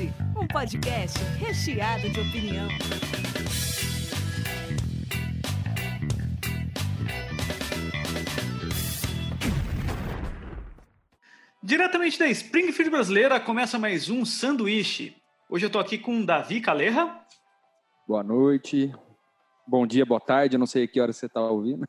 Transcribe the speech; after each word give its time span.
Sanduíche, 0.00 0.12
um 0.40 0.46
podcast 0.46 1.18
recheado 1.38 2.08
de 2.08 2.20
opinião. 2.20 2.68
Diretamente 11.62 12.18
da 12.18 12.28
Springfield 12.28 12.90
brasileira, 12.90 13.38
começa 13.38 13.78
mais 13.78 14.08
um 14.08 14.24
Sanduíche. 14.24 15.14
Hoje 15.50 15.66
eu 15.66 15.68
estou 15.68 15.80
aqui 15.80 15.98
com 15.98 16.24
Davi 16.24 16.60
Calerra. 16.60 17.20
Boa 18.08 18.22
noite. 18.22 18.92
Bom 19.66 19.86
dia, 19.86 20.06
boa 20.06 20.20
tarde, 20.20 20.56
eu 20.56 20.58
não 20.58 20.66
sei 20.66 20.88
que 20.88 21.00
hora 21.00 21.12
você 21.12 21.26
está 21.26 21.42
ouvindo. 21.42 21.86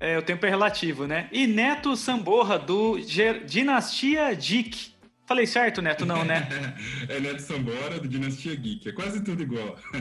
É, 0.00 0.18
o 0.18 0.22
tempo 0.22 0.44
é 0.44 0.50
relativo, 0.50 1.06
né? 1.06 1.28
E 1.30 1.46
Neto 1.46 1.94
Samborra, 1.94 2.58
do 2.58 2.98
Ger 2.98 3.44
Dinastia 3.44 4.34
Geek. 4.34 4.91
Falei 5.32 5.46
certo, 5.46 5.80
Neto? 5.80 6.04
Não, 6.04 6.26
né? 6.26 6.46
é 7.08 7.18
Neto 7.18 7.40
Samborra, 7.40 7.98
do 7.98 8.06
Dinastia 8.06 8.54
Geek. 8.54 8.86
É 8.90 8.92
quase 8.92 9.24
tudo 9.24 9.42
igual. 9.42 9.78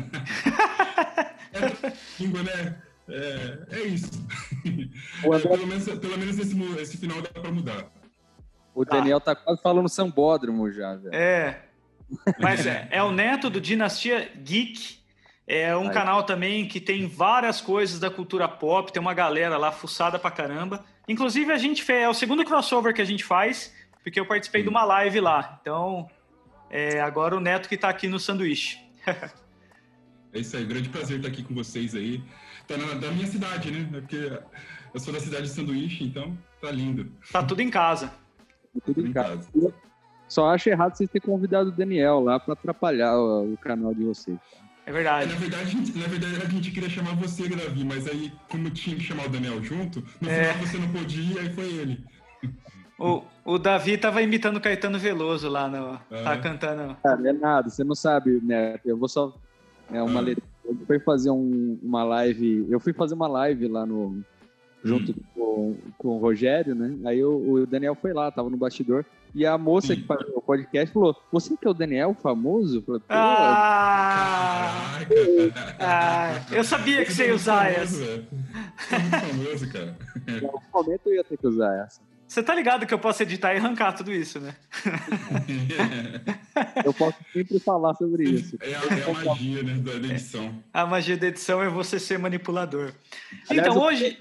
é 1.53 1.93
língua, 2.19 2.43
né? 2.43 2.75
É, 3.07 3.59
é 3.71 3.79
isso. 3.83 4.11
É, 5.23 5.39
pelo 5.39 5.65
menos, 5.65 5.85
pelo 5.85 6.17
menos 6.17 6.37
esse, 6.37 6.81
esse 6.81 6.97
final 6.97 7.21
dá 7.21 7.29
para 7.29 7.49
mudar. 7.49 7.89
O 8.75 8.83
Daniel 8.83 9.19
ah. 9.19 9.21
tá 9.21 9.33
quase 9.33 9.61
falando 9.61 9.87
sambódromo 9.87 10.69
já, 10.69 10.97
velho. 10.97 11.15
É. 11.15 11.61
Mas 12.37 12.65
é, 12.65 12.89
é 12.91 13.01
o 13.01 13.13
neto 13.13 13.49
do 13.49 13.61
Dinastia 13.61 14.33
Geek. 14.35 14.99
É 15.47 15.73
um 15.77 15.87
Aí. 15.87 15.93
canal 15.93 16.23
também 16.23 16.67
que 16.67 16.81
tem 16.81 17.07
várias 17.07 17.61
coisas 17.61 18.01
da 18.01 18.11
cultura 18.11 18.49
pop, 18.49 18.91
tem 18.91 19.01
uma 19.01 19.13
galera 19.13 19.57
lá 19.57 19.71
fuçada 19.71 20.19
pra 20.19 20.29
caramba. 20.29 20.83
Inclusive, 21.07 21.53
a 21.53 21.57
gente 21.57 21.83
fez, 21.83 22.03
é 22.03 22.09
o 22.09 22.13
segundo 22.13 22.43
crossover 22.43 22.93
que 22.93 23.01
a 23.01 23.05
gente 23.05 23.23
faz, 23.23 23.73
porque 24.03 24.19
eu 24.19 24.25
participei 24.25 24.61
hum. 24.61 24.65
de 24.65 24.69
uma 24.69 24.83
live 24.83 25.19
lá. 25.19 25.59
Então, 25.61 26.09
é, 26.69 27.01
agora 27.01 27.35
o 27.35 27.39
Neto 27.39 27.69
que 27.69 27.77
tá 27.77 27.89
aqui 27.89 28.07
no 28.07 28.19
sanduíche. 28.19 28.79
é 30.33 30.39
isso 30.39 30.55
aí, 30.55 30.65
grande 30.65 30.89
prazer 30.89 31.17
estar 31.17 31.29
aqui 31.29 31.43
com 31.43 31.53
vocês 31.53 31.95
aí. 31.95 32.23
Tá 32.67 32.77
na, 32.77 32.93
da 32.93 33.11
minha 33.11 33.27
cidade, 33.27 33.71
né? 33.71 33.87
Porque 33.91 34.39
eu 34.93 34.99
sou 34.99 35.13
da 35.13 35.19
cidade 35.19 35.43
de 35.43 35.49
Sanduíche, 35.49 36.03
então 36.03 36.37
tá 36.61 36.71
lindo. 36.71 37.11
Tá 37.31 37.43
tudo 37.43 37.61
em 37.61 37.69
casa. 37.69 38.13
tudo 38.85 39.07
em 39.07 39.11
casa. 39.11 39.49
Só 40.27 40.49
acho 40.49 40.69
errado 40.69 40.95
vocês 40.95 41.09
terem 41.09 41.25
convidado 41.25 41.69
o 41.69 41.71
Daniel 41.71 42.19
lá 42.21 42.39
para 42.39 42.53
atrapalhar 42.53 43.17
o, 43.17 43.53
o, 43.53 43.57
canal 43.57 43.93
de 43.93 44.03
vocês. 44.03 44.37
É 44.85 44.91
verdade. 44.91 45.31
Na 45.31 45.39
verdade, 45.39 45.99
na 45.99 46.07
verdade, 46.07 46.35
a 46.45 46.49
gente 46.49 46.71
queria 46.71 46.89
chamar 46.89 47.15
você, 47.15 47.47
Davi, 47.49 47.83
mas 47.83 48.07
aí, 48.07 48.31
como 48.49 48.69
tinha 48.69 48.95
que 48.95 49.03
chamar 49.03 49.25
o 49.25 49.29
Daniel 49.29 49.61
junto, 49.63 50.03
no 50.19 50.29
é. 50.29 50.53
final 50.53 50.67
você 50.67 50.77
não 50.77 50.89
podia, 50.89 51.41
aí 51.41 51.53
foi 51.53 51.65
ele. 51.65 52.05
O, 53.01 53.23
o 53.43 53.57
Davi 53.57 53.97
tava 53.97 54.21
imitando 54.21 54.57
o 54.57 54.61
Caetano 54.61 54.99
Veloso 54.99 55.49
lá, 55.49 55.67
no, 55.67 55.93
ah. 55.93 56.23
tá 56.23 56.37
cantando. 56.37 56.95
Cara, 57.01 57.29
é 57.29 57.33
nada, 57.33 57.69
você 57.69 57.83
não 57.83 57.95
sabe, 57.95 58.39
né? 58.43 58.79
Eu 58.85 58.95
vou 58.95 59.09
só. 59.09 59.35
É 59.91 60.01
uma 60.01 60.19
ah. 60.19 60.23
letra. 60.23 60.43
Eu 60.63 60.77
fui 60.85 60.99
fazer 60.99 61.31
um, 61.31 61.79
uma 61.81 62.03
live. 62.03 62.67
Eu 62.69 62.79
fui 62.79 62.93
fazer 62.93 63.15
uma 63.15 63.27
live 63.27 63.67
lá 63.67 63.85
no. 63.85 64.23
Junto 64.83 65.11
hum. 65.11 65.15
com, 65.35 65.75
com 65.97 66.07
o 66.09 66.17
Rogério, 66.17 66.73
né? 66.73 66.97
Aí 67.05 67.23
o, 67.23 67.53
o 67.53 67.67
Daniel 67.67 67.95
foi 67.95 68.13
lá, 68.13 68.31
tava 68.31 68.49
no 68.49 68.57
bastidor. 68.57 69.05
E 69.33 69.45
a 69.45 69.57
moça 69.57 69.95
que 69.95 70.03
faz 70.03 70.21
o 70.35 70.41
podcast 70.41 70.93
falou: 70.93 71.15
Você 71.31 71.55
que 71.55 71.65
é 71.65 71.69
o 71.69 71.73
Daniel 71.73 72.13
famoso? 72.13 72.77
Eu 72.77 72.81
falei, 72.81 73.01
ah, 73.09 74.99
ah, 75.79 76.45
eu 76.51 76.63
sabia 76.63 77.05
que 77.05 77.13
você 77.13 77.27
ia 77.27 77.35
usar 77.35 77.71
essa. 77.71 78.23
famoso, 78.89 79.71
cara. 79.71 79.97
Em 80.27 80.45
algum 80.45 80.59
momento 80.73 81.01
eu 81.07 81.15
ia 81.15 81.23
ter 81.23 81.37
que 81.37 81.47
usar 81.47 81.73
essa. 81.85 82.01
Você 82.31 82.41
tá 82.41 82.55
ligado 82.55 82.85
que 82.85 82.93
eu 82.93 82.97
posso 82.97 83.21
editar 83.23 83.53
e 83.53 83.57
arrancar 83.57 83.91
tudo 83.91 84.09
isso, 84.09 84.39
né? 84.39 84.55
eu 86.85 86.93
posso 86.93 87.17
sempre 87.33 87.59
falar 87.59 87.93
sobre 87.95 88.23
isso. 88.23 88.57
É 88.61 88.73
a, 88.73 88.79
é 88.79 89.03
a 89.03 89.25
magia 89.25 89.63
né, 89.63 89.73
da 89.73 89.95
edição. 89.95 90.63
A 90.73 90.85
magia 90.85 91.17
da 91.17 91.27
edição 91.27 91.61
é 91.61 91.67
você 91.67 91.99
ser 91.99 92.17
manipulador. 92.17 92.93
Aliás, 93.49 93.67
então, 93.67 93.83
hoje. 93.83 94.17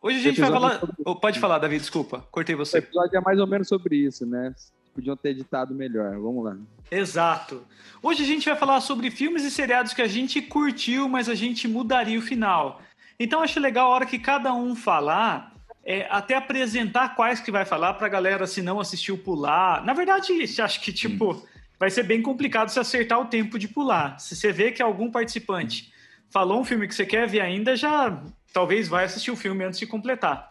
Hoje 0.00 0.20
a 0.20 0.22
gente 0.22 0.40
vai 0.40 0.50
falar. 0.50 0.80
Sobre... 0.80 0.96
Oh, 1.04 1.16
pode 1.16 1.38
falar, 1.38 1.58
Davi, 1.58 1.78
desculpa, 1.78 2.26
cortei 2.30 2.54
você. 2.54 2.78
O 2.78 2.78
episódio 2.78 3.18
é 3.18 3.20
mais 3.20 3.38
ou 3.38 3.46
menos 3.46 3.68
sobre 3.68 3.94
isso, 3.94 4.24
né? 4.24 4.54
Podiam 4.94 5.14
ter 5.14 5.28
editado 5.28 5.74
melhor. 5.74 6.12
Vamos 6.12 6.42
lá. 6.42 6.56
Exato. 6.90 7.62
Hoje 8.02 8.22
a 8.22 8.26
gente 8.26 8.48
vai 8.48 8.56
falar 8.56 8.80
sobre 8.80 9.10
filmes 9.10 9.44
e 9.44 9.50
seriados 9.50 9.92
que 9.92 10.00
a 10.00 10.08
gente 10.08 10.40
curtiu, 10.40 11.10
mas 11.10 11.28
a 11.28 11.34
gente 11.34 11.68
mudaria 11.68 12.18
o 12.18 12.22
final. 12.22 12.80
Então 13.18 13.42
acho 13.42 13.60
legal 13.60 13.92
a 13.92 13.94
hora 13.96 14.06
que 14.06 14.18
cada 14.18 14.54
um 14.54 14.74
falar, 14.74 15.59
é, 15.84 16.06
até 16.10 16.34
apresentar 16.34 17.14
quais 17.14 17.40
que 17.40 17.50
vai 17.50 17.64
falar 17.64 17.94
para 17.94 18.06
a 18.06 18.10
galera, 18.10 18.46
se 18.46 18.62
não 18.62 18.80
assistiu, 18.80 19.16
pular. 19.18 19.84
Na 19.84 19.92
verdade, 19.92 20.32
acho 20.60 20.80
que 20.80 20.92
tipo 20.92 21.32
hum. 21.32 21.42
vai 21.78 21.90
ser 21.90 22.02
bem 22.02 22.22
complicado 22.22 22.68
se 22.68 22.78
acertar 22.78 23.20
o 23.20 23.26
tempo 23.26 23.58
de 23.58 23.68
pular. 23.68 24.18
Se 24.18 24.36
você 24.36 24.52
vê 24.52 24.72
que 24.72 24.82
algum 24.82 25.10
participante 25.10 25.92
falou 26.30 26.60
um 26.60 26.64
filme 26.64 26.86
que 26.86 26.94
você 26.94 27.06
quer 27.06 27.26
ver 27.26 27.40
ainda, 27.40 27.76
já 27.76 28.22
talvez 28.52 28.88
vai 28.88 29.04
assistir 29.04 29.30
o 29.30 29.36
filme 29.36 29.64
antes 29.64 29.78
de 29.78 29.86
completar. 29.86 30.50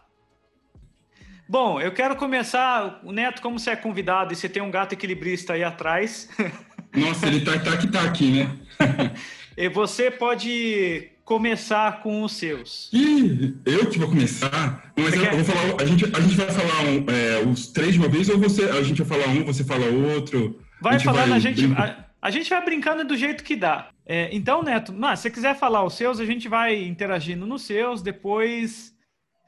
Bom, 1.48 1.80
eu 1.80 1.92
quero 1.92 2.14
começar. 2.14 3.00
O 3.02 3.10
Neto, 3.10 3.42
como 3.42 3.58
você 3.58 3.70
é 3.70 3.76
convidado 3.76 4.32
e 4.32 4.36
você 4.36 4.48
tem 4.48 4.62
um 4.62 4.70
gato 4.70 4.92
equilibrista 4.92 5.54
aí 5.54 5.64
atrás. 5.64 6.28
Nossa, 6.94 7.26
ele 7.26 7.44
tá, 7.44 7.58
tá 7.58 7.76
que 7.76 7.88
tá 7.88 8.02
aqui, 8.02 8.44
né? 8.44 8.56
e 9.56 9.68
você 9.68 10.10
pode 10.10 11.10
começar 11.30 12.02
com 12.02 12.24
os 12.24 12.32
seus. 12.32 12.90
Ih, 12.92 13.56
eu 13.64 13.86
que 13.86 14.00
vou 14.00 14.08
começar? 14.08 14.92
Mas 14.96 15.14
eu, 15.14 15.22
eu, 15.22 15.36
vou 15.36 15.44
falar. 15.44 15.80
A 15.80 15.84
gente, 15.84 16.04
a 16.04 16.20
gente 16.20 16.34
vai 16.34 16.50
falar 16.50 16.80
um, 16.82 17.06
é, 17.08 17.48
os 17.48 17.68
três 17.68 17.92
de 17.92 18.00
uma 18.00 18.08
vez 18.08 18.28
ou 18.28 18.36
você, 18.36 18.64
a 18.64 18.82
gente 18.82 19.00
vai 19.04 19.16
falar 19.16 19.32
um, 19.32 19.44
você 19.44 19.62
fala 19.62 19.86
outro? 19.86 20.60
Vai 20.82 20.98
falando, 20.98 21.32
a 21.32 21.38
gente. 21.38 21.66
A, 21.66 22.04
a, 22.20 22.30
gente 22.32 22.50
vai 22.50 22.64
brincando 22.64 23.04
do 23.04 23.16
jeito 23.16 23.44
que 23.44 23.54
dá. 23.54 23.90
É, 24.04 24.28
então, 24.32 24.64
Neto, 24.64 24.92
mas, 24.92 25.20
se 25.20 25.22
você 25.22 25.30
quiser 25.30 25.56
falar 25.56 25.84
os 25.84 25.94
seus, 25.94 26.18
a 26.18 26.24
gente 26.24 26.48
vai 26.48 26.82
interagindo 26.82 27.46
nos 27.46 27.62
seus, 27.62 28.02
depois 28.02 28.92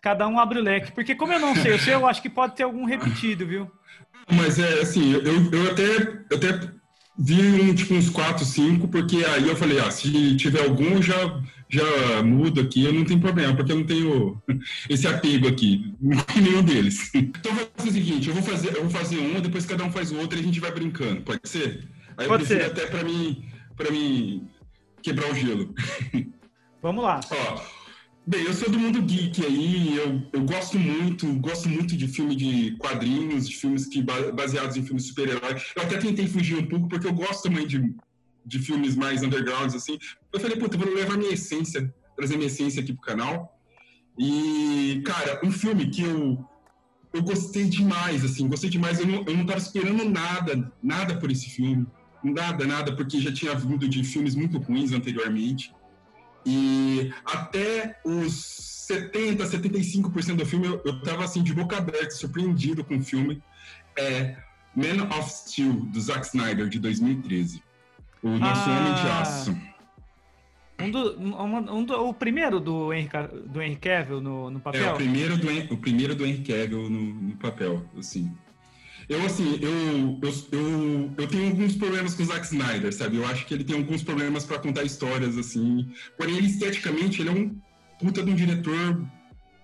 cada 0.00 0.28
um 0.28 0.38
abre 0.38 0.60
o 0.60 0.62
leque. 0.62 0.92
Porque 0.92 1.16
como 1.16 1.32
eu 1.32 1.40
não 1.40 1.56
sei 1.56 1.74
o 1.74 1.80
seu, 1.80 1.94
eu 1.94 2.06
acho 2.06 2.22
que 2.22 2.30
pode 2.30 2.54
ter 2.54 2.62
algum 2.62 2.84
repetido, 2.84 3.44
viu? 3.44 3.68
Mas 4.30 4.56
é 4.60 4.82
assim, 4.82 5.14
eu, 5.14 5.20
eu, 5.50 5.72
até, 5.72 5.96
eu 6.30 6.36
até 6.36 6.72
vi 7.18 7.42
um, 7.42 7.74
tipo, 7.74 7.94
uns 7.94 8.08
4, 8.08 8.44
5, 8.44 8.88
porque 8.88 9.24
aí 9.24 9.48
eu 9.48 9.56
falei, 9.56 9.80
ah, 9.80 9.90
se 9.90 10.36
tiver 10.36 10.64
algum, 10.64 11.02
já, 11.02 11.16
já 11.72 12.22
muda 12.22 12.60
aqui, 12.60 12.84
eu 12.84 12.92
não 12.92 13.02
tenho 13.02 13.18
problema, 13.18 13.56
porque 13.56 13.72
eu 13.72 13.76
não 13.76 13.86
tenho 13.86 14.42
esse 14.90 15.06
apego 15.06 15.48
aqui, 15.48 15.94
nenhum 16.36 16.62
deles. 16.62 17.10
Então 17.42 17.54
vou 17.54 17.66
fazer 17.76 17.88
o 17.88 17.92
seguinte, 17.92 18.28
eu 18.28 18.34
vou 18.34 18.42
fazer, 18.42 18.76
eu 18.76 18.82
vou 18.82 18.90
fazer 18.90 19.18
um, 19.18 19.40
depois 19.40 19.64
cada 19.64 19.82
um 19.82 19.90
faz 19.90 20.12
o 20.12 20.18
outro 20.18 20.38
e 20.38 20.40
a 20.40 20.44
gente 20.44 20.60
vai 20.60 20.70
brincando, 20.70 21.22
pode 21.22 21.40
ser? 21.48 21.88
Aí 22.16 22.28
pode 22.28 22.42
eu 22.42 22.46
ser. 22.46 22.64
até 22.64 22.86
para 22.86 23.02
mim, 23.02 23.44
para 23.74 23.90
mim 23.90 24.46
quebrar 25.02 25.30
o 25.30 25.34
gelo. 25.34 25.74
Vamos 26.82 27.02
lá. 27.02 27.20
Ó, 27.30 27.60
bem, 28.26 28.42
eu 28.42 28.52
sou 28.52 28.68
do 28.68 28.78
mundo 28.78 29.00
geek 29.00 29.44
aí, 29.44 29.96
eu, 29.96 30.22
eu 30.32 30.44
gosto 30.44 30.78
muito, 30.78 31.26
gosto 31.34 31.68
muito 31.68 31.96
de 31.96 32.06
filme 32.06 32.36
de 32.36 32.72
quadrinhos, 32.76 33.48
de 33.48 33.56
filmes 33.56 33.86
que 33.86 34.02
baseados 34.02 34.76
em 34.76 34.84
filmes 34.84 35.06
super-heróis. 35.06 35.72
Eu 35.74 35.82
até 35.82 35.96
tentei 35.96 36.28
fugir 36.28 36.58
um 36.58 36.66
pouco, 36.66 36.88
porque 36.88 37.06
eu 37.06 37.14
gosto 37.14 37.44
também 37.44 37.66
de, 37.66 37.94
de 38.44 38.58
filmes 38.58 38.96
mais 38.96 39.22
undergrounds, 39.22 39.74
assim. 39.74 39.98
Eu 40.32 40.40
falei, 40.40 40.56
puta, 40.56 40.76
vou 40.76 40.92
levar 40.92 41.16
minha 41.16 41.32
essência, 41.32 41.92
trazer 42.16 42.36
minha 42.36 42.46
essência 42.46 42.82
aqui 42.82 42.92
pro 42.92 43.02
canal. 43.02 43.58
E, 44.18 45.02
cara, 45.04 45.40
um 45.44 45.50
filme 45.50 45.88
que 45.88 46.02
eu, 46.02 46.44
eu 47.12 47.22
gostei 47.22 47.64
demais, 47.64 48.24
assim, 48.24 48.48
gostei 48.48 48.70
demais. 48.70 49.00
Eu 49.00 49.06
não, 49.06 49.24
eu 49.26 49.36
não 49.36 49.46
tava 49.46 49.58
esperando 49.58 50.04
nada, 50.08 50.72
nada 50.82 51.16
por 51.18 51.30
esse 51.30 51.48
filme. 51.48 51.86
Nada, 52.22 52.64
nada, 52.66 52.94
porque 52.94 53.20
já 53.20 53.32
tinha 53.32 53.54
vindo 53.54 53.88
de 53.88 54.04
filmes 54.04 54.34
muito 54.34 54.58
ruins 54.58 54.92
anteriormente. 54.92 55.74
E 56.46 57.12
até 57.24 58.00
os 58.04 58.32
70, 58.86 59.44
75% 59.44 60.36
do 60.36 60.46
filme 60.46 60.66
eu, 60.66 60.82
eu 60.84 61.02
tava 61.02 61.24
assim 61.24 61.42
de 61.42 61.54
boca 61.54 61.76
aberta, 61.76 62.10
surpreendido 62.10 62.84
com 62.84 62.98
o 62.98 63.02
filme. 63.02 63.42
É 63.98 64.36
Man 64.74 65.04
of 65.16 65.30
Steel, 65.30 65.72
do 65.72 66.00
Zack 66.00 66.26
Snyder, 66.26 66.68
de 66.68 66.78
2013. 66.78 67.62
O 68.22 68.28
Nosso 68.28 68.70
ah, 68.70 68.78
Homem 68.78 68.94
de 68.94 69.08
Aço. 69.08 69.56
Um 70.78 70.90
do, 70.90 71.20
um, 71.20 71.78
um 71.78 71.84
do, 71.84 71.94
o 72.08 72.14
primeiro 72.14 72.58
do 72.60 72.92
Henry, 72.92 73.08
do 73.46 73.60
Henry 73.62 73.76
Cavill 73.76 74.20
no, 74.20 74.50
no 74.50 74.60
papel? 74.60 74.84
É, 74.84 74.92
o 74.92 74.96
primeiro 74.96 75.36
do, 75.36 75.74
o 75.74 75.76
primeiro 75.76 76.14
do 76.14 76.24
Henry 76.24 76.42
Cavill 76.42 76.88
no, 76.88 77.14
no 77.14 77.36
papel, 77.36 77.84
assim. 77.98 78.32
Eu, 79.08 79.24
assim, 79.26 79.58
eu, 79.60 80.18
eu, 80.22 80.32
eu, 80.52 81.14
eu, 81.18 81.26
tenho 81.26 81.48
alguns 81.48 81.74
problemas 81.76 82.14
com 82.14 82.22
o 82.22 82.26
Zack 82.26 82.46
Snyder, 82.46 82.92
sabe? 82.92 83.16
Eu 83.16 83.26
acho 83.26 83.44
que 83.46 83.52
ele 83.52 83.64
tem 83.64 83.76
alguns 83.76 84.02
problemas 84.02 84.44
para 84.44 84.58
contar 84.58 84.84
histórias, 84.84 85.36
assim. 85.36 85.90
Porém, 86.16 86.36
ele, 86.36 86.46
esteticamente, 86.46 87.20
ele 87.20 87.28
é 87.28 87.32
um 87.32 87.56
puta 87.98 88.22
de 88.22 88.30
um 88.30 88.34
diretor 88.34 89.04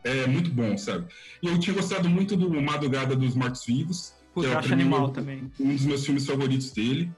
é, 0.05 0.26
muito 0.26 0.50
bom, 0.50 0.76
sabe? 0.76 1.06
E 1.43 1.46
eu 1.46 1.58
tinha 1.58 1.75
gostado 1.75 2.08
muito 2.08 2.37
do 2.37 2.50
Madrugada 2.60 3.14
dos 3.16 3.34
Mortos-Vivos. 3.34 4.14
que 4.34 4.46
é 4.46 4.55
acho 4.55 4.72
animal 4.72 5.10
também. 5.10 5.50
Um 5.58 5.75
dos 5.75 5.84
meus 5.84 6.05
filmes 6.05 6.26
favoritos 6.26 6.72
dele. 6.72 7.10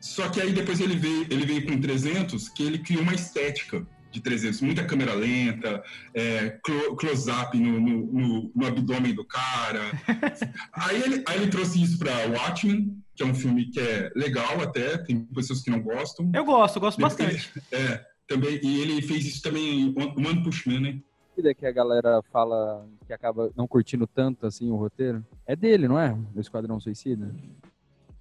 Só 0.00 0.28
que 0.28 0.40
aí 0.40 0.52
depois 0.52 0.80
ele 0.80 0.96
veio, 0.96 1.26
ele 1.30 1.46
veio 1.46 1.66
com 1.66 1.80
300, 1.80 2.48
que 2.48 2.62
ele 2.62 2.78
criou 2.78 3.02
uma 3.02 3.14
estética 3.14 3.86
de 4.10 4.20
300, 4.20 4.60
muita 4.62 4.84
câmera 4.84 5.14
lenta, 5.14 5.82
é, 6.14 6.58
close-up 6.98 7.56
no, 7.58 7.80
no, 7.80 8.06
no, 8.06 8.52
no, 8.54 8.66
abdômen 8.66 9.14
do 9.14 9.24
cara. 9.24 9.80
aí, 10.72 11.02
ele, 11.02 11.24
aí 11.26 11.36
ele 11.36 11.50
trouxe 11.50 11.82
isso 11.82 11.98
para 11.98 12.12
Watchmen, 12.28 12.96
que 13.14 13.22
é 13.22 13.26
um 13.26 13.34
filme 13.34 13.66
que 13.66 13.78
é 13.78 14.10
legal 14.14 14.60
até, 14.60 14.96
tem 14.98 15.20
pessoas 15.26 15.62
que 15.62 15.70
não 15.70 15.82
gostam. 15.82 16.30
Eu 16.34 16.44
gosto, 16.44 16.76
eu 16.76 16.80
gosto 16.80 17.00
bastante. 17.00 17.52
É, 17.70 18.04
também, 18.26 18.58
e 18.62 18.80
ele 18.80 19.02
fez 19.02 19.26
isso 19.26 19.42
também 19.42 19.80
em 19.80 19.94
One 19.96 20.42
Punch 20.42 20.68
Man, 20.68 20.80
né? 20.80 21.00
que 21.54 21.66
a 21.66 21.72
galera 21.72 22.22
fala 22.32 22.86
que 23.06 23.12
acaba 23.12 23.50
não 23.54 23.68
curtindo 23.68 24.06
tanto 24.06 24.46
assim 24.46 24.70
o 24.70 24.76
roteiro 24.76 25.24
é 25.46 25.54
dele, 25.54 25.86
não 25.86 25.98
é? 25.98 26.16
Do 26.32 26.40
Esquadrão 26.40 26.80
Suicida? 26.80 27.30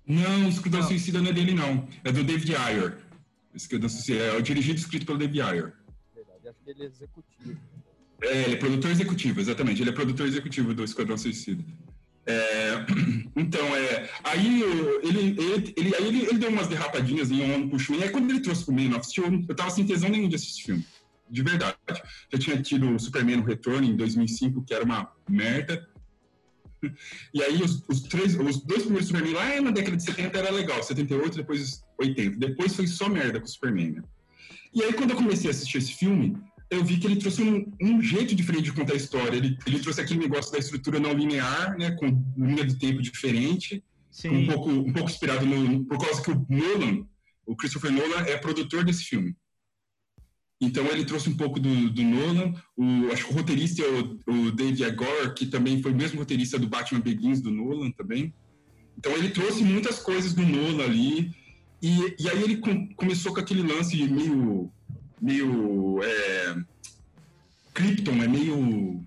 Não, 0.08 0.46
o 0.46 0.50
Esquadrão 0.50 0.82
não. 0.82 0.88
Suicida 0.88 1.22
não 1.22 1.30
é 1.30 1.34
dele, 1.34 1.54
não. 1.54 1.88
É 2.04 2.12
do 2.12 2.24
David 2.24 2.56
Ayer. 2.56 2.98
Esquadrão 3.54 3.90
Suicida 3.90 4.20
é 4.20 4.38
o 4.38 4.42
dirigido 4.42 4.78
e 4.78 4.82
escrito 4.82 5.06
pelo 5.06 5.18
David 5.18 5.42
Ayer. 5.42 5.74
Verdade, 6.14 6.48
acho 6.50 6.60
que 6.64 6.70
ele 6.70 6.84
é 6.84 6.86
executivo. 6.86 7.58
É, 8.22 8.44
ele 8.44 8.54
é 8.54 8.58
produtor 8.58 8.92
executivo, 8.92 9.40
exatamente. 9.40 9.82
Ele 9.82 9.90
é 9.90 9.94
produtor 9.94 10.28
executivo 10.28 10.74
do 10.74 10.84
Esquadrão 10.84 11.18
Suicida. 11.18 11.64
É, 12.26 12.86
então, 13.36 13.76
é, 13.76 14.10
aí, 14.24 14.62
ele, 15.04 15.40
ele, 15.40 15.74
ele, 15.78 15.96
aí 15.96 16.08
ele, 16.08 16.26
ele 16.26 16.38
deu 16.38 16.50
umas 16.50 16.68
derrapadinhas 16.68 17.30
em 17.32 17.42
um 17.42 17.70
puxo. 17.70 17.94
E 17.94 18.04
aí, 18.04 18.10
quando 18.10 18.30
ele 18.30 18.40
trouxe 18.40 18.66
pro 18.66 18.74
Man 18.74 18.96
of 18.98 19.08
Steel, 19.08 19.46
eu 19.48 19.56
tava 19.56 19.70
sem 19.70 19.86
tesão 19.86 20.10
nenhum 20.10 20.30
de 20.30 20.36
assistir 20.36 20.64
filme. 20.64 20.86
De 21.30 21.42
verdade. 21.42 21.76
Já 22.32 22.40
tinha 22.40 22.62
tido 22.62 22.90
o 22.90 23.00
Superman 23.00 23.38
no 23.38 23.44
Retorno 23.44 23.88
em 23.88 23.96
2005, 23.96 24.64
que 24.64 24.74
era 24.74 24.84
uma 24.84 25.12
merda. 25.28 25.88
E 27.34 27.44
aí, 27.44 27.62
os, 27.62 27.84
os, 27.88 28.02
três, 28.02 28.36
os 28.36 28.62
dois 28.62 28.84
primeiros 28.84 29.08
Superman 29.08 29.34
lá 29.34 29.62
na 29.62 29.72
década 29.72 29.98
de 29.98 30.04
70 30.04 30.38
era 30.38 30.52
legal, 30.52 30.82
78, 30.82 31.38
depois 31.38 31.84
80. 32.00 32.38
Depois 32.38 32.76
foi 32.76 32.88
só 32.88 33.10
merda 33.10 33.40
com 33.40 33.46
o 33.46 33.50
Superman, 33.50 33.92
né? 33.92 34.04
E 34.74 34.84
aí, 34.84 34.94
quando 34.94 35.12
eu 35.12 35.16
comecei 35.16 35.50
a 35.50 35.52
assistir 35.52 35.78
esse 35.78 35.94
filme, 35.94 36.38
eu 36.70 36.84
vi 36.84 36.98
que 36.98 37.08
ele 37.08 37.16
trouxe 37.16 37.42
um, 37.42 37.72
um, 37.82 38.02
jeito 38.02 38.36
diferente 38.36 38.66
de 38.66 38.74
contar 38.74 38.94
a 38.94 38.98
história. 38.98 39.38
Ele, 39.38 39.58
ele 39.66 39.80
trouxe 39.80 40.02
aquele 40.02 40.20
negócio 40.20 40.52
da 40.52 40.58
estrutura 40.58 41.00
não 41.00 41.14
linear, 41.14 41.78
né, 41.78 41.92
com 41.92 42.24
linha 42.38 42.66
do 42.66 42.78
tempo 42.78 43.02
diferente, 43.02 43.84
um 44.26 44.48
pouco, 44.48 44.70
um 44.70 44.94
pouco 44.94 45.10
inspirado 45.10 45.46
no, 45.46 45.86
por 45.86 45.98
causa 46.00 46.22
que 46.22 46.32
o 46.32 46.46
Nolan, 46.50 47.06
o 47.46 47.56
Christopher 47.56 47.92
Nolan, 47.92 48.22
é 48.22 48.38
produtor 48.38 48.84
desse 48.84 49.04
filme. 49.04 49.36
Então 50.60 50.86
ele 50.88 51.06
trouxe 51.06 51.30
um 51.30 51.36
pouco 51.36 51.60
do, 51.60 51.90
do 51.90 52.02
Nolan. 52.02 52.54
O, 52.78 53.12
acho 53.12 53.26
que 53.26 53.34
o 53.34 53.36
roteirista 53.36 53.82
é 53.82 53.90
o, 53.90 54.20
o 54.32 54.52
David 54.52 54.84
Agor, 54.86 55.34
que 55.34 55.46
também 55.46 55.82
foi 55.82 55.92
o 55.92 55.96
mesmo 55.96 56.20
roteirista 56.20 56.58
do 56.58 56.68
Batman 56.68 57.02
Begins 57.02 57.42
do 57.42 57.52
Nolan 57.52 57.92
também. 57.92 58.34
Então 58.98 59.12
ele 59.14 59.30
trouxe 59.30 59.64
muitas 59.64 60.00
coisas 60.00 60.34
do 60.34 60.46
Nolan 60.46 60.84
ali. 60.84 61.32
E, 61.82 62.16
e 62.18 62.30
aí 62.30 62.42
ele 62.42 62.58
com, 62.58 62.88
começou 62.96 63.34
com 63.34 63.40
aquele 63.40 63.62
lance 63.62 63.96
meio 64.08 64.72
meio 65.22 66.00
é, 66.04 66.56
Krypton 67.74 68.24
é 68.24 68.28
meio 68.28 69.04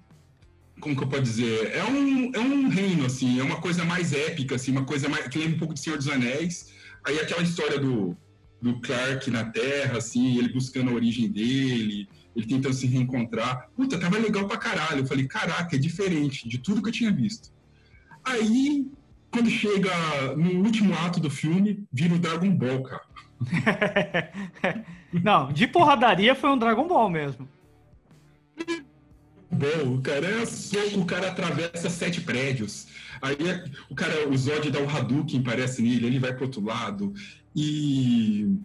como 0.81 0.97
que 0.97 1.03
eu 1.03 1.09
posso 1.09 1.23
dizer 1.23 1.71
é 1.75 1.85
um, 1.85 2.31
é 2.35 2.39
um 2.39 2.69
reino 2.69 3.05
assim 3.07 3.41
é 3.41 3.43
uma 3.43 3.61
coisa 3.61 3.85
mais 3.85 4.13
épica 4.13 4.55
assim 4.55 4.71
uma 4.71 4.85
coisa 4.85 5.09
mais 5.09 5.29
que 5.29 5.39
lembra 5.39 5.57
um 5.57 5.59
pouco 5.59 5.75
de 5.75 5.81
Senhor 5.81 5.97
dos 5.97 6.09
Anéis 6.09 6.73
aí 7.05 7.19
aquela 7.19 7.43
história 7.43 7.79
do, 7.79 8.17
do 8.61 8.81
Clark 8.81 9.31
na 9.31 9.45
Terra 9.45 9.99
assim 9.99 10.39
ele 10.39 10.53
buscando 10.53 10.91
a 10.91 10.95
origem 10.95 11.31
dele 11.31 12.09
ele 12.35 12.47
tentando 12.47 12.75
se 12.75 12.87
reencontrar 12.87 13.69
puta 13.77 13.99
tava 13.99 14.19
legal 14.19 14.47
pra 14.47 14.57
caralho 14.57 15.01
eu 15.01 15.07
falei 15.07 15.27
caraca 15.27 15.77
é 15.77 15.79
diferente 15.79 16.49
de 16.49 16.59
tudo 16.59 16.83
que 16.83 16.89
eu 16.89 16.93
tinha 16.93 17.13
visto 17.13 17.53
aí 18.25 18.87
quando 19.31 19.51
chega 19.51 19.91
no 20.37 20.65
último 20.65 20.95
ato 20.95 21.21
do 21.21 21.31
filme 21.31 21.85
vira 21.93 22.15
o 22.15 22.19
Dragon 22.19 22.51
Ball 22.51 22.83
cara 22.83 23.09
Não, 25.13 25.53
de 25.53 25.67
porradaria 25.67 26.35
foi 26.35 26.51
um 26.51 26.59
Dragon 26.59 26.87
Ball 26.87 27.09
mesmo. 27.09 27.49
Bom, 29.51 29.95
o 29.95 30.03
cara 30.03 30.27
é 30.27 30.47
soco, 30.47 31.01
o 31.01 31.07
cara 31.07 31.29
atravessa 31.29 31.89
sete 31.89 32.21
prédios. 32.21 32.87
Aí 33.21 33.37
o 33.89 33.95
cara, 33.95 34.29
o 34.29 34.37
Zod 34.37 34.71
dá 34.71 34.81
o 34.81 34.89
Hadouken, 34.89 35.43
parece 35.43 35.83
nele, 35.83 36.07
ele 36.07 36.19
vai 36.19 36.33
pro 36.35 36.45
outro 36.45 36.65
lado. 36.65 37.15
E 37.61 38.59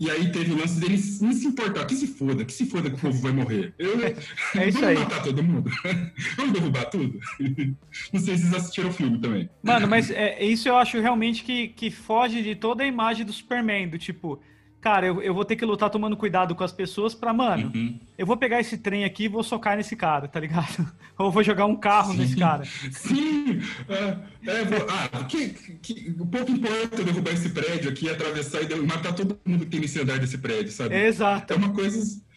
e 0.00 0.08
aí 0.08 0.30
teve 0.30 0.52
o 0.52 0.56
lance 0.56 0.78
dele 0.78 0.96
não 1.20 1.32
se 1.32 1.46
importar, 1.46 1.84
que 1.84 1.94
se 1.96 2.06
foda, 2.06 2.44
que 2.44 2.52
se 2.52 2.66
foda 2.66 2.88
que 2.88 2.94
o 2.94 2.98
povo 3.00 3.20
vai 3.20 3.32
morrer. 3.32 3.74
Eu, 3.76 4.00
é 4.04 4.10
isso 4.68 4.78
vamos 4.78 4.82
aí. 4.84 4.94
matar 4.98 5.22
todo 5.24 5.42
mundo? 5.42 5.68
vamos 6.36 6.52
derrubar 6.52 6.84
tudo? 6.84 7.18
Não 8.12 8.20
sei 8.20 8.36
se 8.36 8.42
vocês 8.44 8.54
assistiram 8.54 8.90
o 8.90 8.92
filme 8.92 9.18
também. 9.18 9.50
Mano, 9.60 9.88
mas 9.88 10.10
é, 10.10 10.42
isso 10.44 10.68
eu 10.68 10.76
acho 10.76 11.00
realmente 11.00 11.42
que, 11.42 11.68
que 11.68 11.90
foge 11.90 12.42
de 12.42 12.54
toda 12.54 12.84
a 12.84 12.86
imagem 12.86 13.26
do 13.26 13.32
Superman, 13.32 13.88
do 13.88 13.98
tipo, 13.98 14.40
cara, 14.80 15.06
eu, 15.06 15.22
eu 15.22 15.34
vou 15.34 15.44
ter 15.44 15.56
que 15.56 15.64
lutar 15.64 15.90
tomando 15.90 16.16
cuidado 16.16 16.54
com 16.54 16.64
as 16.64 16.72
pessoas 16.72 17.14
pra, 17.14 17.32
mano, 17.32 17.70
uhum. 17.74 17.98
eu 18.16 18.26
vou 18.26 18.36
pegar 18.36 18.60
esse 18.60 18.78
trem 18.78 19.04
aqui 19.04 19.24
e 19.24 19.28
vou 19.28 19.42
socar 19.42 19.76
nesse 19.76 19.96
cara, 19.96 20.28
tá 20.28 20.38
ligado? 20.38 20.90
Ou 21.18 21.30
vou 21.30 21.42
jogar 21.42 21.66
um 21.66 21.76
carro 21.76 22.12
Sim. 22.12 22.18
nesse 22.18 22.36
cara. 22.36 22.64
Sim! 22.64 23.60
É, 23.88 24.50
é, 24.50 24.64
vou, 24.64 24.86
ah, 24.88 25.24
que, 25.24 25.48
que, 25.82 26.12
pouco 26.12 26.50
importa 26.50 27.02
derrubar 27.02 27.32
esse 27.32 27.50
prédio 27.50 27.90
aqui, 27.90 28.08
atravessar 28.08 28.62
e 28.62 28.74
matar 28.76 29.12
todo 29.12 29.38
mundo 29.44 29.64
que 29.64 29.70
tem 29.70 29.80
nesse 29.80 30.00
andar 30.00 30.18
desse 30.18 30.38
prédio, 30.38 30.70
sabe? 30.70 30.94
Exato. 30.94 31.52
É 31.52 31.56
uma 31.56 31.70
coisa... 31.70 32.28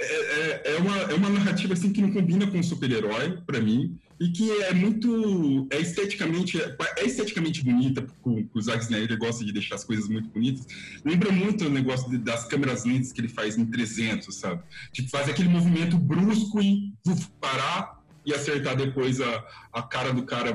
É, 0.00 0.04
é, 0.04 0.76
é, 0.76 0.78
uma, 0.78 0.96
é 0.96 1.14
uma 1.14 1.28
narrativa 1.28 1.72
assim 1.72 1.92
que 1.92 2.00
não 2.00 2.12
combina 2.12 2.46
com 2.46 2.58
o 2.58 2.62
super-herói, 2.62 3.38
para 3.44 3.60
mim 3.60 3.98
e 4.20 4.28
que 4.30 4.50
é 4.62 4.74
muito 4.74 5.66
é 5.70 5.78
esteticamente 5.80 6.60
é 6.60 7.04
esteticamente 7.04 7.62
bonita 7.62 8.04
o, 8.24 8.44
o 8.52 8.60
Zack 8.60 8.82
Snyder 8.82 9.16
gosta 9.16 9.44
de 9.44 9.52
deixar 9.52 9.76
as 9.76 9.84
coisas 9.84 10.08
muito 10.08 10.28
bonitas. 10.30 10.66
Lembra 11.04 11.30
muito 11.30 11.66
o 11.66 11.70
negócio 11.70 12.10
de, 12.10 12.18
das 12.18 12.44
câmeras 12.46 12.84
lentas 12.84 13.12
que 13.12 13.20
ele 13.20 13.28
faz 13.28 13.56
em 13.56 13.64
300 13.64 14.34
sabe? 14.34 14.62
Tipo 14.92 15.08
faz 15.10 15.28
aquele 15.28 15.48
movimento 15.48 15.96
brusco 15.96 16.60
e 16.60 16.92
uf, 17.06 17.28
parar 17.40 17.98
e 18.26 18.34
acertar 18.34 18.76
depois 18.76 19.20
a, 19.20 19.46
a 19.72 19.82
cara 19.82 20.12
do 20.12 20.24
cara 20.24 20.54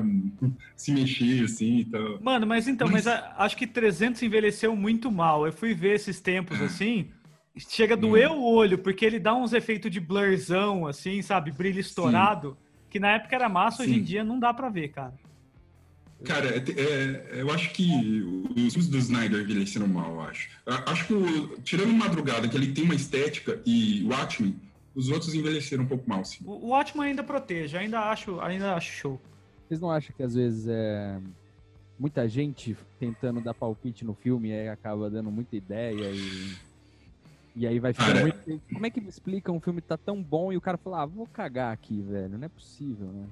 se 0.76 0.92
mexer 0.92 1.44
assim 1.44 1.80
então 1.80 2.18
mano 2.20 2.46
mas 2.46 2.68
então 2.68 2.86
mas, 2.86 3.06
mas 3.06 3.14
a, 3.14 3.34
acho 3.38 3.56
que 3.56 3.66
300 3.66 4.22
envelheceu 4.22 4.76
muito 4.76 5.10
mal. 5.10 5.46
Eu 5.46 5.52
fui 5.52 5.72
ver 5.72 5.94
esses 5.94 6.20
tempos 6.20 6.60
assim 6.60 7.10
chega 7.56 7.94
a 7.94 7.96
doer 7.96 8.30
hum. 8.30 8.40
o 8.40 8.52
olho 8.52 8.76
porque 8.76 9.06
ele 9.06 9.18
dá 9.18 9.34
uns 9.34 9.54
efeitos 9.54 9.90
de 9.90 10.00
blurzão 10.00 10.86
assim 10.86 11.22
sabe? 11.22 11.50
Brilho 11.50 11.80
estourado. 11.80 12.58
Sim 12.58 12.63
que 12.94 13.00
na 13.00 13.16
época 13.16 13.34
era 13.34 13.48
massa, 13.48 13.78
Sim. 13.78 13.90
hoje 13.90 13.98
em 13.98 14.02
dia 14.04 14.22
não 14.22 14.38
dá 14.38 14.54
para 14.54 14.68
ver, 14.68 14.90
cara. 14.90 15.14
Cara, 16.24 16.46
é, 16.46 16.58
é, 16.58 17.40
eu 17.40 17.50
acho 17.50 17.72
que 17.72 17.90
os 18.54 18.72
filmes 18.72 18.86
do 18.86 18.96
Snyder 18.98 19.40
envelheceram 19.40 19.88
mal, 19.88 20.12
eu 20.12 20.20
acho. 20.20 20.48
Eu 20.64 20.74
acho 20.86 21.06
que, 21.08 21.62
tirando 21.64 21.92
Madrugada, 21.92 22.48
que 22.48 22.56
ele 22.56 22.72
tem 22.72 22.84
uma 22.84 22.94
estética, 22.94 23.60
e 23.66 24.04
Watchmen, 24.04 24.54
os 24.94 25.08
outros 25.08 25.34
envelheceram 25.34 25.82
um 25.82 25.88
pouco 25.88 26.08
mal, 26.08 26.24
sim. 26.24 26.44
O, 26.46 26.68
Watchmen 26.68 27.08
ainda 27.08 27.24
protege, 27.24 27.76
ainda 27.76 27.98
acho, 27.98 28.38
ainda 28.38 28.76
acho 28.76 28.92
show. 28.92 29.20
Vocês 29.66 29.80
não 29.80 29.90
acham 29.90 30.14
que 30.16 30.22
às 30.22 30.36
vezes 30.36 30.68
é 30.68 31.18
muita 31.98 32.28
gente 32.28 32.76
tentando 33.00 33.40
dar 33.40 33.54
palpite 33.54 34.04
no 34.04 34.14
filme 34.14 34.50
e 34.50 34.52
aí 34.52 34.68
acaba 34.68 35.10
dando 35.10 35.32
muita 35.32 35.56
ideia 35.56 36.12
e 36.12 36.54
e 37.56 37.66
aí 37.66 37.78
vai 37.78 37.92
ficar 37.92 38.20
muito. 38.20 38.62
Como 38.72 38.86
é 38.86 38.90
que 38.90 39.00
explica 39.00 39.52
um 39.52 39.60
filme 39.60 39.80
que 39.80 39.86
tá 39.86 39.96
tão 39.96 40.20
bom 40.20 40.52
e 40.52 40.56
o 40.56 40.60
cara 40.60 40.76
fala, 40.76 41.02
ah, 41.02 41.06
vou 41.06 41.26
cagar 41.26 41.72
aqui, 41.72 42.02
velho? 42.02 42.36
Não 42.36 42.44
é 42.44 42.48
possível, 42.48 43.06
né? 43.06 43.26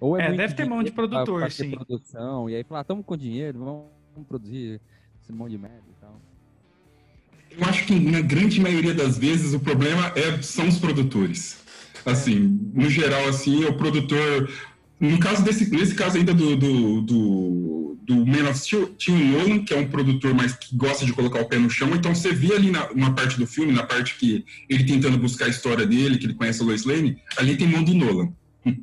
Ou 0.00 0.18
é, 0.18 0.26
é 0.26 0.32
deve 0.32 0.54
ter 0.54 0.64
mão 0.64 0.82
de 0.82 0.90
produtor, 0.90 1.40
pra, 1.40 1.46
pra 1.46 1.50
sim. 1.50 1.70
Produção, 1.70 2.50
e 2.50 2.56
aí 2.56 2.64
falar, 2.64 2.80
ah, 2.80 2.84
tamo 2.84 3.04
com 3.04 3.16
dinheiro, 3.16 3.60
vamos, 3.60 3.84
vamos 4.14 4.28
produzir 4.28 4.80
esse 5.22 5.32
monte 5.32 5.52
de 5.52 5.58
merda 5.58 5.84
e 5.88 6.00
tal. 6.00 6.20
Eu 7.52 7.64
acho 7.68 7.86
que 7.86 7.98
na 8.00 8.20
grande 8.20 8.60
maioria 8.60 8.94
das 8.94 9.16
vezes 9.16 9.54
o 9.54 9.60
problema 9.60 10.12
é, 10.16 10.42
são 10.42 10.66
os 10.66 10.78
produtores. 10.78 11.62
Assim, 12.04 12.58
no 12.74 12.90
geral, 12.90 13.28
assim, 13.28 13.64
o 13.64 13.74
produtor. 13.74 14.50
No 14.98 15.20
caso 15.20 15.44
desse, 15.44 15.70
nesse 15.70 15.94
caso 15.94 16.16
ainda 16.16 16.34
do, 16.34 16.56
do, 16.56 17.00
do 17.02 17.81
do 18.12 18.26
Man 18.26 18.48
of 18.50 18.58
Steel 18.58 18.94
tinha 18.96 19.16
o 19.16 19.24
Nolan, 19.24 19.64
que 19.64 19.72
é 19.72 19.78
um 19.78 19.86
produtor 19.86 20.34
mais 20.34 20.52
que 20.52 20.76
gosta 20.76 21.04
de 21.04 21.12
colocar 21.12 21.40
o 21.40 21.46
pé 21.46 21.58
no 21.58 21.70
chão, 21.70 21.90
então 21.94 22.14
você 22.14 22.32
vê 22.32 22.54
ali 22.54 22.70
na, 22.70 22.90
uma 22.90 23.14
parte 23.14 23.38
do 23.38 23.46
filme, 23.46 23.72
na 23.72 23.84
parte 23.84 24.16
que 24.18 24.44
ele 24.68 24.84
tentando 24.84 25.18
buscar 25.18 25.46
a 25.46 25.48
história 25.48 25.86
dele, 25.86 26.18
que 26.18 26.26
ele 26.26 26.34
conhece 26.34 26.62
a 26.62 26.64
Lois 26.64 26.84
Lane, 26.84 27.18
ali 27.36 27.56
tem 27.56 27.68
mão 27.68 27.82
do 27.82 27.94
Nolan. 27.94 28.32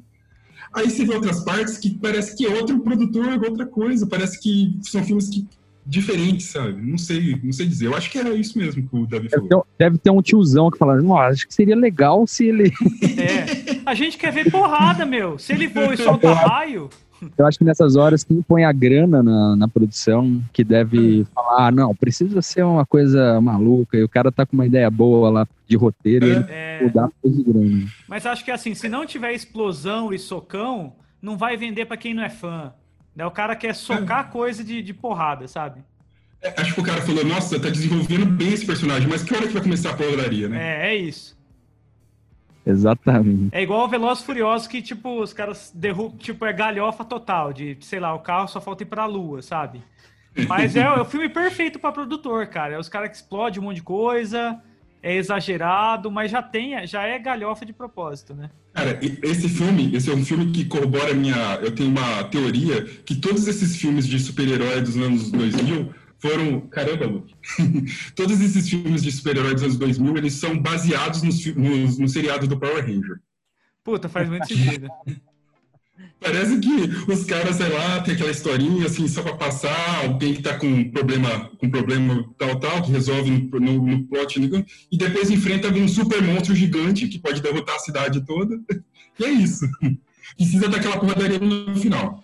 Aí 0.74 0.90
você 0.90 1.04
vê 1.04 1.16
outras 1.16 1.44
partes 1.44 1.78
que 1.78 1.90
parece 1.96 2.36
que 2.36 2.46
é 2.46 2.50
outro 2.50 2.80
produtor, 2.80 3.44
outra 3.44 3.66
coisa, 3.66 4.06
parece 4.06 4.40
que 4.40 4.78
são 4.84 5.04
filmes 5.04 5.28
que 5.28 5.48
diferentes, 5.86 6.48
sabe? 6.48 6.80
Não 6.80 6.98
sei, 6.98 7.40
não 7.44 7.52
sei 7.52 7.66
dizer. 7.66 7.88
Eu 7.88 7.96
acho 7.96 8.12
que 8.12 8.20
era 8.20 8.30
isso 8.36 8.58
mesmo 8.58 8.88
que 8.88 8.96
o 8.96 9.08
Davi 9.08 9.28
falou. 9.28 9.48
Deve 9.50 9.62
ter, 9.62 9.86
deve 9.86 9.98
ter 9.98 10.12
um 10.12 10.22
tiozão 10.22 10.70
que 10.70 10.78
fala, 10.78 11.02
nossa, 11.02 11.30
acho 11.30 11.48
que 11.48 11.54
seria 11.54 11.76
legal 11.76 12.28
se 12.28 12.46
ele. 12.46 12.72
É. 13.18 13.82
A 13.86 13.96
gente 13.96 14.18
quer 14.18 14.32
ver 14.32 14.52
porrada, 14.52 15.04
meu. 15.06 15.40
Se 15.40 15.52
ele 15.52 15.68
voa 15.68 15.96
e 15.96 15.98
solta 15.98 16.32
raio. 16.32 16.90
Eu 17.38 17.46
acho 17.46 17.58
que 17.58 17.64
nessas 17.64 17.96
horas 17.96 18.24
quem 18.24 18.42
põe 18.42 18.64
a 18.64 18.72
grana 18.72 19.22
na, 19.22 19.56
na 19.56 19.68
produção, 19.68 20.42
que 20.54 20.64
deve 20.64 21.26
falar, 21.34 21.68
ah, 21.68 21.72
não, 21.72 21.96
precisa 21.96 22.42
ser 22.42 22.64
uma 22.64 22.86
coisa 22.86 23.40
maluca, 23.42 23.98
e 23.98 24.04
o 24.04 24.10
cara 24.10 24.32
tá 24.32 24.46
com 24.46 24.56
uma 24.56 24.66
ideia 24.66 24.90
boa 24.90 25.30
lá 25.30 25.48
de 25.68 25.76
roteiro, 25.76 26.26
e 26.26 26.30
ele 26.32 26.46
é... 26.50 26.84
mudar 26.84 27.10
de 27.24 27.44
grana. 27.44 27.88
Mas 28.08 28.26
acho 28.26 28.44
que 28.44 28.52
assim, 28.52 28.74
se 28.74 28.88
não 28.88 29.06
tiver 29.06 29.34
explosão 29.34 30.14
e 30.14 30.20
socão, 30.20 30.94
não 31.22 31.38
vai 31.38 31.58
vender 31.58 31.86
para 31.86 31.98
quem 31.98 32.14
não 32.14 32.24
é 32.24 32.30
fã. 32.30 32.74
Né? 33.16 33.26
O 33.26 33.32
cara 33.32 33.56
quer 33.56 33.76
socar 33.76 34.28
é. 34.28 34.32
coisa 34.32 34.64
de, 34.64 34.82
de 34.82 34.94
porrada, 34.94 35.48
sabe? 35.48 35.82
É, 36.42 36.54
acho 36.62 36.74
que 36.74 36.80
o 36.80 36.84
cara 36.84 37.02
falou, 37.02 37.26
nossa, 37.26 37.60
tá 37.60 37.70
desenvolvendo 37.70 38.26
bem 38.26 38.54
esse 38.54 38.66
personagem, 38.66 39.08
mas 39.10 39.24
que 39.24 39.36
hora 39.36 39.46
que 39.46 39.54
vai 39.54 39.62
começar 39.62 39.92
a 39.92 39.94
porradaria, 39.94 40.48
né? 40.48 40.86
É, 40.86 40.94
é 40.94 40.96
isso. 40.96 41.38
Exatamente. 42.70 43.50
É 43.52 43.62
igual 43.62 43.86
o 43.86 43.88
Velozes 43.88 44.24
Furiosos 44.24 44.68
que, 44.68 44.82
tipo, 44.82 45.22
os 45.22 45.34
caras 45.34 45.72
derrubam, 45.74 46.18
tipo, 46.18 46.46
é 46.46 46.54
galhofa 46.54 47.04
total, 47.04 47.52
de, 47.52 47.78
sei 47.82 48.00
lá, 48.00 48.14
o 48.14 48.20
carro 48.20 48.48
só 48.48 48.62
falta 48.62 48.84
ir 48.84 48.86
pra 48.86 49.06
lua, 49.06 49.42
sabe? 49.42 49.82
Mas 50.48 50.76
é, 50.76 50.82
é 50.82 51.02
o 51.02 51.06
filme 51.06 51.28
perfeito 51.28 51.80
pra 51.80 51.92
produtor, 51.92 52.48
cara. 52.48 52.76
É 52.76 52.80
os 52.80 52.88
caras 52.88 53.10
que 53.10 53.16
explodem 53.16 53.60
um 53.60 53.66
monte 53.66 53.78
de 53.78 53.84
coisa, 53.84 54.62
é 55.02 55.16
exagerado, 55.16 56.12
mas 56.12 56.32
já 56.32 56.42
tem, 56.42 56.86
já 56.86 57.04
é 57.04 57.18
galhofa 57.18 57.66
de 57.66 57.74
propósito, 57.74 58.34
né? 58.34 58.50
Cara, 58.74 59.00
esse 59.02 59.50
filme, 59.50 59.96
esse 59.96 60.10
é 60.10 60.14
um 60.14 60.24
filme 60.24 60.52
que 60.52 60.66
corrobora 60.66 61.12
a 61.12 61.16
minha. 61.16 61.60
Eu 61.62 61.74
tenho 61.74 61.90
uma 61.90 62.24
teoria 62.26 62.84
que 62.84 63.16
todos 63.16 63.48
esses 63.48 63.76
filmes 63.76 64.08
de 64.08 64.20
super-herói 64.20 64.82
dos 64.82 64.96
anos 64.96 65.32
2000 65.32 65.90
foram. 66.20 66.62
Caramba, 66.62 67.06
Luke. 67.06 67.34
todos 68.16 68.40
esses 68.42 68.70
filmes 68.70 69.02
de 69.04 69.12
super-herói 69.12 69.54
dos 69.54 69.64
anos 69.64 69.78
2000 69.78 70.18
eles 70.18 70.34
são 70.34 70.58
baseados 70.58 71.24
nos, 71.24 71.46
nos, 71.56 71.98
no 71.98 72.08
seriado 72.08 72.48
do 72.48 72.60
Power 72.60 72.86
Ranger. 72.86 73.20
Puta, 73.84 74.08
faz 74.08 74.30
muito 74.30 74.48
sentido. 74.54 74.88
Parece 76.20 76.60
que 76.60 77.12
os 77.12 77.24
caras, 77.24 77.56
sei 77.56 77.70
lá, 77.70 78.02
tem 78.02 78.14
aquela 78.14 78.32
historinha 78.32 78.86
assim, 78.86 79.08
só 79.08 79.22
para 79.22 79.36
passar, 79.36 80.06
alguém 80.06 80.34
que 80.34 80.42
tá 80.42 80.58
com 80.58 80.92
problema, 80.92 81.50
com 81.58 81.70
problema 81.70 82.30
tal, 82.38 82.60
tal, 82.60 82.82
que 82.84 82.92
resolve 82.92 83.32
no, 83.32 83.60
no, 83.60 83.86
no 83.86 84.04
plot, 84.06 84.40
e 84.92 84.98
depois 84.98 85.30
enfrenta 85.30 85.70
um 85.70 85.88
super 85.88 86.22
monstro 86.22 86.54
gigante 86.56 87.08
que 87.08 87.20
pode 87.20 87.42
derrotar 87.42 87.76
a 87.76 87.80
cidade 87.80 88.26
toda. 88.26 88.60
E 89.20 89.26
é 89.26 89.32
isso. 89.32 89.68
Precisa 90.38 90.70
daquela 90.70 90.98
porradaria 90.98 91.40
no 91.40 91.76
final. 91.76 92.24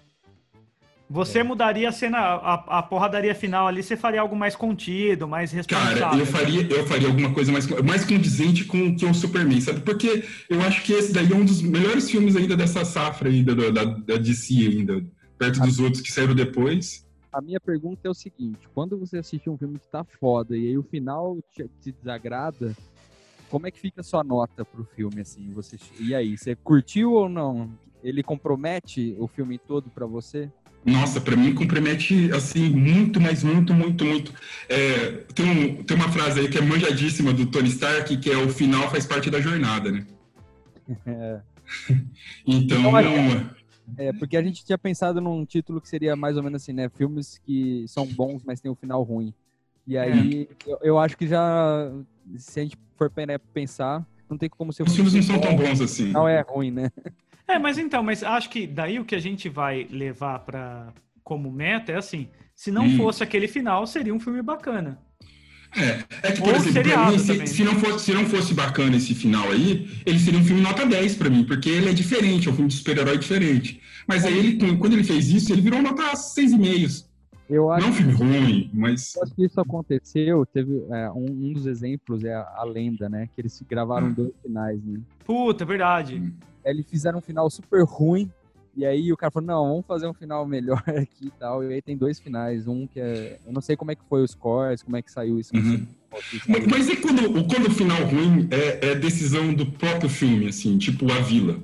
Você 1.07 1.43
mudaria 1.43 1.87
a 1.87 1.91
cena, 1.91 2.17
a, 2.17 2.79
a 2.79 2.83
porradaria 2.83 3.35
final 3.35 3.67
ali, 3.67 3.83
você 3.83 3.95
faria 3.95 4.21
algo 4.21 4.35
mais 4.35 4.55
contido, 4.55 5.27
mais 5.27 5.51
responsável. 5.51 5.99
Cara, 5.99 6.17
eu 6.17 6.25
faria, 6.25 6.67
eu 6.67 6.87
faria 6.87 7.07
alguma 7.07 7.31
coisa 7.31 7.51
mais, 7.51 7.67
mais 7.83 8.03
condizente 8.03 8.65
com 8.65 8.95
que 8.95 9.05
o 9.05 9.13
Superman, 9.13 9.61
sabe? 9.61 9.81
Porque 9.81 10.23
eu 10.49 10.61
acho 10.61 10.83
que 10.83 10.93
esse 10.93 11.13
daí 11.13 11.31
é 11.31 11.35
um 11.35 11.45
dos 11.45 11.61
melhores 11.61 12.09
filmes 12.09 12.35
ainda 12.35 12.57
dessa 12.57 12.83
safra 12.83 13.29
ainda, 13.29 13.55
da, 13.55 13.69
da, 13.69 13.83
da 13.83 14.17
DC 14.17 14.53
ainda, 14.55 15.05
perto 15.37 15.61
dos 15.61 15.79
outros 15.79 16.01
que 16.01 16.11
saíram 16.11 16.33
depois. 16.33 17.05
A 17.31 17.39
minha 17.39 17.59
pergunta 17.59 18.07
é 18.07 18.09
o 18.09 18.13
seguinte, 18.13 18.67
quando 18.73 18.97
você 18.97 19.19
assiste 19.19 19.47
um 19.47 19.57
filme 19.57 19.77
que 19.77 19.87
tá 19.87 20.03
foda 20.19 20.57
e 20.57 20.69
aí 20.69 20.77
o 20.77 20.83
final 20.83 21.37
te, 21.51 21.69
te 21.81 21.91
desagrada, 21.91 22.75
como 23.49 23.67
é 23.67 23.71
que 23.71 23.79
fica 23.79 24.01
a 24.01 24.03
sua 24.03 24.23
nota 24.23 24.65
pro 24.65 24.83
filme, 24.95 25.21
assim? 25.21 25.51
Você, 25.51 25.77
e 25.99 26.15
aí, 26.15 26.35
você 26.37 26.55
curtiu 26.55 27.13
ou 27.13 27.29
não? 27.29 27.69
Ele 28.03 28.23
compromete 28.23 29.15
o 29.19 29.27
filme 29.27 29.59
todo 29.59 29.89
para 29.89 30.05
você? 30.05 30.51
Nossa, 30.85 31.19
para 31.19 31.35
mim 31.35 31.55
compromete 31.55 32.31
assim 32.31 32.69
muito, 32.69 33.19
mas 33.19 33.43
muito, 33.43 33.73
muito, 33.73 34.05
muito. 34.05 34.31
É, 34.69 35.23
tem, 35.33 35.45
um, 35.45 35.83
tem 35.83 35.97
uma 35.97 36.09
frase 36.09 36.39
aí 36.39 36.47
que 36.47 36.59
é 36.59 36.61
manjadíssima 36.61 37.33
do 37.33 37.47
Tony 37.47 37.69
Stark, 37.69 38.15
que 38.17 38.29
é 38.29 38.37
o 38.37 38.49
final 38.49 38.89
faz 38.91 39.05
parte 39.05 39.31
da 39.31 39.41
jornada, 39.41 39.91
né? 39.91 40.05
É. 41.07 41.41
então, 42.45 42.77
então 42.77 43.49
é, 43.97 44.13
porque 44.13 44.37
a 44.37 44.43
gente 44.43 44.63
tinha 44.63 44.77
pensado 44.77 45.19
num 45.19 45.43
título 45.45 45.81
que 45.81 45.89
seria 45.89 46.15
mais 46.15 46.37
ou 46.37 46.43
menos 46.43 46.61
assim, 46.61 46.73
né? 46.73 46.89
Filmes 46.89 47.39
que 47.43 47.85
são 47.87 48.05
bons, 48.05 48.43
mas 48.43 48.61
tem 48.61 48.71
um 48.71 48.75
final 48.75 49.01
ruim. 49.01 49.33
E 49.87 49.97
aí, 49.97 50.47
é. 50.49 50.71
eu, 50.71 50.79
eu, 50.81 50.99
acho 50.99 51.17
que 51.17 51.27
já, 51.27 51.91
se 52.37 52.59
a 52.59 52.63
gente 52.63 52.77
for 52.95 53.11
pensar, 53.53 54.05
não 54.29 54.37
tem 54.37 54.49
como 54.49 54.73
ser... 54.73 54.83
Os 54.83 54.95
filmes 54.95 55.13
não 55.13 55.21
são 55.21 55.39
tão 55.39 55.55
bons 55.55 55.81
assim. 55.81 56.11
Não 56.11 56.27
é 56.27 56.41
ruim, 56.41 56.71
né? 56.71 56.91
É, 57.47 57.59
mas 57.59 57.77
então, 57.77 58.01
mas 58.01 58.23
acho 58.23 58.49
que 58.49 58.65
daí 58.65 58.99
o 58.99 59.05
que 59.05 59.15
a 59.15 59.19
gente 59.19 59.47
vai 59.49 59.87
levar 59.89 60.39
para 60.39 60.93
como 61.23 61.51
meta 61.51 61.91
é 61.91 61.97
assim, 61.97 62.27
se 62.55 62.71
não 62.71 62.85
hum. 62.85 62.97
fosse 62.97 63.23
aquele 63.23 63.47
final, 63.47 63.85
seria 63.85 64.13
um 64.13 64.19
filme 64.19 64.41
bacana. 64.41 64.99
É, 65.77 66.29
é 66.29 66.31
que, 66.31 66.39
por 66.39 66.49
Ou 66.49 66.55
exemplo, 66.55 67.11
mim, 67.11 67.19
se, 67.19 67.47
se, 67.47 67.63
não 67.63 67.75
fosse, 67.75 68.05
se 68.05 68.13
não 68.13 68.25
fosse 68.25 68.53
bacana 68.53 68.95
esse 68.95 69.13
final 69.13 69.51
aí, 69.51 69.89
ele 70.05 70.19
seria 70.19 70.39
um 70.39 70.43
filme 70.43 70.61
nota 70.61 70.85
10 70.85 71.15
para 71.15 71.29
mim, 71.29 71.43
porque 71.43 71.69
ele 71.69 71.89
é 71.89 71.93
diferente, 71.93 72.47
é 72.47 72.51
um 72.51 72.55
filme 72.55 72.69
de 72.69 72.77
super-herói 72.77 73.17
diferente. 73.17 73.81
Mas 74.07 74.23
aí, 74.23 74.37
ele, 74.37 74.77
quando 74.77 74.93
ele 74.93 75.03
fez 75.03 75.29
isso, 75.29 75.51
ele 75.51 75.61
virou 75.61 75.81
nota 75.81 76.03
6,5. 76.13 77.05
Eu 77.49 77.71
acho 77.71 77.81
não 77.81 77.89
é 77.89 77.91
um 77.91 77.95
filme 77.95 78.13
ruim, 78.13 78.71
mas. 78.73 79.15
Eu 79.15 79.23
acho 79.23 79.35
que 79.35 79.45
isso 79.45 79.59
aconteceu. 79.59 80.45
Teve 80.47 80.83
é, 80.89 81.11
um, 81.11 81.25
um, 81.25 81.53
dos 81.53 81.67
exemplos 81.67 82.23
é 82.23 82.33
a, 82.33 82.41
a, 82.57 82.63
lenda, 82.63 83.07
né? 83.07 83.29
Que 83.35 83.41
eles 83.41 83.61
gravaram 83.69 84.07
hum. 84.07 84.13
dois 84.13 84.31
finais, 84.41 84.83
né? 84.83 84.99
Puta, 85.23 85.63
é 85.63 85.67
verdade. 85.67 86.15
Hum. 86.15 86.31
Eles 86.65 86.85
fizeram 86.89 87.19
um 87.19 87.21
final 87.21 87.49
super 87.49 87.83
ruim. 87.83 88.31
E 88.75 88.85
aí 88.85 89.13
o 89.13 89.15
cara 89.15 89.31
falou, 89.31 89.47
não, 89.47 89.69
vamos 89.69 89.85
fazer 89.85 90.05
um 90.05 90.13
final 90.13 90.45
melhor 90.45 90.83
aqui 90.87 91.27
e 91.27 91.31
tal. 91.31 91.63
E 91.63 91.73
aí 91.73 91.81
tem 91.81 91.95
dois 91.95 92.19
finais. 92.19 92.67
Um 92.67 92.85
que 92.85 92.99
é. 92.99 93.39
Eu 93.45 93.53
não 93.53 93.61
sei 93.61 93.77
como 93.77 93.91
é 93.91 93.95
que 93.95 94.03
foi 94.09 94.23
os 94.23 94.31
scores, 94.31 94.83
como 94.83 94.97
é 94.97 95.01
que 95.01 95.11
saiu 95.11 95.39
isso. 95.39 95.55
Uhum. 95.55 95.87
Mas, 96.47 96.67
mas 96.67 96.89
é 96.89 96.95
quando, 96.95 97.21
quando 97.47 97.67
o 97.67 97.71
final 97.71 98.01
ruim 98.03 98.47
é, 98.51 98.91
é 98.91 98.95
decisão 98.95 99.53
do 99.53 99.65
próprio 99.65 100.09
filme, 100.09 100.47
assim, 100.47 100.77
tipo 100.77 101.11
A 101.11 101.19
Vila. 101.19 101.59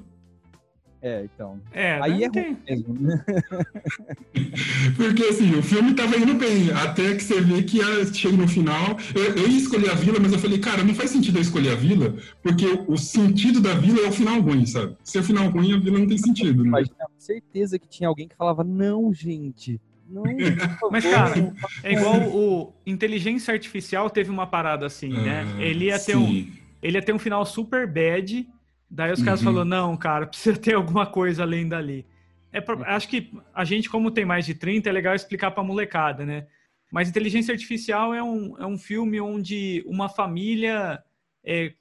É, 1.01 1.23
então. 1.23 1.59
É, 1.73 1.99
aí 1.99 2.23
é 2.23 2.27
ruim 2.27 2.57
mesmo, 2.67 2.93
né? 2.93 3.25
Porque 4.95 5.23
assim, 5.23 5.55
o 5.55 5.63
filme 5.63 5.95
tava 5.95 6.15
indo 6.15 6.35
bem, 6.35 6.71
até 6.71 7.15
que 7.15 7.23
você 7.23 7.41
vê 7.41 7.63
que 7.63 7.79
chega 8.13 8.37
no 8.37 8.47
final. 8.47 8.97
Eu, 9.15 9.35
eu 9.35 9.49
ia 9.49 9.57
escolher 9.57 9.89
a 9.89 9.95
vila, 9.95 10.19
mas 10.19 10.31
eu 10.31 10.37
falei, 10.37 10.59
cara, 10.59 10.83
não 10.83 10.93
faz 10.93 11.09
sentido 11.09 11.39
eu 11.39 11.41
escolher 11.41 11.71
a 11.71 11.75
vila, 11.75 12.15
porque 12.43 12.65
o 12.87 12.97
sentido 12.97 13.59
da 13.59 13.73
vila 13.73 14.01
é 14.01 14.09
o 14.09 14.11
final 14.11 14.39
ruim, 14.39 14.65
sabe? 14.67 14.95
Se 15.03 15.17
é 15.17 15.21
o 15.21 15.23
final 15.23 15.49
ruim, 15.49 15.73
a 15.73 15.79
vila 15.79 15.97
não 15.97 16.07
tem 16.07 16.19
sentido, 16.19 16.63
né? 16.63 16.69
Mas 16.69 16.87
tinha 16.87 17.07
certeza 17.17 17.79
que 17.79 17.89
tinha 17.89 18.07
alguém 18.07 18.27
que 18.27 18.35
falava, 18.35 18.63
não, 18.63 19.11
gente. 19.11 19.81
Não, 20.07 20.23
Mas, 20.91 21.03
cara, 21.05 21.53
é 21.83 21.93
igual 21.93 22.21
o 22.27 22.73
Inteligência 22.85 23.53
Artificial 23.53 24.07
teve 24.09 24.29
uma 24.29 24.45
parada 24.45 24.85
assim, 24.85 25.09
né? 25.09 25.45
Ah, 25.47 25.61
ele 25.61 25.85
ia 25.85 25.97
ter 25.97 26.15
um. 26.15 26.47
Ele 26.83 26.97
ia 26.97 27.01
ter 27.01 27.13
um 27.13 27.19
final 27.19 27.45
super 27.45 27.87
bad 27.87 28.47
Daí 28.91 29.13
os 29.13 29.19
uhum. 29.19 29.25
caras 29.25 29.41
falaram, 29.41 29.65
não, 29.65 29.95
cara, 29.95 30.27
precisa 30.27 30.57
ter 30.57 30.75
alguma 30.75 31.05
coisa 31.05 31.43
além 31.43 31.67
dali. 31.67 32.05
É 32.51 32.59
pra, 32.59 32.75
uhum. 32.75 32.83
acho 32.85 33.07
que 33.07 33.31
a 33.55 33.63
gente, 33.63 33.89
como 33.89 34.11
tem 34.11 34.25
mais 34.25 34.45
de 34.45 34.53
30, 34.53 34.89
é 34.89 34.91
legal 34.91 35.15
explicar 35.15 35.51
pra 35.51 35.63
molecada, 35.63 36.25
né? 36.25 36.47
Mas 36.91 37.07
Inteligência 37.07 37.53
Artificial 37.53 38.13
é 38.13 38.21
um, 38.21 38.57
é 38.59 38.65
um 38.65 38.77
filme 38.77 39.21
onde 39.21 39.81
uma 39.87 40.09
família 40.09 41.01
é, 41.41 41.71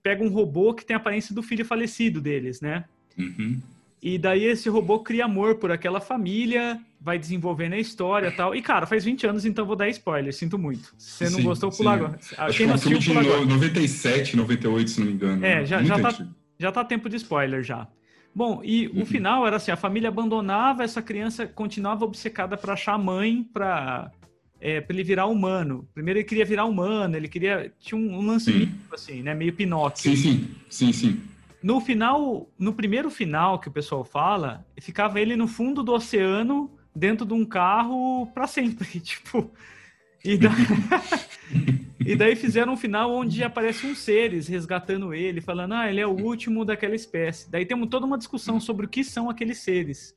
pega 0.00 0.22
um 0.22 0.28
robô 0.28 0.72
que 0.72 0.86
tem 0.86 0.94
a 0.94 0.98
aparência 0.98 1.34
do 1.34 1.42
filho 1.42 1.64
falecido 1.64 2.20
deles, 2.20 2.60
né? 2.60 2.84
Uhum. 3.18 3.60
E 4.00 4.18
daí 4.18 4.44
esse 4.44 4.68
robô 4.68 5.00
cria 5.00 5.24
amor 5.24 5.56
por 5.56 5.72
aquela 5.72 5.98
família, 5.98 6.78
vai 7.00 7.18
desenvolvendo 7.18 7.72
a 7.72 7.78
história 7.78 8.28
e 8.28 8.30
tal. 8.30 8.54
E, 8.54 8.60
cara, 8.60 8.86
faz 8.86 9.02
20 9.02 9.26
anos, 9.26 9.44
então 9.46 9.64
vou 9.64 9.74
dar 9.74 9.88
spoiler, 9.88 10.32
sinto 10.32 10.58
muito. 10.58 10.94
Se 10.98 11.24
você 11.24 11.24
não 11.24 11.38
sim, 11.38 11.42
gostou, 11.42 11.70
pula 11.70 11.94
agora. 11.94 12.18
Acho 12.36 12.58
Quem 12.58 12.66
que 12.66 12.72
é 12.72 12.74
um 12.76 12.78
filme 12.78 12.98
de 12.98 13.46
97, 13.46 14.36
98, 14.36 14.90
se 14.90 15.00
não 15.00 15.06
me 15.06 15.12
engano. 15.14 15.44
É, 15.44 15.64
já, 15.64 15.82
já 15.82 15.98
tá, 15.98 16.28
já 16.58 16.72
tá 16.72 16.84
tempo 16.84 17.08
de 17.08 17.16
spoiler 17.16 17.62
já. 17.62 17.88
Bom, 18.34 18.60
e 18.64 18.88
uhum. 18.88 19.02
o 19.02 19.06
final 19.06 19.46
era 19.46 19.56
assim, 19.56 19.70
a 19.70 19.76
família 19.76 20.08
abandonava, 20.08 20.82
essa 20.82 21.00
criança 21.00 21.46
continuava 21.46 22.04
obcecada 22.04 22.56
para 22.56 22.72
achar 22.72 22.94
a 22.94 22.98
mãe 22.98 23.44
para 23.44 24.10
é, 24.60 24.80
pra 24.80 24.94
ele 24.94 25.04
virar 25.04 25.26
humano. 25.26 25.88
Primeiro 25.94 26.18
ele 26.18 26.26
queria 26.26 26.44
virar 26.44 26.64
humano, 26.64 27.16
ele 27.16 27.28
queria 27.28 27.72
tinha 27.78 27.98
um, 27.98 28.18
um 28.18 28.26
lance 28.26 28.52
mítico, 28.52 28.94
assim, 28.94 29.22
né, 29.22 29.34
meio 29.34 29.52
Pinóquio. 29.52 30.02
Sim, 30.02 30.16
sim. 30.16 30.48
Sim, 30.68 30.92
sim. 30.92 31.20
No 31.62 31.80
final, 31.80 32.48
no 32.58 32.74
primeiro 32.74 33.10
final 33.10 33.58
que 33.58 33.68
o 33.68 33.72
pessoal 33.72 34.04
fala, 34.04 34.66
ficava 34.80 35.20
ele 35.20 35.36
no 35.36 35.46
fundo 35.46 35.82
do 35.82 35.92
oceano, 35.92 36.70
dentro 36.94 37.24
de 37.24 37.34
um 37.34 37.44
carro 37.44 38.26
para 38.34 38.46
sempre, 38.46 38.86
tipo, 39.00 39.50
e, 40.24 40.38
da... 40.38 40.50
e 42.00 42.16
daí 42.16 42.34
fizeram 42.34 42.72
um 42.72 42.76
final 42.76 43.14
onde 43.14 43.44
aparecem 43.44 43.90
uns 43.90 43.98
seres 43.98 44.48
resgatando 44.48 45.12
ele, 45.12 45.40
falando, 45.40 45.74
ah, 45.74 45.90
ele 45.90 46.00
é 46.00 46.06
o 46.06 46.18
último 46.18 46.64
daquela 46.64 46.94
espécie. 46.94 47.50
Daí 47.50 47.66
temos 47.66 47.88
toda 47.88 48.06
uma 48.06 48.16
discussão 48.16 48.58
sobre 48.58 48.86
o 48.86 48.88
que 48.88 49.04
são 49.04 49.28
aqueles 49.28 49.58
seres. 49.58 50.14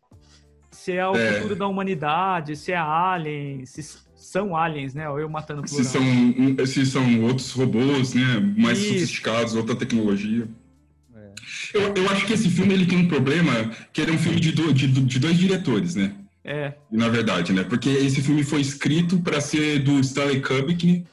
Se 0.71 0.93
é 0.93 1.07
o 1.07 1.15
é. 1.15 1.33
futuro 1.33 1.55
da 1.55 1.67
humanidade, 1.67 2.55
se 2.55 2.71
é 2.71 2.77
alien, 2.77 3.65
se 3.65 3.81
são 4.15 4.55
aliens, 4.55 4.93
né? 4.93 5.09
Ou 5.09 5.19
eu 5.19 5.29
matando 5.29 5.63
plural. 5.63 5.83
Se 5.83 5.91
são, 5.91 6.65
se 6.65 6.85
são 6.85 7.23
outros 7.23 7.51
robôs, 7.51 8.13
né? 8.13 8.39
Mais 8.57 8.77
Isso. 8.77 8.93
sofisticados, 8.93 9.55
outra 9.55 9.75
tecnologia. 9.75 10.47
É. 11.15 11.31
Eu, 11.73 11.93
eu 11.95 12.09
acho 12.09 12.25
que 12.25 12.33
esse 12.33 12.49
filme 12.49 12.73
ele 12.73 12.85
tem 12.85 12.97
um 12.97 13.07
problema, 13.07 13.71
que 13.91 14.01
ele 14.01 14.11
é 14.11 14.13
um 14.13 14.17
filme 14.17 14.39
de, 14.39 14.51
do, 14.51 14.73
de, 14.73 14.87
de 14.87 15.19
dois 15.19 15.37
diretores, 15.37 15.95
né? 15.95 16.13
É. 16.48 16.74
Na 16.89 17.10
verdade, 17.10 17.51
né? 17.51 17.63
Porque 17.63 17.89
esse 17.89 18.22
filme 18.22 18.42
foi 18.42 18.62
escrito 18.62 19.20
para 19.20 19.42
ser 19.42 19.80
do 19.80 20.00
Stanley 20.00 20.42
Kubrick 20.42 21.04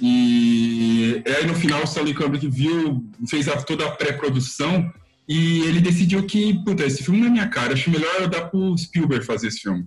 e 0.00 1.22
aí 1.26 1.46
no 1.46 1.54
final 1.54 1.82
o 1.82 1.84
Stanley 1.84 2.14
Kubrick 2.14 2.48
viu, 2.48 3.04
fez 3.28 3.46
a, 3.46 3.56
toda 3.62 3.86
a 3.86 3.90
pré-produção 3.90 4.90
e 5.28 5.60
ele 5.60 5.80
decidiu 5.80 6.24
que, 6.24 6.54
puta, 6.64 6.82
esse 6.82 7.04
filme 7.04 7.20
não 7.20 7.26
é 7.26 7.30
minha 7.30 7.48
cara, 7.48 7.74
acho 7.74 7.90
melhor 7.90 8.10
eu 8.20 8.28
dar 8.28 8.46
pro 8.46 8.76
Spielberg 8.76 9.24
fazer 9.24 9.48
esse 9.48 9.60
filme. 9.60 9.86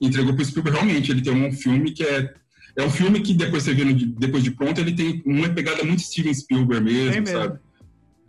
Entregou 0.00 0.34
pro 0.34 0.44
Spielberg, 0.44 0.78
realmente, 0.78 1.10
ele 1.10 1.20
tem 1.20 1.32
um 1.32 1.52
filme 1.52 1.92
que 1.92 2.02
é 2.02 2.32
é 2.78 2.84
um 2.84 2.90
filme 2.90 3.20
que 3.20 3.32
depois 3.32 3.62
você 3.62 3.72
vê 3.72 3.84
depois 3.94 4.44
de 4.44 4.50
pronto, 4.50 4.78
ele 4.78 4.92
tem 4.92 5.22
uma 5.24 5.48
pegada 5.48 5.82
muito 5.82 6.02
Steven 6.02 6.34
Spielberg 6.34 6.84
mesmo, 6.84 7.22
mesmo. 7.22 7.26
sabe? 7.26 7.58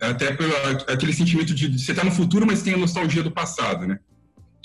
Até 0.00 0.32
pelo 0.32 0.52
aquele 0.88 1.12
sentimento 1.12 1.54
de 1.54 1.78
você 1.78 1.92
tá 1.92 2.02
no 2.02 2.10
futuro, 2.10 2.46
mas 2.46 2.62
tem 2.62 2.72
a 2.72 2.78
nostalgia 2.78 3.22
do 3.22 3.30
passado, 3.30 3.86
né? 3.86 3.98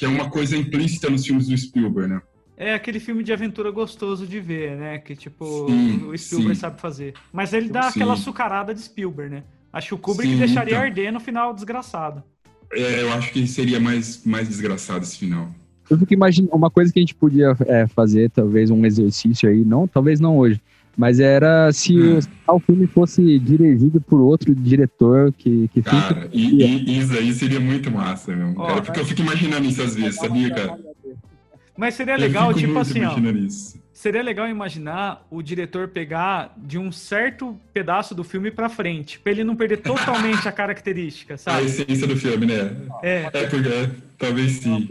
Que 0.03 0.05
é 0.05 0.09
uma 0.09 0.29
coisa 0.29 0.57
implícita 0.57 1.09
nos 1.09 1.25
filmes 1.25 1.47
do 1.47 1.57
Spielberg, 1.57 2.13
né? 2.13 2.21
É 2.57 2.73
aquele 2.73 2.99
filme 2.99 3.23
de 3.23 3.31
aventura 3.31 3.71
gostoso 3.71 4.27
de 4.27 4.37
ver, 4.39 4.75
né? 4.75 4.97
Que 4.97 5.15
tipo, 5.15 5.67
sim, 5.69 6.05
o 6.05 6.17
Spielberg 6.17 6.55
sim. 6.55 6.61
sabe 6.61 6.81
fazer. 6.81 7.13
Mas 7.31 7.53
ele 7.53 7.69
dá 7.69 7.83
sim. 7.83 7.89
aquela 7.89 8.13
açucarada 8.13 8.73
de 8.73 8.81
Spielberg, 8.81 9.35
né? 9.35 9.43
Acho 9.71 9.87
que 9.87 9.93
o 9.95 9.97
Kubrick 9.97 10.33
Sim, 10.33 10.39
deixaria 10.39 10.73
então. 10.73 10.83
arder 10.83 11.11
no 11.11 11.19
final 11.19 11.53
desgraçado. 11.53 12.21
É, 12.73 13.01
eu 13.01 13.13
acho 13.13 13.31
que 13.31 13.47
seria 13.47 13.79
mais, 13.79 14.23
mais 14.25 14.47
desgraçado 14.47 15.03
esse 15.03 15.17
final. 15.17 15.49
Eu 15.89 15.97
fico 15.97 16.13
imaginando 16.13 16.53
uma 16.53 16.69
coisa 16.69 16.91
que 16.91 16.99
a 16.99 17.01
gente 17.01 17.15
podia 17.15 17.55
é, 17.65 17.87
fazer, 17.87 18.29
talvez 18.29 18.69
um 18.69 18.85
exercício 18.85 19.49
aí, 19.49 19.63
não, 19.63 19.87
talvez 19.87 20.19
não 20.19 20.37
hoje, 20.37 20.61
mas 20.97 21.19
era 21.19 21.71
se 21.71 21.97
Hum. 21.97 22.19
o, 22.47 22.59
filme 22.59 22.87
fosse 22.87 23.39
dirigido 23.39 23.99
por 24.01 24.21
outro 24.21 24.53
diretor 24.53 25.31
que, 25.33 25.67
que. 25.69 25.81
Cara, 25.81 26.29
e, 26.31 26.63
e 26.63 26.99
isso 26.99 27.13
aí 27.13 27.33
seria 27.33 27.59
muito 27.59 27.89
massa, 27.91 28.35
meu. 28.35 28.53
Ó, 28.57 28.67
cara, 28.67 28.81
porque 28.81 28.99
eu 28.99 29.05
fico 29.05 29.21
imaginando 29.21 29.67
isso 29.67 29.81
às 29.81 29.95
vezes, 29.95 30.15
sabia, 30.19 30.49
cara? 30.53 30.77
Mas 31.75 31.95
seria 31.95 32.13
Eu 32.13 32.19
legal, 32.19 32.47
fico 32.49 32.59
tipo 32.59 32.73
muito 32.73 32.81
assim, 32.81 33.03
ó. 33.03 33.73
Seria 33.93 34.21
legal 34.21 34.49
imaginar 34.49 35.25
o 35.31 35.41
diretor 35.41 35.87
pegar 35.87 36.53
de 36.57 36.77
um 36.77 36.91
certo 36.91 37.57
pedaço 37.73 38.13
do 38.13 38.23
filme 38.23 38.51
pra 38.51 38.67
frente, 38.67 39.17
pra 39.19 39.31
ele 39.31 39.43
não 39.43 39.55
perder 39.55 39.77
totalmente 39.77 40.47
a 40.47 40.51
característica, 40.53 41.35
A 41.35 41.37
sabe? 41.37 41.65
essência 41.67 42.05
do 42.05 42.17
filme, 42.17 42.45
né? 42.45 42.75
É, 43.01 43.29
É 43.31 43.47
porque. 43.47 43.69
é, 43.69 43.89
talvez 44.17 44.51
sim. 44.53 44.89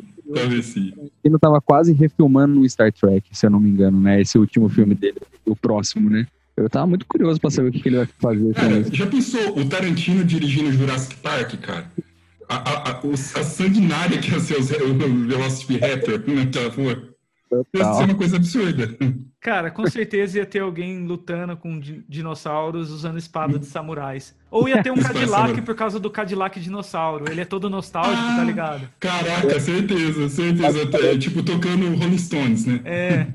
Ele 1.24 1.38
tava 1.38 1.60
quase 1.60 1.92
refilmando 1.92 2.60
o 2.60 2.68
Star 2.68 2.92
Trek, 2.92 3.28
se 3.32 3.46
eu 3.46 3.50
não 3.50 3.60
me 3.60 3.70
engano, 3.70 4.00
né? 4.00 4.20
Esse 4.20 4.38
último 4.38 4.68
filme 4.68 4.94
dele, 4.94 5.16
o 5.46 5.56
próximo, 5.56 6.08
né? 6.08 6.26
Eu 6.56 6.68
tava 6.68 6.86
muito 6.86 7.06
curioso 7.06 7.40
pra 7.40 7.50
saber 7.50 7.68
o 7.68 7.72
que, 7.72 7.80
que 7.80 7.88
ele 7.88 7.96
vai 7.96 8.06
fazer 8.06 8.44
com 8.44 8.52
Cara, 8.52 8.78
isso. 8.78 8.94
já 8.94 9.06
pensou 9.06 9.58
o 9.58 9.68
Tarantino 9.68 10.24
dirigindo 10.24 10.70
Jurassic 10.72 11.16
Park, 11.16 11.54
cara? 11.60 11.90
A, 12.48 12.56
a, 12.56 12.90
a, 12.90 13.00
a 13.00 13.44
sanguinária 13.44 14.18
que 14.18 14.30
ia 14.30 14.40
ser 14.40 14.82
o, 14.82 14.90
o 14.90 15.26
Velociraptor 15.26 16.22
naquela 16.26 16.68
rua. 16.68 17.08
Ia 17.74 17.94
ser 17.94 18.04
uma 18.04 18.14
coisa 18.14 18.36
absurda. 18.36 18.96
Cara, 19.42 19.70
com 19.70 19.86
certeza 19.86 20.38
ia 20.38 20.46
ter 20.46 20.60
alguém 20.60 21.04
lutando 21.04 21.56
com 21.56 21.78
di- 21.78 22.02
dinossauros 22.08 22.90
usando 22.90 23.18
espada 23.18 23.58
de 23.58 23.66
samurais. 23.66 24.34
Ou 24.50 24.68
ia 24.68 24.82
ter 24.82 24.90
um 24.90 24.94
Cadillac 25.02 25.60
por 25.62 25.74
causa 25.74 25.98
do 25.98 26.08
Cadillac 26.10 26.58
dinossauro. 26.60 27.24
Ele 27.30 27.40
é 27.40 27.44
todo 27.44 27.68
nostálgico, 27.68 28.16
Ah. 28.16 28.36
tá 28.36 28.44
ligado? 28.44 28.88
Caraca, 29.00 29.58
certeza, 29.60 30.28
certeza. 30.28 30.78
É, 31.06 31.18
tipo, 31.18 31.42
tocando 31.42 31.86
Rolling 31.96 32.18
Stones, 32.18 32.64
né? 32.66 32.80
É. 32.84 33.26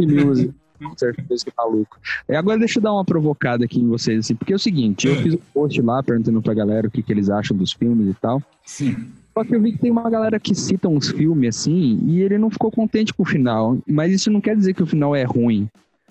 Music. 0.00 0.52
Com 0.82 0.96
certeza 0.96 1.44
que 1.44 1.52
maluco. 1.58 1.98
E 2.26 2.34
agora 2.34 2.58
deixa 2.58 2.78
eu 2.78 2.82
dar 2.82 2.94
uma 2.94 3.04
provocada 3.04 3.66
aqui 3.66 3.78
em 3.78 3.86
vocês, 3.86 4.20
assim, 4.20 4.34
porque 4.34 4.54
é 4.54 4.56
o 4.56 4.58
seguinte, 4.58 5.06
eu 5.06 5.12
É. 5.12 5.16
fiz 5.22 5.34
um 5.34 5.38
post 5.52 5.82
lá 5.82 6.02
perguntando 6.02 6.40
pra 6.40 6.54
galera 6.54 6.88
o 6.88 6.90
que, 6.90 7.02
que 7.02 7.12
eles 7.12 7.28
acham 7.28 7.54
dos 7.54 7.70
filmes 7.74 8.08
e 8.08 8.14
tal. 8.14 8.42
Sim. 8.64 8.96
Só 9.32 9.44
que 9.44 9.54
eu 9.54 9.60
vi 9.60 9.72
que 9.72 9.78
tem 9.78 9.90
uma 9.90 10.08
galera 10.10 10.38
que 10.40 10.54
cita 10.54 10.88
uns 10.88 11.08
filmes 11.10 11.56
assim 11.56 12.00
e 12.06 12.20
ele 12.20 12.36
não 12.38 12.50
ficou 12.50 12.70
contente 12.70 13.14
com 13.14 13.22
o 13.22 13.26
final. 13.26 13.78
Mas 13.86 14.12
isso 14.12 14.30
não 14.30 14.40
quer 14.40 14.56
dizer 14.56 14.74
que 14.74 14.82
o 14.82 14.86
final 14.86 15.14
é 15.14 15.22
ruim. 15.24 15.68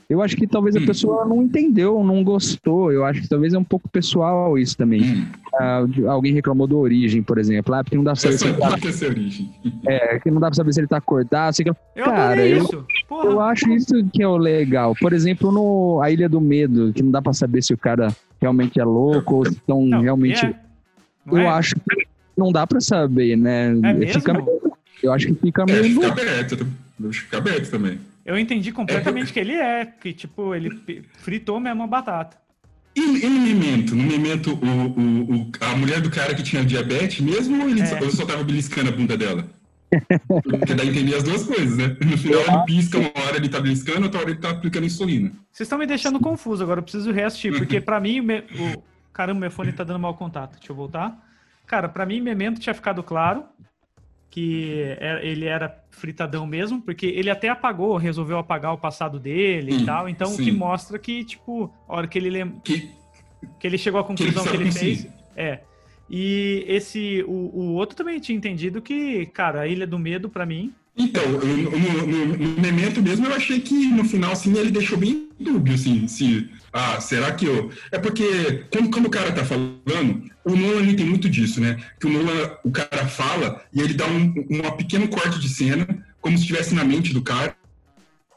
Eu 0.09 0.23
acho 0.23 0.35
que 0.35 0.47
talvez 0.47 0.75
a 0.75 0.79
Hum. 0.79 0.88
pessoa 0.88 1.23
não 1.23 1.39
entendeu, 1.43 2.03
não 2.03 2.23
gostou. 2.23 2.91
Eu 2.91 3.05
acho 3.05 3.21
que 3.21 3.29
talvez 3.29 3.53
é 3.53 3.59
um 3.59 3.63
pouco 3.63 3.88
pessoal 3.89 4.57
isso 4.57 4.75
também. 4.75 5.03
Hum. 5.03 5.25
Ah, 5.53 5.83
alguém 6.07 6.33
reclamou 6.33 6.65
do 6.65 6.79
Origem, 6.79 7.21
por 7.21 7.38
exemplo. 7.38 7.75
Ah, 7.75 7.83
porque 7.83 7.95
não 7.95 8.03
dá 8.03 8.13
pra 8.13 8.19
saber 8.21 8.38
se 8.39 8.47
ele 8.47 8.57
tá, 8.57 8.77
essa 8.88 9.05
origem. 9.05 9.51
é, 9.88 10.17
que 10.19 10.31
não 10.31 10.39
dá 10.41 10.47
pra 10.47 10.55
saber 10.55 10.73
se 10.73 10.79
ele 10.79 10.88
tá 10.88 10.97
acordado. 10.97 11.53
sei 11.53 11.63
que- 11.65 11.69
Eu 11.95 12.05
Cara, 12.05 12.43
eu- 12.47 12.57
isso. 12.63 12.85
Porra. 13.07 13.25
Eu 13.25 13.39
acho 13.39 13.69
isso 13.69 13.93
que 14.11 14.23
é 14.23 14.27
o 14.27 14.35
legal. 14.38 14.95
Por 14.99 15.13
exemplo, 15.13 15.51
no 15.51 16.01
A 16.01 16.09
Ilha 16.09 16.27
do 16.27 16.41
Medo, 16.41 16.91
que 16.91 17.03
não 17.03 17.11
dá 17.11 17.21
pra 17.21 17.33
saber 17.33 17.61
se 17.61 17.71
o 17.73 17.77
cara 17.77 18.07
realmente 18.41 18.79
é 18.79 18.83
louco 18.83 19.35
ou 19.35 19.45
se 19.45 19.51
estão 19.51 19.85
Não, 19.85 20.01
realmente. 20.01 20.43
é. 20.43 20.55
Eu 21.27 21.38
é? 21.38 21.47
acho 21.49 21.75
que 21.75 22.07
não 22.39 22.51
dá 22.51 22.65
pra 22.65 22.79
saber, 22.81 23.36
né? 23.38 23.67
É 23.67 23.93
mesmo? 23.93 24.13
Fica 24.22 24.34
meio- 24.34 24.74
eu 25.03 25.13
acho 25.13 25.27
que 25.27 25.34
fica 25.36 25.62
É, 25.63 25.65
meio. 25.65 25.84
fica 25.84 26.08
no- 26.08 26.12
aberto. 26.13 26.67
Fica 27.12 27.38
aberto 27.38 27.69
também. 27.72 28.00
Eu 28.25 28.38
entendi 28.38 28.72
completamente 28.72 29.31
que 29.34 29.39
ele 29.39 29.53
é, 29.53 29.86
que 29.86 30.13
tipo, 30.13 30.53
ele 30.53 30.69
fritou 31.19 31.60
mesmo 31.60 31.84
a 31.84 31.88
batata. 31.88 32.38
E, 32.96 33.01
e 33.25 33.29
no 33.29 33.39
Memento? 33.41 33.96
No 33.96 34.03
Memento, 34.03 34.51
o, 34.53 34.65
o, 34.65 35.36
o- 35.43 35.51
a 35.62 35.75
mulher 35.75 36.01
do 36.01 36.10
cara 36.10 36.34
que 36.36 36.43
tinha 36.43 36.63
diabetes, 36.65 37.22
mesmo 37.22 37.63
ou 37.63 37.69
ele 37.69 37.81
É. 37.81 37.86
só, 37.86 37.98
ou 38.00 38.12
só 38.12 38.25
tava 38.25 38.43
beliscando 38.43 38.89
a 38.89 38.91
bunda 38.91 39.15
dela? 39.17 39.48
Porque 40.27 40.74
dá 40.75 40.84
a 40.84 40.86
entender 40.86 41.15
as 41.15 41.24
duas 41.24 41.43
coisas, 41.46 41.77
né? 41.77 41.96
No 42.05 42.17
final 42.17 42.41
ele 42.41 42.65
pisca, 42.65 42.98
uma 43.00 43.12
hora 43.25 43.38
ele 43.38 43.49
tá 43.49 43.60
beliscando, 43.60 44.04
outra 44.04 44.19
hora 44.21 44.30
ele 44.32 44.39
tá 44.39 44.52
aplicando 44.52 44.86
insulina. 44.86 45.32
Vocês 45.52 45.65
estão 45.65 45.80
me 45.80 45.88
deixando 45.88 46.19
confuso 46.19 46.62
agora, 46.62 46.80
eu 46.80 46.84
preciso 46.84 47.12
reassistir, 47.12 47.58
porque 47.58 47.82
pra 47.82 47.99
mim, 47.99 48.19
o... 48.21 48.84
caramba, 49.12 49.39
meu 49.39 49.52
fone 49.52 49.71
tá 49.71 49.84
dando 49.84 49.99
mau 49.99 50.13
contato. 50.13 50.58
Deixa 50.58 50.71
eu 50.71 50.75
voltar. 50.75 51.17
Cara, 51.69 51.88
pra 51.88 52.03
mim, 52.03 52.19
Memento 52.19 52.60
tinha 52.60 52.73
ficado 52.73 53.03
claro 53.03 53.45
que 54.27 54.95
é- 54.99 55.19
ele 55.23 55.45
era 55.45 55.84
fritadão 55.91 56.47
mesmo, 56.47 56.82
porque 56.82 57.05
ele 57.05 57.29
até 57.29 57.47
apagou, 57.47 57.95
resolveu 57.95 58.39
apagar 58.39 58.73
o 58.73 58.77
passado 58.77 59.19
dele 59.19 59.75
e 59.75 59.79
Sim, 59.79 59.86
tal. 59.86 60.10
Então, 60.10 60.32
o 60.32 60.36
sim. 60.36 60.45
que 60.45 60.51
mostra 60.51 60.97
que, 60.97 61.23
tipo, 61.23 61.71
a 61.88 61.95
hora 61.95 62.08
que 62.08 62.17
ele, 62.17 62.32
lem... 62.32 62.60
Que, 62.63 62.89
que 63.60 63.67
ele 63.67 63.77
chegou 63.77 64.01
à 64.01 64.03
conclusão 64.03 64.43
que 64.43 64.49
Que 64.49 64.55
ele 64.55 64.63
ele, 64.63 64.71
sabe 64.71 64.86
fez. 64.95 65.08
É. 65.36 65.60
E 66.10 66.65
esse, 66.67 67.23
o, 67.27 67.32
o 67.32 67.73
outro 67.75 67.95
também 67.95 68.19
tinha 68.19 68.36
entendido 68.36 68.82
que, 68.82 69.27
cara, 69.27 69.62
a 69.62 69.67
Ilha 69.67 69.86
do 69.86 69.99
Medo, 69.99 70.27
pra 70.27 70.47
mim, 70.47 70.73
então, 70.97 71.23
no, 71.32 72.08
no- 72.08 72.38
no 72.38 72.62
Memento 72.62 73.02
mesmo, 73.02 73.25
eu 73.25 73.34
achei 73.34 73.60
que 73.62 73.73
no 73.88 74.04
final, 74.04 74.32
assim, 74.32 74.58
ele 74.58 74.71
deixou 74.71 74.97
bem 74.97 75.30
dúbio, 75.39 75.73
assim, 75.73 76.08
se... 76.08 76.49
Ah, 76.71 76.99
será 77.02 77.32
que 77.32 77.45
eu... 77.45 77.71
É 77.91 77.97
porque, 77.97 78.65
quando, 78.71 78.91
quando 78.91 79.06
o 79.08 79.10
cara 79.10 79.32
tá 79.32 79.43
falando, 79.43 80.30
o 80.45 80.56
Nolan 80.56 80.93
tem 80.93 81.06
muito 81.06 81.28
disso, 81.30 81.60
né? 81.60 81.78
Que 81.99 82.06
o 82.06 82.10
Nolan, 82.12 82.52
o 82.63 82.71
cara 82.71 83.08
fala 83.08 83.63
e 83.73 83.82
ele 83.82 83.93
dá 83.93 84.06
um, 84.06 84.34
um 84.49 84.71
pequeno 84.78 85.08
corte 85.08 85.39
de 85.39 85.49
cena, 85.49 85.88
como 86.21 86.38
se 86.38 86.43
estivesse 86.43 86.75
na 86.75 86.84
mente 86.84 87.13
do 87.13 87.21
cara, 87.21 87.56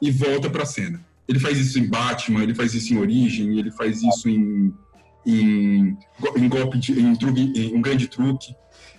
e 0.01 0.09
volta 0.09 0.49
pra 0.49 0.65
cena. 0.65 0.99
Ele 1.27 1.39
faz 1.39 1.57
isso 1.59 1.77
em 1.77 1.87
Batman, 1.87 2.41
ele 2.43 2.55
faz 2.55 2.73
isso 2.73 2.93
em 2.93 2.97
Origem, 2.97 3.59
ele 3.59 3.71
faz 3.71 4.01
isso 4.01 4.27
em... 4.29 4.73
Em, 5.25 5.95
em 6.35 6.49
golpe 6.49 6.77
de, 6.77 6.99
em, 6.99 7.15
truque, 7.15 7.39
em 7.55 7.73
um 7.75 7.81
grande 7.81 8.07
truque. 8.07 8.53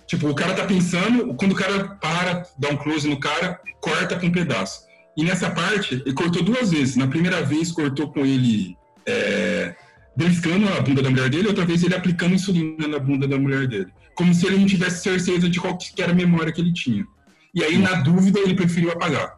Tipo, 0.07 0.29
o 0.29 0.35
cara 0.35 0.53
tá 0.53 0.65
pensando, 0.65 1.33
quando 1.35 1.53
o 1.53 1.55
cara 1.55 1.95
para, 2.01 2.43
dá 2.57 2.69
um 2.69 2.77
close 2.77 3.07
no 3.07 3.19
cara, 3.19 3.59
corta 3.81 4.19
com 4.19 4.27
um 4.27 4.31
pedaço. 4.31 4.85
E 5.17 5.23
nessa 5.23 5.49
parte, 5.49 5.95
ele 6.05 6.13
cortou 6.13 6.43
duas 6.43 6.71
vezes. 6.71 6.95
Na 6.95 7.07
primeira 7.07 7.41
vez, 7.41 7.71
cortou 7.71 8.11
com 8.11 8.25
ele 8.25 8.77
é, 9.05 9.75
beliscando 10.15 10.67
a 10.69 10.81
bunda 10.81 11.01
da 11.01 11.09
mulher 11.09 11.29
dele, 11.29 11.47
outra 11.47 11.65
vez 11.65 11.83
ele 11.83 11.95
aplicando 11.95 12.35
insulina 12.35 12.87
na 12.87 12.99
bunda 12.99 13.27
da 13.27 13.37
mulher 13.37 13.67
dele. 13.67 13.87
Como 14.13 14.33
se 14.33 14.45
ele 14.45 14.57
não 14.57 14.65
tivesse 14.65 15.03
certeza 15.03 15.49
de 15.49 15.59
qual 15.59 15.77
que 15.77 16.01
era 16.01 16.11
a 16.11 16.15
memória 16.15 16.51
que 16.51 16.61
ele 16.61 16.73
tinha. 16.73 17.05
E 17.53 17.63
aí, 17.63 17.77
na 17.77 17.95
dúvida, 17.95 18.39
ele 18.39 18.53
preferiu 18.53 18.91
apagar. 18.91 19.37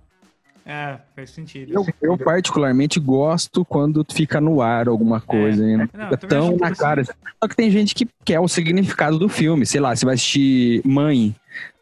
É, 0.70 0.98
faz 1.16 1.30
sentido. 1.30 1.72
Eu, 1.74 1.86
eu 2.02 2.18
particularmente 2.18 3.00
gosto 3.00 3.64
quando 3.64 4.06
fica 4.12 4.42
no 4.42 4.62
ar 4.62 4.90
alguma 4.90 5.22
coisa, 5.22 5.66
né? 5.66 5.88
não 5.94 6.10
tão 6.18 6.58
na 6.58 6.76
cara. 6.76 7.06
Só 7.06 7.48
que 7.48 7.56
tem 7.56 7.72
gente 7.72 7.96
que 7.96 8.06
quer 8.26 8.42
o 8.42 8.50
significado 8.50 9.18
do 9.18 9.30
filme, 9.30 9.66
sei 9.66 9.80
lá, 9.80 9.96
você 9.96 10.04
vai 10.04 10.16
assistir 10.16 10.82
Mãe 10.86 11.34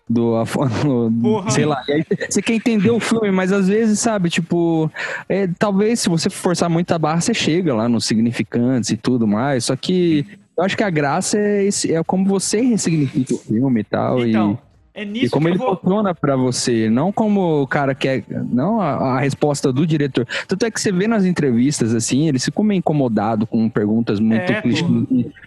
do 0.08 0.36
Afonso, 0.36 1.12
sei 1.50 1.66
lá, 1.66 1.84
aí 1.90 2.06
você 2.30 2.44
quer 2.44 2.54
entender 2.54 2.92
o 2.92 3.00
filme, 3.00 3.32
mas 3.32 3.52
às 3.52 3.68
vezes, 3.68 4.00
sabe, 4.00 4.30
tipo, 4.30 4.92
é, 5.28 5.48
talvez 5.58 6.02
se 6.02 6.08
você 6.08 6.30
forçar 6.30 6.70
muito 6.70 6.92
a 6.92 7.00
barra, 7.00 7.22
você 7.22 7.34
chega 7.34 7.74
lá 7.74 7.90
nos 7.90 8.06
significantes 8.06 8.92
e 8.92 8.98
tudo 8.98 9.26
mais, 9.26 9.66
só 9.66 9.76
que 9.76 10.28
eu 10.56 10.64
acho 10.64 10.78
que 10.78 10.84
a 10.84 10.92
graça 10.92 11.40
é, 11.40 11.64
esse, 11.64 11.92
é 11.92 12.04
como 12.04 12.24
você 12.26 12.62
ressignifica 12.62 13.34
o 13.34 13.40
filme 13.40 13.82
e 13.82 13.84
tal, 13.84 14.24
e... 14.24 14.30
Então, 14.30 14.60
é 14.96 15.04
E 15.04 15.06
nisso 15.06 15.32
como 15.32 15.46
que 15.46 15.52
eu 15.52 15.56
ele 15.56 15.64
vou... 15.64 15.76
funciona 15.76 16.16
pra 16.16 16.36
você, 16.38 16.90
não 16.90 17.12
como 17.12 17.62
o 17.62 17.68
cara 17.68 17.94
quer, 17.94 18.24
não 18.50 18.80
a, 18.80 19.18
a 19.18 19.20
resposta 19.20 19.72
do 19.72 19.86
diretor. 19.86 20.26
Tanto 20.48 20.66
é 20.66 20.72
que 20.72 20.80
você 20.80 20.92
vê 20.92 21.06
nas 21.08 21.26
entrevistas 21.26 21.94
assim, 21.94 22.28
ele 22.28 22.40
se 22.40 22.52
meio 22.64 22.80
incomodado 22.80 23.46
com 23.46 23.70
perguntas 23.70 24.20
muito 24.20 24.52
É. 24.52 24.64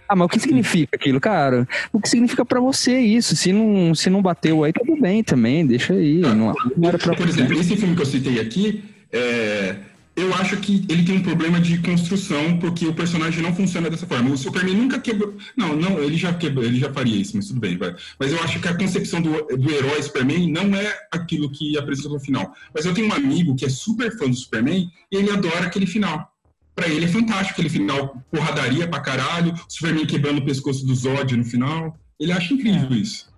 Ah, 0.07 0.15
mas 0.15 0.25
o 0.25 0.29
que 0.29 0.39
significa 0.39 0.95
aquilo, 0.95 1.19
cara? 1.19 1.67
O 1.91 1.99
que 1.99 2.07
significa 2.07 2.45
pra 2.45 2.59
você 2.59 2.99
isso? 2.99 3.35
Se 3.35 3.51
não, 3.51 3.93
se 3.95 4.09
não 4.09 4.21
bateu 4.21 4.63
aí, 4.63 4.71
tudo 4.71 4.99
bem 5.01 5.23
também, 5.23 5.65
deixa 5.65 5.93
aí. 5.93 6.19
Não, 6.19 6.53
não 6.77 6.89
era 6.89 6.97
pra 6.97 7.15
Por 7.15 7.27
exemplo, 7.27 7.59
esse 7.59 7.75
filme 7.75 7.95
que 7.95 8.01
eu 8.01 8.05
citei 8.05 8.39
aqui, 8.39 8.83
é, 9.11 9.75
eu 10.19 10.33
acho 10.35 10.57
que 10.57 10.85
ele 10.89 11.03
tem 11.03 11.17
um 11.17 11.23
problema 11.23 11.59
de 11.59 11.77
construção, 11.79 12.59
porque 12.59 12.85
o 12.85 12.93
personagem 12.93 13.41
não 13.41 13.55
funciona 13.55 13.89
dessa 13.89 14.05
forma. 14.05 14.31
O 14.31 14.37
Superman 14.37 14.75
nunca 14.75 14.99
quebrou. 14.99 15.35
Não, 15.55 15.75
não, 15.75 15.99
ele 15.99 16.17
já 16.17 16.33
quebrou, 16.33 16.63
ele 16.63 16.79
já 16.79 16.91
faria 16.91 17.15
isso, 17.15 17.35
mas 17.35 17.47
tudo 17.47 17.59
bem, 17.59 17.77
vai. 17.77 17.95
Mas 18.19 18.31
eu 18.31 18.43
acho 18.43 18.59
que 18.59 18.67
a 18.67 18.77
concepção 18.77 19.21
do, 19.21 19.31
do 19.57 19.71
herói 19.71 20.01
Superman 20.03 20.51
não 20.51 20.75
é 20.75 20.93
aquilo 21.11 21.49
que 21.49 21.77
apresentou 21.77 22.13
no 22.13 22.19
final. 22.19 22.53
Mas 22.73 22.85
eu 22.85 22.93
tenho 22.93 23.07
um 23.07 23.13
amigo 23.13 23.55
que 23.55 23.65
é 23.65 23.69
super 23.69 24.15
fã 24.17 24.29
do 24.29 24.35
Superman 24.35 24.91
e 25.11 25.15
ele 25.15 25.31
adora 25.31 25.67
aquele 25.67 25.87
final. 25.87 26.33
Pra 26.75 26.87
ele 26.87 27.05
é 27.05 27.09
fantástico 27.09 27.53
aquele 27.53 27.69
final, 27.69 28.23
porradaria 28.31 28.87
pra 28.87 28.99
caralho, 28.99 29.53
o 29.53 29.57
Superman 29.67 30.05
quebrando 30.05 30.39
o 30.39 30.45
pescoço 30.45 30.85
do 30.85 30.95
Zod 30.95 31.35
no 31.35 31.45
final. 31.45 31.97
Ele 32.19 32.31
acha 32.31 32.53
incrível 32.53 32.91
isso. 32.91 33.29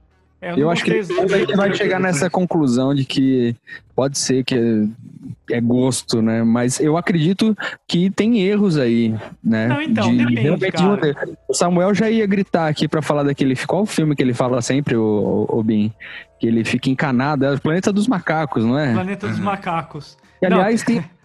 É, 0.42 0.54
Eu 0.54 0.62
vou 0.64 0.72
acho 0.72 0.84
que 0.84 0.92
exemplo. 0.94 1.36
ele 1.36 1.56
vai 1.56 1.72
chegar 1.76 2.00
nessa 2.00 2.30
conclusão 2.30 2.96
de 2.96 3.06
que 3.06 3.56
pode 3.96 4.18
ser 4.18 4.44
que 4.44 4.56
é, 4.56 5.56
é 5.58 5.62
gosto, 5.62 6.20
né? 6.22 6.42
Mas 6.44 6.80
eu 6.80 6.98
acredito 6.98 7.56
que 7.88 8.10
tem 8.10 8.42
erros 8.42 8.78
aí, 8.78 9.16
né? 9.44 9.68
Não, 9.68 9.82
então, 9.82 10.16
depende, 10.16 10.42
realmente 10.42 10.72
cara. 10.72 10.98
de- 11.14 11.38
O 11.48 11.54
Samuel 11.54 11.94
já 11.94 12.10
ia 12.10 12.26
gritar 12.26 12.68
aqui 12.68 12.88
pra 12.88 13.02
falar 13.04 13.22
daquele. 13.24 13.56
Qual 13.68 13.84
o 13.84 13.86
filme 13.86 14.16
que 14.16 14.24
ele 14.24 14.34
fala 14.34 14.62
sempre, 14.64 14.96
o, 14.96 15.48
o, 15.50 15.60
o 15.60 15.64
Bin? 15.64 15.94
Que 16.40 16.48
ele 16.48 16.64
fica 16.66 16.90
encanado. 16.90 17.46
É 17.46 17.54
o 17.54 17.60
Planeta 17.62 17.94
dos 17.94 18.08
Macacos, 18.08 18.66
não 18.66 18.80
é? 18.80 18.94
Planeta 18.94 19.28
dos. 19.28 19.38
Macacos. 19.40 20.18
E, 20.42 20.46
aliás, 20.48 20.82
tem, 20.82 21.04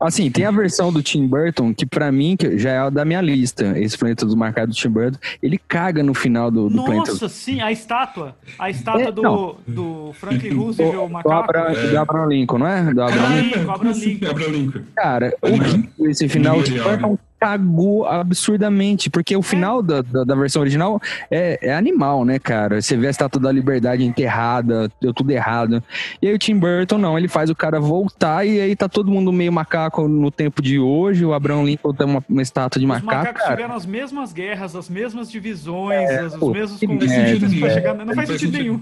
Assim, 0.00 0.30
tem 0.30 0.44
a 0.44 0.50
versão 0.50 0.92
do 0.92 1.02
Tim 1.02 1.26
Burton, 1.26 1.74
que 1.74 1.84
pra 1.84 2.12
mim 2.12 2.36
que 2.36 2.56
já 2.56 2.70
é 2.70 2.78
a 2.78 2.90
da 2.90 3.04
minha 3.04 3.20
lista. 3.20 3.78
Esse 3.78 3.98
Planeta 3.98 4.24
dos 4.24 4.34
Marcados 4.34 4.76
do 4.76 4.80
Tim 4.80 4.90
Burton. 4.90 5.18
Ele 5.42 5.58
caga 5.68 6.02
no 6.02 6.14
final 6.14 6.50
do, 6.50 6.68
do 6.68 6.84
Planeta 6.84 7.10
Nossa, 7.12 7.28
sim, 7.28 7.60
a 7.60 7.72
estátua. 7.72 8.36
A 8.58 8.70
estátua 8.70 9.08
É, 9.08 9.12
do, 9.12 9.22
não. 9.22 9.56
do 9.66 10.12
Franklin 10.14 10.50
Roosevelt, 10.54 10.94
o 10.94 11.06
do, 11.06 11.08
macaco. 11.08 11.52
Do 11.52 11.98
Abraham 11.98 12.26
Lincoln, 12.26 12.58
não 12.58 12.66
é? 12.66 12.94
Do 12.94 13.02
Abraham 13.02 13.40
Lincoln. 13.40 14.30
Abraham 14.30 14.50
Lincoln. 14.50 14.82
Cara, 14.94 15.34
horrível 15.42 15.90
esse 16.00 16.28
final. 16.28 16.58
O 16.58 16.62
Tim 16.62 16.78
Burton 16.78 17.18
cagou 17.40 18.06
absurdamente, 18.06 19.08
porque 19.10 19.36
o 19.36 19.42
final 19.42 19.82
da, 19.82 20.02
da, 20.02 20.24
da 20.24 20.34
versão 20.34 20.60
original 20.62 21.00
é, 21.30 21.58
é 21.62 21.74
animal, 21.74 22.24
né, 22.24 22.38
cara? 22.38 22.80
Você 22.80 22.96
vê 22.96 23.06
a 23.06 23.10
estátua 23.10 23.40
da 23.40 23.52
liberdade 23.52 24.04
enterrada, 24.04 24.90
deu 25.00 25.12
tudo 25.14 25.30
errado. 25.30 25.82
E 26.20 26.28
aí 26.28 26.34
o 26.34 26.38
Tim 26.38 26.58
Burton, 26.58 26.98
não, 26.98 27.16
ele 27.18 27.28
faz 27.28 27.50
o 27.50 27.54
cara 27.54 27.80
voltar 27.80 28.46
e 28.46 28.60
aí 28.60 28.74
tá 28.74 28.88
todo 28.88 29.10
mundo 29.10 29.32
meio 29.32 29.52
macaco 29.52 30.08
no 30.08 30.30
tempo 30.30 30.60
de 30.62 30.78
hoje. 30.78 31.24
O 31.24 31.32
Abraham 31.32 31.64
Lincoln 31.64 31.94
tem 31.94 32.06
uma, 32.06 32.24
uma 32.28 32.42
estátua 32.42 32.78
de 32.80 32.86
Os 32.86 32.88
macaco, 32.88 33.06
macacos 33.06 33.42
cara. 33.42 33.56
tiveram 33.56 33.74
as 33.74 33.86
mesmas 33.86 34.32
guerras, 34.32 34.74
as 34.74 34.88
mesmas 34.88 35.30
divisões, 35.30 36.10
as- 36.10 36.32
os 36.34 36.38
pô, 36.38 36.50
mesmos 36.50 36.80
conflitos 36.80 37.58
pra 37.58 37.70
chegar. 37.70 37.94
Não 37.94 38.14
faz 38.14 38.28
sentido 38.28 38.58
nenhum. 38.58 38.80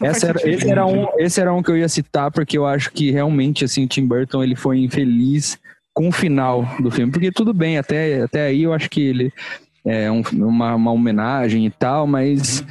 Era, 0.00 0.12
esse, 0.48 0.70
era 0.70 0.86
um, 0.86 1.06
esse 1.18 1.40
era 1.40 1.52
um 1.52 1.62
que 1.62 1.70
eu 1.70 1.76
ia 1.76 1.88
citar, 1.88 2.30
porque 2.30 2.56
eu 2.56 2.66
acho 2.66 2.90
que 2.90 3.10
realmente, 3.10 3.64
assim, 3.64 3.84
o 3.84 3.88
Tim 3.88 4.06
Burton, 4.06 4.42
ele 4.42 4.56
foi 4.56 4.78
infeliz 4.78 5.58
com 6.00 6.08
o 6.08 6.12
final 6.12 6.66
do 6.80 6.90
filme. 6.90 7.12
Porque 7.12 7.30
tudo 7.30 7.52
bem, 7.52 7.76
até, 7.76 8.22
até 8.22 8.46
aí 8.46 8.62
eu 8.62 8.72
acho 8.72 8.88
que 8.88 9.02
ele 9.02 9.30
é 9.84 10.10
um- 10.10 10.22
uma, 10.32 10.74
uma 10.74 10.92
homenagem 10.92 11.66
e 11.66 11.70
tal, 11.70 12.06
mas 12.06 12.64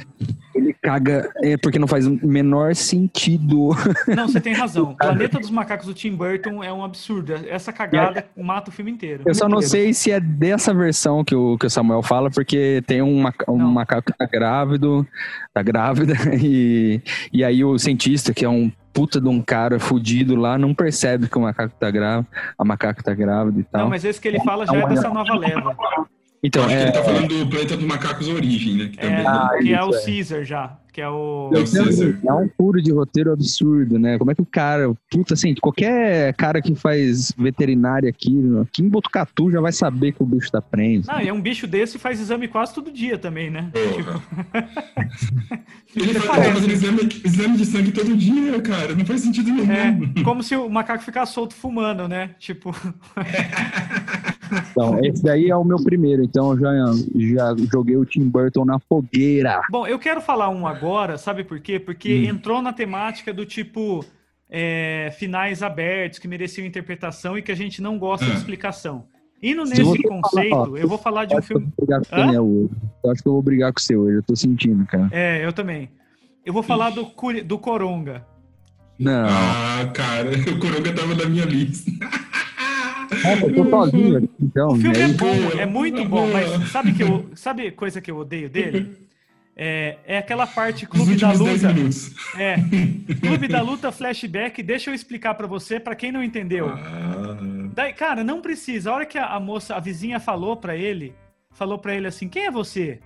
ele 0.52 0.74
caga 0.82 1.30
é, 1.36 1.56
porque 1.56 1.78
não 1.78 1.86
faz 1.86 2.08
o 2.08 2.18
menor 2.26 2.74
sentido. 2.74 3.70
Não, 4.16 4.26
você 4.26 4.40
tem 4.40 4.52
razão. 4.52 4.94
Planeta 4.98 5.38
dos 5.38 5.48
Macacos 5.48 5.86
do 5.86 5.94
Tim 5.94 6.16
Burton 6.16 6.62
é 6.62 6.72
um 6.72 6.84
absurdo. 6.84 7.32
Essa 7.48 7.72
cagada 7.72 8.26
mata 8.36 8.68
o 8.70 8.72
filme 8.72 8.90
inteiro. 8.90 9.22
Eu 9.24 9.34
só 9.34 9.48
não 9.48 9.62
sei 9.62 9.94
se 9.94 10.10
é 10.10 10.18
dessa 10.18 10.74
versão 10.74 11.24
que 11.24 11.34
o, 11.36 11.56
que 11.56 11.66
o 11.66 11.70
Samuel 11.70 12.02
fala, 12.02 12.30
porque 12.30 12.82
tem 12.84 13.00
um, 13.00 13.24
um 13.46 13.58
macaco 13.58 14.10
que 14.10 14.18
tá 14.18 14.26
grávido, 14.26 15.06
tá 15.54 15.62
grávida, 15.62 16.14
e, 16.42 17.00
e 17.32 17.44
aí 17.44 17.64
o 17.64 17.78
cientista, 17.78 18.34
que 18.34 18.44
é 18.44 18.48
um 18.48 18.72
puta 18.92 19.20
de 19.20 19.28
um 19.28 19.40
cara 19.40 19.78
fudido 19.78 20.34
lá, 20.36 20.58
não 20.58 20.74
percebe 20.74 21.28
que 21.28 21.38
o 21.38 21.40
macaco 21.42 21.74
tá 21.78 21.90
grávido, 21.90 22.26
a 22.58 22.64
macaca 22.64 23.02
tá 23.02 23.14
grávida 23.14 23.60
e 23.60 23.64
tal. 23.64 23.82
Não, 23.82 23.88
mas 23.90 24.04
esse 24.04 24.20
que 24.20 24.28
ele 24.28 24.40
fala 24.40 24.66
já 24.66 24.76
é 24.76 24.86
dessa 24.88 25.08
nova 25.10 25.34
leva. 25.34 25.76
Então, 26.42 26.64
Acho 26.64 26.74
que 26.74 26.80
é, 26.80 26.82
ele 26.84 26.92
tá 26.92 27.02
falando 27.04 27.28
do 27.28 27.46
Planeta 27.50 27.76
dos 27.76 27.84
Macacos 27.86 28.28
Origem, 28.28 28.74
né? 28.76 28.88
Que 28.92 28.98
É, 28.98 29.02
também 29.02 29.26
Ah, 29.26 29.50
que 29.60 29.74
é 29.74 29.84
o 29.84 29.94
é. 29.94 30.04
Caesar 30.04 30.42
já. 30.44 30.78
Que 31.00 31.04
é 31.04 31.08
o. 31.08 31.50
É 31.54 32.28
é 32.28 32.34
um 32.34 32.48
furo 32.58 32.82
de 32.82 32.92
roteiro 32.92 33.32
absurdo, 33.32 33.98
né? 33.98 34.18
Como 34.18 34.30
é 34.30 34.34
que 34.34 34.42
o 34.42 34.46
cara, 34.46 34.92
puta 35.10 35.32
assim, 35.32 35.54
qualquer 35.54 36.34
cara 36.34 36.60
que 36.60 36.74
faz 36.74 37.32
veterinária 37.38 38.10
aqui, 38.10 38.38
aqui 38.60 38.82
em 38.82 38.88
Botucatu 38.88 39.50
já 39.50 39.62
vai 39.62 39.72
saber 39.72 40.12
que 40.12 40.22
o 40.22 40.26
bicho 40.26 40.52
tá 40.52 40.60
preso. 40.60 41.06
Ah, 41.08 41.24
e 41.24 41.28
é 41.28 41.32
um 41.32 41.40
bicho 41.40 41.66
desse 41.66 41.96
e 41.96 42.00
faz 42.00 42.20
exame 42.20 42.48
quase 42.48 42.74
todo 42.74 42.92
dia 42.92 43.16
também, 43.16 43.48
né? 43.48 43.70
Tipo, 43.72 44.22
Ele 45.96 46.14
faz, 46.20 46.46
tá 46.46 46.72
exame, 46.72 47.08
exame 47.24 47.56
de 47.56 47.64
sangue 47.64 47.92
todo 47.92 48.16
dia, 48.16 48.60
cara. 48.60 48.94
Não 48.94 49.06
faz 49.06 49.22
sentido 49.22 49.50
nenhum. 49.50 49.72
é, 49.72 50.22
como 50.22 50.42
se 50.42 50.54
o 50.54 50.68
macaco 50.68 51.02
ficasse 51.02 51.32
solto 51.32 51.54
fumando, 51.54 52.06
né? 52.06 52.34
Tipo, 52.38 52.74
Então, 54.70 54.98
esse 55.04 55.22
daí 55.22 55.48
é 55.50 55.56
o 55.56 55.64
meu 55.64 55.76
primeiro, 55.82 56.22
então 56.22 56.52
eu 56.52 56.58
já, 56.58 56.72
já 57.34 57.54
joguei 57.72 57.96
o 57.96 58.04
Tim 58.04 58.28
Burton 58.28 58.64
na 58.64 58.78
fogueira. 58.78 59.60
Bom, 59.70 59.86
eu 59.86 59.98
quero 59.98 60.20
falar 60.20 60.48
um 60.48 60.66
agora, 60.66 61.16
sabe 61.18 61.44
por 61.44 61.60
quê? 61.60 61.78
Porque 61.78 62.24
Hum. 62.26 62.30
entrou 62.30 62.62
na 62.62 62.72
temática 62.72 63.32
do 63.32 63.44
tipo 63.46 64.04
é, 64.50 65.12
finais 65.18 65.62
abertos 65.62 66.18
que 66.18 66.26
mereciam 66.26 66.66
interpretação 66.66 67.38
e 67.38 67.42
que 67.42 67.52
a 67.52 67.56
gente 67.56 67.80
não 67.80 67.98
gosta 67.98 68.26
de 68.26 68.32
Hum. 68.32 68.34
explicação. 68.34 69.04
Indo 69.42 69.64
Se 69.64 69.74
nesse 69.82 70.02
conceito, 70.02 70.50
falar, 70.50 70.68
ó, 70.70 70.76
eu 70.76 70.86
vou 70.88 70.98
falar 70.98 71.24
de 71.24 71.34
Eu 71.34 71.38
um 71.38 71.40
que 71.40 71.52
eu 71.52 71.58
filme. 71.60 71.72
vou 71.78 71.86
brigar 71.86 72.00
com 72.04 72.14
o 72.14 72.18
Hã? 72.18 72.24
Daniel 72.26 72.44
hoje. 72.46 72.70
Eu 73.04 73.10
acho 73.10 73.22
que 73.22 73.28
eu 73.28 73.32
vou 73.32 73.42
brigar 73.42 73.72
com 73.72 73.80
você 73.80 73.96
hoje, 73.96 74.16
eu 74.16 74.22
tô 74.22 74.36
sentindo, 74.36 74.84
cara. 74.86 75.08
É, 75.12 75.44
eu 75.44 75.52
também. 75.52 75.88
Eu 76.44 76.52
vou 76.52 76.62
falar 76.62 76.90
do, 76.90 77.10
do 77.44 77.58
Coronga. 77.58 78.26
Não, 78.98 79.12
Ah, 79.26 79.90
cara, 79.94 80.28
o 80.50 80.58
Coronga 80.58 80.92
tava 80.94 81.14
na 81.14 81.24
minha 81.26 81.44
lista. 81.46 81.90
Nossa, 83.10 83.46
eu 83.46 83.54
tô 83.54 83.70
sozinho 83.70 84.18
aqui, 84.18 84.30
então. 84.40 84.68
O 84.68 84.76
filme 84.76 84.98
né? 84.98 85.04
é 85.04 85.08
bom, 85.08 85.60
é 85.60 85.66
muito 85.66 86.04
bom, 86.04 86.30
mas 86.32 86.70
sabe 86.70 86.92
que 86.92 87.02
eu, 87.02 87.30
sabe 87.34 87.70
coisa 87.70 88.00
que 88.00 88.10
eu 88.10 88.18
odeio 88.18 88.48
dele? 88.48 89.08
É, 89.56 89.98
é 90.06 90.18
aquela 90.18 90.46
parte 90.46 90.86
Clube 90.86 91.16
da 91.16 91.32
últimos 91.32 91.60
10 91.60 91.62
Luta. 91.62 92.40
É, 92.40 92.56
Clube 93.20 93.48
da 93.48 93.60
Luta 93.60 93.92
flashback. 93.92 94.62
Deixa 94.62 94.88
eu 94.88 94.94
explicar 94.94 95.34
pra 95.34 95.46
você, 95.46 95.78
pra 95.78 95.94
quem 95.94 96.10
não 96.10 96.22
entendeu. 96.22 96.68
Ah, 96.70 97.36
Daí, 97.74 97.92
cara, 97.92 98.24
não 98.24 98.40
precisa. 98.40 98.90
A 98.90 98.94
hora 98.94 99.06
que 99.06 99.18
a, 99.18 99.26
a 99.26 99.40
moça, 99.40 99.74
a 99.74 99.80
vizinha 99.80 100.18
falou 100.18 100.56
pra 100.56 100.76
ele, 100.76 101.14
falou 101.52 101.78
pra 101.78 101.94
ele 101.94 102.06
assim: 102.06 102.28
"Quem 102.28 102.46
é 102.46 102.50
você?" 102.50 103.00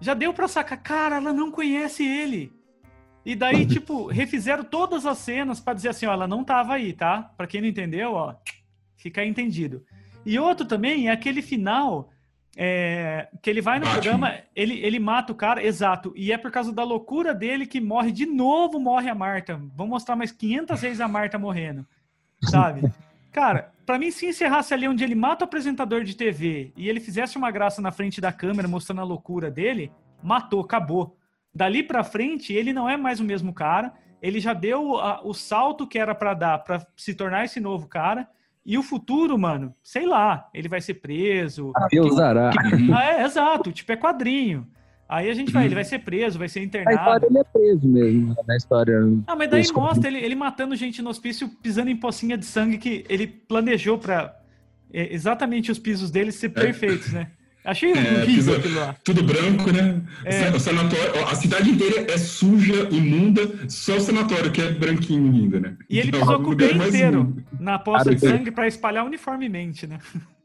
Já 0.00 0.14
deu 0.14 0.32
pra 0.32 0.48
sacar, 0.48 0.82
cara, 0.82 1.16
ela 1.16 1.32
não 1.32 1.50
conhece 1.50 2.02
ele. 2.02 2.50
E 3.24 3.36
daí, 3.36 3.66
tipo, 3.66 4.06
refizeram 4.06 4.64
todas 4.64 5.04
as 5.04 5.18
cenas 5.18 5.60
pra 5.60 5.74
dizer 5.74 5.90
assim, 5.90 6.06
ó, 6.06 6.12
ela 6.12 6.26
não 6.26 6.42
tava 6.42 6.74
aí, 6.74 6.92
tá? 6.92 7.30
Pra 7.36 7.46
quem 7.46 7.60
não 7.60 7.68
entendeu, 7.68 8.14
ó, 8.14 8.34
fica 9.00 9.24
entendido. 9.24 9.84
E 10.24 10.38
outro 10.38 10.66
também 10.66 11.08
é 11.08 11.12
aquele 11.12 11.40
final 11.42 12.10
é, 12.56 13.28
que 13.40 13.48
ele 13.48 13.62
vai 13.62 13.78
no 13.78 13.88
programa, 13.88 14.34
ele, 14.54 14.78
ele 14.80 14.98
mata 14.98 15.32
o 15.32 15.36
cara, 15.36 15.64
exato, 15.64 16.12
e 16.16 16.32
é 16.32 16.36
por 16.36 16.50
causa 16.50 16.72
da 16.72 16.84
loucura 16.84 17.34
dele 17.34 17.66
que 17.66 17.80
morre 17.80 18.12
de 18.12 18.26
novo, 18.26 18.78
morre 18.78 19.08
a 19.08 19.14
Marta. 19.14 19.60
Vão 19.74 19.86
mostrar 19.86 20.16
mais 20.16 20.30
500 20.32 20.78
vezes 20.80 21.00
a 21.00 21.08
Marta 21.08 21.38
morrendo, 21.38 21.86
sabe? 22.42 22.82
Cara, 23.32 23.72
pra 23.86 23.98
mim, 23.98 24.10
se 24.10 24.26
encerrasse 24.26 24.74
ali 24.74 24.86
onde 24.88 25.04
ele 25.04 25.14
mata 25.14 25.44
o 25.44 25.48
apresentador 25.48 26.02
de 26.04 26.14
TV 26.16 26.72
e 26.76 26.88
ele 26.88 27.00
fizesse 27.00 27.38
uma 27.38 27.50
graça 27.50 27.80
na 27.80 27.92
frente 27.92 28.20
da 28.20 28.32
câmera 28.32 28.68
mostrando 28.68 29.00
a 29.00 29.04
loucura 29.04 29.50
dele, 29.50 29.90
matou, 30.22 30.60
acabou. 30.60 31.16
Dali 31.54 31.82
pra 31.82 32.04
frente, 32.04 32.52
ele 32.52 32.72
não 32.72 32.88
é 32.88 32.96
mais 32.96 33.20
o 33.20 33.24
mesmo 33.24 33.54
cara, 33.54 33.92
ele 34.20 34.38
já 34.40 34.52
deu 34.52 34.98
a- 34.98 35.20
o 35.24 35.32
salto 35.32 35.86
que 35.86 35.98
era 35.98 36.14
pra 36.14 36.34
dar 36.34 36.58
pra 36.58 36.84
se 36.96 37.14
tornar 37.14 37.44
esse 37.44 37.58
novo 37.60 37.86
cara. 37.88 38.28
E 38.70 38.78
o 38.78 38.84
futuro, 38.84 39.36
mano, 39.36 39.74
sei 39.82 40.06
lá, 40.06 40.48
ele 40.54 40.68
vai 40.68 40.80
ser 40.80 40.94
preso. 40.94 41.72
Dará. 42.16 42.52
uhum. 42.72 42.90
Ah, 42.94 43.04
é, 43.14 43.24
exato, 43.24 43.72
tipo, 43.72 43.90
é 43.90 43.96
quadrinho. 43.96 44.64
Aí 45.08 45.28
a 45.28 45.34
gente 45.34 45.50
vai, 45.50 45.64
ele 45.64 45.74
vai 45.74 45.82
ser 45.82 45.98
preso, 45.98 46.38
vai 46.38 46.48
ser 46.48 46.60
Na 46.60 46.66
internado. 46.66 46.96
história 46.96 47.26
ele 47.26 47.38
é 47.38 47.44
preso 47.44 47.88
mesmo, 47.88 48.28
né? 48.28 48.34
na 48.46 48.56
história. 48.56 49.00
Ah, 49.26 49.34
mas 49.34 49.50
daí 49.50 49.64
mostra 49.74 50.08
ele, 50.08 50.18
ele 50.18 50.36
matando 50.36 50.76
gente 50.76 51.02
no 51.02 51.10
hospício, 51.10 51.48
pisando 51.60 51.90
em 51.90 51.96
pocinha 51.96 52.38
de 52.38 52.44
sangue 52.44 52.78
que 52.78 53.04
ele 53.08 53.26
planejou 53.26 53.98
pra 53.98 54.36
é, 54.92 55.12
exatamente 55.12 55.72
os 55.72 55.80
pisos 55.80 56.12
dele 56.12 56.30
ser 56.30 56.50
perfeitos, 56.50 57.12
né? 57.12 57.32
Achei 57.64 57.92
É, 57.92 58.22
horrível 58.22 58.56
aquilo 58.56 58.74
lá. 58.80 58.96
Tudo 59.04 59.22
branco, 59.22 59.70
né? 59.70 60.00
É. 60.24 60.50
O 60.50 60.58
sanatório, 60.58 61.12
ó, 61.22 61.30
a 61.30 61.34
cidade 61.34 61.70
inteira 61.70 62.10
é 62.10 62.16
suja, 62.16 62.88
imunda, 62.90 63.42
só 63.68 63.96
o 63.96 64.00
sanatório 64.00 64.50
que 64.50 64.62
é 64.62 64.70
branquinho 64.72 65.30
ainda, 65.32 65.60
né? 65.60 65.76
E 65.88 65.98
ele 65.98 66.08
Então, 66.08 66.20
pisou 66.20 66.34
é 66.40 66.44
com 66.44 66.50
o 66.50 66.56
pé 66.56 66.72
inteiro 66.72 67.36
na 67.58 67.78
poça 67.78 68.14
de 68.14 68.20
sangue 68.20 68.50
pra 68.50 68.66
espalhar 68.66 69.04
uniformemente, 69.04 69.86
né? 69.86 69.98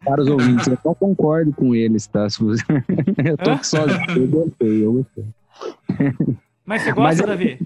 Para 0.04 0.22
os 0.22 0.28
ouvintes, 0.28 0.68
eu 0.68 0.78
não 0.86 0.94
concordo 0.94 1.52
com 1.54 1.74
eles, 1.74 2.06
tá? 2.06 2.28
Eu 3.26 3.38
tô 3.38 3.64
sozinho, 3.64 4.00
eu 4.18 4.28
gostei, 4.28 4.86
eu 4.86 4.94
gostei. 4.94 5.26
Mas 6.66 6.82
você 6.82 6.90
Mas 6.94 6.96
gosta, 6.96 7.24
eu- 7.24 7.28
Davi? 7.28 7.60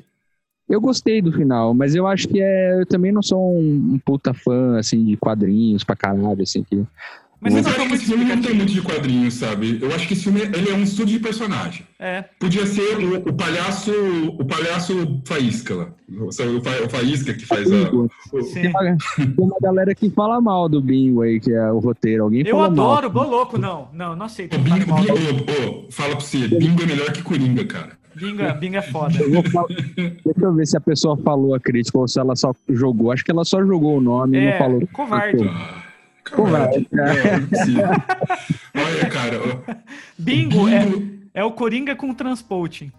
Eu 0.70 0.80
gostei 0.80 1.20
do 1.20 1.32
final, 1.34 1.74
mas 1.74 1.96
eu 1.96 2.06
acho 2.06 2.28
que 2.28 2.40
é. 2.40 2.80
Eu 2.80 2.86
também 2.86 3.12
não 3.12 3.24
sou 3.24 3.58
um, 3.60 3.94
um 3.96 4.00
puta 4.06 4.36
fã, 4.36 4.78
assim, 4.78 5.04
de 5.04 5.18
quadrinhos 5.18 5.84
pra 5.84 5.96
caralho, 5.96 6.44
assim, 6.44 6.62
que. 6.64 6.86
Mas 7.41 7.54
eu 7.56 7.62
acho 7.62 7.88
que 7.88 7.93
esse 7.93 8.06
filme 8.06 8.25
não 8.25 8.41
tem 8.41 8.54
muito 8.54 8.73
de 8.73 8.82
quadrinhos, 8.82 9.36
sabe? 9.36 9.80
Eu 9.82 9.93
acho 9.95 10.06
que 10.08 10.13
esse 10.13 10.23
filme 10.23 10.41
ele 10.41 10.69
é 10.69 10.73
um 10.73 10.84
estudo 10.84 11.08
de 11.10 11.19
personagem. 11.19 11.86
É, 11.97 12.23
Podia 12.38 12.65
ser 12.65 12.97
o, 12.97 13.15
o 13.30 13.34
palhaço, 13.34 13.91
o 14.38 14.43
palhaço 14.45 15.21
Faísca 15.25 15.73
lá. 15.75 15.88
Sabe, 16.32 16.49
O, 16.58 16.62
Fa- 16.62 16.84
o 16.86 16.89
Faísca 16.89 17.34
que 17.34 17.45
faz 17.45 17.71
a. 17.71 17.75
O-. 17.95 18.10
Tem, 18.54 18.67
uma, 18.69 18.80
tem 19.15 19.34
uma 19.38 19.56
galera 19.62 19.95
que 19.95 20.10
fala 20.10 20.41
mal 20.41 20.67
do 20.67 20.82
Bingo 20.82 21.21
aí, 21.21 21.39
que 21.39 21.52
é 21.54 21.71
o 21.71 21.80
roteiro. 21.80 22.23
Alguém 22.25 22.41
Eu 22.45 22.58
falou 22.58 22.71
mal. 22.75 22.97
adoro, 22.97 23.30
louco, 23.30 23.58
não. 23.58 23.88
Não, 23.93 24.15
não 24.17 24.25
aceito. 24.25 24.56
o 24.58 24.60
Bingo, 24.60 24.89
mal. 24.89 25.02
Bingo, 25.02 25.13
ô, 25.13 25.88
ô, 25.88 25.91
fala 25.91 26.15
pra 26.17 26.19
você, 26.25 26.45
Bingo 26.47 26.84
é 26.84 26.86
melhor 26.86 27.12
que 27.13 27.21
Coringa, 27.23 27.63
cara. 27.65 27.97
Binga, 28.15 28.54
binga 28.54 28.80
é 28.80 28.82
foda. 28.82 29.17
Eu 29.17 29.32
vou 29.32 29.43
falar- 29.49 29.67
Deixa 29.95 30.41
eu 30.41 30.54
ver 30.54 30.67
se 30.67 30.75
a 30.75 30.82
pessoa 30.82 31.15
falou 31.15 31.56
a 31.56 31.60
crítica 31.60 31.97
ou 31.99 32.06
se 32.08 32.19
ela 32.19 32.36
só 32.36 32.54
jogou. 32.67 33.12
Acho 33.13 33.23
que 33.23 33.32
ela 33.32 33.45
só 33.45 33.63
jogou 33.63 33.97
o 33.97 34.02
nome 34.02 34.38
e 34.38 34.41
não 34.41 34.47
É, 34.49 34.58
falou. 34.58 34.88
covarde. 34.91 35.49
Covarde. 36.30 36.88
Não, 36.92 37.04
não 37.06 37.12
é. 37.12 38.86
Olha, 38.86 39.06
cara, 39.10 39.39
ó, 39.42 39.74
Bingo 40.18 40.68
é, 40.70 40.86
é 41.34 41.44
o 41.44 41.52
Coringa 41.52 41.96
com 41.96 42.13
transporting. 42.13 42.92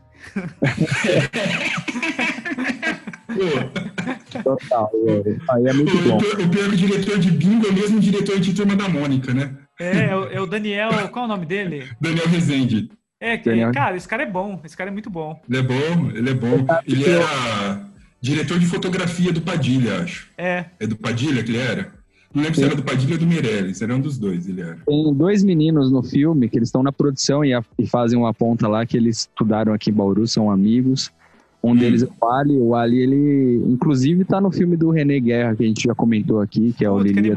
pô, 3.26 4.42
Total, 4.42 4.90
velho. 5.04 5.42
Aí 5.50 5.66
é 5.66 5.72
muito 5.72 5.96
o, 5.96 6.02
bom. 6.02 6.16
o 6.16 6.48
pior 6.48 6.72
é 6.72 6.76
diretor 6.76 7.18
de 7.18 7.30
Bingo 7.30 7.66
é 7.66 7.70
o 7.70 7.74
mesmo 7.74 8.00
diretor 8.00 8.38
de 8.40 8.54
Turma 8.54 8.76
da 8.76 8.88
Mônica, 8.88 9.32
né? 9.32 9.54
É, 9.78 10.06
é 10.10 10.16
o, 10.16 10.24
é 10.30 10.40
o 10.40 10.46
Daniel, 10.46 10.90
qual 11.10 11.24
é 11.24 11.26
o 11.26 11.28
nome 11.28 11.46
dele? 11.46 11.88
Daniel 12.00 12.26
Rezende. 12.28 12.90
É, 13.20 13.36
que- 13.36 13.48
Daniel. 13.50 13.72
cara, 13.72 13.96
esse 13.96 14.08
cara 14.08 14.22
é 14.22 14.26
bom, 14.26 14.60
esse 14.64 14.76
cara 14.76 14.90
é 14.90 14.92
muito 14.92 15.10
bom. 15.10 15.40
Ele 15.48 15.58
é 15.58 15.62
bom, 15.62 16.10
ele 16.14 16.30
é 16.30 16.34
bom. 16.34 16.66
Ele 16.86 17.04
era 17.10 17.82
diretor 18.20 18.58
de 18.58 18.66
fotografia 18.66 19.32
do 19.32 19.40
Padilha, 19.40 20.02
acho. 20.02 20.28
É, 20.36 20.66
É 20.78 20.86
do 20.86 20.96
Padilha 20.96 21.42
que 21.42 21.50
ele 21.50 21.58
era? 21.58 21.92
Não 22.32 22.42
lembro 22.42 22.56
se 22.56 22.64
era 22.64 22.76
do 22.76 22.82
Padilha 22.82 23.14
ou 23.14 23.18
do 23.18 23.26
Meirelles, 23.26 23.82
era 23.82 23.94
um 23.94 24.00
dos 24.00 24.16
dois, 24.16 24.48
ele 24.48 24.60
era. 24.60 24.78
Tem 24.86 25.14
dois 25.14 25.42
meninos 25.42 25.90
no 25.90 26.02
filme 26.02 26.48
que 26.48 26.58
eles 26.58 26.68
estão 26.68 26.82
na 26.82 26.92
produção 26.92 27.44
e, 27.44 27.52
a, 27.52 27.62
e, 27.76 27.86
fazem 27.86 28.16
uma 28.16 28.32
ponta 28.32 28.68
lá 28.68 28.86
que 28.86 28.96
eles 28.96 29.28
estudaram 29.28 29.72
aqui 29.72 29.90
em 29.90 29.92
Bauru, 29.92 30.26
são 30.28 30.50
amigos. 30.50 31.10
Um 31.62 31.72
hum. 31.72 31.76
deles 31.76 32.02
é 32.02 32.06
o 32.06 32.28
Ali. 32.28 32.58
O 32.58 32.74
Ali, 32.74 32.98
ele, 32.98 33.62
inclusive, 33.66 34.24
tá 34.24 34.40
no 34.40 34.52
filme 34.52 34.76
do 34.76 34.90
René 34.90 35.18
Guerra, 35.18 35.56
que 35.56 35.64
a 35.64 35.66
gente 35.66 35.82
já 35.82 35.94
comentou 35.94 36.40
aqui, 36.40 36.72
que 36.72 36.84
é 36.84 36.90
o 36.90 36.98
Lilia. 36.98 37.34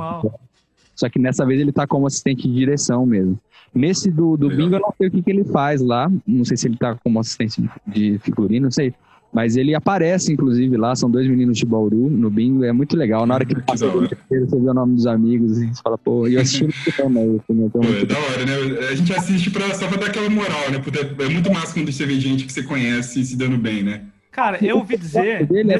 Só 0.95 1.09
que 1.09 1.17
nessa 1.17 1.43
vez 1.43 1.59
ele 1.59 1.71
tá 1.71 1.87
como 1.87 2.05
assistente 2.05 2.47
de 2.47 2.53
direção 2.53 3.03
mesmo. 3.03 3.39
Nesse 3.73 4.11
do, 4.11 4.37
do 4.37 4.47
Bingo, 4.49 4.75
eu 4.75 4.79
não 4.79 4.93
sei 4.95 5.07
o 5.07 5.11
que, 5.11 5.23
que 5.23 5.31
ele 5.31 5.43
faz 5.43 5.81
lá. 5.81 6.11
Não 6.27 6.45
sei 6.45 6.55
se 6.55 6.67
ele 6.67 6.77
tá 6.77 6.95
como 7.03 7.19
assistente 7.19 7.67
de 7.87 8.19
figurino, 8.19 8.65
não 8.65 8.71
sei. 8.71 8.93
Mas 9.33 9.57
ele 9.57 9.73
aparece, 9.73 10.31
inclusive, 10.31 10.77
lá. 10.77 10.95
São 10.95 11.09
dois 11.09 11.27
meninos 11.27 11.57
de 11.57 11.65
Bauru 11.65 12.09
no 12.09 12.29
bingo. 12.29 12.63
É 12.63 12.71
muito 12.71 12.95
legal. 12.95 13.25
Na 13.25 13.33
hora 13.33 13.45
que 13.45 13.53
ele 13.53 13.63
passa 13.63 13.87
você 13.87 14.15
vê 14.29 14.69
o 14.69 14.73
nome 14.73 14.95
dos 14.95 15.07
amigos 15.07 15.59
e 15.59 15.67
você 15.67 15.81
fala, 15.81 15.97
pô, 15.97 16.27
eu 16.27 16.39
assisti 16.39 16.65
no 16.65 16.73
também. 16.95 17.35
Assim, 17.35 17.65
então, 17.65 17.81
é 17.81 18.05
da 18.05 18.17
hora, 18.17 18.45
né? 18.45 18.87
A 18.91 18.95
gente 18.95 19.11
assiste 19.13 19.49
pra, 19.49 19.73
só 19.73 19.87
pra 19.87 19.97
dar 19.97 20.07
aquela 20.07 20.29
moral, 20.29 20.71
né? 20.71 20.79
Porque 20.79 20.99
é 20.99 21.29
muito 21.29 21.51
massa 21.51 21.73
quando 21.73 21.91
você 21.91 22.05
vê 22.05 22.19
gente 22.19 22.45
que 22.45 22.53
você 22.53 22.61
conhece 22.61 23.25
se 23.25 23.35
dando 23.35 23.57
bem, 23.57 23.83
né? 23.83 24.01
Cara, 24.33 24.57
eu 24.65 24.77
ouvi 24.77 24.97
dizer. 24.97 25.45
Dele 25.45 25.73
é 25.73 25.79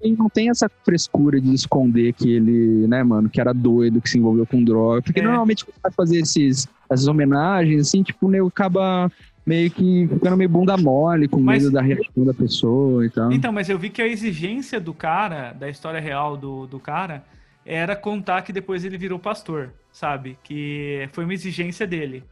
ele 0.00 0.16
não 0.16 0.28
tem 0.28 0.48
essa 0.48 0.70
frescura 0.82 1.38
de 1.38 1.52
esconder 1.52 2.14
que 2.14 2.32
ele, 2.32 2.86
né, 2.88 3.02
mano, 3.02 3.28
que 3.28 3.38
era 3.38 3.52
doido, 3.52 4.00
que 4.00 4.08
se 4.08 4.18
envolveu 4.18 4.46
com 4.46 4.64
droga. 4.64 5.02
Porque 5.02 5.20
é. 5.20 5.22
normalmente 5.22 5.66
quando 5.66 5.76
vai 5.82 5.92
fazer 5.92 6.20
esses, 6.20 6.66
essas 6.88 7.06
homenagens, 7.06 7.88
assim, 7.88 8.02
tipo, 8.02 8.26
o 8.26 8.30
nego 8.30 8.48
acaba 8.48 9.12
meio 9.44 9.70
que 9.70 10.08
ficando 10.08 10.36
meio 10.36 10.48
bunda 10.48 10.76
mole, 10.76 11.28
com 11.28 11.40
mas, 11.40 11.62
medo 11.62 11.72
da 11.72 11.80
reação 11.80 12.24
da 12.24 12.34
pessoa 12.34 13.04
e 13.04 13.10
tal. 13.10 13.32
Então, 13.32 13.52
mas 13.52 13.68
eu 13.68 13.78
vi 13.78 13.90
que 13.90 14.02
a 14.02 14.06
exigência 14.06 14.80
do 14.80 14.94
cara, 14.94 15.52
da 15.52 15.68
história 15.68 16.00
real 16.00 16.36
do, 16.36 16.66
do 16.66 16.78
cara, 16.78 17.24
era 17.64 17.96
contar 17.96 18.42
que 18.42 18.52
depois 18.52 18.84
ele 18.84 18.98
virou 18.98 19.18
pastor, 19.18 19.72
sabe? 19.92 20.38
Que 20.42 21.08
foi 21.12 21.24
uma 21.24 21.34
exigência 21.34 21.86
dele. 21.86 22.24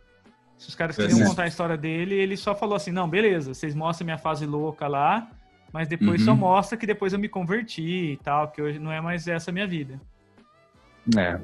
Se 0.56 0.68
os 0.68 0.74
caras 0.74 0.96
queriam 0.96 1.20
é. 1.20 1.24
contar 1.24 1.44
a 1.44 1.48
história 1.48 1.76
dele, 1.76 2.14
ele 2.14 2.36
só 2.36 2.54
falou 2.54 2.74
assim: 2.74 2.90
não, 2.90 3.08
beleza, 3.08 3.54
vocês 3.54 3.74
mostram 3.74 4.04
minha 4.04 4.18
fase 4.18 4.44
louca 4.44 4.88
lá, 4.88 5.30
mas 5.72 5.86
depois 5.86 6.20
uhum. 6.20 6.26
só 6.26 6.34
mostra 6.34 6.76
que 6.76 6.86
depois 6.86 7.12
eu 7.12 7.18
me 7.18 7.28
converti 7.28 8.12
e 8.12 8.16
tal, 8.18 8.48
que 8.48 8.60
hoje 8.60 8.78
não 8.78 8.90
é 8.90 9.00
mais 9.00 9.28
essa 9.28 9.50
a 9.50 9.54
minha 9.54 9.66
vida. 9.66 10.00
É. 11.16 11.38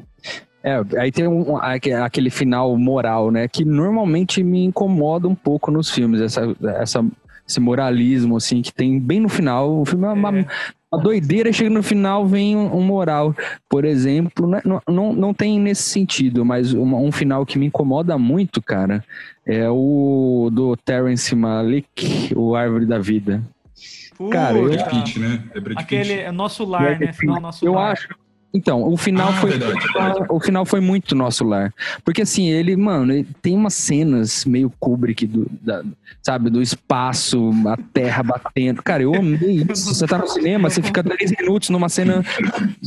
É, 0.67 0.83
aí 0.99 1.13
tem 1.13 1.29
um, 1.29 1.59
aquele 1.59 2.31
final 2.31 2.75
moral, 2.79 3.31
né? 3.31 3.47
Que 3.47 3.67
normalmente 3.67 4.43
me 4.43 4.65
incomoda 4.65 5.29
um 5.29 5.35
pouco 5.35 5.71
nos 5.71 5.91
filmes, 5.91 6.23
essa, 6.23 6.57
essa, 6.81 7.05
esse 7.47 7.61
moralismo, 7.61 8.39
assim, 8.39 8.63
que 8.63 8.73
tem 8.73 8.99
bem 8.99 9.21
no 9.21 9.29
final. 9.29 9.83
O 9.83 9.85
filme 9.85 10.07
é 10.07 10.09
uma, 10.09 10.39
é. 10.39 10.47
uma 10.91 11.03
doideira, 11.03 11.53
chega 11.53 11.69
no 11.69 11.83
final, 11.83 12.27
vem 12.27 12.57
um, 12.57 12.79
um 12.79 12.81
moral. 12.81 13.37
Por 13.69 13.85
exemplo, 13.85 14.47
né? 14.47 14.63
não, 14.65 14.81
não, 14.89 15.13
não 15.13 15.35
tem 15.35 15.61
nesse 15.61 15.83
sentido, 15.83 16.47
mas 16.47 16.73
uma, 16.73 16.97
um 16.97 17.13
final 17.13 17.45
que 17.45 17.59
me 17.59 17.67
incomoda 17.67 18.17
muito, 18.17 18.63
cara, 18.63 19.05
é 19.45 19.69
o 19.69 20.49
do 20.51 20.75
Terence 20.79 21.35
Malick, 21.37 22.33
O 22.35 22.57
Árvore 22.57 22.87
da 22.87 22.99
Vida. 22.99 23.43
Cara, 24.31 24.57
eu... 24.57 24.71
Brad 24.71 24.89
Pitt, 24.89 25.19
né? 25.19 25.43
É 25.55 25.61
Brad 25.61 25.77
Aquele 25.79 26.13
é 26.13 26.33
nosso 26.33 26.65
lar, 26.65 26.93
é, 26.93 27.07
né? 27.07 27.13
Final 27.13 27.39
nosso 27.39 27.67
eu 27.67 27.75
lar. 27.75 27.93
acho. 27.93 28.24
Então, 28.55 28.85
o 28.85 28.97
final 28.97 29.31
ah, 29.31 29.33
foi 29.33 29.51
verdade, 29.51 29.81
verdade. 29.81 30.27
o 30.31 30.39
final 30.39 30.65
foi 30.65 30.79
muito 30.79 31.17
nosso 31.17 31.45
lar. 31.45 31.75
Porque 32.05 32.23
assim, 32.23 32.49
ele, 32.49 32.77
mano, 32.77 33.13
ele 33.13 33.27
tem 33.43 33.57
umas 33.57 33.75
cenas 33.75 34.45
meio 34.45 34.73
Kubrick 34.79 35.27
do, 35.27 35.51
da, 35.61 35.83
sabe, 36.23 36.49
do 36.49 36.63
espaço, 36.63 37.51
a 37.67 37.77
terra 37.93 38.23
batendo. 38.23 38.81
Cara, 38.81 39.03
eu 39.03 39.13
amei 39.13 39.65
isso. 39.69 39.93
Você 39.93 40.07
tá 40.07 40.19
no 40.19 40.29
cinema, 40.29 40.71
você 40.71 40.81
fica 40.81 41.03
10 41.03 41.33
minutos 41.41 41.69
numa 41.69 41.89
cena 41.89 42.25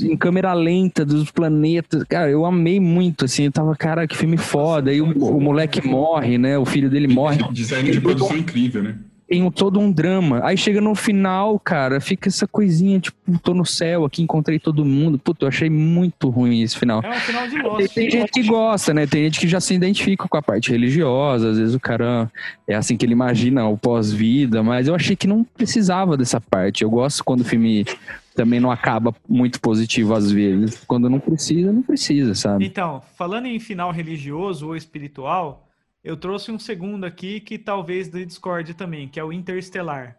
em 0.01 0.15
câmera 0.15 0.53
lenta 0.53 1.03
dos 1.03 1.29
planetas. 1.31 2.05
Cara, 2.05 2.29
eu 2.29 2.45
amei 2.45 2.79
muito 2.79 3.25
assim, 3.25 3.43
eu 3.43 3.51
tava, 3.51 3.75
cara, 3.75 4.07
que 4.07 4.15
filme 4.15 4.37
foda. 4.37 4.89
Aí 4.89 5.01
o, 5.01 5.11
o 5.11 5.41
moleque 5.41 5.85
morre, 5.85 6.37
né? 6.37 6.57
O 6.57 6.63
filho 6.63 6.89
dele 6.89 7.09
morre. 7.09 7.43
Design 7.51 7.91
de 7.91 7.99
produção 7.99 8.37
incrível, 8.37 8.83
né? 8.83 8.95
Tem 9.27 9.51
todo 9.51 9.79
um 9.79 9.91
drama. 9.91 10.39
Aí 10.43 10.57
chega 10.57 10.79
no 10.79 10.95
final, 10.95 11.59
cara, 11.59 11.99
fica 11.99 12.29
essa 12.29 12.47
coisinha, 12.47 12.99
tipo, 12.99 13.17
tô 13.39 13.53
no 13.53 13.65
céu 13.65 14.05
aqui, 14.05 14.21
encontrei 14.21 14.57
todo 14.57 14.85
mundo. 14.85 15.19
Puta, 15.19 15.45
eu 15.45 15.49
achei 15.49 15.69
muito 15.69 16.29
ruim 16.29 16.61
esse 16.61 16.77
final. 16.77 17.01
É 17.03 17.09
um 17.09 17.13
final 17.13 17.47
de 17.47 17.61
Lost. 17.61 17.93
Tem, 17.93 18.09
tem 18.09 18.21
gente 18.21 18.31
que 18.31 18.43
gosta, 18.43 18.93
né? 18.93 19.05
Tem 19.05 19.25
gente 19.25 19.39
que 19.39 19.47
já 19.47 19.59
se 19.59 19.73
identifica 19.73 20.27
com 20.27 20.37
a 20.37 20.41
parte 20.41 20.71
religiosa. 20.71 21.49
Às 21.49 21.57
vezes 21.57 21.75
o 21.75 21.79
cara 21.79 22.31
é 22.67 22.75
assim 22.75 22.95
que 22.95 23.05
ele 23.05 23.13
imagina 23.13 23.67
o 23.67 23.77
pós-vida, 23.77 24.63
mas 24.63 24.87
eu 24.87 24.95
achei 24.95 25.15
que 25.15 25.27
não 25.27 25.43
precisava 25.43 26.15
dessa 26.15 26.39
parte. 26.39 26.83
Eu 26.83 26.89
gosto 26.89 27.23
quando 27.23 27.41
o 27.41 27.45
filme 27.45 27.85
também 28.33 28.59
não 28.59 28.71
acaba 28.71 29.13
muito 29.27 29.59
positivo 29.59 30.13
às 30.13 30.31
vezes. 30.31 30.83
Quando 30.87 31.09
não 31.09 31.19
precisa, 31.19 31.73
não 31.73 31.81
precisa, 31.81 32.33
sabe? 32.33 32.65
Então, 32.65 33.01
falando 33.17 33.47
em 33.47 33.59
final 33.59 33.91
religioso 33.91 34.67
ou 34.67 34.75
espiritual, 34.75 35.66
eu 36.07 36.15
trouxe 36.15 36.49
um 36.51 36.57
segundo 36.57 37.05
aqui 37.05 37.41
que 37.41 37.57
talvez 37.57 38.07
do 38.07 38.25
Discord 38.25 38.73
também, 38.75 39.09
que 39.09 39.19
é 39.19 39.23
o 39.23 39.33
Interestelar. 39.33 40.15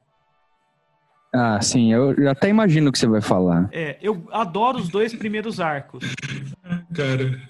Ah, 1.35 1.59
sim, 1.63 1.91
eu 1.91 2.15
até 2.29 2.51
imagino 2.51 2.91
o 2.91 2.93
que 2.93 2.99
você 2.99 3.07
vai 3.07 3.23
falar. 3.23 3.71
É, 3.73 3.97
eu 4.03 4.29
adoro 4.31 4.77
os 4.77 4.91
dois 4.91 5.15
primeiros 5.15 5.61
arcos. 5.61 6.05
Cara. 6.95 7.41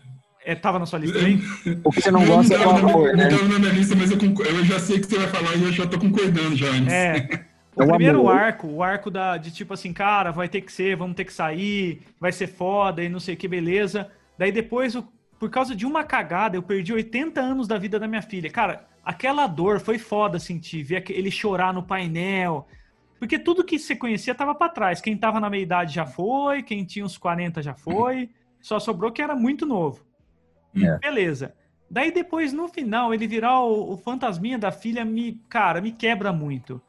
É, 0.45 0.55
tava 0.55 0.79
na 0.79 0.87
sua 0.87 1.01
lista 1.01 1.19
aí? 1.19 1.41
O 1.83 1.91
que 1.91 2.01
você 2.01 2.13
não 2.13 2.25
gosta 2.25 2.55
é 2.55 2.65
o 2.65 2.71
amor, 2.71 3.17
né? 3.17 3.25
Não 3.29 3.39
tava 3.39 3.49
na 3.49 3.59
minha 3.59 3.73
lista, 3.73 3.97
mas 3.97 4.11
eu, 4.13 4.19
eu 4.19 4.65
já 4.65 4.79
sei 4.79 4.99
o 4.99 5.01
que 5.01 5.09
você 5.09 5.19
vai 5.19 5.29
falar 5.29 5.57
e 5.57 5.63
eu 5.65 5.73
já 5.73 5.87
tô 5.87 5.99
concordando 5.99 6.55
já 6.55 6.69
antes. 6.69 6.93
É. 6.93 7.49
O, 7.79 7.83
é 7.83 7.85
o 7.85 7.89
primeiro 7.91 8.21
amor. 8.23 8.33
arco, 8.33 8.67
o 8.67 8.83
arco 8.83 9.09
da, 9.09 9.37
de 9.37 9.53
tipo 9.53 9.73
assim, 9.73 9.93
cara, 9.93 10.33
vai 10.33 10.49
ter 10.49 10.63
que 10.63 10.73
ser, 10.73 10.97
vamos 10.97 11.15
ter 11.15 11.25
que 11.25 11.33
sair, 11.33 12.03
vai 12.19 12.33
ser 12.33 12.49
foda 12.49 13.05
e 13.05 13.09
não 13.09 13.21
sei 13.21 13.35
o 13.35 13.37
que, 13.37 13.47
beleza. 13.47 14.11
Daí 14.37 14.51
depois 14.51 14.97
o 14.97 15.07
por 15.39 15.51
causa 15.51 15.75
de 15.75 15.87
uma 15.87 16.03
cagada, 16.05 16.57
eu 16.57 16.63
perdi 16.63 16.93
80 16.93 17.41
anos 17.41 17.69
da 17.69 17.79
vida 17.79 17.99
da 17.99 18.09
minha 18.09 18.23
filha. 18.23 18.51
Cara, 18.51 18.87
aquela 19.05 19.47
dor 19.47 19.81
foi 19.81 19.99
foda 19.99 20.39
sentir, 20.39 20.83
ver 20.83 21.05
ele 21.11 21.31
chorar 21.31 21.73
no 21.73 21.83
painel. 21.83 22.67
Porque 23.19 23.39
tudo 23.39 23.65
que 23.65 23.79
você 23.79 23.95
conhecia 23.95 24.35
tava 24.35 24.55
para 24.55 24.69
trás. 24.71 25.01
Quem 25.01 25.17
tava 25.17 25.41
na 25.41 25.49
meia 25.49 25.63
idade 25.63 25.95
já 25.95 26.07
foi, 26.07 26.63
quem 26.63 26.85
tinha 26.85 27.05
uns 27.05 27.17
40 27.17 27.63
já 27.63 27.75
foi. 27.75 28.31
Só 28.61 28.79
sobrou 28.81 29.13
que 29.13 29.23
era 29.23 29.37
muito 29.37 29.65
novo. 29.65 30.05
É. 30.77 30.99
Beleza. 30.99 31.55
Daí 31.91 32.13
depois, 32.13 32.53
no 32.53 32.69
final, 32.69 33.15
ele 33.15 33.27
virar 33.27 33.61
o, 33.61 33.93
o, 33.93 33.97
fantasminha 33.97 34.59
da 34.59 34.71
filha, 34.71 35.05
me, 35.05 35.41
cara, 35.49 35.81
me 35.81 35.91
quebra 35.91 36.33
muito. 36.33 36.83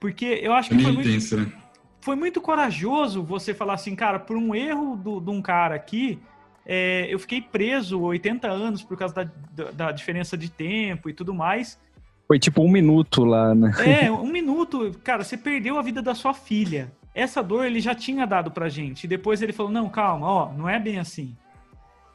Porque 0.00 0.40
eu 0.42 0.52
acho 0.52 0.70
que 0.70 0.78
foi 0.80 0.92
muito, 0.92 1.08
intenso, 1.08 1.36
né? 1.36 1.52
foi 2.00 2.16
muito 2.16 2.40
corajoso 2.40 3.22
você 3.22 3.52
falar 3.52 3.74
assim, 3.74 3.94
cara, 3.94 4.18
por 4.18 4.36
um 4.36 4.54
erro 4.54 4.96
de 4.96 5.30
um 5.30 5.42
cara 5.42 5.74
aqui, 5.74 6.18
é, 6.66 7.06
eu 7.08 7.18
fiquei 7.18 7.40
preso 7.40 8.00
80 8.00 8.48
anos 8.48 8.82
por 8.82 8.98
causa 8.98 9.14
da, 9.14 9.30
da, 9.52 9.70
da, 9.70 9.92
diferença 9.92 10.36
de 10.36 10.50
tempo 10.50 11.08
e 11.08 11.12
tudo 11.12 11.32
mais. 11.32 11.78
Foi 12.26 12.40
tipo 12.40 12.60
um 12.60 12.68
minuto 12.68 13.24
lá, 13.24 13.54
né? 13.54 13.72
É, 13.78 14.10
um 14.12 14.26
minuto. 14.26 14.98
Cara, 15.04 15.22
você 15.22 15.36
perdeu 15.36 15.78
a 15.78 15.82
vida 15.82 16.02
da 16.02 16.14
sua 16.14 16.34
filha. 16.34 16.90
Essa 17.14 17.40
dor 17.40 17.64
ele 17.64 17.80
já 17.80 17.94
tinha 17.94 18.26
dado 18.26 18.50
pra 18.50 18.68
gente. 18.68 19.04
E 19.04 19.08
depois 19.08 19.40
ele 19.40 19.52
falou: 19.52 19.70
não, 19.70 19.88
calma, 19.88 20.26
ó, 20.26 20.52
não 20.52 20.68
é 20.68 20.78
bem 20.80 20.98
assim. 20.98 21.36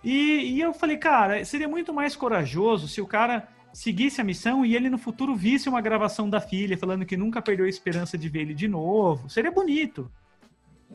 E, 0.03 0.55
e 0.55 0.61
eu 0.61 0.73
falei, 0.73 0.97
cara, 0.97 1.45
seria 1.45 1.67
muito 1.67 1.93
mais 1.93 2.15
corajoso 2.15 2.87
se 2.87 2.99
o 2.99 3.07
cara 3.07 3.47
seguisse 3.71 4.19
a 4.19 4.23
missão 4.23 4.65
e 4.65 4.75
ele 4.75 4.89
no 4.89 4.97
futuro 4.97 5.35
visse 5.35 5.69
uma 5.69 5.79
gravação 5.79 6.29
da 6.29 6.41
filha 6.41 6.77
falando 6.77 7.05
que 7.05 7.15
nunca 7.15 7.41
perdeu 7.41 7.65
a 7.65 7.69
esperança 7.69 8.17
de 8.17 8.27
ver 8.27 8.41
ele 8.41 8.53
de 8.53 8.67
novo. 8.67 9.29
Seria 9.29 9.51
bonito. 9.51 10.11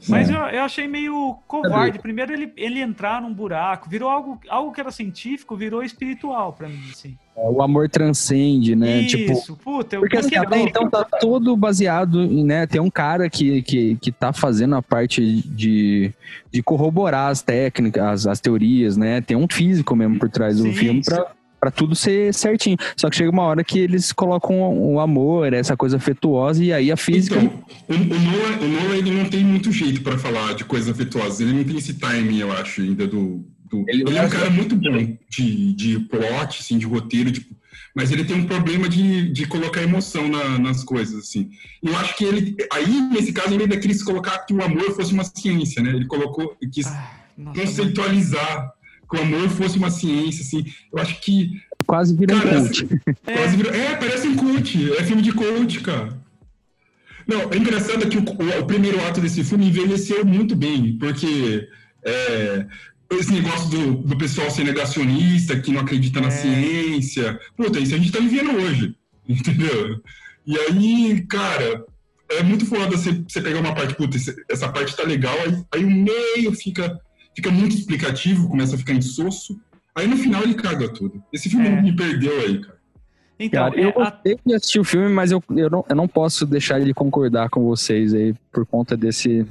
Mas 0.08 0.28
eu, 0.28 0.36
eu, 0.36 0.62
achei 0.62 0.86
meio 0.86 1.38
covarde. 1.46 1.98
Primeiro 1.98 2.32
ele, 2.32 2.52
ele 2.56 2.80
entrar 2.80 3.20
num 3.22 3.32
buraco, 3.32 3.88
virou 3.88 4.10
algo, 4.10 4.38
algo 4.48 4.72
que 4.72 4.80
era 4.80 4.90
científico, 4.90 5.56
virou 5.56 5.82
espiritual 5.82 6.52
para 6.52 6.68
mim, 6.68 6.82
assim. 6.90 7.16
É, 7.36 7.48
o 7.48 7.62
amor 7.62 7.88
transcende, 7.88 8.76
né? 8.76 9.04
Tipo, 9.04 9.32
Isso, 9.32 9.52
tipo, 9.52 9.56
puta, 9.56 9.96
eu 9.96 10.00
Porque 10.00 10.16
assim, 10.16 10.36
até 10.36 10.58
então 10.60 10.88
tá 10.88 11.04
todo 11.04 11.56
baseado 11.56 12.22
em, 12.22 12.44
né? 12.44 12.66
Tem 12.66 12.80
um 12.80 12.90
cara 12.90 13.28
que, 13.30 13.62
que, 13.62 13.96
que 13.96 14.12
tá 14.12 14.32
fazendo 14.32 14.74
a 14.74 14.82
parte 14.82 15.42
de, 15.48 16.12
de 16.50 16.62
corroborar 16.62 17.30
as 17.30 17.42
técnicas, 17.42 18.02
as, 18.02 18.26
as 18.26 18.40
teorias, 18.40 18.96
né? 18.96 19.20
Tem 19.20 19.36
um 19.36 19.48
físico 19.50 19.96
mesmo 19.96 20.18
por 20.18 20.28
trás 20.28 20.58
do 20.58 20.70
filme 20.72 21.02
para 21.02 21.32
para 21.60 21.70
tudo 21.70 21.94
ser 21.94 22.32
certinho. 22.32 22.76
Só 22.96 23.08
que 23.10 23.16
chega 23.16 23.30
uma 23.30 23.42
hora 23.42 23.64
que 23.64 23.78
eles 23.78 24.12
colocam 24.12 24.76
o 24.78 25.00
amor, 25.00 25.52
essa 25.52 25.76
coisa 25.76 25.96
afetuosa, 25.96 26.62
e 26.62 26.72
aí 26.72 26.92
a 26.92 26.96
física. 26.96 27.36
Então, 27.36 27.64
o, 27.88 27.94
o, 27.94 27.96
Noah, 27.98 28.58
o 28.60 28.68
Noah 28.68 28.96
ele 28.96 29.10
não 29.10 29.24
tem 29.26 29.44
muito 29.44 29.72
jeito 29.72 30.02
para 30.02 30.18
falar 30.18 30.54
de 30.54 30.64
coisas 30.64 30.88
afetuosas. 30.88 31.40
Ele 31.40 31.52
não 31.52 31.64
tem 31.64 31.76
esse 31.76 31.94
timing, 31.94 32.38
eu 32.38 32.52
acho, 32.52 32.80
ainda 32.80 33.06
do. 33.06 33.44
do... 33.70 33.84
Ele, 33.88 34.02
ele, 34.02 34.18
é 34.18 34.22
um 34.22 34.28
cara 34.28 34.50
muito 34.50 34.76
bom 34.76 35.16
de, 35.28 35.72
de 35.72 36.00
plot, 36.00 36.60
assim, 36.60 36.78
de 36.78 36.86
roteiro, 36.86 37.32
tipo, 37.32 37.56
mas 37.96 38.12
ele 38.12 38.26
tem 38.26 38.36
um 38.36 38.44
problema 38.44 38.90
de, 38.90 39.32
de 39.32 39.46
colocar 39.46 39.82
emoção 39.82 40.28
na, 40.28 40.58
nas 40.58 40.84
coisas, 40.84 41.18
assim. 41.18 41.48
E 41.82 41.88
eu 41.88 41.96
acho 41.96 42.14
que 42.14 42.24
ele. 42.24 42.54
Aí, 42.70 43.00
nesse 43.10 43.32
caso, 43.32 43.54
ele 43.54 43.62
ainda 43.62 43.78
quis 43.78 44.02
colocar 44.02 44.38
que 44.40 44.52
o 44.52 44.62
amor 44.62 44.94
fosse 44.94 45.14
uma 45.14 45.24
ciência, 45.24 45.82
né? 45.82 45.90
Ele 45.90 46.04
colocou. 46.04 46.54
quis 46.70 46.86
ah, 46.86 47.10
conceitualizar 47.54 48.70
que 48.75 48.75
o 49.14 49.20
amor 49.20 49.48
fosse 49.50 49.78
uma 49.78 49.90
ciência, 49.90 50.42
assim. 50.42 50.64
Eu 50.92 50.98
acho 50.98 51.20
que. 51.20 51.50
Quase 51.86 52.16
vira 52.16 52.34
cara, 52.34 52.58
um 52.58 52.62
cult. 52.62 52.86
Quase 53.22 53.56
vira, 53.56 53.76
é, 53.76 53.94
parece 53.96 54.26
um 54.26 54.36
cult. 54.36 54.92
É 54.92 55.04
filme 55.04 55.22
de 55.22 55.32
cult, 55.32 55.80
cara. 55.80 56.18
Não, 57.26 57.42
é 57.52 57.56
engraçado 57.56 58.08
que 58.08 58.18
o, 58.18 58.22
o, 58.22 58.60
o 58.60 58.66
primeiro 58.66 59.04
ato 59.06 59.20
desse 59.20 59.42
filme 59.44 59.66
envelheceu 59.66 60.24
muito 60.24 60.54
bem, 60.56 60.96
porque 60.98 61.68
é, 62.04 62.66
esse 63.10 63.32
negócio 63.32 63.68
do, 63.68 63.94
do 63.94 64.16
pessoal 64.16 64.50
ser 64.50 64.64
negacionista, 64.64 65.58
que 65.58 65.72
não 65.72 65.80
acredita 65.80 66.20
na 66.20 66.28
É. 66.28 66.30
ciência. 66.30 67.38
Puta, 67.56 67.78
isso 67.78 67.94
a 67.94 67.98
gente 67.98 68.12
tá 68.12 68.20
vivendo 68.20 68.50
hoje, 68.56 68.94
entendeu? 69.28 70.00
E 70.46 70.56
aí, 70.56 71.26
cara, 71.28 71.84
é 72.30 72.42
muito 72.42 72.66
foda 72.66 72.96
você, 72.96 73.12
você 73.28 73.40
pegar 73.40 73.60
uma 73.60 73.74
parte, 73.74 73.94
puta, 73.94 74.16
essa 74.48 74.68
parte 74.68 74.96
tá 74.96 75.02
legal, 75.02 75.36
aí, 75.40 75.64
aí 75.72 75.84
o 75.84 75.90
meio 75.90 76.52
fica, 76.52 77.00
fica 77.36 77.50
muito 77.50 77.76
explicativo, 77.76 78.48
começa 78.48 78.74
a 78.74 78.78
ficar 78.78 78.94
insosso. 78.94 79.60
Aí 79.94 80.06
no 80.06 80.16
final 80.16 80.42
ele 80.42 80.54
caga 80.54 80.88
tudo. 80.88 81.22
Esse 81.32 81.48
filme 81.50 81.68
É. 81.68 81.80
me 81.82 81.94
perdeu 81.94 82.32
aí, 82.40 82.60
cara. 82.60 82.76
Então, 83.38 83.70
Cara, 83.70 83.78
é, 83.80 83.84
eu 83.84 83.90
a- 83.90 84.10
gostei 84.10 84.38
de 84.46 84.54
assistir 84.54 84.80
o 84.80 84.84
filme, 84.84 85.08
mas 85.10 85.30
eu, 85.30 85.42
eu, 85.54 85.68
não, 85.68 85.84
eu 85.88 85.94
não 85.94 86.08
posso 86.08 86.46
deixar 86.46 86.80
de 86.80 86.92
concordar 86.94 87.50
com 87.50 87.62
vocês 87.64 88.14
aí 88.14 88.34
por 88.50 88.64
conta 88.64 88.96
desse, 88.96 89.46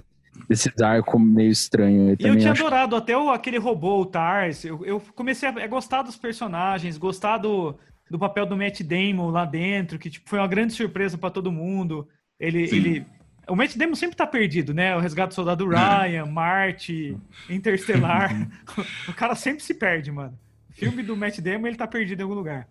desse 0.50 0.72
arco 0.84 1.20
meio 1.20 1.52
estranho. 1.52 2.02
aí 2.02 2.08
E 2.10 2.12
eu 2.14 2.18
também 2.18 2.38
tinha 2.40 2.52
acho. 2.52 2.62
adorado 2.66 2.96
até 2.96 3.16
o, 3.16 3.30
aquele 3.30 3.60
robô, 3.60 4.02
o 4.02 4.06
Tars. 4.06 4.66
Eu, 4.66 4.84
eu 4.84 5.00
comecei 5.16 5.48
a, 5.48 5.52
a 5.52 5.68
gostar 5.68 6.02
dos 6.02 6.16
personagens, 6.18 6.98
gostar 6.98 7.38
do, 7.38 7.76
do 8.10 8.18
papel 8.18 8.48
do 8.48 8.58
Matt 8.58 8.82
Damon 8.82 9.30
lá 9.30 9.46
dentro, 9.46 10.00
que 10.00 10.10
tipo, 10.10 10.28
foi 10.28 10.40
uma 10.40 10.48
grande 10.48 10.74
surpresa 10.74 11.16
pra 11.16 11.30
todo 11.30 11.52
mundo. 11.52 12.08
Ele, 12.40 12.68
Sim. 12.68 12.76
ele, 12.78 13.06
o 13.48 13.56
Matt 13.56 13.76
Damon 13.76 13.96
sempre 13.96 14.16
tá 14.16 14.26
perdido, 14.26 14.74
né? 14.74 14.96
O 14.96 15.00
Resgate 15.00 15.30
do 15.30 15.34
Soldado 15.36 15.68
Ryan, 15.68 16.26
Marte, 16.26 17.18
Interstellar. 17.50 18.32
o 19.08 19.14
cara 19.14 19.36
sempre 19.36 19.64
se 19.64 19.74
perde, 19.74 20.12
mano. 20.12 20.38
O 20.70 20.74
filme 20.74 21.04
do 21.04 21.16
Matt 21.16 21.40
Damon, 21.40 21.68
ele 21.68 21.76
tá 21.76 21.88
perdido 21.88 22.20
em 22.20 22.24
algum 22.24 22.36
lugar. 22.36 22.68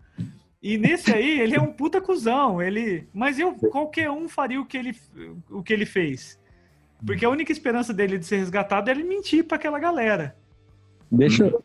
E 0.62 0.78
nesse 0.78 1.12
aí, 1.12 1.40
ele 1.40 1.54
é 1.54 1.60
um 1.60 1.72
puta 1.72 2.00
cuzão. 2.00 2.60
Ele... 2.62 3.06
Mas 3.12 3.38
eu, 3.38 3.54
qualquer 3.54 4.10
um 4.10 4.28
faria 4.28 4.60
o 4.60 4.64
que 4.64 4.76
ele, 4.76 4.96
o 5.50 5.62
que 5.62 5.72
ele 5.72 5.84
fez. 5.86 6.38
Porque 7.04 7.24
a 7.24 7.28
única 7.30 7.52
esperança 7.52 7.92
dele 7.92 8.18
de 8.18 8.24
ser 8.24 8.38
resgatado 8.38 8.88
é 8.88 8.92
ele 8.92 9.04
mentir 9.04 9.44
pra 9.44 9.56
aquela 9.56 9.78
galera. 9.78 10.34
Deixa 11.10 11.44
eu- 11.44 11.62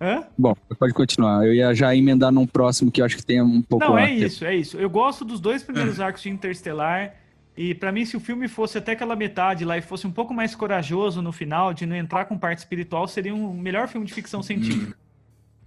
Hã? 0.00 0.24
Bom, 0.36 0.54
pode 0.78 0.92
continuar. 0.92 1.46
Eu 1.46 1.54
ia 1.54 1.72
já 1.72 1.94
emendar 1.96 2.30
num 2.30 2.46
próximo 2.46 2.90
que 2.90 3.00
eu 3.00 3.04
acho 3.06 3.16
que 3.16 3.24
tem 3.24 3.40
um 3.40 3.62
pouco. 3.62 3.82
Não, 3.84 3.96
é 3.96 4.12
isso, 4.12 4.44
é 4.44 4.54
isso. 4.54 4.76
Eu 4.76 4.90
gosto 4.90 5.24
dos 5.24 5.40
dois 5.40 5.62
primeiros 5.62 5.98
arcos 6.00 6.22
de 6.22 6.28
Interstellar. 6.28 7.14
E 7.56 7.74
pra 7.74 7.90
mim, 7.90 8.04
se 8.04 8.16
o 8.16 8.20
filme 8.20 8.48
fosse 8.48 8.76
até 8.76 8.92
aquela 8.92 9.16
metade 9.16 9.64
lá 9.64 9.78
e 9.78 9.82
fosse 9.82 10.06
um 10.06 10.10
pouco 10.10 10.34
mais 10.34 10.54
corajoso 10.54 11.22
no 11.22 11.32
final, 11.32 11.72
de 11.72 11.86
não 11.86 11.96
entrar 11.96 12.26
com 12.26 12.36
parte 12.36 12.58
espiritual, 12.58 13.08
seria 13.08 13.34
um 13.34 13.54
melhor 13.54 13.88
filme 13.88 14.06
de 14.06 14.12
ficção 14.12 14.42
científica. 14.42 14.94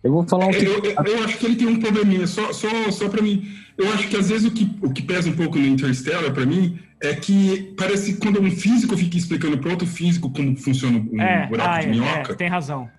Eu 0.04 0.14
vou 0.14 0.28
falar 0.28 0.46
um 0.46 0.52
que. 0.52 0.64
Eu, 0.66 0.82
eu- 0.84 1.04
eu 1.04 1.24
acho 1.26 1.38
que 1.38 1.46
ele 1.46 1.56
tem 1.56 1.68
um 1.68 1.80
probleminha, 1.80 2.26
só, 2.28 2.54
só, 2.54 2.70
só 2.92 3.10
pra 3.10 3.22
mim. 3.22 3.52
Eu 3.78 3.92
acho 3.94 4.08
que 4.08 4.16
às 4.16 4.30
vezes 4.30 4.46
o 4.48 4.52
que, 4.52 4.70
o 4.82 4.94
que 4.94 5.02
pesa 5.02 5.30
um 5.30 5.36
pouco 5.36 5.58
no 5.58 5.66
Interstellar, 5.66 6.32
pra 6.32 6.46
mim, 6.46 6.80
é 7.02 7.16
que 7.16 7.74
parece 7.78 8.14
que 8.14 8.20
quando 8.20 8.40
um 8.42 8.52
físico 8.52 8.96
fica 8.96 9.18
explicando 9.18 9.58
para 9.58 9.72
outro 9.72 9.88
físico 9.88 10.30
como 10.30 10.56
funciona 10.56 11.00
um 11.00 11.22
é, 11.22 11.48
buraco 11.48 11.70
ah, 11.70 11.80
de 11.82 11.88
é, 11.88 11.90
minhoca, 11.90 12.32
é, 12.34 12.36
tem 12.36 12.48
razão. 12.48 12.90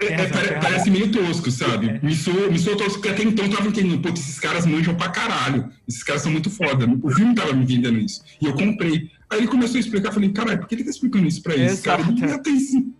É- 0.00 0.12
é, 0.14 0.60
parece 0.60 0.90
meio 0.90 1.10
tosco, 1.10 1.50
sabe? 1.50 1.88
É. 1.90 2.00
Me 2.02 2.14
soou, 2.14 2.50
me 2.50 2.58
soou 2.58 2.76
tosco, 2.76 2.94
porque 2.94 3.08
até 3.08 3.22
então 3.22 3.44
eu 3.46 3.50
tava 3.56 3.68
entendendo, 3.68 4.00
pô, 4.02 4.08
esses 4.10 4.38
caras 4.38 4.66
manjam 4.66 4.94
pra 4.94 5.08
caralho, 5.08 5.68
esses 5.88 6.02
caras 6.02 6.22
são 6.22 6.30
muito 6.32 6.50
foda. 6.50 6.86
O 7.02 7.10
filme 7.10 7.34
tava 7.34 7.52
me 7.52 7.64
vendendo 7.64 7.98
isso. 7.98 8.22
E 8.40 8.46
eu 8.46 8.52
comprei. 8.54 9.10
Aí 9.30 9.38
ele 9.38 9.48
começou 9.48 9.76
a 9.76 9.80
explicar, 9.80 10.08
eu 10.08 10.12
falei, 10.12 10.30
caralho, 10.30 10.58
por 10.60 10.68
que 10.68 10.74
ele 10.74 10.84
tá 10.84 10.90
explicando 10.90 11.26
isso 11.26 11.42
pra 11.42 11.54
eles? 11.54 11.80
Cara, 11.80 12.02
ele 12.02 12.16
já 12.28 12.38
tem 12.38 12.58
sim. 12.60 12.92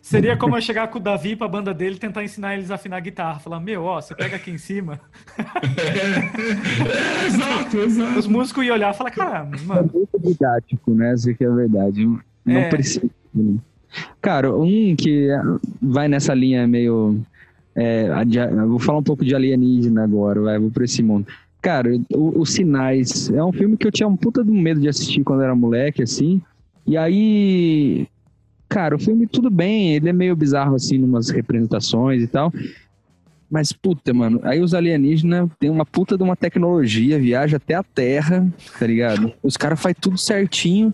Seria 0.00 0.36
como 0.36 0.56
eu 0.56 0.60
chegar 0.60 0.88
com 0.88 0.98
o 0.98 1.00
Davi 1.02 1.36
pra 1.36 1.46
banda 1.46 1.72
dele 1.72 1.94
e 1.94 1.98
tentar 1.98 2.24
ensinar 2.24 2.54
eles 2.54 2.72
a 2.72 2.74
afinar 2.74 2.96
a 2.96 3.00
guitarra. 3.00 3.38
Falar, 3.38 3.60
meu, 3.60 3.84
ó, 3.84 4.00
você 4.00 4.14
pega 4.16 4.34
aqui 4.34 4.50
em 4.50 4.58
cima. 4.58 5.00
É, 5.38 7.26
exato, 7.26 7.78
exato. 7.78 8.18
Os 8.18 8.26
músicos 8.26 8.64
iam 8.64 8.74
olhar 8.74 8.92
e 8.92 8.96
falar, 8.96 9.10
caramba, 9.12 9.56
É 9.56 9.60
mano. 9.64 9.90
muito 9.94 10.18
didático, 10.20 10.92
né? 10.94 11.14
Isso 11.14 11.30
aqui 11.30 11.44
é 11.44 11.46
a 11.48 11.54
verdade. 11.54 12.04
Não 12.44 12.56
É. 12.56 12.68
precisa. 12.68 13.08
né? 13.34 13.58
Cara, 14.20 14.54
um 14.54 14.94
que 14.96 15.28
vai 15.80 16.08
nessa 16.08 16.34
linha 16.34 16.66
meio. 16.66 17.18
é, 17.74 18.24
de- 18.24 18.46
vou 18.66 18.78
falar 18.78 18.98
um 18.98 19.02
pouco 19.02 19.24
de 19.24 19.34
alienígena 19.34 20.04
agora, 20.04 20.40
vai, 20.40 20.58
vou 20.58 20.70
pra 20.70 20.84
esse 20.84 21.02
mundo. 21.02 21.26
Cara, 21.60 21.90
Os 22.10 22.52
Sinais 22.52 23.30
é 23.30 23.42
um 23.42 23.52
filme 23.52 23.76
que 23.76 23.86
eu 23.86 23.92
tinha 23.92 24.08
um 24.08 24.16
puta 24.16 24.42
do 24.42 24.52
medo 24.52 24.80
de 24.80 24.88
assistir 24.88 25.22
quando 25.22 25.42
era 25.42 25.54
moleque, 25.54 26.02
assim. 26.02 26.40
E 26.86 26.96
aí. 26.96 28.06
Cara, 28.68 28.96
o 28.96 28.98
filme 28.98 29.26
tudo 29.26 29.50
bem, 29.50 29.94
ele 29.94 30.08
é 30.08 30.12
meio 30.14 30.34
bizarro, 30.34 30.74
assim, 30.74 30.96
numas 30.98 31.28
representações 31.30 32.22
e 32.22 32.26
tal. 32.26 32.50
Mas, 33.50 33.70
puta, 33.70 34.14
mano, 34.14 34.40
aí 34.44 34.60
os 34.62 34.72
alienígenas 34.72 35.46
têm 35.60 35.68
uma 35.68 35.84
puta 35.84 36.16
de 36.16 36.22
uma 36.22 36.34
tecnologia, 36.34 37.18
viaja 37.18 37.58
até 37.58 37.74
a 37.74 37.82
Terra, 37.82 38.48
tá 38.78 38.86
ligado? 38.86 39.30
Os 39.42 39.58
caras 39.58 39.78
fazem 39.78 39.96
tudo 40.00 40.16
certinho. 40.16 40.92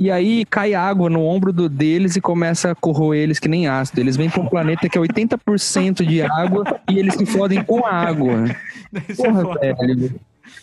E 0.00 0.10
aí 0.10 0.46
cai 0.46 0.72
água 0.72 1.10
no 1.10 1.22
ombro 1.26 1.52
do, 1.52 1.68
deles 1.68 2.16
e 2.16 2.22
começa 2.22 2.70
a 2.70 2.74
corroer 2.74 3.20
eles 3.22 3.38
que 3.38 3.48
nem 3.48 3.68
ácido. 3.68 4.00
Eles 4.00 4.16
vêm 4.16 4.30
pra 4.30 4.40
um 4.40 4.46
planeta 4.48 4.88
que 4.88 4.96
é 4.96 5.00
80% 5.00 6.06
de 6.06 6.22
água 6.22 6.80
e 6.90 6.98
eles 6.98 7.14
se 7.14 7.26
fodem 7.26 7.62
com 7.62 7.84
a 7.84 7.90
água. 7.92 8.46
Isso 9.06 9.20
é 9.26 9.28
Porra, 9.30 9.42
foda. 9.42 9.60
velho. 9.60 10.20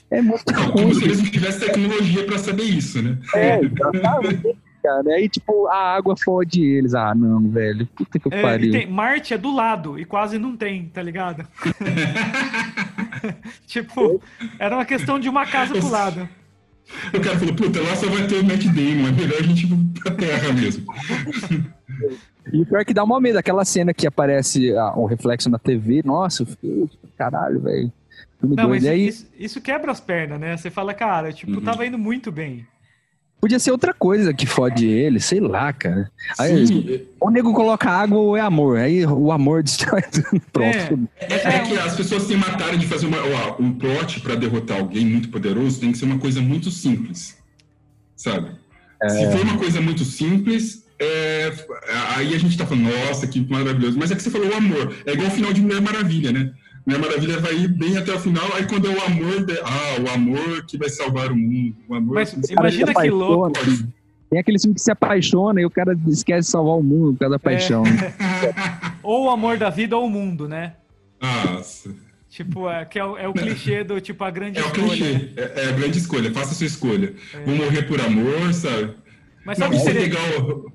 É 0.09 0.21
muito 0.23 0.43
como 0.53 0.93
se 0.93 0.99
ruim. 1.01 1.03
eles 1.05 1.21
não 1.21 1.29
tivessem 1.29 1.67
tecnologia 1.67 2.25
pra 2.25 2.37
saber 2.39 2.63
isso, 2.63 2.99
né? 3.01 3.15
É, 3.35 3.59
exatamente, 3.63 4.57
cara. 4.81 5.09
Aí, 5.15 5.29
tipo, 5.29 5.67
a 5.67 5.95
água 5.95 6.15
fode 6.17 6.63
eles. 6.63 6.95
Ah, 6.95 7.13
não, 7.13 7.47
velho. 7.47 7.85
Puta 7.95 8.17
que 8.17 8.33
É, 8.33 8.41
pariu. 8.41 8.71
tem- 8.71 8.89
Marte 8.89 9.33
é 9.35 9.37
do 9.37 9.53
lado 9.53 9.99
e 9.99 10.05
quase 10.05 10.39
não 10.39 10.57
tem, 10.57 10.85
tá 10.91 11.01
ligado? 11.03 11.45
tipo, 13.67 14.21
era 14.59 14.75
uma 14.75 14.85
questão 14.85 15.19
de 15.19 15.29
uma 15.29 15.45
casa 15.45 15.73
pro 15.75 15.89
lado. 15.89 16.27
O 17.13 17.19
cara 17.21 17.37
falou, 17.37 17.53
puta, 17.55 17.81
lá 17.81 17.95
só 17.95 18.07
vai 18.09 18.25
ter 18.27 18.35
o 18.39 18.43
Matt 18.43 18.63
Damon, 18.65 19.07
é 19.07 19.11
melhor 19.11 19.39
a 19.39 19.43
gente 19.43 19.65
ir 19.65 20.01
pra 20.01 20.11
terra 20.13 20.53
mesmo. 20.53 20.85
E 22.51 22.61
o 22.61 22.65
pior 22.65 22.79
é 22.81 22.85
que 22.85 22.93
dá 22.93 23.03
uma 23.03 23.19
medo. 23.19 23.37
Aquela 23.37 23.65
cena 23.65 23.93
que 23.93 24.07
aparece 24.07 24.73
ah, 24.75 24.93
um 24.97 25.05
reflexo 25.05 25.49
na 25.49 25.59
TV. 25.59 26.01
Nossa, 26.05 26.45
fiquei, 26.45 26.89
caralho, 27.17 27.59
velho. 27.59 27.91
Não, 28.41 28.75
E 28.75 28.87
aí, 28.87 29.07
isso, 29.07 29.27
isso 29.37 29.61
quebra 29.61 29.91
as 29.91 29.99
pernas, 29.99 30.39
né? 30.39 30.55
Você 30.55 30.69
fala, 30.69 30.93
cara, 30.93 31.33
tipo, 31.33 31.53
Uhum. 31.53 31.61
tava 31.61 31.85
indo 31.85 31.97
muito 31.97 32.31
bem. 32.31 32.65
Podia 33.39 33.59
ser 33.59 33.71
outra 33.71 33.93
coisa 33.93 34.33
que 34.33 34.45
fode 34.45 34.85
ele, 34.85 35.19
sei 35.19 35.39
lá, 35.39 35.71
cara. 35.71 36.11
Aí, 36.39 36.67
Sim, 36.67 37.01
Ou 37.19 37.29
o 37.29 37.31
nego 37.31 37.53
coloca 37.53 37.89
água 37.89 38.17
ou 38.17 38.37
é 38.37 38.41
amor. 38.41 38.77
Aí 38.77 39.05
o 39.05 39.31
amor 39.31 39.61
destrói 39.63 40.01
tudo. 40.01 40.41
Pronto. 40.51 41.09
é, 41.19 41.35
é 41.35 41.59
que 41.59 41.77
as 41.77 41.95
pessoas 41.95 42.25
têm 42.25 42.37
uma 42.37 42.47
de 42.77 42.87
fazer 42.87 43.05
uma, 43.05 43.17
ó, 43.17 43.55
um 43.61 43.73
plot 43.73 44.19
pra 44.21 44.35
derrotar 44.35 44.79
alguém 44.79 45.05
muito 45.05 45.29
poderoso, 45.29 45.79
tem 45.79 45.91
que 45.91 45.97
ser 45.97 46.05
uma 46.05 46.17
coisa 46.17 46.41
muito 46.41 46.69
simples, 46.71 47.37
sabe? 48.15 48.51
Se 49.07 49.31
for 49.31 49.41
uma 49.41 49.57
coisa 49.57 49.79
muito 49.79 50.03
simples, 50.03 50.83
é, 50.99 51.53
aí 52.15 52.33
a 52.33 52.39
gente 52.39 52.57
tá 52.57 52.65
falando, 52.65 52.89
nossa, 52.89 53.27
que 53.27 53.39
maravilhoso. 53.39 53.97
Mas 53.99 54.11
é 54.11 54.15
que 54.15 54.23
você 54.23 54.31
falou 54.31 54.49
o 54.49 54.55
amor. 54.55 54.95
É 55.05 55.13
igual 55.13 55.27
o 55.27 55.31
final 55.31 55.53
de 55.53 55.61
Mulher 55.61 55.81
Maravilha, 55.81 56.31
né? 56.31 56.51
Mulher 56.87 56.99
Maravilha 57.01 57.39
vai 57.41 57.53
ir 57.53 57.67
bem 57.67 57.97
até 57.97 58.13
o 58.13 58.19
final, 58.19 58.45
aí 58.55 58.65
quando 58.65 58.87
é 58.87 58.89
o 58.95 59.03
amor, 59.03 59.45
de- 59.45 59.59
ah, 59.59 60.01
o 60.01 60.09
amor 60.13 60.65
que 60.65 60.77
vai 60.77 60.87
salvar 60.89 61.31
o 61.33 61.35
mundo. 61.35 61.75
O 61.89 61.93
amor 61.95 62.15
Mas 62.15 62.31
que- 62.33 62.53
imagina 62.53 62.93
que 62.93 63.09
louco. 63.09 63.51
Tem 64.29 64.39
aquele 64.39 64.57
filme 64.59 64.73
que 64.75 64.81
se 64.81 64.91
apaixona 64.91 65.59
e 65.61 65.65
o 65.65 65.69
cara 65.69 65.97
esquece 66.07 66.47
de 66.47 66.51
salvar 66.51 66.75
o 66.77 66.83
mundo 66.83 67.13
por 67.13 67.19
causa 67.19 67.35
da 67.35 67.39
paixão. 67.39 67.83
Ou 69.03 69.25
o 69.25 69.29
amor 69.29 69.57
da 69.57 69.69
vida 69.69 69.97
ou 69.97 70.05
o 70.05 70.09
mundo, 70.09 70.47
né? 70.47 70.73
Nossa. 71.21 71.93
Tipo, 72.29 72.69
é, 72.69 72.83
que 72.85 72.99
é, 72.99 73.05
o, 73.05 73.17
é 73.17 73.27
o 73.27 73.33
clichê 73.33 73.83
do 73.83 73.99
tipo 74.01 74.23
a 74.23 74.29
grande 74.29 74.59
É 74.59 74.63
o 74.63 74.65
escolha. 74.67 74.85
né? 74.87 74.95
clichê. 75.19 75.33
É, 75.37 75.53
é 75.65 75.69
a 75.69 75.71
grande 75.71 75.97
escolha. 75.97 76.33
Faça 76.33 76.51
a 76.51 76.55
sua 76.55 76.67
escolha. 76.67 77.13
Vou 77.45 77.55
morrer 77.55 77.83
por 77.83 77.99
amor, 78.01 78.53
sabe? 78.53 78.93
Mas 79.45 79.57
Não, 79.57 79.67
sabe 79.67 79.77
o 79.77 79.83
que 79.83 79.89
é 79.89 79.93
seria. 79.93 80.01
legal. 80.19 80.65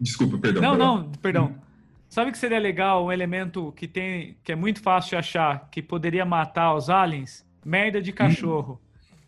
Desculpa, 0.00 0.38
perdão. 0.38 0.62
Não, 0.62 0.70
lá. 0.72 0.78
não, 0.78 1.10
perdão. 1.22 1.54
Sabe 2.10 2.32
que 2.32 2.38
seria 2.38 2.58
legal 2.58 3.06
um 3.06 3.12
elemento 3.12 3.72
que 3.76 3.86
tem 3.86 4.36
que 4.44 4.50
é 4.52 4.56
muito 4.56 4.82
fácil 4.82 5.10
de 5.10 5.16
achar, 5.16 5.68
que 5.70 5.80
poderia 5.80 6.24
matar 6.26 6.74
os 6.74 6.90
aliens? 6.90 7.44
Merda 7.64 8.02
de 8.02 8.12
cachorro. 8.12 8.80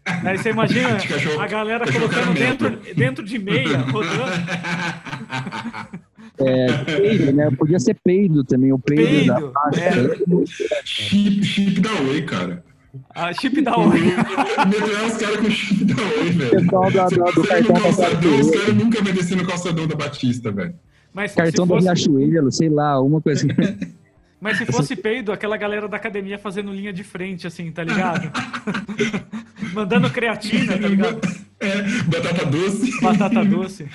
Aí 0.04 0.36
você 0.36 0.50
imagina 0.50 0.96
cachorro- 1.06 1.40
a 1.40 1.46
galera 1.46 1.86
cachorro 1.86 2.08
colocando 2.08 2.34
dentro, 2.34 2.70
dentro 2.94 3.24
de 3.24 3.38
meia, 3.38 3.78
rodando. 3.88 4.32
É, 6.38 6.66
peido, 6.84 7.32
né? 7.32 7.50
Podia 7.56 7.78
ser 7.78 7.94
peido 8.02 8.42
também. 8.42 8.72
O 8.72 8.78
peido, 8.78 9.06
Peido, 9.32 9.52
da 9.52 9.52
faixa. 9.52 10.16
chip, 10.84 11.44
chip 11.44 11.80
da 11.80 11.92
Oi, 12.10 12.22
cara. 12.22 12.64
A 13.14 13.32
chip 13.32 13.60
da 13.62 13.76
Oi. 13.78 14.00
Meter 14.00 15.06
os 15.06 15.16
caras 15.18 15.36
com 15.36 15.50
chip 15.50 15.84
da 15.84 16.02
Oi, 16.02 16.30
velho. 16.30 16.50
Pessoal 16.50 16.90
da- 16.90 17.08
Se 17.08 17.16
da- 17.16 17.24
do 17.26 17.32
você 17.34 17.48
cartão 17.48 17.68
no 17.68 17.74
da 17.74 17.80
calçadão, 17.80 18.40
os 18.40 18.50
caras 18.50 18.74
nunca 18.74 19.02
vai 19.02 19.12
descer 19.12 19.36
no 19.36 19.46
calçadão 19.46 19.86
da 19.86 19.94
Batista, 19.94 20.50
velho. 20.50 20.74
Mas 21.12 21.34
Cartão 21.34 21.64
se 21.64 21.68
do 21.68 21.74
fosse, 21.74 21.86
Riachuelo, 21.86 22.52
sei 22.52 22.68
lá, 22.68 23.00
uma 23.00 23.20
coisa 23.20 23.46
assim. 23.46 23.92
mas 24.40 24.58
se 24.58 24.66
fosse 24.66 24.96
peido, 24.96 25.30
aquela 25.30 25.56
galera 25.56 25.88
da 25.88 25.96
academia 25.96 26.38
fazendo 26.38 26.72
linha 26.72 26.92
de 26.92 27.04
frente, 27.04 27.46
assim, 27.46 27.70
tá 27.70 27.84
ligado? 27.84 28.30
Mandando 29.74 30.10
creatina, 30.10 30.78
tá 30.78 30.88
ligado? 30.88 31.20
É, 31.60 31.82
batata 32.04 32.46
doce. 32.46 33.00
Batata 33.00 33.44
doce. 33.44 33.88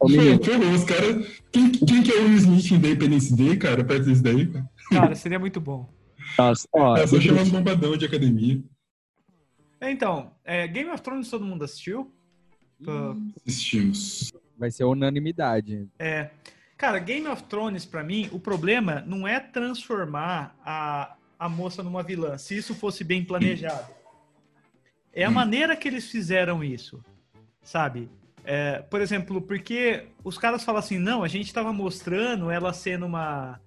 Os 0.00 0.84
caras. 0.84 1.42
Quem, 1.50 1.70
quem 1.70 2.02
que 2.02 2.12
é 2.12 2.20
o 2.20 2.24
Will 2.24 2.36
Smith 2.36 2.70
em 2.70 2.74
Independence 2.74 3.34
Day, 3.34 3.56
cara? 3.56 3.82
Perto 3.84 4.04
desse 4.04 4.22
daí, 4.22 4.46
cara. 4.46 4.70
Cara, 4.90 5.14
seria 5.14 5.38
muito 5.38 5.60
bom. 5.60 5.88
nossa, 6.36 6.68
ó, 6.72 6.96
É 6.96 7.06
só 7.06 7.20
chamar 7.20 7.42
os 7.42 7.48
bombadão 7.48 7.96
de 7.96 8.04
academia. 8.04 8.62
Então, 9.80 10.32
é, 10.44 10.66
Game 10.66 10.90
of 10.90 11.02
Thrones 11.02 11.28
todo 11.28 11.44
mundo 11.44 11.64
assistiu? 11.64 12.12
Pô, 12.84 13.16
Assistimos. 13.46 14.32
Vai 14.58 14.70
ser 14.70 14.84
unanimidade. 14.84 15.88
É. 15.98 16.30
Cara, 16.76 16.98
Game 16.98 17.26
of 17.28 17.44
Thrones, 17.44 17.84
pra 17.84 18.02
mim, 18.02 18.28
o 18.32 18.38
problema 18.38 19.02
não 19.06 19.26
é 19.26 19.38
transformar 19.38 20.56
a, 20.64 21.16
a 21.38 21.48
moça 21.48 21.82
numa 21.82 22.02
vilã, 22.02 22.36
se 22.36 22.56
isso 22.56 22.74
fosse 22.74 23.04
bem 23.04 23.24
planejado. 23.24 23.92
É 25.12 25.24
a 25.24 25.30
maneira 25.30 25.76
que 25.76 25.86
eles 25.86 26.10
fizeram 26.10 26.64
isso, 26.64 27.02
sabe? 27.62 28.10
É, 28.44 28.82
por 28.82 29.00
exemplo, 29.00 29.40
porque 29.40 30.08
os 30.24 30.36
caras 30.36 30.64
falam 30.64 30.80
assim, 30.80 30.98
não, 30.98 31.22
a 31.22 31.28
gente 31.28 31.46
estava 31.46 31.72
mostrando 31.72 32.50
ela 32.50 32.72
sendo 32.72 33.06
uma... 33.06 33.60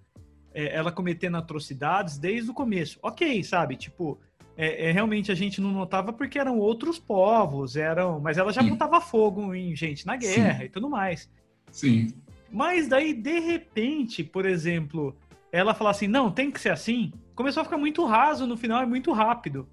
é, 0.53 0.75
ela 0.75 0.91
cometendo 0.91 1.37
atrocidades 1.37 2.17
desde 2.17 2.51
o 2.51 2.53
começo. 2.53 2.99
Ok, 3.01 3.41
sabe? 3.43 3.77
Tipo, 3.77 4.19
é, 4.57 4.89
é, 4.89 4.91
realmente 4.91 5.31
a 5.31 5.35
gente 5.35 5.61
não 5.61 5.71
notava 5.71 6.11
porque 6.11 6.39
eram 6.39 6.57
outros 6.57 6.97
povos, 6.97 7.75
eram, 7.75 8.19
mas 8.19 8.39
ela 8.39 8.51
já 8.51 8.63
Sim. 8.63 8.69
botava 8.69 8.99
fogo 8.99 9.53
em 9.53 9.75
gente 9.75 10.05
na 10.05 10.15
guerra 10.15 10.65
e 10.65 10.69
tudo 10.69 10.89
mais. 10.89 11.29
Sim. 11.71 12.07
Mas 12.51 12.87
daí, 12.87 13.13
de 13.13 13.39
repente, 13.39 14.23
por 14.23 14.45
exemplo, 14.45 15.15
ela 15.51 15.75
fala 15.75 15.91
assim, 15.91 16.07
não, 16.07 16.31
tem 16.31 16.49
que 16.49 16.59
ser 16.59 16.69
assim, 16.69 17.13
começou 17.35 17.61
a 17.61 17.63
ficar 17.65 17.77
muito 17.77 18.03
raso 18.03 18.47
no 18.47 18.57
final, 18.57 18.81
é 18.81 18.85
muito 18.85 19.11
rápido, 19.13 19.69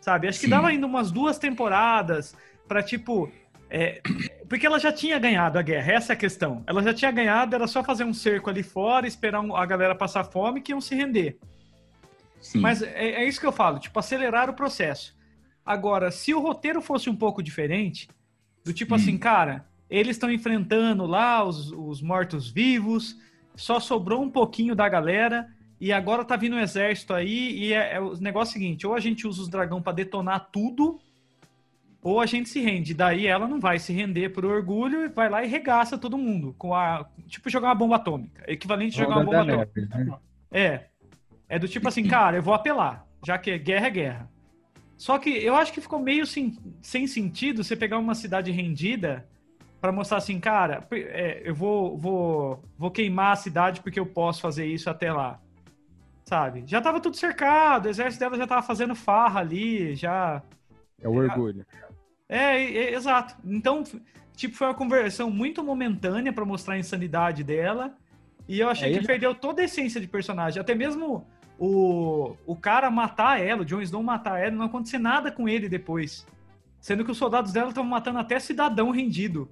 sabe? 0.00 0.28
Acho 0.28 0.40
que 0.40 0.46
Sim. 0.46 0.50
dava 0.50 0.68
ainda 0.68 0.86
umas 0.86 1.10
duas 1.10 1.38
temporadas 1.38 2.34
pra, 2.66 2.82
tipo... 2.82 3.30
é, 3.68 4.00
porque 4.48 4.66
ela 4.66 4.78
já 4.78 4.92
tinha 4.92 5.18
ganhado 5.18 5.58
a 5.58 5.62
guerra, 5.62 5.92
essa 5.92 6.12
é 6.12 6.14
a 6.14 6.18
questão. 6.18 6.62
Ela 6.66 6.82
já 6.82 6.94
tinha 6.94 7.10
ganhado, 7.10 7.54
era 7.54 7.66
só 7.66 7.84
fazer 7.84 8.04
um 8.04 8.14
cerco 8.14 8.48
ali 8.48 8.62
fora, 8.62 9.06
esperar 9.06 9.44
a 9.44 9.66
galera 9.66 9.94
passar 9.94 10.24
fome 10.24 10.60
que 10.60 10.72
iam 10.72 10.80
se 10.80 10.94
render. 10.94 11.36
Sim. 12.42 12.60
Mas 12.60 12.82
é, 12.82 13.12
é 13.12 13.24
isso 13.24 13.40
que 13.40 13.46
eu 13.46 13.52
falo, 13.52 13.78
tipo, 13.78 13.98
acelerar 13.98 14.50
o 14.50 14.54
processo. 14.54 15.16
Agora, 15.64 16.10
se 16.10 16.34
o 16.34 16.40
roteiro 16.40 16.82
fosse 16.82 17.08
um 17.08 17.16
pouco 17.16 17.42
diferente, 17.42 18.08
do 18.64 18.72
tipo 18.74 18.92
Hum. 18.92 18.96
assim, 18.96 19.16
cara, 19.16 19.64
eles 19.88 20.16
estão 20.16 20.30
enfrentando 20.30 21.06
lá 21.06 21.42
os, 21.44 21.70
os 21.72 22.02
mortos-vivos, 22.02 23.16
só 23.54 23.78
sobrou 23.78 24.20
um 24.22 24.30
pouquinho 24.30 24.74
da 24.74 24.88
galera, 24.88 25.48
e 25.80 25.92
agora 25.92 26.24
tá 26.24 26.36
vindo 26.36 26.56
um 26.56 26.60
exército 26.60 27.12
aí, 27.14 27.56
e 27.58 27.72
é, 27.72 27.94
é 27.94 28.00
o 28.00 28.14
negócio 28.20 28.52
seguinte, 28.54 28.86
ou 28.86 28.94
a 28.94 29.00
gente 29.00 29.26
usa 29.26 29.42
os 29.42 29.48
dragão 29.48 29.80
pra 29.80 29.92
detonar 29.92 30.48
tudo, 30.52 31.00
ou 32.02 32.20
a 32.20 32.26
gente 32.26 32.48
se 32.48 32.60
rende. 32.60 32.94
Daí 32.94 33.26
ela 33.26 33.46
não 33.46 33.60
vai 33.60 33.78
se 33.78 33.92
render 33.92 34.30
por 34.30 34.44
orgulho 34.44 35.04
e 35.04 35.08
vai 35.08 35.28
lá 35.28 35.44
e 35.44 35.48
regaça 35.48 35.96
todo 35.96 36.18
mundo. 36.18 36.52
com 36.58 36.74
a 36.74 37.06
Tipo 37.28 37.48
jogar 37.48 37.68
uma 37.68 37.74
bomba 37.76 37.96
atômica. 37.96 38.44
Equivalente 38.50 39.00
a 39.00 39.04
jogar 39.04 39.16
uma 39.18 39.24
bomba 39.24 39.62
atômica. 39.62 39.88
né? 40.04 40.18
É. 40.50 40.86
É 41.52 41.58
do 41.58 41.68
tipo 41.68 41.86
assim, 41.86 42.08
cara, 42.08 42.38
eu 42.38 42.42
vou 42.42 42.54
apelar, 42.54 43.06
já 43.22 43.36
que 43.36 43.58
guerra 43.58 43.86
é 43.88 43.90
guerra. 43.90 44.30
Só 44.96 45.18
que 45.18 45.28
eu 45.28 45.54
acho 45.54 45.70
que 45.70 45.82
ficou 45.82 45.98
meio 45.98 46.24
sem, 46.26 46.56
sem 46.80 47.06
sentido 47.06 47.62
você 47.62 47.76
pegar 47.76 47.98
uma 47.98 48.14
cidade 48.14 48.50
rendida 48.50 49.28
pra 49.78 49.92
mostrar 49.92 50.16
assim, 50.16 50.40
cara, 50.40 50.82
é, 50.90 51.42
eu 51.44 51.54
vou, 51.54 51.98
vou, 51.98 52.64
vou 52.78 52.90
queimar 52.90 53.34
a 53.34 53.36
cidade 53.36 53.82
porque 53.82 54.00
eu 54.00 54.06
posso 54.06 54.40
fazer 54.40 54.64
isso 54.64 54.88
até 54.88 55.12
lá. 55.12 55.42
Sabe? 56.24 56.64
Já 56.66 56.80
tava 56.80 57.00
tudo 57.00 57.18
cercado, 57.18 57.84
o 57.84 57.90
exército 57.90 58.20
dela 58.20 58.38
já 58.38 58.46
tava 58.46 58.62
fazendo 58.62 58.94
farra 58.94 59.40
ali, 59.40 59.94
já. 59.94 60.42
É 61.02 61.06
o 61.06 61.12
orgulho. 61.12 61.66
É, 62.30 62.38
é, 62.38 62.76
é, 62.76 62.94
exato. 62.94 63.34
Então, 63.44 63.84
tipo, 64.34 64.56
foi 64.56 64.68
uma 64.68 64.74
conversão 64.74 65.30
muito 65.30 65.62
momentânea 65.62 66.32
pra 66.32 66.46
mostrar 66.46 66.76
a 66.76 66.78
insanidade 66.78 67.44
dela. 67.44 67.94
E 68.48 68.58
eu 68.58 68.70
achei 68.70 68.88
Aí 68.88 68.98
que 68.98 69.06
perdeu 69.06 69.34
toda 69.34 69.60
a 69.60 69.66
essência 69.66 70.00
de 70.00 70.08
personagem. 70.08 70.58
Até 70.58 70.74
mesmo 70.74 71.26
o, 71.58 72.36
o 72.46 72.56
cara 72.56 72.90
matar 72.90 73.40
ela, 73.40 73.62
o 73.62 73.64
Jon 73.64 73.80
Snow 73.80 74.02
matar 74.02 74.40
ela, 74.40 74.50
não 74.50 74.66
acontecer 74.66 74.98
nada 74.98 75.30
com 75.30 75.48
ele 75.48 75.68
depois. 75.68 76.26
Sendo 76.80 77.04
que 77.04 77.10
os 77.10 77.18
soldados 77.18 77.52
dela 77.52 77.68
estavam 77.68 77.88
matando 77.88 78.18
até 78.18 78.38
cidadão 78.40 78.90
rendido. 78.90 79.48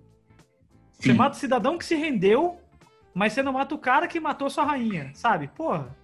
Você 0.93 1.13
Sim. 1.13 1.17
mata 1.17 1.37
o 1.37 1.39
cidadão 1.39 1.79
que 1.79 1.85
se 1.85 1.95
rendeu, 1.95 2.59
mas 3.15 3.33
você 3.33 3.43
não 3.43 3.53
mata 3.53 3.75
o 3.75 3.79
cara 3.79 4.07
que 4.07 4.21
matou 4.21 4.51
sua 4.51 4.65
rainha, 4.65 5.11
sabe? 5.15 5.49
Porra, 5.49 5.97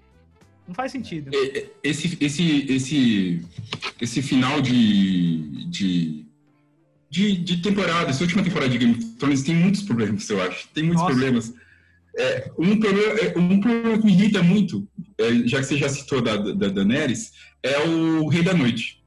não 0.66 0.74
faz 0.74 0.92
sentido. 0.92 1.30
É, 1.34 1.66
esse, 1.82 2.16
esse, 2.20 2.72
esse, 2.72 3.46
esse 4.00 4.22
final 4.22 4.60
de, 4.60 5.66
de, 5.66 6.26
de, 7.10 7.36
de 7.36 7.56
temporada, 7.62 8.10
essa 8.10 8.22
última 8.22 8.42
temporada 8.42 8.70
de 8.70 8.78
Game 8.78 8.94
of 8.94 9.04
Thrones 9.16 9.42
tem 9.42 9.54
muitos 9.54 9.82
problemas, 9.82 10.28
eu 10.30 10.42
acho. 10.42 10.68
Tem 10.68 10.84
muitos 10.84 11.02
Nossa. 11.02 11.14
problemas. 11.14 11.54
É, 12.18 12.50
um, 12.58 12.80
problema, 12.80 13.12
é, 13.20 13.38
um 13.38 13.60
problema 13.60 13.98
que 13.98 14.06
me 14.06 14.12
irrita 14.12 14.42
muito, 14.42 14.88
é, 15.18 15.46
já 15.46 15.58
que 15.58 15.64
você 15.64 15.76
já 15.76 15.88
citou 15.88 16.22
da, 16.22 16.36
da 16.36 16.68
Daenerys, 16.68 17.32
é 17.62 17.78
o 17.80 18.26
Rei 18.28 18.42
da 18.42 18.54
Noite. 18.54 19.04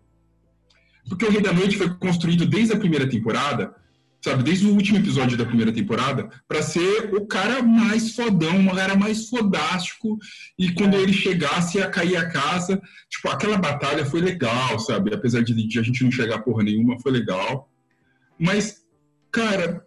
Porque 1.07 1.26
o 1.26 1.32
Rei 1.32 1.41
da 1.41 1.51
Noite 1.51 1.78
foi 1.78 1.89
construído 1.95 2.45
desde 2.45 2.74
a 2.74 2.80
primeira 2.80 3.10
temporada, 3.10 3.74
sabe, 4.22 4.43
desde 4.43 4.68
o 4.68 4.74
último 4.74 4.97
episódio 4.99 5.38
da 5.38 5.45
primeira 5.45 5.72
temporada, 5.72 6.30
para 6.47 6.62
ser 6.62 7.14
o 7.16 7.26
cara 7.26 7.64
mais 7.64 8.14
fodão, 8.14 8.68
o 8.68 8.76
cara 8.76 8.95
mais 8.95 9.30
fodástico, 9.30 10.18
e 10.57 10.72
quando 10.74 10.95
ele 10.95 11.14
chegasse 11.14 11.78
ia 11.78 11.89
cair 11.89 12.18
a 12.18 12.30
casa. 12.30 12.82
Tipo, 13.10 13.30
aquela 13.30 13.57
batalha 13.57 14.05
foi 14.05 14.22
legal, 14.22 14.78
sabe? 14.80 15.14
Apesar 15.14 15.41
de, 15.41 15.53
de 15.68 15.80
a 15.80 15.84
gente 15.84 16.03
não 16.03 16.12
chegar 16.12 16.43
porra 16.43 16.64
nenhuma, 16.64 16.99
foi 16.99 17.12
legal. 17.12 17.70
Mas, 18.38 18.84
cara. 19.32 19.86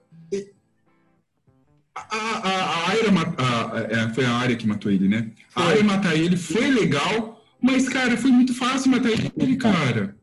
A, 1.95 2.17
a, 2.17 2.82
a 2.82 2.82
A- 3.09 3.77
a- 3.77 3.81
é, 3.81 4.09
foi 4.15 4.25
a 4.25 4.33
área 4.33 4.57
que 4.57 4.67
matou 4.67 4.91
ele, 4.91 5.09
né? 5.09 5.31
A 5.55 5.63
Foi. 5.63 5.73
Arya 5.73 5.85
matar 5.85 6.17
ele 6.17 6.37
foi 6.37 6.71
legal, 6.71 7.43
mas, 7.61 7.89
cara, 7.89 8.17
foi 8.17 8.31
muito 8.31 8.55
fácil 8.55 8.91
matar 8.91 9.11
ele, 9.11 9.57
cara. 9.57 10.15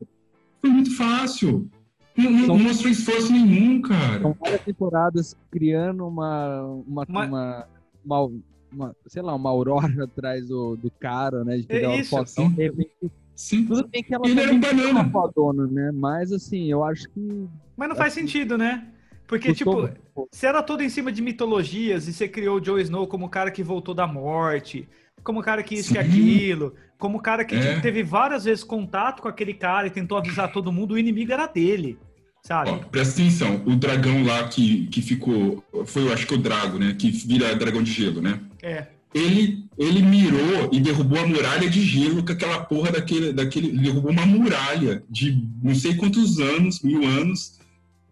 Foi 0.62 0.70
muito 0.70 0.96
fácil. 0.96 1.70
Não, 2.18 2.30
não 2.32 2.46
São- 2.48 2.60
mostrou 2.60 2.92
esforço 2.92 3.32
nenhum, 3.32 3.82
cara. 3.82 4.22
São 4.22 4.36
várias 4.40 4.62
temporadas 4.62 5.38
criando 5.52 6.06
uma, 6.08 6.62
uma, 6.86 7.06
Uma- 7.08 7.26
uma, 7.26 7.68
uma, 8.06 8.32
uma- 8.72 8.96
sei 9.08 9.22
lá, 9.22 9.34
uma 9.36 9.50
aurora 9.50 10.04
atrás 10.04 10.48
do, 10.48 10.76
do 10.76 10.92
cara, 11.00 11.44
né? 11.46 11.58
De 11.58 11.64
pegar 11.64 11.96
isso, 11.96 12.14
o 12.16 12.20
fotão. 12.26 12.50
sim. 12.50 12.56
De 12.56 12.64
repente, 12.64 12.92
Sim. 13.36 13.66
tudo 13.66 13.88
bem 13.88 14.04
que 14.04 14.14
ela 14.14 14.28
Ele 14.28 14.38
era 14.42 14.52
um 14.52 14.56
é 14.56 14.58
uma 14.58 15.02
banana. 15.04 15.10
fodona, 15.12 15.66
né? 15.68 15.92
Mas 15.94 16.34
assim, 16.34 16.66
eu 16.70 16.84
acho 16.84 17.08
que. 17.10 17.48
Mas 17.78 17.88
não 17.88 17.96
faz 17.96 18.12
sentido, 18.12 18.58
né? 18.58 18.86
Porque, 19.30 19.54
tipo, 19.54 19.88
se 20.32 20.48
era 20.48 20.64
tudo 20.64 20.82
em 20.82 20.90
cima 20.90 21.12
de 21.12 21.22
mitologias 21.22 22.08
e 22.08 22.14
você 22.14 22.28
criou 22.28 22.58
o 22.58 22.60
Jon 22.60 22.80
Snow 22.80 23.06
como 23.06 23.28
o 23.28 23.30
cara 23.30 23.52
que 23.52 23.62
voltou 23.62 23.94
da 23.94 24.08
morte, 24.08 24.90
como 25.24 25.40
o 25.40 25.44
cara 25.44 25.62
que 25.62 25.76
isso 25.76 25.94
e 25.94 26.00
aquilo, 26.00 26.74
como 26.98 27.20
o 27.20 27.22
cara 27.22 27.46
que 27.46 27.54
É. 27.54 27.70
tipo, 27.70 27.82
teve 27.84 28.02
várias 28.02 28.46
vezes 28.46 28.64
contato 28.64 29.22
com 29.22 29.28
aquele 29.28 29.54
cara 29.54 29.86
e 29.86 29.92
tentou 29.92 30.18
avisar 30.18 30.52
todo 30.52 30.72
mundo, 30.72 30.96
o 30.96 30.98
inimigo 30.98 31.32
era 31.32 31.46
dele, 31.46 32.00
sabe? 32.42 32.72
Ó, 32.72 32.78
presta 32.78 33.22
atenção, 33.22 33.62
o 33.68 33.76
dragão 33.76 34.26
lá 34.26 34.48
que, 34.48 34.88
que 34.88 35.00
ficou. 35.00 35.64
Foi, 35.86 36.08
eu 36.08 36.12
acho 36.12 36.26
que 36.26 36.34
o 36.34 36.38
Drago, 36.40 36.80
né? 36.80 36.96
Que 36.98 37.12
vira 37.12 37.56
dragão 37.56 37.84
de 37.84 37.92
gelo, 37.92 38.24
né? 38.24 38.40
É. 38.64 38.88
Ele, 39.14 39.66
ele 39.78 40.02
mirou 40.02 40.70
e 40.72 40.80
derrubou 40.80 41.20
a 41.20 41.28
muralha 41.28 41.70
de 41.70 41.82
gelo 41.84 42.24
com 42.26 42.32
aquela 42.32 42.62
porra 42.62 42.94
daquele. 42.94 43.32
daquele 43.32 43.68
ele 43.68 43.78
derrubou 43.78 44.12
uma 44.12 44.26
muralha 44.26 45.04
de 45.08 45.48
não 45.62 45.76
sei 45.76 45.96
quantos 45.96 46.40
anos, 46.40 46.82
mil 46.82 47.06
anos, 47.06 47.59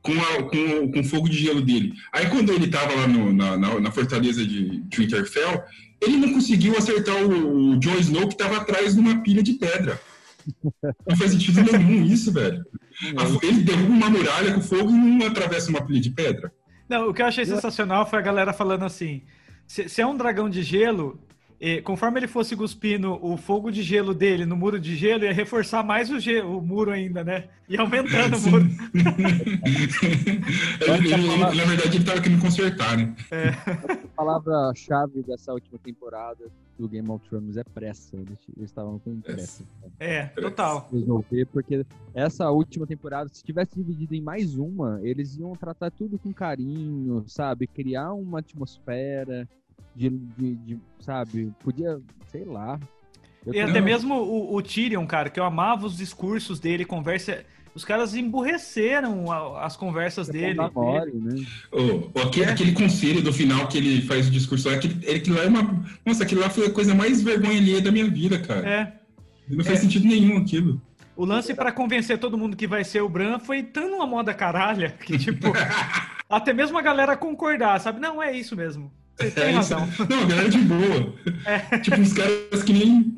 com, 0.07 0.13
a, 0.13 0.43
com, 0.49 0.91
com 0.91 0.99
o 1.01 1.03
fogo 1.03 1.27
de 1.27 1.37
gelo 1.37 1.61
dele. 1.61 1.93
Aí 2.13 2.29
quando 2.29 2.51
ele 2.53 2.67
tava 2.67 2.95
lá 2.95 3.07
no- 3.07 3.33
na, 3.33 3.57
na, 3.57 3.79
na 3.79 3.91
fortaleza 3.91 4.45
de, 4.45 4.79
de 4.81 4.97
Winterfell, 4.97 5.63
ele 6.01 6.15
não 6.17 6.31
conseguiu 6.33 6.77
acertar 6.77 7.15
o, 7.23 7.71
o 7.73 7.79
Jon 7.79 7.95
Snow 7.97 8.27
que 8.29 8.37
tava 8.37 8.57
atrás 8.57 8.93
de 8.95 8.99
uma 9.01 9.21
pilha 9.21 9.43
de 9.43 9.53
pedra. 9.53 9.99
Não 11.07 11.17
faz 11.17 11.31
sentido 11.31 11.61
nenhum 11.61 12.05
isso, 12.05 12.31
velho. 12.31 12.63
A 13.17 13.45
Ele 13.45 13.61
derruba 13.63 13.89
uma 13.93 14.09
muralha 14.09 14.53
com 14.53 14.61
fogo 14.61 14.89
e 14.89 14.93
não 14.93 15.27
atravessa 15.27 15.69
uma 15.69 15.85
pilha 15.85 15.99
de 15.99 16.09
pedra. 16.09 16.51
Não, 16.89 17.09
o 17.09 17.13
que 17.13 17.21
eu 17.21 17.25
achei 17.27 17.45
sensacional 17.45 18.09
foi 18.09 18.17
a 18.17 18.21
galera 18.23 18.53
falando 18.53 18.85
assim: 18.85 19.21
se, 19.67 19.87
se 19.89 20.01
é 20.01 20.07
um 20.07 20.15
dragão 20.17 20.49
de 20.49 20.63
gelo, 20.63 21.19
eh, 21.59 21.81
conforme 21.81 22.19
ele 22.19 22.27
fosse 22.27 22.55
cuspindo 22.55 23.13
o 23.25 23.35
fogo 23.37 23.71
de 23.71 23.81
gelo 23.83 24.13
dele 24.13 24.45
no 24.45 24.55
muro 24.55 24.79
de 24.79 24.95
gelo, 24.95 25.23
ia 25.23 25.33
reforçar 25.33 25.83
mais 25.83 26.09
o, 26.11 26.19
ge- 26.19 26.41
o 26.41 26.61
muro 26.61 26.91
ainda, 26.91 27.23
né? 27.23 27.45
E 27.67 27.77
aumentando 27.77 28.35
o 28.35 28.39
Sim. 28.39 28.49
muro. 28.51 28.65
Ele- 30.87 31.13
ele- 31.13 31.13
ele- 31.13 31.37
na 31.37 31.65
verdade, 31.65 31.97
ele 31.97 32.03
tava 32.05 32.21
querendo 32.21 32.41
consertar, 32.41 32.97
né? 32.97 33.13
A 33.31 34.07
palavra-chave 34.15 35.21
dessa 35.23 35.53
última 35.53 35.77
temporada 35.79 36.45
do 36.77 36.87
Game 36.87 37.09
of 37.09 37.27
Thrones 37.27 37.57
é 37.57 37.63
pressa. 37.63 38.15
Eles 38.15 38.37
eles 38.55 38.69
estavam 38.69 38.99
com 38.99 39.19
pressa. 39.19 39.63
É, 39.99 40.25
total. 40.27 40.87
resolver, 40.91 41.45
porque 41.47 41.85
essa 42.13 42.49
última 42.51 42.85
temporada, 42.87 43.29
se 43.33 43.43
tivesse 43.43 43.75
dividido 43.75 44.13
em 44.15 44.21
mais 44.21 44.55
uma, 44.55 44.99
eles 45.03 45.35
iam 45.37 45.53
tratar 45.53 45.91
tudo 45.91 46.17
com 46.17 46.31
carinho, 46.33 47.23
sabe? 47.27 47.67
Criar 47.67 48.13
uma 48.13 48.39
atmosfera 48.39 49.47
de, 49.95 50.09
de, 50.09 50.55
de, 50.55 50.79
sabe? 50.99 51.51
Podia, 51.63 51.99
sei 52.31 52.45
lá. 52.45 52.79
Eu 53.45 53.53
E 53.53 53.63
tô- 53.63 53.69
até 53.69 53.81
mesmo 53.81 54.15
o, 54.15 54.55
o 54.55 54.61
Tyrion, 54.61 55.05
cara, 55.07 55.29
que 55.29 55.39
eu 55.39 55.43
amava 55.43 55.85
os 55.85 55.97
discursos 55.97 56.59
dele, 56.59 56.85
conversa. 56.85 57.43
Os 57.73 57.85
caras 57.85 58.15
emburreceram 58.15 59.31
a- 59.31 59.63
as 59.65 59.77
conversas 59.77 60.27
dele. 60.27 60.55
da 60.55 60.69
Mori, 60.71 61.13
né? 61.13 61.35
Ô, 61.71 62.19
aquele, 62.21 62.45
É. 62.45 62.49
aquele 62.51 62.71
conselho 62.73 63.21
do 63.21 63.31
final 63.31 63.67
que 63.67 63.77
ele 63.77 64.01
faz 64.01 64.27
o 64.27 64.31
discurso 64.31 64.67
lá, 64.67 64.75
aquele, 64.75 65.09
aquilo 65.15 65.37
lá 65.37 65.43
é 65.43 65.47
uma. 65.47 65.85
Nossa, 66.05 66.23
aquilo 66.23 66.41
lá 66.41 66.49
foi 66.49 66.65
a 66.67 66.71
coisa 66.71 66.93
mais 66.95 67.21
vergonha 67.21 67.57
alheia 67.57 67.81
da 67.81 67.91
minha 67.91 68.09
vida, 68.09 68.39
cara. 68.39 68.67
É. 68.67 68.93
Não 69.47 69.63
faz 69.63 69.79
É. 69.79 69.81
sentido 69.83 70.07
nenhum 70.07 70.37
aquilo. 70.37 70.81
O 71.15 71.23
lance 71.25 71.53
pra 71.53 71.71
convencer 71.71 72.19
todo 72.19 72.37
mundo 72.37 72.55
que 72.57 72.67
vai 72.67 72.83
ser 72.83 73.01
o 73.01 73.09
Bran 73.09 73.39
foi 73.39 73.63
tão 73.63 73.95
uma 73.97 74.05
moda 74.05 74.33
caralha 74.33 74.89
que, 74.91 75.17
tipo, 75.17 75.47
até 76.29 76.53
mesmo 76.53 76.77
a 76.77 76.81
galera 76.81 77.15
concordar, 77.17 77.79
sabe? 77.79 77.99
Não, 77.99 78.21
é 78.21 78.35
isso 78.37 78.55
mesmo. 78.55 78.91
Você 79.17 79.31
tem 79.31 79.43
É 79.43 79.49
isso. 79.49 79.73
razão. 79.75 79.87
Não, 80.09 80.23
a 80.23 80.25
galera 80.25 80.49
de 80.49 80.57
boa. 80.59 81.13
É. 81.45 81.79
Tipo, 81.79 81.99
uns 81.99 82.13
caras 82.13 82.63
que 82.63 82.73
nem. 82.73 83.15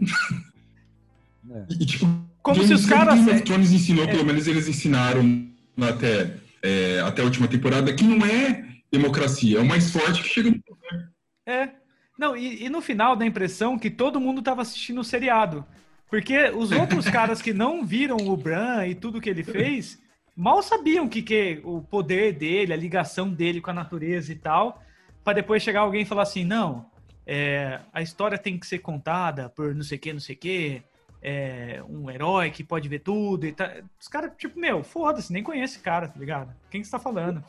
É. 1.51 1.65
E, 1.79 1.85
tipo, 1.85 2.05
Como 2.41 2.63
se 2.63 2.73
os 2.73 2.85
caras. 2.85 3.15
Game 3.15 3.31
of 3.31 3.41
Thrones 3.41 3.71
ensinou, 3.71 4.05
É. 4.05 4.07
pelo 4.07 4.25
menos 4.25 4.47
eles 4.47 4.67
ensinaram 4.67 5.47
até, 5.81 6.35
é, 6.63 7.01
até 7.01 7.21
a 7.21 7.25
última 7.25 7.47
temporada, 7.47 7.93
que 7.93 8.03
não 8.03 8.25
é 8.25 8.65
democracia, 8.91 9.57
é 9.57 9.61
o 9.61 9.65
mais 9.65 9.91
forte 9.91 10.21
que 10.23 10.29
chega 10.29 10.49
no 10.51 10.59
É. 11.45 11.69
Não, 12.17 12.35
e, 12.35 12.65
e 12.65 12.69
no 12.69 12.81
final 12.81 13.15
dá 13.15 13.23
a 13.23 13.27
impressão 13.27 13.77
que 13.79 13.89
todo 13.89 14.19
mundo 14.19 14.41
tava 14.41 14.61
assistindo 14.61 14.99
o 15.01 15.03
seriado. 15.05 15.65
Porque 16.09 16.49
os 16.49 16.71
outros 16.71 17.05
caras 17.09 17.41
que 17.41 17.53
não 17.53 17.85
viram 17.85 18.17
o 18.17 18.35
Bran 18.35 18.85
e 18.87 18.95
tudo 18.95 19.21
que 19.21 19.29
ele 19.29 19.43
fez, 19.43 19.99
mal 20.35 20.61
sabiam 20.61 21.07
que, 21.07 21.21
que 21.21 21.61
o 21.63 21.81
poder 21.81 22.33
dele, 22.33 22.73
a 22.73 22.77
ligação 22.77 23.29
dele 23.29 23.61
com 23.61 23.69
a 23.71 23.73
natureza 23.73 24.31
e 24.31 24.35
tal, 24.35 24.83
para 25.29 25.35
depois 25.35 25.61
chegar 25.61 25.81
alguém 25.81 26.01
e 26.01 26.05
falar 26.05 26.23
assim, 26.23 26.43
não, 26.43 26.87
é, 27.23 27.79
a 27.93 28.01
história 28.01 28.35
tem 28.35 28.57
que 28.57 28.65
ser 28.65 28.79
contada 28.79 29.47
por 29.47 29.75
não 29.75 29.83
sei 29.83 29.99
o 29.99 30.01
que, 30.01 30.11
não 30.11 30.19
sei 30.19 30.35
o 30.35 30.39
que, 30.39 30.81
é, 31.21 31.83
um 31.87 32.09
herói 32.09 32.49
que 32.49 32.63
pode 32.63 32.89
ver 32.89 32.99
tudo 32.99 33.45
e 33.45 33.51
tal. 33.51 33.69
Os 34.01 34.07
caras, 34.07 34.31
tipo, 34.35 34.59
meu, 34.59 34.83
foda-se, 34.83 35.31
nem 35.31 35.43
conhece 35.43 35.75
esse 35.75 35.83
cara, 35.83 36.07
tá 36.07 36.19
ligado? 36.19 36.51
Quem 36.71 36.81
que 36.81 36.87
você 36.87 36.91
tá 36.91 36.97
falando? 36.97 37.43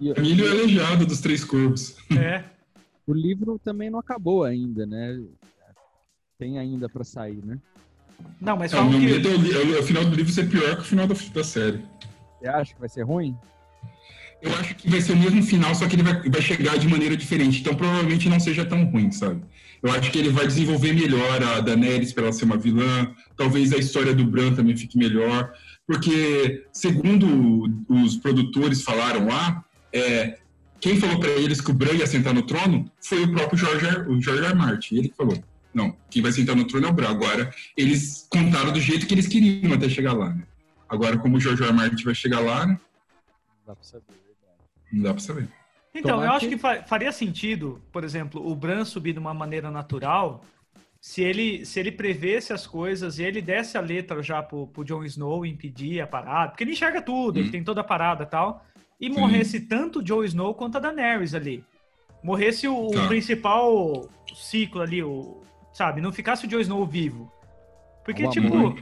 E, 0.00 0.08
Milho 0.18 0.46
é 0.48 0.50
aleijado 0.52 1.04
dos 1.04 1.20
três 1.20 1.44
corpos. 1.44 1.98
É. 2.18 2.42
o 3.06 3.12
livro 3.12 3.60
também 3.62 3.90
não 3.90 3.98
acabou 3.98 4.44
ainda, 4.44 4.86
né? 4.86 5.22
Tem 6.38 6.58
ainda 6.58 6.88
pra 6.88 7.04
sair, 7.04 7.44
né? 7.44 7.58
Não, 8.40 8.56
mas 8.56 8.72
É, 8.72 8.76
falam 8.78 8.92
que... 8.92 9.12
é 9.12 9.18
o, 9.18 9.76
é 9.76 9.80
o 9.80 9.82
final 9.82 10.02
do 10.02 10.16
livro 10.16 10.32
ser 10.32 10.48
pior 10.48 10.76
que 10.76 10.80
o 10.80 10.84
final 10.84 11.06
da, 11.06 11.14
da 11.14 11.44
série. 11.44 11.84
Você 12.38 12.48
acha 12.48 12.72
que 12.72 12.80
vai 12.80 12.88
ser 12.88 13.02
ruim? 13.02 13.36
Eu 14.42 14.54
acho 14.56 14.74
que 14.74 14.88
vai 14.88 15.00
ser 15.00 15.12
o 15.12 15.16
mesmo 15.16 15.42
final, 15.42 15.74
só 15.74 15.86
que 15.86 15.96
ele 15.96 16.02
vai, 16.02 16.22
vai 16.28 16.42
chegar 16.42 16.78
de 16.78 16.86
maneira 16.88 17.16
diferente. 17.16 17.60
Então 17.60 17.74
provavelmente 17.74 18.28
não 18.28 18.38
seja 18.38 18.64
tão 18.64 18.84
ruim, 18.84 19.10
sabe? 19.10 19.42
Eu 19.82 19.90
acho 19.92 20.10
que 20.10 20.18
ele 20.18 20.30
vai 20.30 20.46
desenvolver 20.46 20.92
melhor 20.92 21.42
a 21.42 21.60
Daenerys 21.60 22.12
para 22.12 22.24
ela 22.24 22.32
ser 22.32 22.44
uma 22.44 22.56
vilã. 22.56 23.14
Talvez 23.36 23.72
a 23.72 23.76
história 23.76 24.14
do 24.14 24.24
Bran 24.24 24.54
também 24.54 24.76
fique 24.76 24.98
melhor. 24.98 25.52
Porque, 25.86 26.66
segundo 26.72 27.70
os 27.88 28.16
produtores 28.16 28.82
falaram 28.82 29.26
lá, 29.26 29.64
é, 29.92 30.38
quem 30.80 30.98
falou 30.98 31.20
para 31.20 31.30
eles 31.30 31.60
que 31.60 31.70
o 31.70 31.74
Bran 31.74 31.92
ia 31.92 32.06
sentar 32.06 32.34
no 32.34 32.42
trono 32.42 32.90
foi 33.00 33.22
o 33.22 33.32
próprio 33.32 33.58
George, 33.58 33.86
o 34.08 34.20
George 34.20 34.44
R. 34.44 34.54
Martin. 34.54 34.96
Ele 34.96 35.08
que 35.08 35.16
falou. 35.16 35.42
Não, 35.72 35.94
quem 36.10 36.22
vai 36.22 36.32
sentar 36.32 36.56
no 36.56 36.64
trono 36.64 36.86
é 36.86 36.90
o 36.90 36.92
Bran. 36.92 37.10
Agora, 37.10 37.54
eles 37.76 38.26
contaram 38.28 38.72
do 38.72 38.80
jeito 38.80 39.06
que 39.06 39.14
eles 39.14 39.28
queriam 39.28 39.72
até 39.72 39.88
chegar 39.88 40.14
lá, 40.14 40.30
né? 40.30 40.42
Agora, 40.88 41.18
como 41.18 41.36
o 41.36 41.40
George 41.40 41.62
R. 41.62 41.72
Martin 41.72 42.04
vai 42.04 42.14
chegar 42.14 42.40
lá, 42.40 42.66
né? 42.66 42.78
Dá 43.66 43.74
pra 43.74 43.84
saber. 43.84 44.25
Não 44.92 45.02
dá 45.02 45.10
pra 45.12 45.20
saber. 45.20 45.48
Então, 45.94 46.22
eu 46.22 46.30
acho 46.32 46.46
que- 46.48 46.54
que 46.56 46.60
fa- 46.60 46.82
faria 46.82 47.10
sentido, 47.10 47.80
por 47.90 48.04
exemplo, 48.04 48.46
o 48.46 48.54
Bran 48.54 48.84
subir 48.84 49.12
de 49.14 49.18
uma 49.18 49.32
maneira 49.32 49.70
natural, 49.70 50.42
se 51.00 51.22
ele, 51.22 51.64
se 51.64 51.80
ele 51.80 51.90
prevesse 51.90 52.52
as 52.52 52.66
coisas 52.66 53.18
e 53.18 53.22
ele 53.24 53.40
desse 53.40 53.78
a 53.78 53.80
letra 53.80 54.22
já 54.22 54.42
pro, 54.42 54.66
pro 54.66 54.84
Jon 54.84 55.04
Snow 55.04 55.46
impedir 55.46 56.00
a 56.00 56.06
parada, 56.06 56.50
porque 56.50 56.64
ele 56.64 56.72
enxerga 56.72 57.00
tudo, 57.00 57.38
ele 57.38 57.48
Hum. 57.48 57.52
tem 57.52 57.64
toda 57.64 57.80
a 57.80 57.84
parada 57.84 58.24
e 58.24 58.26
tal, 58.26 58.64
e 59.00 59.06
Sim. 59.12 59.18
morresse 59.20 59.60
tanto 59.60 60.00
o 60.00 60.02
Jon 60.02 60.22
Snow 60.24 60.54
quanto 60.54 60.76
a 60.76 60.80
Daenerys 60.80 61.34
ali. 61.34 61.64
Morresse 62.22 62.66
o, 62.68 62.88
o 62.88 62.90
Tá. 62.90 63.06
principal 63.06 64.08
ciclo 64.34 64.82
ali, 64.82 65.02
o, 65.02 65.42
sabe? 65.72 66.00
Não 66.00 66.12
ficasse 66.12 66.44
o 66.44 66.48
Jon 66.48 66.60
Snow 66.60 66.84
vivo. 66.86 67.32
Porque, 68.04 68.26
O 68.26 68.30
tipo, 68.30 68.54
amor. 68.54 68.74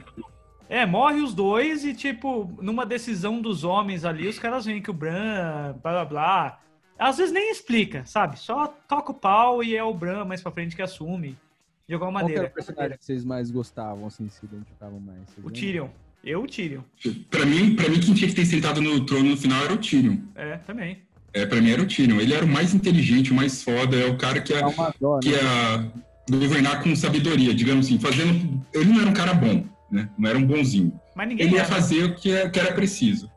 É, 0.69 0.85
morre 0.85 1.21
os 1.21 1.33
dois 1.33 1.85
e, 1.85 1.93
tipo, 1.93 2.51
numa 2.61 2.85
decisão 2.85 3.41
dos 3.41 3.63
homens 3.63 4.03
ali, 4.05 4.27
os 4.27 4.39
caras 4.39 4.65
veem 4.65 4.81
que 4.81 4.89
o 4.89 4.93
Bran, 4.93 5.75
blá 5.81 5.91
blá 5.91 6.05
blá. 6.05 6.59
Às 6.97 7.17
vezes 7.17 7.33
nem 7.33 7.51
explica, 7.51 8.05
sabe? 8.05 8.39
Só 8.39 8.67
toca 8.87 9.11
o 9.11 9.15
pau 9.15 9.63
e 9.63 9.75
é 9.75 9.83
o 9.83 9.93
Bran 9.93 10.25
mais 10.25 10.41
pra 10.41 10.51
frente 10.51 10.75
que 10.75 10.81
assume. 10.81 11.37
De 11.87 11.93
alguma 11.93 12.21
Qual 12.21 12.27
que 12.27 12.33
era 12.33 12.41
maneira. 12.43 12.47
o 12.47 12.53
personagem 12.53 12.97
que 12.97 13.05
vocês 13.05 13.23
mais 13.23 13.51
gostavam, 13.51 14.07
assim, 14.07 14.27
se 14.27 14.45
identificavam 14.45 14.99
mais? 14.99 15.21
O? 15.43 15.51
Tyrion. 15.51 15.87
Eu, 16.23 16.41
o 16.41 16.47
Tyrion. 16.47 16.81
Pra 17.29 17.45
mim, 17.45 17.75
pra 17.75 17.87
mim, 17.87 17.99
quem 17.99 18.13
tinha 18.15 18.27
que 18.27 18.35
ter 18.35 18.45
sentado 18.45 18.81
no 18.81 19.05
trono 19.05 19.29
no 19.29 19.37
final 19.37 19.63
era 19.63 19.73
o 19.73 19.77
Tyrion. 19.77 20.17
É, 20.33 20.57
também. 20.57 21.03
É, 21.31 21.45
pra 21.45 21.61
mim 21.61 21.69
era 21.69 21.81
o 21.83 21.85
Tyrion. 21.85 22.19
Ele 22.19 22.33
era 22.33 22.43
o 22.43 22.47
mais 22.47 22.73
inteligente, 22.73 23.31
o 23.31 23.35
mais 23.35 23.61
foda, 23.61 23.97
é 23.97 24.07
o 24.07 24.17
cara 24.17 24.41
que 24.41 24.53
ia, 24.53 24.61
dó, 24.99 25.19
que 25.19 25.29
né? 25.29 25.37
ia 25.37 25.91
governar 26.39 26.81
com 26.81 26.95
sabedoria, 26.95 27.53
digamos 27.53 27.85
assim, 27.85 27.99
fazendo. 27.99 28.65
Ele 28.73 28.85
não 28.85 29.01
era 29.01 29.09
um 29.09 29.13
cara 29.13 29.33
bom, 29.33 29.63
né? 29.95 30.09
Não 30.17 30.29
era 30.29 30.37
um 30.37 30.45
bonzinho. 30.45 30.99
Mas 31.15 31.27
ninguém 31.29 31.47
Ele 31.47 31.55
ia 31.55 31.61
era. 31.61 31.69
fazer 31.69 32.03
o 32.03 32.15
que, 32.15 32.31
é- 32.31 32.49
que 32.49 32.59
era 32.59 32.73
preciso. 32.73 33.31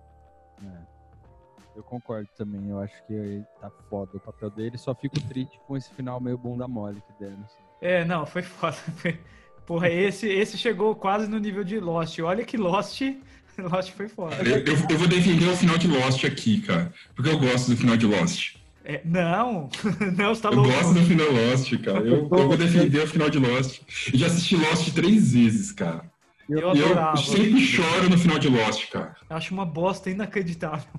É. 0.63 0.67
Eu 1.77 1.83
concordo 1.83 2.29
também, 2.37 2.69
eu 2.69 2.79
acho 2.81 2.95
que 3.07 3.43
tá 3.61 3.71
foda 3.89 4.11
o 4.17 4.21
papel 4.21 4.51
dele, 4.51 4.77
só 4.77 4.95
fico 4.95 5.19
triste 5.21 5.59
com 5.67 5.77
esse 5.77 5.91
final 5.95 6.21
meio 6.21 6.37
bunda 6.37 6.67
mole 6.69 7.01
que 7.07 7.25
deram. 7.25 7.39
assim. 7.45 7.59
É, 7.81 8.05
não, 8.05 8.27
foi 8.27 8.43
foda. 8.43 8.77
Foi- 8.97 9.19
Porra, 9.65 9.91
esse, 9.91 10.27
esse 10.27 10.57
chegou 10.57 10.95
quase 10.95 11.29
no 11.29 11.39
nível 11.39 11.63
de 11.63 11.79
Lost. 11.79 12.19
Olha 12.21 12.43
que 12.43 12.57
Lost, 12.57 13.03
Lost 13.59 13.91
foi 13.93 14.09
foda. 14.09 14.37
Eu, 14.37 14.65
eu- 14.65 14.87
eu 14.91 14.99
vou 14.99 15.07
defender 15.07 15.47
o 15.47 15.55
final 15.57 15.77
de 15.77 15.87
Lost 15.87 16.25
aqui, 16.25 16.63
cara. 16.63 16.91
Porque 17.15 17.31
eu 17.31 17.39
gosto 17.39 17.69
do 17.71 17.77
final 17.77 17.95
de 17.97 18.07
Lost. 18.07 18.57
É, 18.83 19.03
não, 19.05 19.69
não, 20.17 20.35
você 20.35 20.41
tá 20.41 20.49
Eu 20.49 20.55
louco. 20.55 20.71
gosto 20.73 20.95
do 20.95 21.03
final 21.05 21.27
Lost, 21.31 21.77
cara. 21.85 21.99
Eu, 21.99 22.17
eu 22.23 22.29
vou 22.29 22.57
defender 22.57 23.01
o 23.03 23.07
final 23.07 23.29
de 23.29 23.39
Lost. 23.39 23.83
Eu 24.11 24.19
já 24.19 24.27
assisti 24.29 24.57
Lost 24.57 24.91
três 24.95 25.35
vezes, 25.35 25.71
cara. 25.71 26.11
Eu 26.49 26.75
E 26.75 26.83
adorava. 26.83 27.13
eu 27.19 27.23
sempre 27.23 27.61
choro 27.61 28.09
no 28.09 28.17
final 28.17 28.39
de 28.39 28.49
Lost, 28.49 28.89
cara. 28.91 29.15
Acho 29.29 29.53
uma 29.53 29.67
bosta 29.67 30.09
inacreditável. 30.11 30.89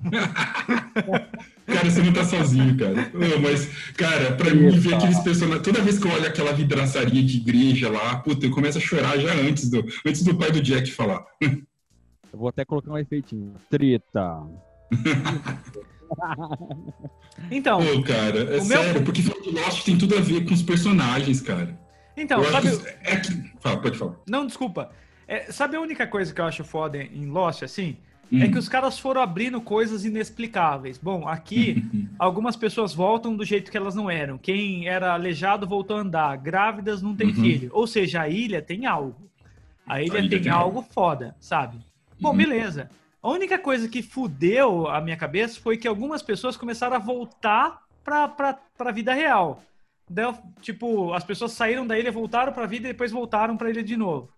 Cara, 1.66 1.88
você 1.90 2.02
não 2.02 2.12
tá 2.12 2.24
sozinho, 2.24 2.76
cara. 2.76 3.10
Não, 3.14 3.40
mas, 3.40 3.66
cara, 3.94 4.32
pra 4.36 4.52
mim 4.52 4.70
ver 4.70 4.94
aqueles 4.94 5.18
personagens. 5.20 5.62
Toda 5.64 5.80
vez 5.80 5.98
que 5.98 6.06
eu 6.06 6.10
olho 6.12 6.26
aquela 6.26 6.52
vidraçaria 6.52 7.22
de 7.22 7.36
igreja 7.36 7.88
lá, 7.88 8.16
puta, 8.16 8.44
eu 8.46 8.50
começo 8.50 8.78
a 8.78 8.80
chorar 8.80 9.16
já 9.18 9.32
antes 9.34 9.68
do, 9.70 9.84
antes 10.04 10.22
do 10.24 10.34
pai 10.36 10.50
do 10.50 10.60
Jack 10.60 10.90
falar. 10.90 11.24
Eu 11.40 12.38
vou 12.38 12.48
até 12.48 12.64
colocar 12.64 12.90
um 12.92 12.98
efeitinho. 12.98 13.54
Treta. 13.70 14.42
Então, 17.50 17.80
Pô, 17.80 18.02
cara, 18.02 18.38
é 18.40 18.58
O 18.60 18.64
meu- 18.64 18.82
sério, 18.82 19.02
porque 19.04 19.22
final 19.22 19.40
de 19.40 19.50
Lost 19.50 19.84
tem 19.84 19.96
tudo 19.96 20.16
a 20.16 20.20
ver 20.20 20.44
com 20.44 20.52
os 20.52 20.62
personagens, 20.62 21.40
cara. 21.40 21.78
então, 22.16 22.42
eu 22.42 22.50
sabe, 22.50 22.68
acho 22.68 22.80
que. 22.80 22.88
É 23.04 23.16
que... 23.16 23.52
Fala, 23.60 23.80
pode 23.80 23.96
falar. 23.98 24.16
Não, 24.28 24.46
desculpa. 24.46 24.90
É, 25.32 25.52
sabe 25.52 25.76
a 25.76 25.80
única 25.80 26.06
coisa 26.08 26.34
que 26.34 26.40
eu 26.40 26.44
acho 26.44 26.64
foda 26.64 26.98
em 27.00 27.26
Lost, 27.26 27.62
assim? 27.62 27.96
É 28.32 28.44
Hum. 28.46 28.50
que 28.50 28.58
os 28.58 28.68
caras 28.68 28.98
foram 28.98 29.20
abrindo 29.20 29.60
coisas 29.60 30.04
inexplicáveis. 30.04 30.98
Bom, 30.98 31.26
aqui, 31.28 31.84
algumas 32.18 32.56
pessoas 32.56 32.92
voltam 32.92 33.36
do 33.36 33.44
jeito 33.44 33.70
que 33.70 33.76
elas 33.76 33.94
não 33.94 34.10
eram. 34.10 34.38
Quem 34.38 34.88
era 34.88 35.12
aleijado 35.14 35.66
voltou 35.68 35.96
a 35.96 36.00
andar. 36.00 36.36
Grávidas 36.36 37.00
não 37.00 37.14
tem 37.14 37.28
Uhum. 37.28 37.34
filho. 37.34 37.70
Ou 37.72 37.86
seja, 37.86 38.22
a 38.22 38.28
ilha 38.28 38.60
tem 38.60 38.86
algo. 38.86 39.30
A 39.86 40.02
ilha, 40.02 40.18
ilha 40.18 40.30
tem, 40.30 40.42
tem 40.42 40.52
algo 40.52 40.82
foda, 40.82 41.34
sabe? 41.40 41.78
Bom, 42.20 42.30
Uhum. 42.30 42.36
beleza. 42.36 42.90
A 43.22 43.28
única 43.30 43.58
coisa 43.58 43.88
que 43.88 44.02
fudeu 44.02 44.88
a 44.88 45.00
minha 45.00 45.16
cabeça 45.16 45.60
foi 45.60 45.76
que 45.76 45.86
algumas 45.86 46.22
pessoas 46.22 46.56
começaram 46.56 46.96
a 46.96 47.00
voltar 47.00 47.82
pra, 48.04 48.26
pra, 48.28 48.58
pra 48.76 48.90
vida 48.92 49.12
real. 49.12 49.62
Daí, 50.08 50.24
eu, 50.24 50.34
tipo, 50.60 51.12
as 51.12 51.22
pessoas 51.22 51.52
saíram 51.52 51.86
da 51.86 51.98
ilha, 51.98 52.10
voltaram 52.10 52.52
pra 52.52 52.66
vida 52.66 52.88
e 52.88 52.92
depois 52.92 53.12
voltaram 53.12 53.56
pra 53.56 53.70
ilha 53.70 53.82
de 53.82 53.96
novo. 53.96 54.28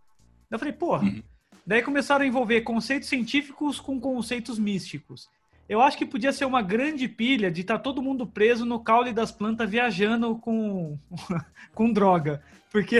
Daí 0.52 0.56
eu 0.56 0.58
falei, 0.58 0.74
porra. 0.74 1.02
Uhum. 1.04 1.22
Daí 1.66 1.80
começaram 1.80 2.24
a 2.24 2.28
envolver 2.28 2.60
conceitos 2.60 3.08
científicos 3.08 3.80
com 3.80 3.98
conceitos 3.98 4.58
místicos. 4.58 5.30
Eu 5.66 5.80
acho 5.80 5.96
que 5.96 6.04
podia 6.04 6.30
ser 6.30 6.44
uma 6.44 6.60
grande 6.60 7.08
pilha 7.08 7.50
de 7.50 7.62
estar 7.62 7.78
todo 7.78 8.02
mundo 8.02 8.26
preso 8.26 8.66
no 8.66 8.78
caule 8.78 9.14
das 9.14 9.32
plantas 9.32 9.70
viajando 9.70 10.36
com, 10.36 10.98
com 11.74 11.90
droga. 11.90 12.42
Porque 12.70 12.98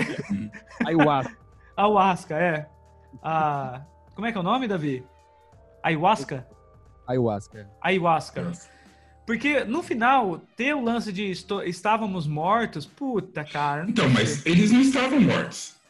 Ayahuasca. 0.86 1.36
ayahuasca, 1.76 2.38
é. 2.38 2.68
A... 3.22 3.82
Como 4.14 4.26
é 4.26 4.32
que 4.32 4.38
é 4.38 4.40
o 4.40 4.44
nome, 4.44 4.66
Davi? 4.66 5.05
Ayahuasca? 5.82 6.48
Ayahuasca. 7.07 7.68
Ayahuasca. 7.82 8.53
Porque 9.26 9.62
no 9.64 9.82
final, 9.82 10.40
ter 10.57 10.74
o 10.74 10.82
lance 10.82 11.12
de 11.12 11.30
estávamos 11.30 12.26
mortos, 12.26 12.86
puta, 12.86 13.44
cara. 13.44 13.82
não 13.82 13.90
Então, 13.90 14.09
mas 14.09 14.46
eles 14.46 14.72
não 14.72 14.80
estavam 14.80 15.20
mortos. 15.20 15.82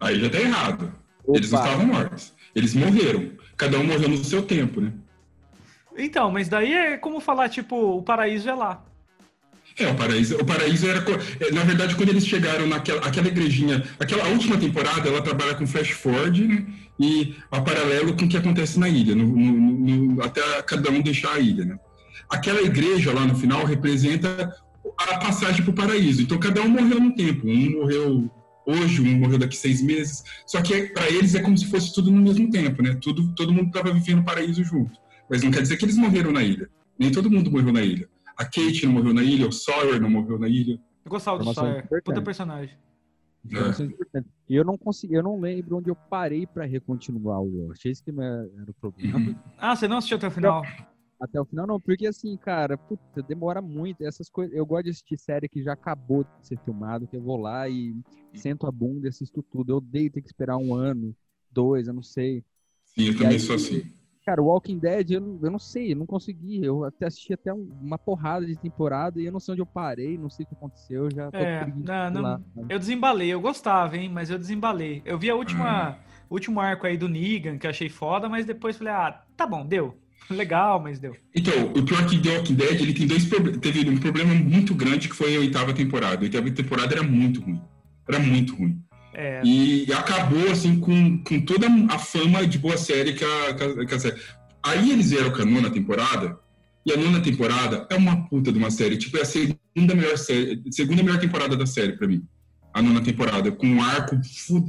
Aí 0.00 0.20
já 0.20 0.28
tá 0.30 0.40
errado. 0.40 0.92
Eles 1.34 1.50
não 1.50 1.58
Opa. 1.58 1.68
estavam 1.68 1.86
mortos. 1.86 2.32
Eles 2.54 2.74
morreram. 2.74 3.30
Cada 3.56 3.78
um 3.78 3.84
morreu 3.84 4.08
no 4.08 4.22
seu 4.24 4.42
tempo, 4.42 4.80
né? 4.80 4.92
Então, 5.96 6.30
mas 6.30 6.48
daí 6.48 6.72
é 6.72 6.96
como 6.98 7.20
falar, 7.20 7.48
tipo, 7.48 7.74
o 7.98 8.02
paraíso 8.02 8.48
é 8.48 8.54
lá. 8.54 8.84
É, 9.78 9.88
o 9.88 9.94
paraíso, 9.94 10.36
o 10.36 10.44
paraíso 10.44 10.86
era. 10.88 11.02
é, 11.40 11.50
Na 11.50 11.62
verdade, 11.64 11.94
quando 11.96 12.08
eles 12.10 12.26
chegaram 12.26 12.66
naquela 12.66 13.00
aquela 13.06 13.28
igrejinha, 13.28 13.82
aquela 13.98 14.26
última 14.28 14.56
temporada, 14.56 15.08
ela 15.08 15.20
trabalha 15.22 15.54
com 15.54 15.66
flash 15.66 15.90
forward, 15.90 16.46
né? 16.46 16.66
E 16.98 17.34
a 17.50 17.60
paralelo 17.60 18.14
com 18.16 18.24
o 18.24 18.28
que 18.28 18.36
acontece 18.38 18.78
na 18.78 18.88
ilha, 18.88 19.14
no- 19.14 19.26
no- 19.26 19.52
no- 20.14 20.22
até 20.22 20.40
cada 20.62 20.90
um 20.90 21.02
deixar 21.02 21.32
a 21.34 21.40
ilha, 21.40 21.64
né? 21.64 21.78
Aquela 22.30 22.62
igreja 22.62 23.12
lá 23.12 23.26
no 23.26 23.34
final 23.36 23.64
representa 23.66 24.54
a 24.98 25.18
passagem 25.18 25.62
para 25.62 25.70
o 25.70 25.74
paraíso. 25.74 26.22
Então, 26.22 26.38
cada 26.38 26.62
um 26.62 26.68
morreu 26.68 26.98
num 27.00 27.14
tempo. 27.14 27.46
Um 27.46 27.70
morreu 27.80 28.30
hoje, 28.66 29.00
um 29.00 29.18
morreu 29.18 29.38
daqui 29.38 29.56
seis 29.56 29.80
meses. 29.80 30.24
Só 30.46 30.60
que 30.60 30.88
para 30.88 31.08
eles 31.08 31.34
é 31.34 31.42
como 31.42 31.56
se 31.56 31.66
fosse 31.66 31.94
tudo 31.94 32.10
no 32.10 32.20
mesmo 32.20 32.50
tempo, 32.50 32.82
né? 32.82 32.98
Tudo, 33.00 33.34
todo 33.34 33.52
mundo 33.52 33.68
estava 33.68 33.92
vivendo 33.92 34.20
o 34.20 34.24
paraíso 34.24 34.62
junto. 34.64 34.98
Mas 35.30 35.42
não 35.42 35.50
quer 35.50 35.62
dizer 35.62 35.76
que 35.76 35.84
eles 35.84 35.96
morreram 35.96 36.32
na 36.32 36.42
ilha. 36.42 36.68
Nem 36.98 37.10
todo 37.10 37.30
mundo 37.30 37.50
morreu 37.50 37.72
na 37.72 37.82
ilha. 37.82 38.08
a 38.36 38.44
Kate 38.44 38.84
não 38.84 38.92
morreu 38.92 39.14
na 39.14 39.22
ilha, 39.22 39.48
o 39.48 39.52
Sawyer 39.52 40.00
não 40.00 40.10
morreu 40.10 40.38
na 40.38 40.48
ilha. 40.48 40.78
Eu 41.04 41.10
gostava 41.10 41.38
do 41.38 41.54
Sawyer. 41.54 41.86
Puta 42.04 42.20
personagem. 42.20 42.76
É. 43.48 44.22
E 44.48 44.56
eu 44.56 44.64
não 44.64 44.76
consegui, 44.76 45.14
eu 45.14 45.22
não 45.22 45.40
lembro 45.40 45.76
onde 45.76 45.88
eu 45.88 45.94
parei 45.94 46.46
pra 46.46 46.64
recontinuar 46.64 47.40
o 47.40 47.68
Lost. 47.68 47.84
Esse 47.84 48.02
que 48.02 48.10
era 48.10 48.70
o 48.70 48.74
problema. 48.74 49.18
Uhum. 49.18 49.36
Ah, 49.56 49.76
você 49.76 49.86
não 49.86 49.98
assistiu 49.98 50.16
até 50.16 50.26
o 50.26 50.30
final? 50.30 50.62
Até 51.18 51.40
o 51.40 51.44
final 51.46 51.66
não, 51.66 51.80
porque 51.80 52.06
assim, 52.06 52.36
cara, 52.36 52.76
puta, 52.76 53.22
demora 53.22 53.62
muito. 53.62 54.02
Essas 54.02 54.28
coisas. 54.28 54.54
Eu 54.54 54.66
gosto 54.66 54.84
de 54.84 54.90
assistir 54.90 55.18
série 55.18 55.48
que 55.48 55.62
já 55.62 55.72
acabou 55.72 56.24
de 56.24 56.30
ser 56.46 56.58
filmado, 56.58 57.06
que 57.08 57.16
eu 57.16 57.22
vou 57.22 57.38
lá 57.38 57.68
e 57.68 57.96
sento 58.34 58.66
a 58.66 58.70
bunda 58.72 59.06
e 59.06 59.08
assisto 59.08 59.42
tudo. 59.50 59.72
Eu 59.72 59.76
odeio 59.78 60.10
ter 60.10 60.20
que 60.20 60.28
esperar 60.28 60.58
um 60.58 60.74
ano, 60.74 61.14
dois, 61.50 61.88
eu 61.88 61.94
não 61.94 62.02
sei. 62.02 62.44
Sim, 62.84 63.04
eu 63.06 63.12
E 63.12 63.16
também 63.16 63.28
aí- 63.28 63.40
sou 63.40 63.56
assim. 63.56 63.82
Cara, 64.26 64.42
o 64.42 64.46
Walking 64.46 64.78
Dead, 64.80 65.12
eu 65.12 65.20
não, 65.20 65.38
eu 65.40 65.50
não 65.52 65.58
sei, 65.58 65.92
eu 65.92 65.96
não 65.96 66.04
consegui. 66.04 66.62
Eu 66.62 66.82
até 66.84 67.06
assisti 67.06 67.32
até 67.32 67.54
um- 67.54 67.70
uma 67.80 67.96
porrada 67.96 68.44
de 68.44 68.56
temporada 68.56 69.20
e 69.22 69.24
eu 69.24 69.30
não 69.32 69.38
sei 69.38 69.52
onde 69.52 69.62
eu 69.62 69.66
parei, 69.66 70.18
não 70.18 70.28
sei 70.28 70.44
o 70.44 70.48
que 70.48 70.54
aconteceu. 70.54 71.04
Eu 71.04 71.10
já 71.14 71.30
tô 71.30 71.38
É, 71.38 71.64
não, 71.66 72.10
não- 72.10 72.22
lá? 72.22 72.40
Eu 72.68 72.78
desembalei, 72.78 73.32
eu 73.32 73.40
gostava, 73.40 73.96
hein? 73.96 74.08
Mas 74.10 74.28
eu 74.28 74.36
desembalei. 74.38 75.00
Eu 75.04 75.16
vi 75.16 75.30
a 75.30 75.36
última, 75.36 75.96
o 76.28 76.34
último 76.34 76.58
arco 76.60 76.86
aí 76.88 76.96
do 76.98 77.08
Negan, 77.08 77.56
que 77.56 77.66
eu 77.66 77.70
achei 77.70 77.88
foda, 77.88 78.28
mas 78.28 78.44
depois 78.44 78.76
falei, 78.76 78.92
ah, 78.92 79.12
tá 79.36 79.46
bom, 79.46 79.64
deu. 79.64 79.96
Legal, 80.30 80.80
mas 80.82 80.98
deu. 80.98 81.16
Então, 81.34 81.72
o 81.76 81.82
pior 81.84 82.06
que 82.06 82.18
The 82.18 82.36
Walking 82.36 82.54
Dead, 82.54 82.80
ele 82.80 82.92
tem 82.94 83.06
dois 83.06 83.24
teve 83.60 83.88
um 83.88 83.98
problema 83.98 84.34
muito 84.34 84.74
grande 84.74 85.08
que 85.08 85.14
foi 85.14 85.36
a 85.36 85.40
oitava 85.40 85.72
temporada. 85.72 86.16
A 86.16 86.22
oitava 86.22 86.50
temporada 86.50 86.94
era 86.94 87.02
muito 87.02 87.40
ruim. 87.40 87.60
Era 88.08 88.18
muito 88.18 88.54
ruim. 88.56 88.80
É, 89.14 89.40
E 89.44 89.90
acabou, 89.92 90.50
assim, 90.50 90.78
com, 90.78 91.22
com 91.22 91.40
toda 91.40 91.66
a 91.90 91.98
fama 91.98 92.46
de 92.46 92.58
boa 92.58 92.76
série 92.76 93.14
que 93.14 93.24
a, 93.24 93.54
que 93.54 93.62
a- 93.64 93.86
que 93.86 93.94
a 93.94 93.98
série. 93.98 94.16
Aí 94.62 94.90
eles 94.90 95.10
vieram 95.10 95.30
com 95.30 95.42
a 95.42 95.44
nona 95.44 95.70
temporada, 95.70 96.38
e 96.84 96.92
a 96.92 96.96
nona 96.96 97.20
temporada 97.20 97.86
é 97.90 97.94
uma 97.96 98.28
puta 98.28 98.52
de 98.52 98.58
uma 98.58 98.70
série. 98.70 98.96
Tipo, 98.96 99.16
é 99.18 99.22
a 99.22 99.24
segunda 99.24 99.94
melhor 99.94 100.18
série, 100.18 100.60
segunda 100.70 101.02
melhor 101.02 101.18
temporada 101.18 101.56
da 101.56 101.66
série 101.66 101.92
pra 101.96 102.06
mim. 102.06 102.22
A 102.74 102.82
nona 102.82 103.00
temporada, 103.00 103.50
com 103.50 103.66
um 103.66 103.82
arco 103.82 104.20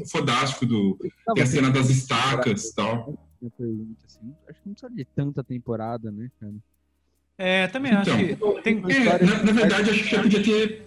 fodástico 0.09 0.65
do. 0.65 0.97
Tem 1.35 1.43
a 1.43 1.47
cena 1.47 1.69
das 1.69 1.89
estacas 1.89 2.69
e 2.69 2.75
tal. 2.75 3.26
Minha 3.39 3.51
pergunta, 3.51 3.99
assim, 4.05 4.35
acho 4.47 4.61
que 4.61 4.67
não 4.67 4.73
precisa 4.73 4.93
de 4.93 5.05
tanta 5.05 5.43
temporada, 5.43 6.11
né, 6.11 6.29
cara? 6.39 6.53
é, 7.37 7.67
também 7.67 7.93
acho 7.93 8.11
Então, 8.11 8.17
que 8.17 8.61
tem, 8.63 8.81
É, 8.91 9.25
na, 9.25 9.43
na 9.43 9.51
verdade, 9.51 9.89
acho 9.91 10.03
que 10.03 10.09
já 10.09 10.21
podia 10.21 10.43
ter 10.43 10.83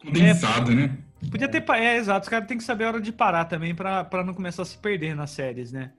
condensado, 0.00 0.74
né? 0.74 0.96
podia 1.30 1.48
ter. 1.48 1.64
É, 1.70 1.96
exato, 1.96 2.24
os 2.24 2.28
caras 2.28 2.46
têm 2.48 2.58
que 2.58 2.64
saber 2.64 2.84
a 2.84 2.88
hora 2.88 3.00
de 3.00 3.12
parar 3.12 3.44
também 3.46 3.74
pra, 3.74 4.04
pra 4.04 4.24
não 4.24 4.34
começar 4.34 4.62
a 4.62 4.64
se 4.64 4.78
perder 4.78 5.14
nas 5.14 5.30
séries, 5.30 5.72
né? 5.72 5.92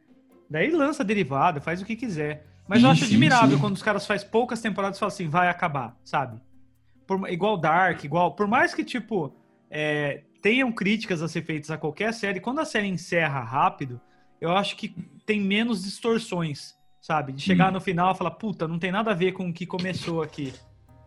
Daí 0.50 0.72
lança 0.72 1.04
derivado, 1.04 1.62
faz 1.62 1.82
o 1.82 1.86
que 1.86 1.96
quiser. 1.96 2.46
Mas 2.68 2.84
eu 2.84 2.90
Sim, 2.90 2.96
acho 2.96 3.06
sim, 3.06 3.08
admirável 3.08 3.58
sim. 3.58 3.62
quando 3.62 3.76
os 3.76 3.84
caras 3.84 4.06
fazem 4.08 4.28
poucas 4.30 4.62
temporadas 4.62 4.98
e 4.98 5.00
falam 5.00 5.14
assim, 5.14 5.28
vai 5.28 5.50
acabar, 5.50 5.96
sabe? 6.04 6.40
Por- 7.08 7.30
igual 7.32 7.58
Dark, 7.58 8.04
igual. 8.04 8.36
Por 8.36 8.48
mais 8.48 8.74
que, 8.74 8.84
tipo, 8.84 9.34
é, 9.70 10.24
tenham 10.42 10.72
críticas 10.72 11.22
a 11.22 11.28
ser 11.28 11.44
feitas 11.44 11.72
a 11.72 11.78
qualquer 11.78 12.14
série, 12.14 12.40
quando 12.40 12.60
a 12.60 12.66
série 12.66 12.88
encerra 12.88 13.42
rápido, 13.42 14.02
eu 14.46 14.56
acho 14.58 14.76
que 14.78 14.90
tem 15.26 15.42
menos 15.42 15.84
distorções, 15.84 16.76
sabe? 17.02 17.34
De 17.34 17.42
chegar 17.42 17.70
Hum. 17.70 17.74
no 17.74 17.82
final 17.82 18.14
e 18.14 18.18
falar, 18.18 18.32
puta, 18.32 18.68
não 18.68 18.80
tem 18.80 18.92
nada 18.92 19.12
a 19.12 19.14
ver 19.14 19.32
com 19.34 19.50
o 19.50 19.54
que 19.54 19.66
começou 19.66 20.22
aqui. 20.22 20.54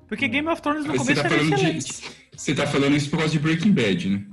Porque 0.07 0.27
Game 0.29 0.49
of 0.49 0.61
Thrones 0.63 0.85
no 0.85 0.89
Mas 0.93 1.03
começo 1.03 1.23
tá, 1.23 1.29
era 1.29 1.37
excelente. 1.43 1.85
de, 2.03 2.11
você 2.37 2.55
tá 2.55 2.67
falando 2.67 2.97
isso 2.97 3.11
por 3.11 3.19
causa 3.19 3.33
de 3.33 3.39
Breaking 3.39 3.73
Bad, 3.73 4.09
né? 4.09 4.27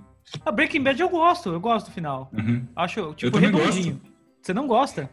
A 0.45 0.51
Breaking 0.51 0.82
Bad 0.82 0.99
eu 1.01 1.10
gosto, 1.10 1.49
eu 1.49 1.60
gosto 1.60 1.88
do 1.88 1.91
final. 1.91 2.30
Uhum. 2.34 2.66
Acho, 2.76 3.14
tipo, 3.14 3.38
redondinho. 3.38 4.01
Você 4.41 4.53
não 4.53 4.68
gosta? 4.68 5.10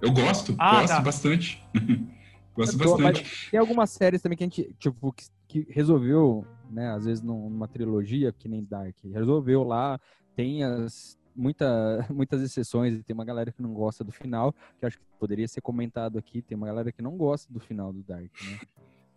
Eu 0.00 0.12
gosto, 0.12 0.54
Ah, 0.58 0.80
gosto 0.82 0.88
tá. 0.94 1.00
bastante. 1.00 1.62
gosto 2.54 2.78
tô- 2.78 2.96
bastante. 2.96 3.50
Tem 3.50 3.58
algumas 3.58 3.90
séries 3.90 4.22
também 4.22 4.38
que 4.38 4.44
a 4.44 4.46
gente, 4.46 4.74
tipo, 4.78 5.12
que, 5.12 5.24
que 5.48 5.66
resolveu, 5.72 6.46
né, 6.70 6.90
às 6.92 7.04
vezes 7.04 7.22
num- 7.22 7.50
numa 7.50 7.66
trilogia, 7.66 8.32
que 8.32 8.48
nem 8.48 8.64
Dark, 8.64 8.94
resolveu 9.12 9.64
lá, 9.64 9.98
tem 10.36 10.62
as, 10.62 11.17
muita, 11.38 12.06
muitas 12.12 12.42
exceções, 12.42 12.94
e 12.98 13.02
tem 13.02 13.14
uma 13.14 13.24
galera 13.24 13.52
que 13.52 13.62
não 13.62 13.72
gosta 13.72 14.02
do 14.04 14.12
final, 14.12 14.52
que 14.78 14.84
acho 14.86 14.98
que 14.98 15.04
poderia 15.18 15.46
ser 15.48 15.60
comentado 15.60 16.18
aqui, 16.18 16.42
tem 16.42 16.56
uma 16.56 16.66
galera 16.66 16.90
que 16.92 17.00
não 17.00 17.16
gosta 17.16 17.50
do 17.52 17.60
final 17.60 17.92
do 17.92 18.02
Dark, 18.02 18.30
né? 18.42 18.58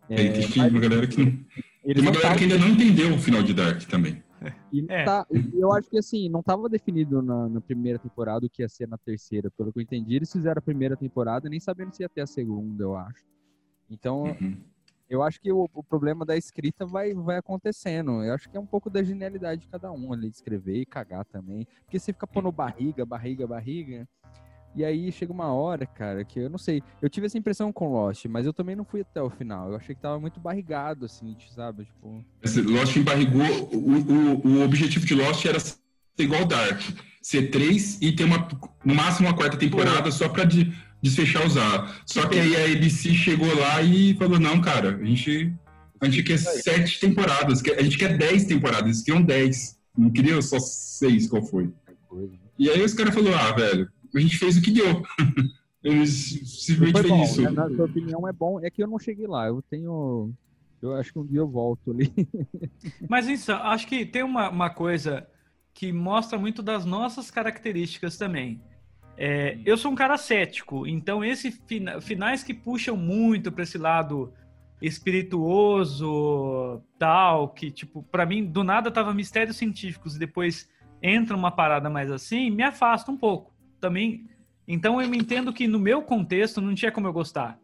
Tem, 0.07 0.31
tem 0.33 0.67
uma 0.69 0.79
galera 0.79 1.07
que 1.07 1.17
não, 1.23 1.31
tem 1.93 2.03
uma 2.03 2.11
galera 2.11 2.35
que 2.37 2.43
ainda 2.43 2.57
não 2.57 2.67
entendeu 2.69 3.13
o 3.15 3.17
final 3.17 3.41
de 3.41 3.53
Dark 3.53 3.81
também. 3.83 4.21
E 4.73 4.81
não 4.81 4.93
É. 4.95 5.05
tá- 5.05 5.25
e 5.31 5.59
eu 5.59 5.71
acho 5.71 5.89
que 5.89 5.97
assim, 5.97 6.27
não 6.27 6.39
estava 6.41 6.67
definido 6.67 7.21
na, 7.21 7.47
na 7.47 7.61
primeira 7.61 7.99
temporada 7.99 8.45
o 8.45 8.49
que 8.49 8.61
ia 8.63 8.67
ser 8.67 8.87
na 8.87 8.97
terceira. 8.97 9.49
Pelo 9.51 9.71
que 9.71 9.79
eu 9.79 9.83
entendi, 9.83 10.15
eles 10.15 10.31
fizeram 10.31 10.57
a 10.59 10.61
primeira 10.61 10.97
temporada 10.97 11.47
nem 11.47 11.59
sabendo 11.59 11.93
se 11.93 12.01
ia 12.03 12.09
ter 12.09 12.21
a 12.21 12.27
segunda, 12.27 12.83
eu 12.83 12.95
acho. 12.97 13.23
Então, 13.89 14.35
Uhum. 14.41 14.57
Eu 15.11 15.21
acho 15.21 15.41
que 15.41 15.51
o, 15.51 15.69
o 15.73 15.83
problema 15.83 16.25
da 16.25 16.37
escrita 16.37 16.85
vai, 16.85 17.13
vai 17.13 17.37
acontecendo. 17.37 18.23
Eu 18.23 18.33
acho 18.33 18.49
que 18.49 18.55
é 18.55 18.59
um 18.59 18.65
pouco 18.65 18.89
da 18.89 19.03
genialidade 19.03 19.61
de 19.61 19.67
cada 19.67 19.91
um 19.91 20.13
ali, 20.13 20.29
de 20.29 20.37
escrever 20.37 20.77
e 20.77 20.85
cagar 20.85 21.25
também. 21.25 21.67
Porque 21.83 21.99
você 21.99 22.13
fica 22.13 22.25
pondo 22.25 22.49
barriga, 22.49 23.05
barriga, 23.05 23.45
barriga. 23.45 24.07
E 24.73 24.85
aí 24.85 25.11
chega 25.11 25.33
uma 25.33 25.51
hora, 25.51 25.85
cara, 25.85 26.23
que 26.23 26.39
eu 26.39 26.49
não 26.49 26.57
sei. 26.57 26.81
Eu 27.01 27.09
tive 27.09 27.25
essa 27.25 27.37
impressão 27.37 27.73
com 27.73 27.91
Lost, 27.91 28.25
mas 28.27 28.45
eu 28.45 28.53
também 28.53 28.73
não 28.73 28.85
fui 28.85 29.01
até 29.01 29.21
o 29.21 29.29
final. 29.29 29.69
Eu 29.69 29.75
achei 29.75 29.93
que 29.93 30.01
tava 30.01 30.17
muito 30.17 30.39
barrigado, 30.39 31.03
assim, 31.03 31.35
sabe? 31.53 31.83
Tipo. 31.83 32.23
Esse 32.41 32.61
Lost 32.61 32.95
embarrigou. 32.95 33.43
O, 33.73 34.47
o, 34.47 34.47
o 34.47 34.63
objetivo 34.63 35.05
de 35.05 35.13
Lost 35.13 35.45
era 35.45 35.59
ser 35.59 35.75
igual 36.19 36.45
Dark. 36.45 36.79
Ser 37.21 37.51
três 37.51 38.01
e 38.01 38.15
ter 38.15 38.23
uma, 38.23 38.47
no 38.85 38.95
máximo 38.95 39.27
uma 39.27 39.35
quarta 39.35 39.57
temporada 39.57 40.09
só 40.09 40.29
pra 40.29 40.45
de, 40.45 40.73
desfechar 41.01 41.45
os 41.45 41.57
ar. 41.57 42.01
Só 42.05 42.27
que 42.27 42.37
aí 42.37 42.55
a 42.55 42.77
ABC 42.77 43.13
chegou 43.13 43.53
lá 43.57 43.81
e 43.81 44.13
falou: 44.15 44.39
não, 44.39 44.61
cara, 44.61 44.97
a 44.97 45.05
gente, 45.05 45.53
a 45.99 46.05
gente 46.05 46.23
quer 46.23 46.37
sete 46.37 46.99
temporadas, 46.99 47.63
a 47.65 47.81
gente 47.81 47.97
quer 47.97 48.17
dez 48.17 48.45
temporadas, 48.45 48.85
eles 48.85 49.01
queriam 49.01 49.21
dez. 49.23 49.79
Não 49.97 50.09
queriam 50.09 50.41
só 50.41 50.59
seis, 50.59 51.27
qual 51.27 51.43
foi? 51.43 51.69
E 52.57 52.69
aí 52.69 52.81
os 52.83 52.93
caras 52.93 53.13
falaram: 53.13 53.37
ah, 53.37 53.51
velho, 53.51 53.89
a 54.15 54.19
gente 54.19 54.37
fez 54.37 54.57
o 54.57 54.61
que 54.61 54.71
deu. 54.71 55.03
Eles 55.83 56.39
simplesmente 56.63 56.91
Foi 56.91 57.01
fez 57.01 57.13
bom, 57.13 57.23
isso. 57.23 57.41
né? 57.41 57.49
Na 57.49 57.69
sua 57.69 57.85
opinião 57.85 58.27
é 58.27 58.31
bom. 58.31 58.59
É 58.63 58.69
que 58.69 58.83
eu 58.83 58.87
não 58.87 58.99
cheguei 58.99 59.25
lá. 59.25 59.47
Eu 59.47 59.63
tenho. 59.63 60.31
Eu 60.79 60.95
acho 60.95 61.11
que 61.11 61.19
um 61.19 61.25
dia 61.25 61.39
eu 61.39 61.47
volto 61.47 61.91
ali. 61.91 62.11
Mas 63.09 63.27
isso, 63.27 63.51
acho 63.51 63.87
que 63.87 64.05
tem 64.05 64.23
uma, 64.23 64.49
uma 64.49 64.69
coisa 64.69 65.27
que 65.73 65.91
mostra 65.91 66.37
muito 66.37 66.61
das 66.61 66.85
nossas 66.85 67.31
características 67.31 68.17
também. 68.17 68.61
É, 69.17 69.57
eu 69.65 69.77
sou 69.77 69.91
um 69.91 69.95
cara 69.95 70.17
cético, 70.17 70.87
então 70.87 71.23
esses 71.23 71.61
finais 72.01 72.43
que 72.43 72.53
puxam 72.53 72.97
muito 72.97 73.51
para 73.51 73.63
esse 73.63 73.77
lado 73.77 74.33
espirituoso, 74.81 76.81
tal, 76.97 77.49
que 77.49 77.69
tipo, 77.69 78.01
para 78.03 78.25
mim 78.25 78.43
do 78.43 78.63
nada 78.63 78.89
tava 78.89 79.13
mistérios 79.13 79.57
científicos 79.57 80.15
e 80.15 80.19
depois 80.19 80.67
entra 81.01 81.37
uma 81.37 81.51
parada 81.51 81.89
mais 81.89 82.11
assim, 82.11 82.49
me 82.49 82.63
afasta 82.63 83.11
um 83.11 83.17
pouco. 83.17 83.53
Também, 83.79 84.27
então 84.67 85.01
eu 85.01 85.07
me 85.07 85.17
entendo 85.17 85.53
que 85.53 85.67
no 85.67 85.79
meu 85.79 86.01
contexto 86.01 86.61
não 86.61 86.73
tinha 86.73 86.91
como 86.91 87.07
eu 87.07 87.13
gostar. 87.13 87.59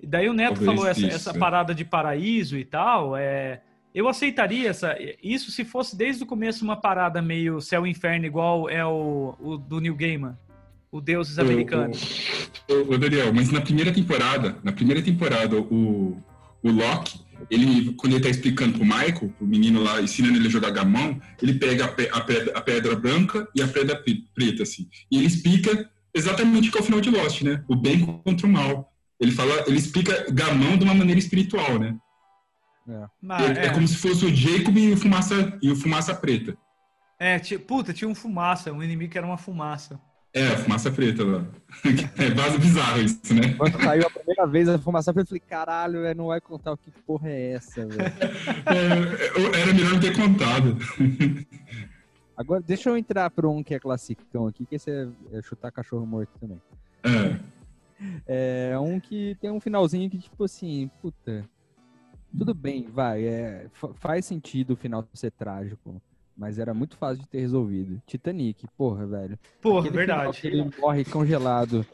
E 0.00 0.06
daí 0.06 0.28
o 0.28 0.32
Neto 0.32 0.54
Talvez 0.54 0.66
falou 0.66 0.88
essa, 0.88 1.00
isso, 1.00 1.16
essa 1.16 1.30
é. 1.30 1.38
parada 1.38 1.74
de 1.74 1.84
paraíso 1.84 2.56
e 2.56 2.64
tal, 2.64 3.16
é, 3.16 3.60
eu 3.94 4.08
aceitaria 4.08 4.70
essa, 4.70 4.96
isso 5.22 5.50
se 5.50 5.64
fosse 5.64 5.96
desde 5.96 6.22
o 6.22 6.26
começo 6.26 6.64
uma 6.64 6.76
parada 6.76 7.20
meio 7.20 7.60
céu 7.60 7.86
e 7.86 7.90
inferno 7.90 8.24
igual 8.24 8.68
é 8.68 8.84
o, 8.84 9.34
o 9.38 9.56
do 9.56 9.80
Neil 9.80 9.94
Gaiman, 9.94 10.38
o 10.92 11.00
Deuses 11.00 11.38
Americanos. 11.38 12.50
Ô, 12.68 12.94
ô, 12.94 12.98
Daniel, 12.98 13.32
mas 13.32 13.50
na 13.50 13.60
primeira 13.60 13.92
temporada, 13.92 14.58
na 14.62 14.72
primeira 14.72 15.02
temporada, 15.02 15.58
o, 15.60 16.16
o 16.62 16.70
Loki, 16.70 17.20
ele, 17.50 17.92
quando 17.94 18.14
ele 18.14 18.22
tá 18.22 18.28
explicando 18.28 18.74
pro 18.74 18.84
Michael, 18.84 19.32
o 19.40 19.46
menino 19.46 19.82
lá, 19.82 20.00
ensinando 20.00 20.36
ele 20.36 20.48
a 20.48 20.50
jogar 20.50 20.70
gamão, 20.70 21.20
ele 21.40 21.54
pega 21.54 21.84
a, 21.84 21.88
pe- 21.88 22.10
a 22.12 22.20
pedra, 22.20 22.58
a 22.58 22.60
pedra 22.60 22.96
branca 22.96 23.48
e 23.54 23.62
a 23.62 23.68
pedra 23.68 23.96
pre- 23.96 24.24
preta, 24.34 24.62
assim. 24.62 24.88
E 25.10 25.16
ele 25.18 25.26
explica 25.26 25.88
exatamente 26.14 26.68
o 26.68 26.72
que 26.72 26.78
é 26.78 26.80
o 26.80 26.84
final 26.84 27.00
de 27.00 27.10
Lost, 27.10 27.42
né? 27.42 27.64
O 27.68 27.76
bem 27.76 28.00
contra 28.24 28.46
o 28.46 28.50
mal. 28.50 28.92
Ele 29.18 29.32
fala, 29.32 29.64
ele 29.66 29.78
explica 29.78 30.26
gamão 30.30 30.76
de 30.76 30.84
uma 30.84 30.94
maneira 30.94 31.18
espiritual, 31.18 31.78
né? 31.78 31.96
Mas, 33.22 33.56
é, 33.56 33.66
é 33.66 33.70
como 33.70 33.86
se 33.86 33.96
fosse 33.96 34.24
o 34.24 34.34
Jacob 34.34 34.76
e 34.76 34.92
o 34.92 34.96
Fumaça, 34.96 35.58
e 35.62 35.70
o 35.70 35.76
fumaça 35.76 36.12
Preta. 36.14 36.56
é, 37.18 37.38
puta, 37.58 37.92
tinha 37.92 38.08
um 38.08 38.14
fumaça, 38.14 38.72
um 38.72 38.82
inimigo 38.82 39.12
que 39.12 39.18
era 39.18 39.26
uma 39.26 39.38
fumaça. 39.38 40.00
É, 40.32 40.46
a 40.46 40.56
Fumaça 40.58 40.90
Preta 40.92 41.24
lá. 41.24 41.44
é 42.18 42.30
base 42.30 42.58
bizarro 42.58 43.00
isso, 43.00 43.34
né? 43.34 43.54
Quando 43.56 43.82
saiu 43.82 44.06
a 44.06 44.10
primeira 44.10 44.46
vez 44.46 44.68
a 44.68 44.78
fumaça, 44.78 45.10
eu 45.10 45.26
falei, 45.26 45.40
caralho, 45.40 46.02
velho, 46.02 46.16
não 46.18 46.26
vai 46.28 46.40
contar 46.40 46.72
o 46.72 46.76
que 46.76 46.90
porra 47.06 47.28
é 47.28 47.52
essa, 47.52 47.84
velho. 47.86 48.00
É, 48.66 49.60
era 49.60 49.72
melhor 49.72 49.92
não 49.92 50.00
ter 50.00 50.14
contado. 50.16 50.76
Agora, 52.36 52.62
deixa 52.64 52.88
eu 52.90 52.96
entrar 52.96 53.28
pra 53.30 53.48
um 53.48 53.62
que 53.62 53.74
é 53.74 53.78
classicão 53.80 54.46
aqui, 54.46 54.64
que 54.64 54.76
esse 54.76 54.90
é, 54.90 55.08
é 55.32 55.42
chutar 55.42 55.70
cachorro 55.72 56.06
morto 56.06 56.30
também. 56.40 56.60
É. 57.04 57.38
É 58.26 58.78
um 58.78 58.98
que 58.98 59.36
tem 59.42 59.50
um 59.50 59.60
finalzinho 59.60 60.08
que, 60.08 60.16
tipo 60.16 60.44
assim, 60.44 60.90
puta. 61.02 61.44
Tudo 62.34 62.54
bem, 62.54 62.88
vai. 62.90 63.26
É, 63.26 63.66
fa- 63.74 63.92
faz 63.92 64.24
sentido 64.24 64.70
o 64.72 64.76
final 64.76 65.06
ser 65.12 65.30
trágico. 65.32 66.00
Mas 66.40 66.58
era 66.58 66.72
muito 66.72 66.96
fácil 66.96 67.18
de 67.22 67.28
ter 67.28 67.40
resolvido. 67.40 68.00
Titanic, 68.06 68.66
porra, 68.74 69.06
velho. 69.06 69.38
Porra, 69.60 69.80
Aquele 69.80 69.96
verdade. 69.98 70.40
que 70.40 70.46
ele 70.46 70.70
morre 70.80 71.04
congelado 71.04 71.84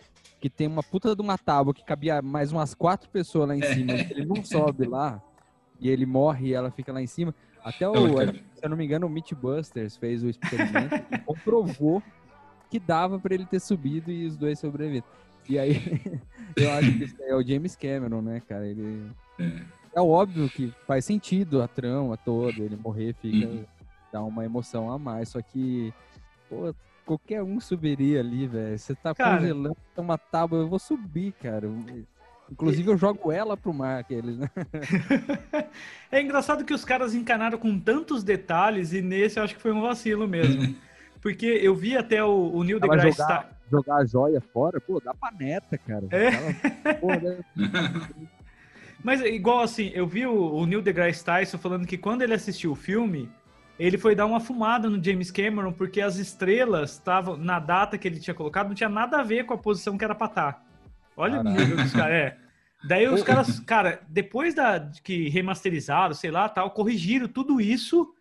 que 0.40 0.48
tem 0.48 0.68
uma 0.68 0.84
puta 0.84 1.16
de 1.16 1.20
uma 1.20 1.36
tábua 1.36 1.74
que 1.74 1.84
cabia 1.84 2.22
mais 2.22 2.52
umas 2.52 2.72
quatro 2.72 3.10
pessoas 3.10 3.48
lá 3.48 3.56
em 3.56 3.62
cima, 3.62 3.94
ele 3.94 4.24
não 4.24 4.44
sobe 4.44 4.86
lá 4.86 5.20
e 5.80 5.88
ele 5.88 6.06
morre 6.06 6.48
e 6.50 6.54
ela 6.54 6.70
fica 6.70 6.92
lá 6.92 7.02
em 7.02 7.08
cima. 7.08 7.34
Até 7.64 7.88
o, 7.88 7.94
Eu 7.96 8.14
quero. 8.14 8.34
se 8.34 8.40
eu 8.62 8.68
não 8.70 8.76
me 8.76 8.84
engano, 8.84 9.08
o 9.08 9.10
Mythbusters 9.10 9.96
fez 9.96 10.22
o 10.22 10.28
experimento 10.28 10.94
e 11.12 11.18
comprovou 11.18 12.00
que 12.70 12.78
dava 12.78 13.18
pra 13.18 13.34
ele 13.34 13.46
ter 13.46 13.58
subido 13.58 14.12
e 14.12 14.26
os 14.26 14.36
dois 14.36 14.60
sobreviveram. 14.60 15.06
E 15.48 15.58
aí, 15.58 15.74
eu 16.54 16.70
acho 16.70 16.92
que 16.98 17.04
isso 17.04 17.16
aí 17.20 17.30
é 17.30 17.34
o 17.34 17.44
James 17.44 17.74
Cameron, 17.74 18.22
né, 18.22 18.40
cara? 18.48 18.64
Ele 18.64 19.10
é 19.92 20.00
óbvio 20.00 20.48
que 20.48 20.72
faz 20.86 21.04
sentido 21.04 21.62
a 21.62 21.66
trama 21.66 22.16
toda, 22.16 22.60
ele 22.62 22.76
morrer 22.76 23.12
fica 23.20 23.48
Uhum. 23.48 23.64
Dá 24.16 24.22
uma 24.24 24.46
emoção 24.46 24.90
a 24.90 24.98
mais, 24.98 25.28
só 25.28 25.42
que 25.42 25.92
pô, 26.48 26.74
qualquer 27.04 27.42
um 27.42 27.60
subiria 27.60 28.20
ali, 28.20 28.46
velho. 28.46 28.78
Você 28.78 28.94
tá 28.94 29.14
Cara. 29.14 29.36
congelando 29.38 29.76
uma 29.98 30.16
tábua, 30.16 30.60
eu 30.60 30.68
vou 30.68 30.78
subir, 30.78 31.32
cara. 31.32 31.68
Inclusive 32.50 32.88
eu 32.90 32.96
jogo 32.96 33.30
ela 33.30 33.56
pro 33.58 33.74
mar, 33.74 33.98
aqueles, 34.00 34.38
né? 34.38 34.48
É 36.10 36.22
engraçado 36.22 36.64
que 36.64 36.72
os 36.72 36.84
caras 36.84 37.14
encanaram 37.14 37.58
com 37.58 37.78
tantos 37.78 38.24
detalhes 38.24 38.92
e 38.94 39.02
nesse 39.02 39.38
eu 39.38 39.44
acho 39.44 39.54
que 39.54 39.60
foi 39.60 39.72
um 39.72 39.82
vacilo 39.82 40.26
mesmo. 40.26 40.74
Porque 41.20 41.44
eu 41.46 41.74
vi 41.74 41.96
até 41.96 42.22
o, 42.24 42.52
o 42.54 42.62
Neil 42.62 42.80
deGrasse 42.80 43.10
jogar- 43.18 43.42
Tyson. 43.42 43.56
Jogar 43.70 43.96
a 43.96 44.04
joia 44.04 44.40
fora, 44.40 44.80
pô, 44.80 45.00
dá 45.00 45.12
pra 45.12 45.30
neta, 45.32 45.76
cara. 45.76 46.06
É? 46.10 46.26
Ela- 46.26 46.94
pô, 46.94 47.08
né? 47.08 47.38
Mas 49.02 49.20
igual 49.20 49.60
assim, 49.60 49.90
eu 49.92 50.06
vi 50.06 50.24
o, 50.26 50.32
o 50.54 50.64
Neil 50.66 50.80
deGrasse 50.80 51.22
Tyson 51.24 51.58
falando 51.58 51.86
que 51.86 51.98
quando 51.98 52.22
ele 52.22 52.32
assistiu 52.32 52.72
o 52.72 52.76
filme, 52.76 53.28
ele 53.78 53.98
foi 53.98 54.14
dar 54.14 54.26
uma 54.26 54.40
fumada 54.40 54.88
no 54.88 55.02
James 55.02 55.30
Cameron 55.30 55.72
porque 55.72 56.00
as 56.00 56.16
estrelas 56.16 56.92
estavam 56.92 57.36
na 57.36 57.58
data 57.58 57.98
que 57.98 58.08
ele 58.08 58.18
tinha 58.18 58.34
colocado, 58.34 58.68
não 58.68 58.74
tinha 58.74 58.88
nada 58.88 59.18
a 59.18 59.22
ver 59.22 59.44
com 59.44 59.54
a 59.54 59.58
posição 59.58 59.98
que 59.98 60.04
era 60.04 60.14
pra 60.14 60.26
estar. 60.26 60.64
Olha 61.16 61.42
Caraca. 61.42 61.50
o 61.50 61.52
nível 61.52 61.76
dos 61.76 61.92
caras. 61.92 62.12
É. 62.12 62.36
Daí 62.86 63.08
os 63.08 63.22
caras, 63.24 63.60
cara, 63.60 64.00
depois 64.08 64.54
da 64.54 64.90
que 65.02 65.28
remasterizaram, 65.28 66.14
sei 66.14 66.30
lá, 66.30 66.48
tal, 66.48 66.70
corrigiram 66.70 67.28
tudo 67.28 67.60
isso, 67.60 68.14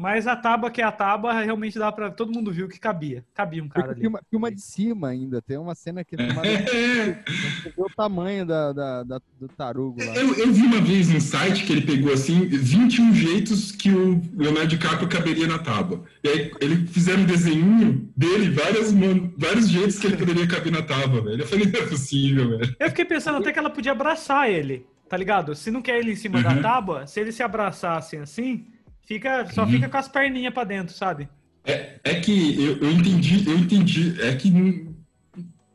mas 0.00 0.28
a 0.28 0.36
tábua 0.36 0.70
que 0.70 0.80
é 0.80 0.84
a 0.84 0.92
tábua 0.92 1.32
realmente 1.42 1.76
dá 1.76 1.90
pra. 1.90 2.08
todo 2.08 2.32
mundo 2.32 2.52
viu 2.52 2.68
que 2.68 2.78
cabia. 2.78 3.24
Cabia 3.34 3.62
um 3.64 3.68
cara 3.68 3.90
ali. 3.90 4.00
filma, 4.02 4.20
filma 4.30 4.50
de 4.52 4.60
cima 4.60 5.08
ainda, 5.08 5.42
tem 5.42 5.58
uma 5.58 5.74
cena 5.74 6.04
que 6.04 6.16
filmada 6.16 6.48
Você 6.48 7.72
vê 7.76 7.82
o 7.82 7.90
tamanho 7.96 8.46
da, 8.46 8.72
da- 8.72 9.02
da- 9.02 9.20
do 9.40 9.48
tarugo 9.48 9.98
lá. 10.04 10.14
eu, 10.14 10.34
eu 10.34 10.52
vi 10.52 10.62
uma 10.62 10.80
vez 10.80 11.08
num 11.08 11.18
site 11.20 11.64
que 11.64 11.72
ele 11.72 11.82
pegou 11.82 12.12
assim 12.12 12.46
21 12.46 13.12
jeitos 13.12 13.72
que 13.72 13.90
o 13.90 14.22
Leonardo 14.36 14.68
DiCaprio 14.68 15.08
caberia 15.08 15.46
na 15.48 15.58
tábua. 15.58 16.04
E 16.22 16.28
aí 16.28 16.52
ele 16.60 16.86
fizeram 16.86 17.22
um 17.22 17.26
desenho 17.26 18.08
dele, 18.16 18.50
várias, 18.50 18.92
vários 19.36 19.68
jeitos 19.68 19.98
que 19.98 20.06
ele 20.06 20.16
poderia 20.16 20.46
caber 20.46 20.72
na 20.72 20.82
tábua, 20.82 21.20
velho. 21.22 21.42
Eu 21.42 21.46
falei, 21.46 21.66
não 21.66 21.80
é 21.80 21.86
possível, 21.86 22.50
velho. 22.58 22.76
Eu 22.78 22.88
fiquei 22.88 23.04
pensando 23.04 23.38
até 23.38 23.52
que 23.52 23.58
ela 23.58 23.70
podia 23.70 23.90
abraçar 23.92 24.48
ele, 24.48 24.86
tá 25.08 25.16
ligado? 25.16 25.54
Se 25.56 25.70
não 25.72 25.82
quer 25.82 25.98
ele 25.98 26.12
em 26.12 26.16
cima 26.16 26.40
da 26.40 26.50
Uhum. 26.54 26.62
tábua, 26.62 27.06
se 27.06 27.18
ele 27.18 27.32
se 27.32 27.42
abraçassem 27.42 28.20
assim, 28.20 28.66
fica, 29.08 29.46
só 29.50 29.62
Uhum. 29.64 29.70
fica 29.70 29.88
com 29.88 29.96
as 29.96 30.06
perninhas 30.08 30.52
pra 30.52 30.64
dentro, 30.64 30.94
sabe? 30.94 31.28
É, 31.64 31.98
é 32.04 32.14
que 32.20 32.54
eu, 32.62 32.76
eu 32.78 32.90
entendi, 32.92 33.48
eu 33.48 33.58
entendi, 33.58 34.14
é 34.20 34.34
que 34.36 34.48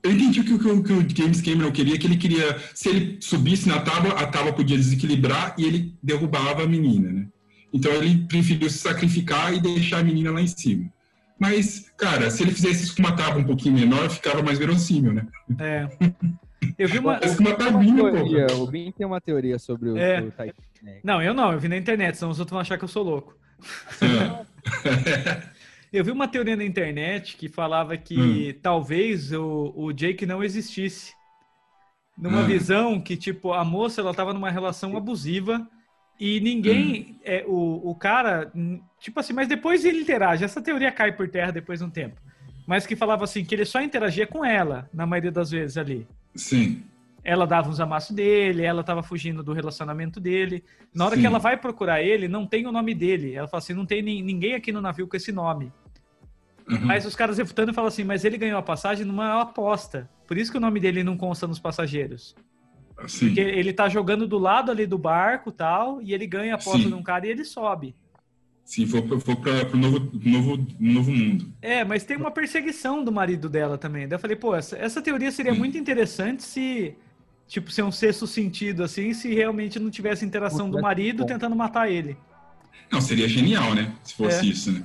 eu 0.03 0.11
entendi 0.11 0.39
o 0.39 0.43
que, 0.43 0.53
o 0.53 0.59
que 0.59 0.67
o- 0.67 0.83
que 0.83 0.93
o 0.93 1.17
James 1.17 1.41
Cameron 1.41 1.71
queria, 1.71 1.97
que 1.97 2.05
ele 2.07 2.17
queria, 2.17 2.57
se 2.73 2.89
ele 2.89 3.17
subisse 3.21 3.67
na 3.67 3.79
tábua, 3.79 4.13
a 4.13 4.27
tábua 4.27 4.53
podia 4.53 4.77
desequilibrar 4.77 5.55
e 5.57 5.65
ele 5.65 5.95
derrubava 6.01 6.63
a 6.63 6.67
menina, 6.67 7.11
né? 7.11 7.27
Então 7.73 7.91
ele 7.93 8.25
preferiu 8.27 8.69
se 8.69 8.77
sacrificar 8.77 9.53
e 9.53 9.59
deixar 9.59 9.99
a 9.99 10.03
menina 10.03 10.29
lá 10.31 10.41
em 10.41 10.47
cima. 10.47 10.91
Mas, 11.39 11.89
cara, 11.97 12.29
se 12.29 12.43
ele 12.43 12.51
fizesse 12.51 12.83
isso 12.83 12.95
com 12.95 13.01
uma 13.01 13.15
tábua 13.15 13.41
um 13.41 13.45
pouquinho 13.45 13.73
menor, 13.75 14.09
ficava 14.09 14.41
mais 14.43 14.59
verossímil, 14.59 15.11
né? 15.13 15.27
É. 15.59 15.87
Eu 16.77 16.87
vi 16.87 16.99
uma. 16.99 17.13
Parece 17.15 17.39
uma 17.41 17.55
teoria, 17.55 18.47
pô. 18.47 18.53
o 18.63 18.67
Bin 18.67 18.91
tem 18.91 19.05
uma 19.05 19.19
teoria 19.21 19.57
sobre 19.59 19.89
o, 19.89 19.97
É. 19.97 20.21
o 20.21 20.29
Titanic. 20.31 20.55
Não, 21.03 21.21
eu 21.21 21.33
não, 21.33 21.51
eu 21.53 21.59
vi 21.59 21.67
na 21.67 21.77
internet, 21.77 22.15
senão 22.17 22.31
os 22.31 22.39
outros 22.39 22.51
vão 22.51 22.59
achar 22.61 22.77
que 22.77 22.83
eu 22.83 22.87
sou 22.89 23.03
louco. 23.03 23.35
É. 24.01 24.45
Eu 25.93 26.03
vi 26.03 26.09
uma 26.09 26.27
teoria 26.27 26.55
na 26.55 26.63
internet 26.63 27.37
que 27.37 27.47
falava 27.47 27.95
que 27.95 28.49
Hum. 28.55 28.59
talvez 28.63 29.31
o, 29.31 29.71
o 29.75 29.93
Jake 29.93 30.25
não 30.25 30.43
existisse. 30.43 31.13
Numa 32.17 32.39
Ah. 32.39 32.45
visão 32.45 32.99
que, 32.99 33.15
tipo, 33.15 33.53
a 33.53 33.63
moça 33.63 34.01
ela 34.01 34.11
tava 34.11 34.33
numa 34.33 34.49
relação 34.49 34.97
abusiva 34.97 35.67
e 36.19 36.39
ninguém. 36.39 37.19
É, 37.23 37.43
o, 37.47 37.91
o 37.91 37.93
cara. 37.95 38.51
Tipo 38.99 39.19
assim, 39.19 39.33
mas 39.33 39.47
depois 39.47 39.85
ele 39.85 40.01
interage. 40.01 40.43
Essa 40.43 40.63
teoria 40.63 40.91
cai 40.91 41.11
por 41.11 41.29
terra 41.29 41.51
depois 41.51 41.77
de 41.79 41.85
um 41.85 41.89
tempo. 41.91 42.19
Mas 42.65 42.87
que 42.87 42.95
falava 42.95 43.23
assim, 43.25 43.45
que 43.45 43.53
ele 43.53 43.65
só 43.65 43.79
interagia 43.79 44.25
com 44.25 44.43
ela, 44.43 44.89
na 44.91 45.05
maioria 45.05 45.31
das 45.31 45.51
vezes 45.51 45.77
ali. 45.77 46.07
Sim. 46.35 46.83
Ela 47.23 47.47
dava 47.47 47.69
uns 47.69 47.79
amassos 47.79 48.13
dele, 48.15 48.63
ela 48.63 48.83
tava 48.83 49.01
fugindo 49.01 49.41
do 49.41 49.53
relacionamento 49.53 50.19
dele. 50.19 50.63
Na 50.93 51.05
hora 51.05 51.15
Sim. 51.15 51.21
que 51.21 51.27
ela 51.27 51.39
vai 51.39 51.55
procurar 51.55 52.01
ele, 52.01 52.27
não 52.27 52.45
tem 52.45 52.67
o 52.67 52.71
nome 52.71 52.93
dele. 52.93 53.33
Ela 53.33 53.47
fala 53.47 53.59
assim: 53.59 53.73
não 53.73 53.85
tem 53.85 54.01
nin- 54.01 54.21
ninguém 54.21 54.55
aqui 54.55 54.71
no 54.71 54.81
navio 54.81 55.07
com 55.07 55.15
esse 55.15 55.31
nome. 55.31 55.71
Uhum. 56.69 56.79
Mas 56.81 57.05
os 57.05 57.15
caras 57.15 57.37
refutando 57.37 57.73
falam 57.73 57.87
assim: 57.87 58.03
mas 58.03 58.25
ele 58.25 58.37
ganhou 58.37 58.57
a 58.57 58.63
passagem 58.63 59.05
numa 59.05 59.41
aposta. 59.41 60.09
Por 60.27 60.37
isso 60.37 60.51
que 60.51 60.57
o 60.57 60.61
nome 60.61 60.79
dele 60.79 61.03
não 61.03 61.15
consta 61.15 61.47
nos 61.47 61.59
passageiros. 61.59 62.35
Sim. 63.07 63.27
Porque 63.27 63.39
ele 63.41 63.71
tá 63.73 63.87
jogando 63.87 64.27
do 64.27 64.37
lado 64.37 64.69
ali 64.69 64.85
do 64.85 64.97
barco 64.97 65.51
tal, 65.51 66.01
e 66.01 66.13
ele 66.13 66.27
ganha 66.27 66.53
a 66.53 66.55
aposta 66.55 66.79
Sim. 66.79 66.89
de 66.89 66.93
um 66.93 67.03
cara 67.03 67.25
e 67.25 67.29
ele 67.31 67.45
sobe. 67.45 67.95
Sim, 68.65 68.85
vou, 68.85 69.05
vou 69.05 69.35
para 69.35 69.67
o 69.73 69.77
novo, 69.77 70.09
novo, 70.23 70.67
novo 70.79 71.11
mundo. 71.11 71.51
É, 71.61 71.83
mas 71.83 72.03
tem 72.05 72.15
uma 72.17 72.31
perseguição 72.31 73.03
do 73.03 73.11
marido 73.11 73.49
dela 73.49 73.77
também. 73.77 74.07
Daí 74.07 74.15
eu 74.15 74.19
falei, 74.21 74.35
pô, 74.35 74.55
essa, 74.55 74.77
essa 74.77 75.01
teoria 75.01 75.31
seria 75.31 75.51
Sim. 75.53 75.59
muito 75.59 75.77
interessante 75.77 76.43
se, 76.43 76.95
tipo, 77.47 77.69
ser 77.71 77.83
um 77.83 77.91
sexto 77.91 78.25
sentido, 78.25 78.83
assim, 78.83 79.13
se 79.13 79.33
realmente 79.33 79.79
não 79.79 79.89
tivesse 79.91 80.25
interação 80.25 80.67
do 80.69 80.77
Tivesse 80.77 80.81
marido 80.83 81.25
tentando 81.25 81.55
matar 81.55 81.91
ele. 81.91 82.15
Não, 82.91 83.01
seria 83.01 83.27
genial, 83.27 83.75
né? 83.75 83.91
Se 84.03 84.13
fosse 84.15 84.39
É. 84.39 84.49
isso, 84.49 84.71
né? 84.71 84.83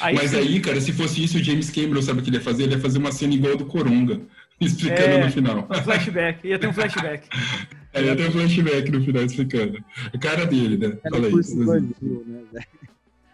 Aí, 0.00 0.14
Mas 0.14 0.30
sim, 0.30 0.36
aí, 0.36 0.60
cara, 0.60 0.80
se 0.80 0.92
fosse 0.92 1.22
isso, 1.24 1.36
o 1.38 1.42
James 1.42 1.68
Cameron 1.70 2.00
sabe 2.02 2.20
o 2.20 2.22
que 2.22 2.30
ele 2.30 2.36
ia 2.36 2.42
fazer? 2.42 2.62
Ele 2.64 2.74
ia 2.74 2.80
fazer 2.80 2.98
uma 2.98 3.12
cena 3.12 3.34
igual 3.34 3.54
a 3.54 3.56
do 3.56 3.64
Coronga, 3.66 4.20
explicando 4.60 5.00
É. 5.16 5.24
no 5.24 5.32
final. 5.32 5.66
um 5.70 5.74
flashback, 5.82 6.46
ia 6.46 6.58
ter 6.58 6.66
um 6.68 6.72
flashback. 6.72 7.28
Aí 7.92 8.04
ia 8.06 8.16
ter 8.16 8.28
um 8.28 8.32
flashback 8.32 8.90
no 8.90 9.02
final 9.02 9.22
explicando. 9.24 9.84
A 10.14 10.18
cara 10.18 10.46
dele, 10.46 10.76
né? 10.76 10.96
Fala 11.02 11.16
aí. 11.16 11.32
Telecurso 11.32 11.56
2000, 11.56 12.24
né? 12.26 12.42
velho? 12.52 12.66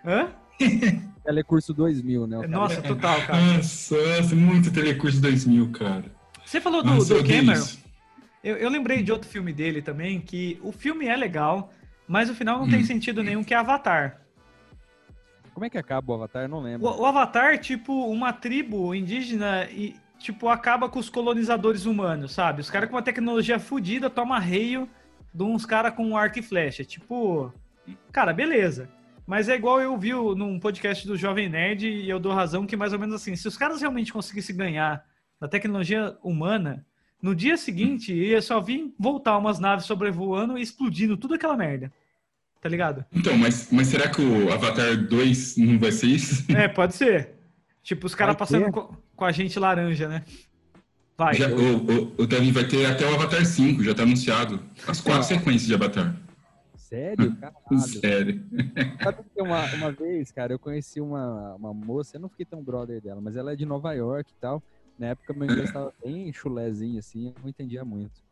Hã? 0.04 0.28
Telecurso 1.24 1.74
2000, 1.74 2.26
né? 2.26 2.46
Nossa, 2.46 2.80
total, 2.80 3.20
cara. 3.26 3.38
Nossa, 3.38 3.96
nossa, 4.16 4.34
muito 4.34 4.72
Telecurso 4.72 5.20
2000, 5.20 5.70
cara. 5.72 6.04
Você 6.44 6.60
falou 6.60 6.82
do, 6.82 6.94
Nossa, 6.94 7.14
do 7.14 7.24
Cameron. 7.24 7.66
Eu, 8.42 8.56
eu 8.56 8.70
lembrei 8.70 9.02
de 9.02 9.10
outro 9.10 9.28
filme 9.28 9.52
dele 9.52 9.82
também, 9.82 10.20
que 10.20 10.58
o 10.62 10.70
filme 10.70 11.06
é 11.06 11.16
legal, 11.16 11.72
mas 12.06 12.30
o 12.30 12.34
final 12.34 12.60
não 12.60 12.68
tem 12.68 12.80
Hum. 12.80 12.84
sentido 12.84 13.22
nenhum, 13.22 13.42
que 13.42 13.52
é 13.52 13.56
Avatar. 13.56 14.22
Como 15.52 15.66
é 15.66 15.70
que 15.70 15.78
acaba 15.78 16.12
o 16.12 16.14
Avatar? 16.14 16.44
Eu 16.44 16.48
não 16.48 16.60
lembro. 16.62 16.86
O, 16.86 17.00
o 17.00 17.06
Avatar, 17.06 17.58
tipo, 17.58 17.92
uma 18.06 18.32
tribo 18.32 18.94
indígena 18.94 19.68
e, 19.70 19.96
tipo, 20.18 20.48
acaba 20.48 20.88
com 20.88 20.98
os 20.98 21.08
colonizadores 21.10 21.84
humanos, 21.86 22.32
sabe? 22.32 22.60
Os 22.60 22.70
caras 22.70 22.88
com 22.88 22.96
uma 22.96 23.02
tecnologia 23.02 23.58
fodida 23.58 24.08
toma 24.10 24.38
reio 24.38 24.88
de 25.32 25.42
uns 25.42 25.66
caras 25.66 25.94
com 25.94 26.06
um 26.06 26.16
arco 26.16 26.38
e 26.38 26.42
flecha. 26.42 26.84
Tipo, 26.84 27.52
cara, 28.12 28.32
beleza. 28.32 28.88
Mas 29.26 29.48
é 29.48 29.56
igual 29.56 29.80
eu 29.80 29.96
vi 29.98 30.12
num 30.12 30.58
podcast 30.58 31.06
do 31.06 31.16
Jovem 31.16 31.48
Nerd 31.48 31.86
e 31.88 32.08
eu 32.08 32.18
dou 32.20 32.32
razão 32.32 32.64
que 32.66 32.76
mais 32.76 32.92
ou 32.92 32.98
menos 32.98 33.14
assim, 33.16 33.34
se 33.34 33.46
os 33.48 33.56
caras 33.56 33.80
realmente 33.80 34.12
conseguissem 34.12 34.56
ganhar 34.56 35.04
da 35.40 35.48
tecnologia 35.48 36.16
humana, 36.22 36.86
no 37.20 37.34
dia 37.34 37.56
seguinte 37.56 38.14
ia 38.14 38.40
só 38.40 38.60
vir 38.60 38.94
voltar 38.98 39.36
umas 39.36 39.58
naves 39.58 39.84
sobrevoando 39.84 40.56
e 40.56 40.62
explodindo 40.62 41.16
tudo 41.16 41.34
aquela 41.34 41.56
merda. 41.56 41.92
Tá 42.60 42.68
ligado? 42.68 43.04
Então, 43.12 43.36
mas, 43.36 43.68
mas 43.70 43.88
será 43.88 44.08
que 44.08 44.20
o 44.22 44.52
Avatar 44.52 44.96
2 44.96 45.56
não 45.58 45.78
vai 45.78 45.92
ser 45.92 46.06
isso? 46.06 46.50
É, 46.52 46.66
pode 46.68 46.94
ser. 46.94 47.34
Tipo, 47.82 48.06
os 48.06 48.14
caras 48.14 48.34
passando 48.36 48.70
co- 48.72 48.96
com, 49.16 49.24
a 49.24 49.32
gente 49.32 49.58
laranja, 49.58 50.08
né? 50.08 50.24
Vai. 51.16 51.34
Já- 51.34 51.48
o, 51.48 51.76
o, 51.76 52.14
o 52.22 52.26
Davi 52.26 52.50
vai 52.52 52.68
ter 52.68 52.84
até 52.86 53.06
o 53.06 53.14
Avatar 53.14 53.44
5, 53.44 53.82
já 53.82 53.94
tá 53.94 54.02
anunciado. 54.02 54.62
As 54.86 55.00
quatro 55.00 55.24
sequências 55.26 55.66
de 55.66 55.74
Avatar. 55.74 56.14
Sério? 56.76 57.34
Caralho. 57.40 57.80
Sério. 57.80 58.44
Sabe 59.02 59.18
que 59.34 59.42
uma, 59.42 59.64
uma 59.74 59.92
vez, 59.92 60.30
cara, 60.30 60.52
eu 60.52 60.58
conheci 60.58 61.00
uma, 61.00 61.54
uma 61.54 61.72
moça, 61.74 62.16
eu 62.16 62.20
não 62.20 62.28
fiquei 62.28 62.44
tão 62.46 62.62
brother 62.62 63.00
dela, 63.00 63.20
mas 63.20 63.36
ela 63.36 63.52
é 63.52 63.56
de 63.56 63.64
Nova 63.66 63.92
York 63.94 64.30
e 64.30 64.40
tal. 64.40 64.62
Na 64.98 65.08
época 65.08 65.34
meu 65.34 65.44
inglês 65.50 65.70
tava 65.70 65.92
bem 66.04 66.32
chulezinho, 66.32 66.98
assim, 66.98 67.26
eu 67.28 67.34
não 67.42 67.48
entendia 67.48 67.84
muito. 67.84 68.24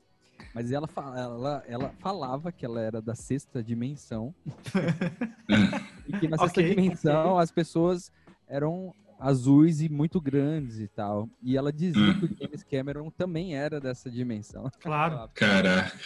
Mas 0.55 0.71
ela, 0.73 0.87
fa- 0.87 1.15
ela, 1.17 1.65
ela 1.67 1.93
falava 2.01 2.53
que 2.53 2.65
ela 2.65 2.81
era 2.81 3.01
da 3.03 3.15
sexta 3.15 3.63
dimensão. 3.63 4.35
e 6.09 6.13
que 6.19 6.29
na 6.29 6.39
sexta 6.39 6.61
Ok, 6.61 6.75
dimensão 6.75 7.39
as 7.39 7.51
pessoas 7.51 8.11
eram 8.49 8.95
azuis 9.19 9.81
e 9.81 9.89
muito 9.89 10.21
grandes 10.21 10.79
e 10.81 10.89
tal. 10.89 11.29
E 11.43 11.57
ela 11.57 11.73
dizia 11.73 12.03
Hum. 12.03 12.21
que 12.21 12.25
o 12.27 12.37
James 12.41 12.63
Cameron 12.65 13.11
também 13.11 13.55
era 13.57 13.81
dessa 13.81 14.11
dimensão. 14.11 14.71
Claro. 14.81 15.29
Caraca, 15.35 15.97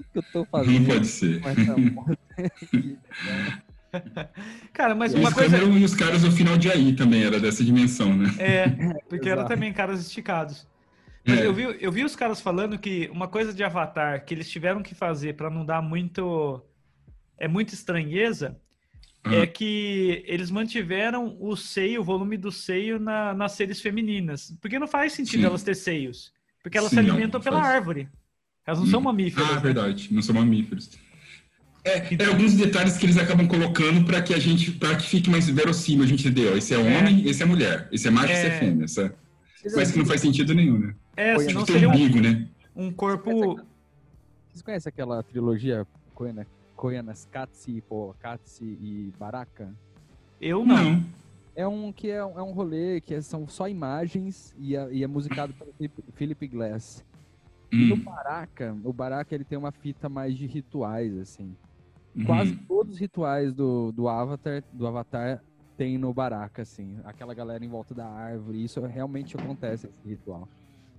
O 0.00 0.04
que 0.12 0.18
eu 0.18 0.22
tô 0.32 0.38
não 0.40 0.46
fazendo 0.46 0.86
pode 0.86 1.06
ser. 1.06 1.40
aqui? 1.46 2.98
Cara, 4.72 4.94
mas 4.94 5.14
E 5.14 5.16
uma 5.16 5.28
os 5.28 5.34
coisa. 5.34 5.58
Cameron 5.58 5.78
e 5.78 5.84
os 5.84 5.94
caras 5.94 6.22
do 6.22 6.30
final 6.30 6.56
de 6.58 6.70
aí 6.70 6.94
também 6.94 7.24
era 7.24 7.40
dessa 7.40 7.64
dimensão, 7.64 8.14
né? 8.16 8.28
É, 8.38 8.68
porque 9.08 9.28
era 9.28 9.40
Exato. 9.40 9.48
também 9.54 9.72
caras 9.72 10.00
esticados. 10.00 10.66
Mas 11.26 11.40
É. 11.40 11.46
eu, 11.46 11.54
vi, 11.54 11.62
eu 11.80 11.90
vi 11.90 12.04
os 12.04 12.14
caras 12.14 12.40
falando 12.40 12.78
que 12.78 13.08
uma 13.12 13.26
coisa 13.26 13.52
de 13.54 13.64
Avatar 13.64 14.24
que 14.24 14.34
eles 14.34 14.48
tiveram 14.50 14.82
que 14.82 14.94
fazer 14.94 15.34
pra 15.36 15.50
não 15.50 15.64
dar 15.64 15.80
muito. 15.82 16.62
É 17.38 17.48
muita 17.48 17.74
estranheza. 17.74 18.60
Ah. 19.28 19.34
É 19.36 19.46
que 19.46 20.22
eles 20.26 20.50
mantiveram 20.50 21.36
o 21.40 21.56
seio, 21.56 22.00
o 22.00 22.04
volume 22.04 22.36
do 22.36 22.52
seio 22.52 22.98
na- 23.00 23.34
nas 23.34 23.52
seres 23.52 23.80
femininas. 23.80 24.54
Porque 24.60 24.78
não 24.78 24.86
faz 24.86 25.12
sentido 25.12 25.40
Sim. 25.40 25.46
elas 25.46 25.62
ter 25.62 25.74
seios. 25.74 26.32
Porque 26.62 26.78
elas 26.78 26.90
Sim, 26.90 26.96
se 26.96 27.00
alimentam 27.00 27.38
não 27.38 27.44
pela 27.44 27.60
faz. 27.60 27.74
árvore. 27.74 28.08
Elas 28.66 28.80
não 28.80 28.86
são 28.86 28.98
Uhum. 29.00 29.04
mamíferas. 29.06 29.48
Ah, 29.50 29.54
né? 29.54 29.60
verdade, 29.60 30.08
não 30.12 30.22
são 30.22 30.34
mamíferos. 30.34 30.90
É, 31.84 31.98
é 32.20 32.24
alguns 32.26 32.54
detalhes 32.54 32.96
que 32.96 33.06
eles 33.06 33.16
acabam 33.16 33.46
colocando 33.46 34.04
para 34.04 34.20
que 34.20 34.34
a 34.34 34.38
gente, 34.38 34.72
para 34.72 34.96
que 34.96 35.06
fique 35.06 35.30
mais 35.30 35.48
verossímil 35.48 36.04
a 36.04 36.06
gente 36.06 36.26
entender. 36.26 36.52
ó, 36.52 36.56
Esse 36.56 36.74
é 36.74 36.78
homem, 36.78 37.24
esse 37.28 37.42
é 37.42 37.46
mulher, 37.46 37.88
esse 37.92 38.08
é 38.08 38.10
macho, 38.10 38.32
esse 38.32 38.46
é 38.46 38.48
É. 38.48 38.58
fêmea. 38.58 38.84
Essa... 38.84 39.14
Mas 39.74 39.90
que 39.92 39.98
não 39.98 40.06
faz 40.06 40.20
sentido 40.20 40.52
nenhum, 40.54 40.78
né? 40.78 40.94
É, 41.16 41.34
Foi, 41.36 41.44
senão 41.44 41.64
seria 41.66 41.88
um 41.88 41.92
umbigo, 41.92 42.20
né? 42.20 42.46
um 42.74 42.90
corpo. 42.92 43.56
Vocês 44.48 44.62
conhecem 44.62 44.88
aquela 44.90 45.22
trilogia 45.22 45.86
Koyana, 46.14 46.46
Koyanas 46.76 47.26
Katsi, 47.32 47.80
pô, 47.88 48.14
Katsi 48.20 48.64
e 48.64 49.12
Baraka? 49.18 49.74
Eu 50.40 50.64
não. 50.64 51.02
É 51.54 51.66
um 51.66 51.90
que 51.90 52.10
é, 52.10 52.22
um- 52.24 52.38
é 52.38 52.42
um 52.42 52.52
rolê 52.52 53.00
que 53.00 53.14
é- 53.14 53.20
são 53.22 53.48
só 53.48 53.66
imagens 53.66 54.54
e 54.58 54.76
é, 54.76 54.92
e 54.92 55.02
é 55.02 55.06
musicado 55.06 55.54
pelo 55.54 55.72
Philip- 56.12 56.46
Glass. 56.48 57.02
E 57.72 57.86
no 57.86 57.94
Hum, 57.96 58.00
Baraka, 58.04 58.76
o 58.84 58.92
Baraka 58.92 59.34
ele 59.34 59.44
tem 59.44 59.56
uma 59.58 59.72
fita 59.72 60.08
mais 60.08 60.36
de 60.36 60.46
rituais, 60.46 61.16
assim. 61.18 61.56
uhum. 62.14 62.24
Quase 62.24 62.54
todos 62.68 62.94
os 62.94 63.00
rituais 63.00 63.52
do, 63.52 63.90
do 63.92 64.08
Avatar, 64.08 64.62
do 64.72 64.86
Avatar 64.86 65.42
tem 65.76 65.98
no 65.98 66.12
Baraka, 66.14 66.62
assim. 66.62 66.98
Aquela 67.04 67.34
galera 67.34 67.64
em 67.64 67.68
volta 67.68 67.94
da 67.94 68.06
árvore, 68.06 68.62
isso 68.62 68.80
realmente 68.86 69.36
acontece, 69.36 69.86
esse 69.88 70.08
ritual. 70.08 70.48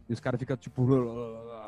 E 0.09 0.13
os 0.13 0.19
caras 0.19 0.39
ficam 0.39 0.57
tipo. 0.57 0.85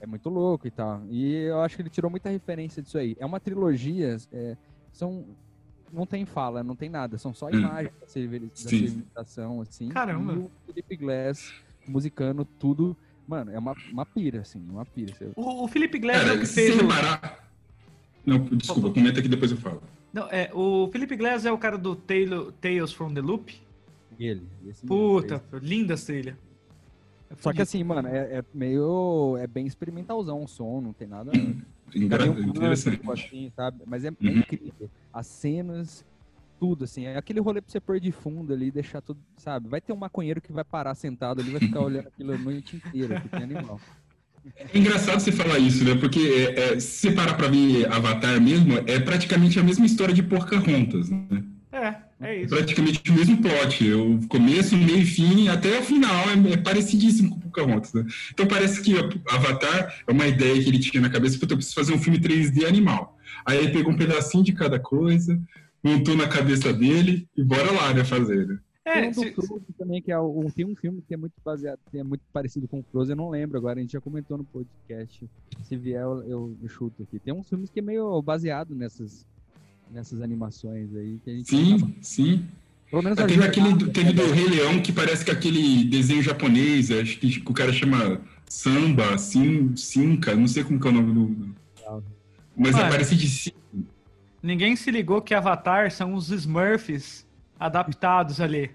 É 0.00 0.06
muito 0.06 0.28
louco 0.30 0.66
e 0.66 0.70
tal. 0.70 1.02
E 1.10 1.34
eu 1.34 1.60
acho 1.60 1.76
que 1.76 1.82
ele 1.82 1.90
tirou 1.90 2.10
muita 2.10 2.30
referência 2.30 2.82
disso 2.82 2.96
aí. 2.96 3.16
É 3.20 3.26
uma 3.26 3.38
trilogia, 3.38 4.16
é, 4.32 4.56
são. 4.92 5.24
Não 5.92 6.06
tem 6.06 6.24
fala, 6.24 6.62
não 6.62 6.74
tem 6.76 6.88
nada, 6.88 7.18
são 7.18 7.34
só 7.34 7.46
Hum. 7.48 7.50
imagens 7.58 7.92
da 8.00 8.06
civili- 8.06 8.46
da 8.46 8.54
Sim. 8.54 8.68
civilização, 8.68 9.60
assim. 9.60 9.88
Caramba. 9.88 10.34
E 10.34 10.38
o 10.38 10.50
Philip 10.66 10.96
Glass 10.96 11.52
musicando 11.86 12.44
tudo. 12.44 12.96
Mano, 13.26 13.50
é 13.52 13.58
uma, 13.58 13.74
uma 13.92 14.06
pira, 14.06 14.40
assim, 14.40 14.60
uma 14.70 14.84
pira. 14.84 15.14
Você- 15.14 15.30
O, 15.36 15.64
o 15.64 15.68
Felipe 15.68 15.98
Glass 15.98 16.18
é 16.22 16.22
o 16.22 16.26
Cara, 16.28 16.38
que 16.40 16.46
fez. 16.46 16.74
o- 16.76 16.80
reparar... 16.82 17.48
Não, 18.24 18.38
desculpa, 18.38 18.90
comenta 18.90 19.20
que 19.22 19.28
depois 19.28 19.50
eu 19.50 19.56
falo. 19.56 19.82
Não, 20.12 20.24
é, 20.30 20.50
o 20.54 20.88
Felipe 20.92 21.16
Glass 21.16 21.44
é 21.44 21.52
o 21.52 21.58
cara 21.58 21.76
do 21.78 21.94
Tale- 21.94 22.52
Tales 22.60 22.92
from 22.92 23.12
the 23.14 23.20
Loop. 23.20 23.54
Ele. 24.18 24.46
esse 24.68 24.84
Puta, 24.86 25.42
linda 25.62 25.96
trilha. 25.96 26.38
Só 27.38 27.52
que 27.52 27.62
assim, 27.62 27.82
mano, 27.84 28.08
é, 28.08 28.38
é 28.38 28.44
meio. 28.52 29.36
É 29.38 29.46
bem 29.46 29.66
experimentalzão 29.66 30.42
o 30.42 30.48
som, 30.48 30.80
não 30.80 30.92
tem 30.92 31.06
nada. 31.06 31.32
Engra- 31.94 32.30
um 32.30 32.52
cântico, 32.52 33.12
assim, 33.12 33.50
sabe? 33.54 33.82
Mas 33.86 34.04
é, 34.04 34.08
é 34.08 34.10
Uhum. 34.22 34.38
incrível. 34.38 34.90
As 35.12 35.26
cenas, 35.26 36.04
tudo, 36.58 36.84
assim. 36.84 37.04
É 37.06 37.16
aquele 37.16 37.40
rolê 37.40 37.60
pra 37.60 37.70
você 37.70 37.80
pôr 37.80 38.00
de 38.00 38.10
fundo 38.12 38.52
ali, 38.52 38.70
deixar 38.70 39.00
tudo, 39.00 39.20
sabe? 39.36 39.68
Vai 39.68 39.80
ter 39.80 39.92
um 39.92 39.96
maconheiro 39.96 40.40
que 40.40 40.52
vai 40.52 40.64
parar 40.64 40.94
sentado 40.94 41.40
ali, 41.40 41.50
vai 41.50 41.60
ficar 41.60 41.80
olhando 41.82 42.08
aquilo 42.08 42.34
a 42.34 42.38
noite 42.38 42.76
inteira, 42.76 43.22
é 43.32 43.42
animal. 43.42 43.80
É 44.56 44.78
engraçado 44.78 45.20
você 45.20 45.30
falar 45.32 45.58
isso, 45.58 45.84
né? 45.84 45.94
Porque 45.96 46.18
é, 46.56 46.72
é, 46.74 46.80
se 46.80 47.08
você 47.08 47.12
parar 47.12 47.34
pra 47.34 47.46
ver 47.48 47.90
Avatar 47.92 48.40
mesmo, 48.40 48.72
é 48.86 48.98
praticamente 48.98 49.58
a 49.58 49.62
mesma 49.62 49.84
história 49.84 50.14
de 50.14 50.22
Pocahontas, 50.22 51.10
né? 51.10 51.44
É, 52.20 52.26
é 52.26 52.36
É 52.36 52.42
isso. 52.42 52.54
praticamente 52.54 53.10
o 53.10 53.14
mesmo 53.14 53.40
plot. 53.40 53.92
O 53.92 54.28
começo, 54.28 54.76
meio 54.76 54.98
e 54.98 55.04
fim, 55.06 55.48
até 55.48 55.78
o 55.78 55.82
final 55.82 56.26
é, 56.28 56.52
é 56.52 56.56
parecidíssimo 56.56 57.30
com 57.30 57.36
o 57.36 57.40
Pocahontas, 57.42 57.92
né? 57.92 58.04
Então 58.32 58.46
parece 58.46 58.82
que 58.82 58.94
Avatar 59.28 60.02
é 60.06 60.12
uma 60.12 60.26
ideia 60.26 60.62
que 60.62 60.68
ele 60.68 60.78
tinha 60.78 61.00
na 61.00 61.10
cabeça, 61.10 61.38
porque 61.38 61.52
eu 61.52 61.56
preciso 61.56 61.74
fazer 61.76 61.92
um 61.94 61.98
filme 61.98 62.18
3D 62.18 62.64
animal. 62.66 63.16
Aí 63.46 63.58
ele 63.58 63.72
pegou 63.72 63.92
um 63.92 63.96
pedacinho 63.96 64.44
de 64.44 64.52
cada 64.52 64.78
coisa, 64.78 65.40
montou 65.82 66.16
na 66.16 66.28
cabeça 66.28 66.72
dele 66.72 67.26
e 67.36 67.42
bora 67.42 67.70
lá, 67.72 67.94
né, 67.94 68.04
fazer, 68.04 68.46
né? 68.46 68.58
É, 68.84 69.00
tem 69.02 69.10
um 69.10 69.12
se- 69.14 69.34
também, 69.78 70.02
que 70.02 70.10
é 70.10 70.18
o, 70.18 70.50
tem 70.54 70.64
um 70.64 70.74
filme 70.74 71.02
que 71.06 71.14
é 71.14 71.16
muito 71.16 71.34
baseado, 71.44 71.78
que 71.90 71.98
é 71.98 72.02
muito 72.02 72.22
parecido 72.32 72.66
com 72.66 72.80
o 72.80 72.82
Frozen, 72.90 73.12
eu 73.12 73.16
não 73.16 73.30
lembro 73.30 73.56
agora, 73.58 73.78
a 73.78 73.82
gente 73.82 73.92
já 73.92 74.00
comentou 74.00 74.36
no 74.38 74.44
podcast. 74.44 75.28
Se 75.64 75.76
vier, 75.76 76.00
eu, 76.02 76.22
eu- 76.24 76.56
eu 76.62 76.68
chuto 76.68 77.02
aqui. 77.02 77.18
Tem 77.18 77.32
uns 77.32 77.48
filmes 77.48 77.70
que 77.70 77.78
é 77.78 77.82
meio 77.82 78.20
baseado 78.22 78.74
nessas, 78.74 79.24
nessas 79.92 80.20
animações 80.22 80.94
aí, 80.94 81.18
que 81.24 81.30
a 81.30 81.34
gente 81.34 81.54
acaba- 81.54 81.78
Sim, 81.78 81.94
sim. 82.00 82.44
Pelo 82.90 83.02
menos 83.02 83.18
a 83.18 83.26
Teve, 83.26 83.44
aquele, 83.44 83.72
do- 83.74 83.88
teve 83.90 84.12
do 84.12 84.32
Rei 84.32 84.48
Leão, 84.48 84.80
que 84.80 84.92
parece 84.92 85.24
que 85.24 85.30
aquele 85.30 85.84
desenho 85.84 86.22
japonês, 86.22 86.90
acho 86.90 87.18
que 87.18 87.40
o 87.46 87.52
cara 87.54 87.72
chama 87.72 88.20
Samba, 88.48 89.16
Sim, 89.16 89.76
Sinca, 89.76 90.34
não 90.34 90.48
sei 90.48 90.64
como 90.64 90.80
que 90.80 90.86
é 90.86 90.90
o 90.90 90.94
nome 90.94 91.12
do... 91.14 91.54
Mas 92.56 92.72
Mano. 92.72 92.86
é 92.86 92.90
parecido 92.90 93.20
de 93.20 93.28
Sim. 93.28 93.52
ninguém 94.42 94.74
se 94.74 94.90
ligou 94.90 95.22
que 95.22 95.32
Avatar 95.34 95.90
são 95.90 96.14
os 96.14 96.30
Smurfs 96.30 97.24
adaptados 97.58 98.40
ali. 98.40 98.70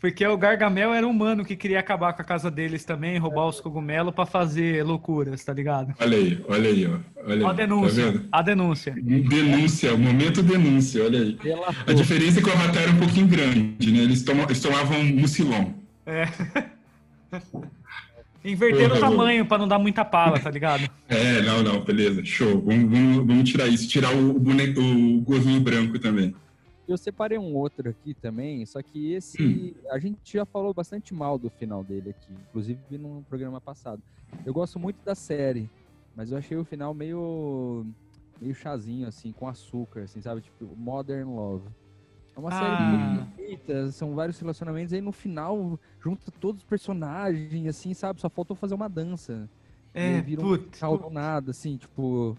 Porque 0.00 0.26
o 0.26 0.36
Gargamel 0.36 0.94
era 0.94 1.06
um 1.06 1.10
humano 1.10 1.44
que 1.44 1.54
queria 1.54 1.78
acabar 1.78 2.14
com 2.14 2.22
a 2.22 2.24
casa 2.24 2.50
deles 2.50 2.84
também, 2.84 3.18
roubar 3.18 3.46
os 3.46 3.60
cogumelos 3.60 4.14
pra 4.14 4.24
fazer 4.24 4.82
loucuras, 4.82 5.44
tá 5.44 5.52
ligado? 5.52 5.94
Olha 6.00 6.16
aí, 6.16 6.42
olha 6.48 6.70
aí, 6.70 6.86
ó. 6.86 6.98
Olha 7.26 7.46
a 7.46 7.50
aí, 7.50 7.56
denúncia, 7.56 8.12
Tá 8.12 8.18
a 8.32 8.42
denúncia. 8.42 8.94
Denúncia, 8.96 9.96
momento 9.98 10.42
denúncia, 10.42 11.04
olha 11.04 11.20
aí. 11.20 11.38
A 11.86 11.92
diferença 11.92 12.40
é 12.40 12.42
que 12.42 12.48
o 12.48 12.52
Avatar 12.52 12.82
era 12.82 12.92
um 12.92 12.98
pouquinho 12.98 13.26
grande, 13.26 13.92
né? 13.92 13.98
Eles, 13.98 14.22
tomam, 14.22 14.44
eles 14.44 14.60
tomavam 14.60 15.04
mucilon. 15.04 15.66
Inverteram 18.42 18.96
o 18.96 19.00
tamanho 19.00 19.44
pra 19.44 19.58
não 19.58 19.68
dar 19.68 19.78
muita 19.78 20.02
pala, 20.02 20.38
tá 20.38 20.50
ligado? 20.50 20.88
É, 21.10 21.42
não, 21.42 21.62
não, 21.62 21.80
beleza, 21.80 22.24
show. 22.24 22.62
Vamos, 22.62 22.88
vamos, 22.88 23.26
vamos 23.26 23.50
tirar 23.50 23.66
isso, 23.66 23.88
tirar 23.88 24.14
o, 24.14 24.38
boneco, 24.38 24.80
o 24.80 25.20
gorrinho 25.22 25.60
branco 25.60 25.98
também. 25.98 26.32
Eu 26.92 26.98
separei 26.98 27.38
um 27.38 27.54
outro 27.54 27.88
aqui 27.88 28.14
também, 28.14 28.64
só 28.66 28.82
que 28.82 29.12
esse. 29.12 29.42
Hum. 29.42 29.74
A 29.90 29.98
gente 29.98 30.32
já 30.32 30.44
falou 30.44 30.74
bastante 30.74 31.14
mal 31.14 31.38
do 31.38 31.48
final 31.48 31.84
dele 31.84 32.10
aqui, 32.10 32.32
inclusive 32.48 32.98
no 32.98 33.24
programa 33.28 33.60
passado. 33.60 34.02
Eu 34.44 34.52
gosto 34.52 34.78
muito 34.78 34.96
da 35.04 35.14
série, 35.14 35.70
mas 36.16 36.32
eu 36.32 36.38
achei 36.38 36.56
o 36.56 36.64
final 36.64 36.92
meio. 36.92 37.86
meio 38.40 38.54
chazinho, 38.54 39.06
assim, 39.06 39.32
com 39.32 39.46
açúcar, 39.46 40.02
assim, 40.02 40.20
sabe? 40.20 40.40
Tipo, 40.40 40.66
Modern 40.76 41.28
Love. 41.28 41.68
É 42.34 42.38
uma 42.40 42.50
série 42.50 42.64
Ah. 42.64 42.90
muito 42.90 43.36
bonita, 43.36 43.92
são 43.92 44.14
vários 44.14 44.38
relacionamentos, 44.38 44.92
aí 44.92 45.00
no 45.00 45.12
final 45.12 45.78
junta 46.00 46.30
todos 46.40 46.62
os 46.62 46.66
personagens, 46.66 47.66
assim, 47.68 47.92
sabe? 47.92 48.20
Só 48.20 48.28
faltou 48.30 48.56
fazer 48.56 48.74
uma 48.74 48.88
dança. 48.88 49.48
É, 49.92 50.20
vira 50.20 50.40
um 50.42 50.56
do 50.96 51.10
nada, 51.10 51.50
assim, 51.50 51.76
tipo. 51.76 52.36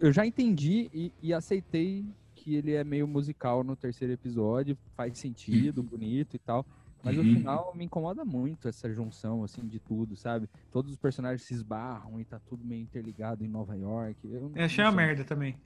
Eu 0.00 0.12
já 0.12 0.26
entendi 0.26 0.90
e, 0.92 1.12
e 1.22 1.32
aceitei 1.32 2.04
que 2.48 2.54
ele 2.54 2.72
é 2.72 2.82
meio 2.82 3.06
musical 3.06 3.62
no 3.62 3.76
terceiro 3.76 4.14
episódio, 4.14 4.76
faz 4.96 5.18
sentido, 5.18 5.82
bonito 5.82 6.34
e 6.34 6.38
tal. 6.38 6.64
Mas 7.04 7.14
no 7.14 7.22
Uhum. 7.22 7.34
final 7.34 7.72
me 7.76 7.84
incomoda 7.84 8.24
muito 8.24 8.66
essa 8.68 8.90
junção, 8.92 9.44
assim, 9.44 9.66
de 9.66 9.78
tudo, 9.78 10.16
sabe? 10.16 10.48
Todos 10.72 10.90
os 10.90 10.96
personagens 10.98 11.42
se 11.42 11.52
esbarram 11.52 12.18
e 12.18 12.24
tá 12.24 12.40
tudo 12.48 12.64
meio 12.64 12.82
interligado 12.82 13.44
em 13.44 13.48
Nova 13.48 13.76
York. 13.76 14.16
Eu 14.24 14.50
Eu 14.54 14.64
achei 14.64 14.84
sei. 14.84 14.94
merda 14.96 15.24
também. 15.24 15.56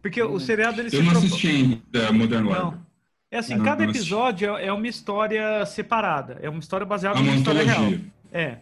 Porque 0.00 0.22
o 0.22 0.36
Hum. 0.36 0.40
seriado 0.40 0.80
ele 0.80 0.88
Eu 0.88 1.02
se 1.02 1.02
não 1.02 1.10
assisti 1.10 1.48
ainda 1.48 2.12
Modern. 2.12 2.48
Não. 2.48 2.86
É 3.30 3.38
assim, 3.38 3.56
Não, 3.56 3.64
cada 3.64 3.82
não 3.84 3.90
episódio 3.90 4.56
é 4.56 4.66
é 4.66 4.72
uma 4.72 4.86
história 4.86 5.66
separada. 5.66 6.38
É 6.40 6.48
uma 6.48 6.60
história 6.60 6.86
baseada 6.86 7.18
É 7.18 7.20
uma 7.20 7.26
numa 7.26 7.36
história 7.38 7.64
real. 7.64 7.92
É. 8.32 8.58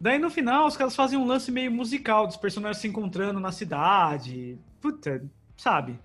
Daí 0.00 0.18
no 0.18 0.30
final 0.30 0.66
os 0.66 0.76
caras 0.76 0.96
fazem 0.96 1.18
um 1.18 1.24
lance 1.26 1.52
meio 1.52 1.70
musical 1.70 2.26
dos 2.26 2.36
personagens 2.36 2.78
se 2.78 2.88
encontrando 2.88 3.38
na 3.38 3.52
cidade. 3.52 4.58
Puta, 4.80 5.22
sabe? 5.56 5.98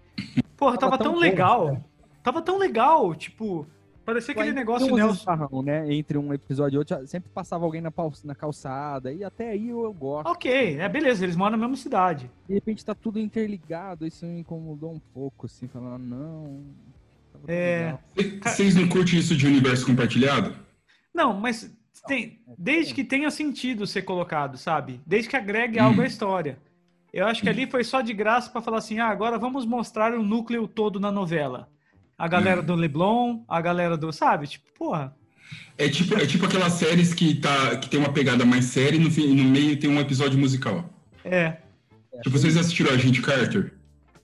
Porra, 0.55 0.77
tava, 0.77 0.91
Tava 0.97 1.03
tão, 1.03 1.13
tão 1.13 1.19
legal. 1.21 1.71
né? 1.73 1.81
Tava 2.23 2.41
tão 2.41 2.57
legal, 2.57 3.13
tipo, 3.15 3.65
parecia 4.05 4.33
aquele 4.33 4.51
negócio 4.51 4.93
Nelson. 4.93 5.13
esbarrão, 5.15 5.61
né? 5.61 5.93
Entre 5.93 6.17
um 6.17 6.33
episódio 6.33 6.77
e 6.77 6.79
outro, 6.79 7.07
sempre 7.07 7.29
passava 7.29 7.63
alguém 7.63 7.79
na, 7.81 7.91
na 8.23 8.35
calçada, 8.35 9.13
e 9.13 9.23
até 9.23 9.49
aí 9.51 9.69
eu, 9.69 9.83
eu 9.83 9.93
gosto. 9.93 10.27
Ok, 10.29 10.77
é 10.79 10.89
beleza, 10.89 11.23
eles 11.23 11.35
moram 11.35 11.51
na 11.51 11.57
mesma 11.57 11.77
cidade. 11.77 12.29
De 12.47 12.53
repente 12.55 12.83
tá 12.83 12.93
tudo 12.95 13.19
interligado, 13.19 14.05
isso 14.05 14.25
me 14.25 14.39
incomodou 14.41 14.91
um 14.91 14.99
pouco, 15.13 15.45
assim, 15.45 15.67
falando, 15.67 15.93
ah, 15.93 15.97
não. 15.97 16.63
É. 17.47 17.95
legal." 18.15 18.43
Vocês 18.43 18.75
não 18.75 18.87
curtem 18.89 19.19
isso 19.19 19.35
de 19.35 19.45
universo 19.45 19.85
compartilhado? 19.85 20.53
Não, 21.13 21.33
mas 21.39 21.71
tem, 22.07 22.41
desde 22.57 22.93
que 22.93 23.03
tenha 23.03 23.29
sentido 23.31 23.87
ser 23.87 24.01
colocado, 24.03 24.57
sabe? 24.57 24.99
Desde 25.05 25.29
que 25.29 25.35
agregue 25.35 25.79
Hum. 25.79 25.83
algo 25.85 26.01
à 26.01 26.05
história. 26.05 26.57
Eu 27.17 27.25
acho 27.25 27.41
que 27.41 27.49
ali 27.49 27.65
foi 27.65 27.83
só 27.83 28.01
de 28.01 28.13
graça 28.13 28.47
pra 28.51 28.61
falar 28.61 28.77
assim, 28.77 28.99
ah, 28.99 29.07
agora 29.07 29.39
vamos 29.39 29.65
mostrar 29.65 30.13
o 30.13 30.21
núcleo 30.21 30.67
todo 30.67 30.99
na 30.99 31.11
novela. 31.11 31.67
A 32.15 32.27
galera 32.27 32.61
do 32.61 32.75
Leblon, 32.75 33.43
a 33.47 33.59
galera 33.59 33.97
do, 33.97 34.11
sabe? 34.13 34.45
Tipo, 34.45 34.65
porra. 34.77 35.15
É 35.79 35.89
tipo, 35.89 36.13
é 36.15 36.27
tipo 36.27 36.45
aquelas 36.45 36.73
séries 36.73 37.15
que, 37.15 37.33
tá, 37.33 37.75
que 37.77 37.89
tem 37.89 37.99
uma 37.99 38.13
pegada 38.13 38.45
mais 38.45 38.65
séria 38.65 38.97
e 38.97 38.99
no, 38.99 39.09
fim- 39.09 39.33
no 39.33 39.43
meio 39.43 39.79
tem 39.79 39.89
um 39.89 39.99
episódio 39.99 40.37
musical. 40.37 40.87
É. 41.25 41.57
Tipo, 42.21 42.37
vocês 42.37 42.55
assistiram 42.55 42.91
Agente 42.91 43.19
Carter? 43.19 43.73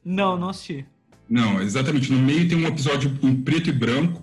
Não, 0.05 0.37
não 0.37 0.49
assisti. 0.49 0.85
Não, 1.27 1.59
exatamente. 1.63 2.11
No 2.11 2.19
meio 2.19 2.47
tem 2.47 2.59
um 2.63 2.67
episódio 2.67 3.17
em 3.23 3.35
preto 3.41 3.69
e 3.71 3.73
branco 3.73 4.21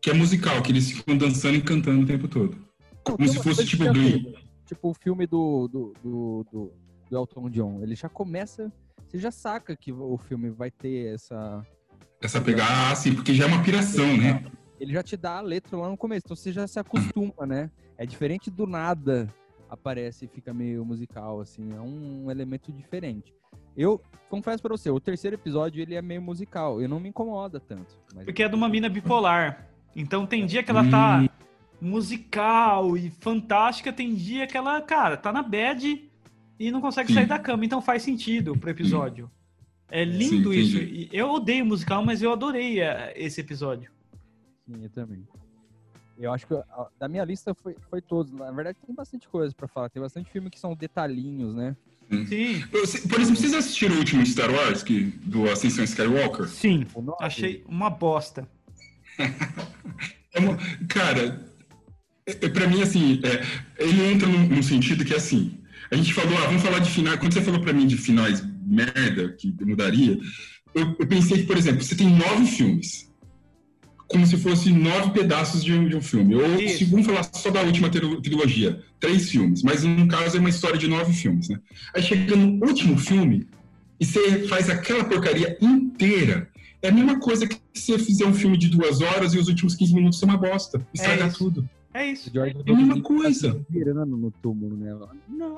que 0.00 0.10
é 0.10 0.14
musical, 0.14 0.62
que 0.62 0.70
eles 0.70 0.92
ficam 0.92 1.16
dançando 1.16 1.56
e 1.56 1.60
cantando 1.60 2.02
o 2.02 2.06
tempo 2.06 2.28
todo. 2.28 2.56
Como 3.02 3.26
se 3.26 3.42
fosse 3.42 3.66
tipo 3.66 3.84
Glee. 3.92 4.32
tipo 4.64 4.90
o 4.90 4.94
filme 4.94 5.26
do, 5.26 5.66
do, 5.66 5.92
do, 6.04 6.46
do, 6.52 6.72
do 7.08 7.16
Elton 7.16 7.50
John. 7.50 7.82
Ele 7.82 7.94
já 7.94 8.08
começa, 8.08 8.72
você 9.06 9.18
já 9.18 9.30
saca 9.30 9.76
que 9.76 9.92
o 9.92 10.16
filme 10.18 10.50
vai 10.50 10.70
ter 10.70 11.14
essa. 11.14 11.64
Essa 12.20 12.40
pegar, 12.40 12.90
assim, 12.90 13.14
porque 13.14 13.34
já 13.34 13.44
é 13.44 13.46
uma 13.46 13.62
piração, 13.62 14.16
né? 14.16 14.44
Ele 14.80 14.92
já 14.92 15.02
te 15.02 15.16
dá 15.16 15.38
a 15.38 15.40
letra 15.40 15.76
lá 15.76 15.88
no 15.88 15.96
começo, 15.96 16.22
então 16.26 16.36
você 16.36 16.52
já 16.52 16.66
se 16.66 16.78
acostuma, 16.78 17.46
né? 17.46 17.70
É 17.96 18.04
diferente 18.04 18.50
do 18.50 18.66
nada 18.66 19.32
aparece 19.68 20.26
e 20.26 20.28
fica 20.28 20.54
meio 20.54 20.84
musical, 20.84 21.40
assim, 21.40 21.72
é 21.72 21.80
um 21.80 22.30
elemento 22.30 22.72
diferente. 22.72 23.34
Eu 23.76 24.00
confesso 24.30 24.62
pra 24.62 24.70
você, 24.70 24.90
o 24.90 25.00
terceiro 25.00 25.36
episódio 25.36 25.82
ele 25.82 25.94
é 25.94 26.02
meio 26.02 26.22
musical, 26.22 26.80
eu 26.80 26.88
não 26.88 27.00
me 27.00 27.08
incomoda 27.08 27.60
tanto. 27.60 27.98
Mas... 28.14 28.24
Porque 28.24 28.42
é 28.42 28.48
de 28.48 28.54
uma 28.54 28.68
mina 28.68 28.88
bipolar. 28.88 29.68
Então 29.94 30.26
tem 30.26 30.46
dia 30.46 30.62
que 30.62 30.70
ela 30.70 30.88
tá 30.88 31.28
musical 31.80 32.96
e 32.96 33.10
fantástica, 33.10 33.92
tem 33.92 34.14
dia 34.14 34.46
que 34.46 34.56
ela, 34.56 34.80
cara, 34.80 35.16
tá 35.16 35.32
na 35.32 35.42
bad 35.42 36.10
e 36.58 36.70
não 36.70 36.80
consegue 36.80 37.12
sair 37.12 37.24
Sim. 37.24 37.28
da 37.28 37.38
cama, 37.38 37.64
então 37.64 37.80
faz 37.82 38.02
sentido 38.02 38.56
pro 38.56 38.70
episódio. 38.70 39.30
É 39.90 40.04
lindo 40.04 40.52
Sim, 40.52 40.58
isso. 40.58 40.76
E 40.78 41.08
eu 41.12 41.30
odeio 41.30 41.64
musical, 41.64 42.04
mas 42.04 42.20
eu 42.22 42.32
adorei 42.32 42.80
eh, 42.80 43.12
esse 43.16 43.40
episódio. 43.40 43.90
Sim, 44.66 44.82
eu 44.82 44.90
também. 44.90 45.26
Eu 46.18 46.32
acho 46.32 46.46
que 46.46 46.54
da 46.98 47.06
minha 47.08 47.24
lista 47.24 47.54
foi, 47.54 47.76
foi 47.90 48.00
todos. 48.00 48.32
Na 48.32 48.50
verdade, 48.50 48.78
tem 48.84 48.94
bastante 48.94 49.28
coisa 49.28 49.54
pra 49.54 49.68
falar. 49.68 49.90
Tem 49.90 50.02
bastante 50.02 50.30
filme 50.30 50.50
que 50.50 50.58
são 50.58 50.74
detalhinhos, 50.74 51.54
né? 51.54 51.76
Sim, 52.28 52.62
Por 52.68 52.80
exemplo, 53.20 53.36
vocês 53.36 53.52
assistiram 53.52 53.96
o 53.96 53.98
último 53.98 54.24
Star 54.24 54.50
Wars, 54.50 54.82
que, 54.82 55.04
do 55.24 55.50
Ascensão 55.50 55.82
Skywalker? 55.84 56.46
sim. 56.48 56.86
Achei 57.20 57.64
uma 57.68 57.90
bosta. 57.90 58.48
É 60.34 60.38
uma- 60.38 60.58
cara, 60.88 61.42
é, 62.26 62.32
é, 62.32 62.48
pra 62.50 62.68
mim, 62.68 62.82
assim, 62.82 63.20
é, 63.24 63.82
ele 63.82 64.04
entra 64.12 64.28
num, 64.28 64.46
num 64.46 64.62
sentido 64.62 65.02
que, 65.02 65.14
assim, 65.14 65.58
a 65.90 65.96
gente 65.96 66.12
falou, 66.14 66.36
ah, 66.38 66.46
vamos 66.46 66.62
falar 66.62 66.78
de 66.80 66.90
finais. 66.90 67.18
Quando 67.18 67.32
você 67.32 67.42
falou 67.42 67.60
pra 67.60 67.72
mim 67.72 67.86
de 67.86 67.96
finais 67.96 68.42
merda, 68.66 69.32
que 69.32 69.54
mudaria, 69.64 70.18
eu, 70.74 70.96
eu 70.98 71.06
pensei 71.06 71.38
que, 71.38 71.44
por 71.44 71.56
exemplo, 71.56 71.82
você 71.82 71.94
tem 71.94 72.08
nove 72.08 72.46
filmes. 72.46 73.06
Como 74.08 74.24
se 74.26 74.36
fosse 74.36 74.70
nove 74.72 75.10
pedaços 75.10 75.64
de 75.64 75.72
um, 75.72 75.88
de 75.88 75.96
um 75.96 76.00
filme. 76.00 76.36
Ou 76.36 76.60
Isso. 76.60 76.78
se 76.78 76.84
vamos 76.84 77.06
falar 77.06 77.24
só 77.32 77.50
da 77.50 77.62
última 77.62 77.88
trilo- 77.88 78.20
trilogia, 78.22 78.80
três 79.00 79.28
filmes. 79.30 79.62
Mas 79.62 79.82
no 79.82 80.06
caso 80.06 80.36
é 80.36 80.40
uma 80.40 80.48
história 80.48 80.78
de 80.78 80.86
nove 80.86 81.12
filmes, 81.12 81.48
né? 81.48 81.58
Aí 81.94 82.02
chega 82.02 82.36
no 82.36 82.64
último 82.64 82.96
filme 82.98 83.46
e 83.98 84.04
você 84.06 84.46
faz 84.46 84.70
aquela 84.70 85.02
porcaria 85.04 85.56
inteira. 85.60 86.48
É 86.82 86.88
a 86.88 86.92
mesma 86.92 87.18
coisa 87.18 87.48
que 87.48 87.56
se 87.74 87.86
você 87.92 87.98
fizer 87.98 88.26
um 88.26 88.34
filme 88.34 88.56
de 88.56 88.68
duas 88.68 89.00
horas 89.00 89.34
e 89.34 89.38
os 89.38 89.48
últimos 89.48 89.74
15 89.74 89.94
minutos 89.94 90.18
ser 90.20 90.26
uma 90.26 90.36
bosta. 90.36 90.86
Estraga 90.94 91.26
isso. 91.26 91.38
tudo. 91.38 91.68
É 91.98 92.06
isso. 92.06 92.30
George 92.32 92.56
É 92.66 92.70
a 92.72 92.76
mesma 92.76 92.96
tá 92.96 93.02
coisa. 93.02 93.52
se 93.52 93.66
virando 93.70 94.16
no 94.16 94.30
túmulo, 94.30 94.76
né? 94.76 94.94
Não! 95.28 95.56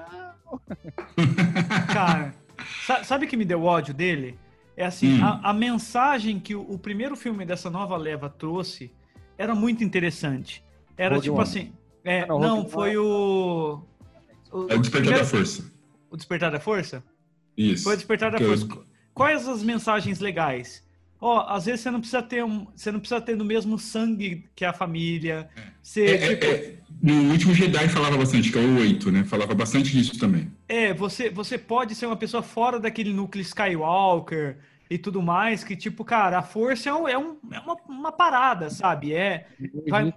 Cara, 1.92 2.34
sa- 2.86 3.02
sabe 3.04 3.26
o 3.26 3.28
que 3.28 3.36
me 3.36 3.44
deu 3.44 3.62
ódio 3.64 3.92
dele? 3.94 4.38
É 4.76 4.84
assim, 4.86 5.18
Hum. 5.20 5.24
a, 5.24 5.50
a 5.50 5.52
mensagem 5.52 6.38
que 6.38 6.54
o, 6.54 6.60
o 6.62 6.78
primeiro 6.78 7.16
filme 7.16 7.44
dessa 7.44 7.68
nova 7.68 7.96
leva 7.96 8.28
trouxe 8.28 8.92
era 9.36 9.54
muito 9.54 9.82
interessante. 9.82 10.62
Era 10.96 11.16
Rogue 11.16 11.24
tipo 11.24 11.34
One. 11.36 11.42
assim. 11.42 11.72
é, 12.04 12.22
Ah, 12.22 12.26
não, 12.28 12.68
foi 12.68 12.96
o. 12.96 13.80
o 14.52 14.66
É 14.70 14.74
o 14.76 14.78
Despertar 14.78 14.90
primeiro- 14.90 15.18
da 15.18 15.24
Força. 15.24 15.72
O 16.10 16.16
Despertar 16.16 16.50
da 16.52 16.60
Força? 16.60 17.04
Isso. 17.56 17.84
Foi 17.84 17.94
o 17.94 17.96
Despertar 17.96 18.30
da 18.30 18.38
Que 18.38 18.44
eu- 18.44 18.56
Força. 18.56 18.82
Quais 19.12 19.48
as 19.48 19.62
mensagens 19.64 20.20
legais? 20.20 20.86
Ó, 21.20 21.40
às 21.48 21.64
vezes 21.66 21.80
você 21.80 21.90
não 21.90 21.98
precisa 21.98 22.22
ter 22.22 22.44
um, 22.44 22.66
você 22.76 22.92
não 22.92 23.00
precisa 23.00 23.20
ter 23.20 23.36
no 23.36 23.44
mesmo 23.44 23.76
sangue 23.80 24.44
que 24.54 24.64
a 24.64 24.72
família. 24.72 25.48
Você, 25.88 26.04
É, 26.04 26.14
é, 26.16 26.36
tipo, 26.36 26.44
é, 26.44 26.74
no 27.02 27.30
último 27.32 27.54
Jedi 27.54 27.88
falava 27.88 28.18
bastante, 28.18 28.52
que 28.52 28.58
é 28.58 28.60
o 28.60 28.78
8, 28.78 29.10
né? 29.10 29.24
Falava 29.24 29.54
bastante 29.54 29.90
disso 29.90 30.18
também. 30.18 30.52
É, 30.68 30.92
você, 30.92 31.30
você 31.30 31.56
pode 31.56 31.94
ser 31.94 32.04
uma 32.04 32.16
pessoa 32.16 32.42
fora 32.42 32.78
daquele 32.78 33.10
núcleo 33.10 33.40
Skywalker 33.40 34.58
e 34.90 34.98
tudo 34.98 35.22
mais, 35.22 35.64
que 35.64 35.74
tipo, 35.74 36.04
cara, 36.04 36.40
a 36.40 36.42
força 36.42 36.90
é, 36.90 36.94
um- 36.94 37.08
é, 37.08 37.16
um- 37.16 37.38
é 37.50 37.58
uma, 37.60 37.74
uma 37.88 38.12
parada, 38.12 38.68
sabe? 38.68 39.14
É, 39.14 39.46
Vai- 39.88 40.12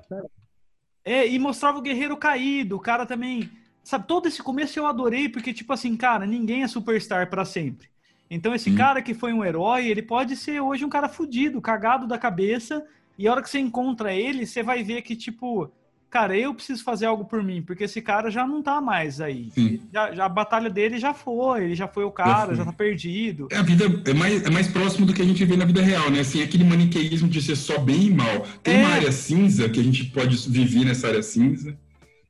é, 1.05 1.25
e 1.25 1.39
mostrava 1.39 1.77
o 1.77 1.81
guerreiro 1.81 2.17
caído, 2.17 2.75
o 2.75 2.79
cara 2.79 3.05
também. 3.05 3.49
Sabe, 3.81 4.05
todo 4.07 4.27
esse 4.27 4.43
começo 4.43 4.77
eu 4.77 4.85
adorei, 4.85 5.29
porque, 5.29 5.53
tipo 5.53 5.71
assim, 5.71 5.95
cara, 5.95 6.25
ninguém 6.25 6.63
é 6.63 6.67
superstar 6.67 7.29
pra 7.29 7.45
sempre. 7.45 7.87
Então, 8.29 8.53
esse 8.53 8.69
Sim. 8.69 8.75
cara 8.75 9.01
que 9.01 9.13
foi 9.13 9.31
um 9.31 9.43
herói, 9.43 9.87
ele 9.87 10.01
pode 10.01 10.35
ser 10.35 10.59
hoje 10.59 10.83
um 10.83 10.89
cara 10.89 11.07
fudido, 11.07 11.61
cagado 11.61 12.05
da 12.07 12.17
cabeça, 12.17 12.85
e 13.17 13.27
a 13.27 13.31
hora 13.31 13.41
que 13.41 13.49
você 13.49 13.59
encontra 13.59 14.13
ele, 14.13 14.45
você 14.45 14.63
vai 14.63 14.83
ver 14.83 15.01
que, 15.01 15.15
tipo, 15.15 15.71
cara, 16.09 16.35
eu 16.37 16.53
preciso 16.53 16.83
fazer 16.83 17.05
algo 17.05 17.23
por 17.25 17.41
mim, 17.43 17.61
porque 17.61 17.83
esse 17.85 18.01
cara 18.01 18.29
já 18.29 18.45
não 18.45 18.61
tá 18.61 18.81
mais 18.81 19.21
aí. 19.21 19.49
Já, 19.93 20.11
já- 20.13 20.25
a 20.25 20.29
batalha 20.29 20.69
dele 20.69 20.97
já 20.97 21.13
foi, 21.13 21.65
ele 21.65 21.75
já 21.75 21.87
foi 21.87 22.03
o 22.03 22.11
cara, 22.11 22.53
já 22.55 22.65
tá 22.65 22.73
perdido. 22.73 23.47
É, 23.51 23.57
A 23.57 23.61
vida 23.61 23.85
é 24.09 24.13
mais, 24.13 24.43
é 24.43 24.49
mais 24.49 24.67
próximo 24.67 25.05
do 25.05 25.13
que 25.13 25.21
a 25.21 25.25
gente 25.25 25.45
vê 25.45 25.55
na 25.55 25.65
vida 25.65 25.81
real, 25.81 26.09
né? 26.09 26.19
Assim, 26.21 26.41
aquele 26.41 26.63
maniqueísmo 26.63 27.29
de 27.29 27.41
ser 27.41 27.55
só 27.55 27.77
bem 27.79 28.07
e 28.07 28.11
mal. 28.13 28.45
Tem 28.63 28.75
É. 28.75 28.79
uma 28.85 28.89
área 28.89 29.11
cinza 29.11 29.69
que 29.69 29.79
a 29.79 29.83
gente 29.83 30.05
pode 30.05 30.35
viver 30.49 30.83
nessa 30.85 31.07
área 31.07 31.23
cinza. 31.23 31.77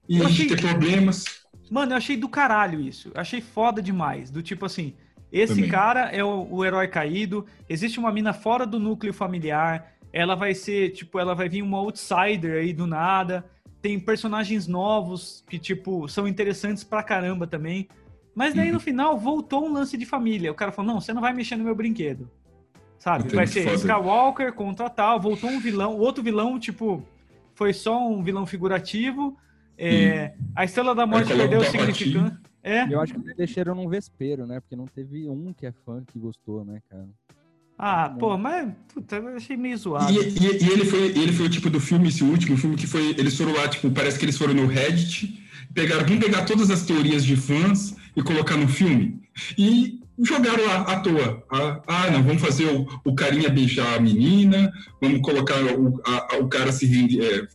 E 0.08 0.18
Eu 0.20 0.26
a 0.26 0.30
gente 0.30 0.44
achei- 0.54 0.56
ter 0.58 0.62
problemas. 0.62 1.24
Mano, 1.72 1.94
eu 1.94 1.98
achei 1.98 2.18
do 2.18 2.28
caralho 2.28 2.82
isso. 2.82 3.12
Achei 3.16 3.40
foda 3.40 3.82
demais. 3.82 4.30
Do 4.30 4.44
tipo 4.44 4.66
assim, 4.66 4.94
esse 5.32 5.56
Também. 5.56 5.70
cara 5.70 6.02
é 6.12 6.22
o, 6.24 6.46
o 6.52 6.66
herói 6.66 6.88
caído, 6.90 7.46
existe 7.70 7.98
uma 7.98 8.12
mina 8.12 8.34
fora 8.34 8.66
do 8.68 8.78
núcleo 8.78 9.14
familiar, 9.14 9.94
ela 10.14 10.36
vai 10.36 10.54
ser, 10.54 10.92
tipo, 10.92 11.20
ela 11.20 11.34
vai 11.34 11.48
vir 11.50 11.62
uma 11.62 11.78
outsider 11.78 12.62
aí 12.62 12.74
do 12.74 12.86
nada. 12.88 13.46
Tem 13.82 14.00
personagens 14.00 14.68
novos 14.68 15.44
que, 15.50 15.58
tipo, 15.58 16.08
são 16.08 16.28
interessantes 16.28 16.84
pra 16.84 17.02
caramba 17.04 17.48
também. 17.48 17.88
Mas 18.36 18.54
daí 18.54 18.68
Uhum. 18.68 18.74
no 18.76 18.80
final 18.80 19.18
voltou 19.18 19.66
um 19.66 19.74
lance 19.74 19.98
de 19.98 20.06
família. 20.06 20.52
O 20.52 20.56
cara 20.56 20.72
falou: 20.72 20.94
não, 20.94 21.02
você 21.02 21.14
não 21.14 21.22
vai 21.22 21.34
mexer 21.34 21.56
no 21.56 21.64
meu 21.64 21.76
brinquedo. 21.76 22.30
Sabe? 22.98 23.30
Vai 23.36 23.48
ser 23.48 23.64
foda. 23.64 23.76
Skywalker 23.76 24.54
contra 24.54 24.90
tal. 24.90 25.20
Voltou 25.20 25.50
um 25.50 25.60
vilão. 25.60 25.96
O 25.96 26.00
outro 26.00 26.24
vilão, 26.24 26.60
tipo, 26.60 27.04
foi 27.56 27.74
só 27.74 28.08
um 28.08 28.22
vilão 28.24 28.46
figurativo. 28.46 29.36
É, 29.78 30.36
a 30.56 30.64
Estrela 30.64 30.94
da 30.94 31.08
Morte 31.08 31.34
perdeu 31.34 31.62
o 31.62 31.64
significado. 31.64 32.38
É. 32.62 32.84
Eu 32.94 33.02
acho 33.02 33.14
que 33.16 33.20
eles 33.20 33.36
deixaram 33.36 33.74
num 33.74 33.90
vespeiro, 33.90 34.46
né? 34.46 34.60
Porque 34.60 34.76
não 34.76 34.86
teve 34.86 35.28
um 35.28 35.52
que 35.52 35.66
é 35.66 35.72
fã 35.72 36.04
que 36.06 36.20
gostou, 36.20 36.64
né, 36.64 36.80
cara? 36.88 37.08
Ah, 37.84 38.10
pô, 38.20 38.38
mas 38.38 38.70
puta, 38.94 39.16
eu 39.16 39.36
achei 39.36 39.58
meio 39.58 39.76
zoado. 39.78 40.14
E, 40.14 40.18
e- 40.18 40.64
e 40.64 40.70
ele, 40.70 40.86
foi, 40.86 41.00
ele 41.18 41.34
foi 41.34 41.48
o 41.48 41.50
tipo 41.50 41.68
do 41.70 41.80
filme, 41.80 42.10
esse 42.10 42.24
último 42.24 42.56
filme, 42.56 42.76
que 42.76 42.86
foi. 42.86 43.10
Eles 43.18 43.36
foram 43.36 43.54
lá, 43.54 43.68
tipo, 43.68 43.90
parece 43.90 44.20
que 44.20 44.26
eles 44.26 44.38
foram 44.38 44.54
no 44.54 44.68
Reddit, 44.68 45.44
pegaram, 45.74 46.06
vamos 46.06 46.24
pegar 46.24 46.46
todas 46.46 46.70
as 46.70 46.84
teorias 46.84 47.26
de 47.26 47.36
fãs 47.36 47.96
e 48.16 48.22
colocar 48.22 48.56
no 48.56 48.68
filme. 48.68 49.20
E 49.58 50.00
jogaram 50.24 50.64
lá 50.66 50.82
à 50.82 51.00
toa. 51.00 51.44
Ah, 51.52 51.82
ah, 51.88 52.12
não, 52.12 52.22
vamos 52.22 52.42
fazer 52.42 52.66
o, 52.68 52.86
o 53.04 53.16
carinha 53.16 53.50
beijar 53.50 53.96
a 53.96 54.00
menina, 54.00 54.72
vamos 55.02 55.22
colocar 55.22 55.58
o, 55.64 56.00
a- 56.06 56.38
o 56.40 56.48
cara 56.48 56.72
se 56.72 56.86
rende, 56.86 57.20
é, 57.20 57.48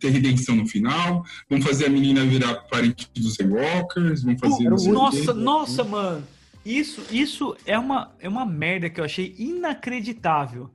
ter 0.00 0.08
redenção 0.10 0.56
no 0.56 0.66
final, 0.66 1.24
vamos 1.48 1.64
fazer 1.64 1.86
a 1.86 1.90
menina 1.90 2.24
virar 2.24 2.54
parente 2.68 3.08
dos 3.14 3.26
Skywalkers, 3.32 4.24
vamos 4.24 4.40
fazer. 4.40 4.64
quê. 4.76 4.90
Nossa, 4.90 5.34
nossa, 5.34 5.84
mano. 5.84 6.24
Isso, 6.64 7.02
isso 7.10 7.56
é 7.64 7.78
uma, 7.78 8.14
é 8.20 8.28
uma 8.28 8.44
merda 8.44 8.90
que 8.90 9.00
eu 9.00 9.04
achei 9.04 9.34
inacreditável. 9.38 10.70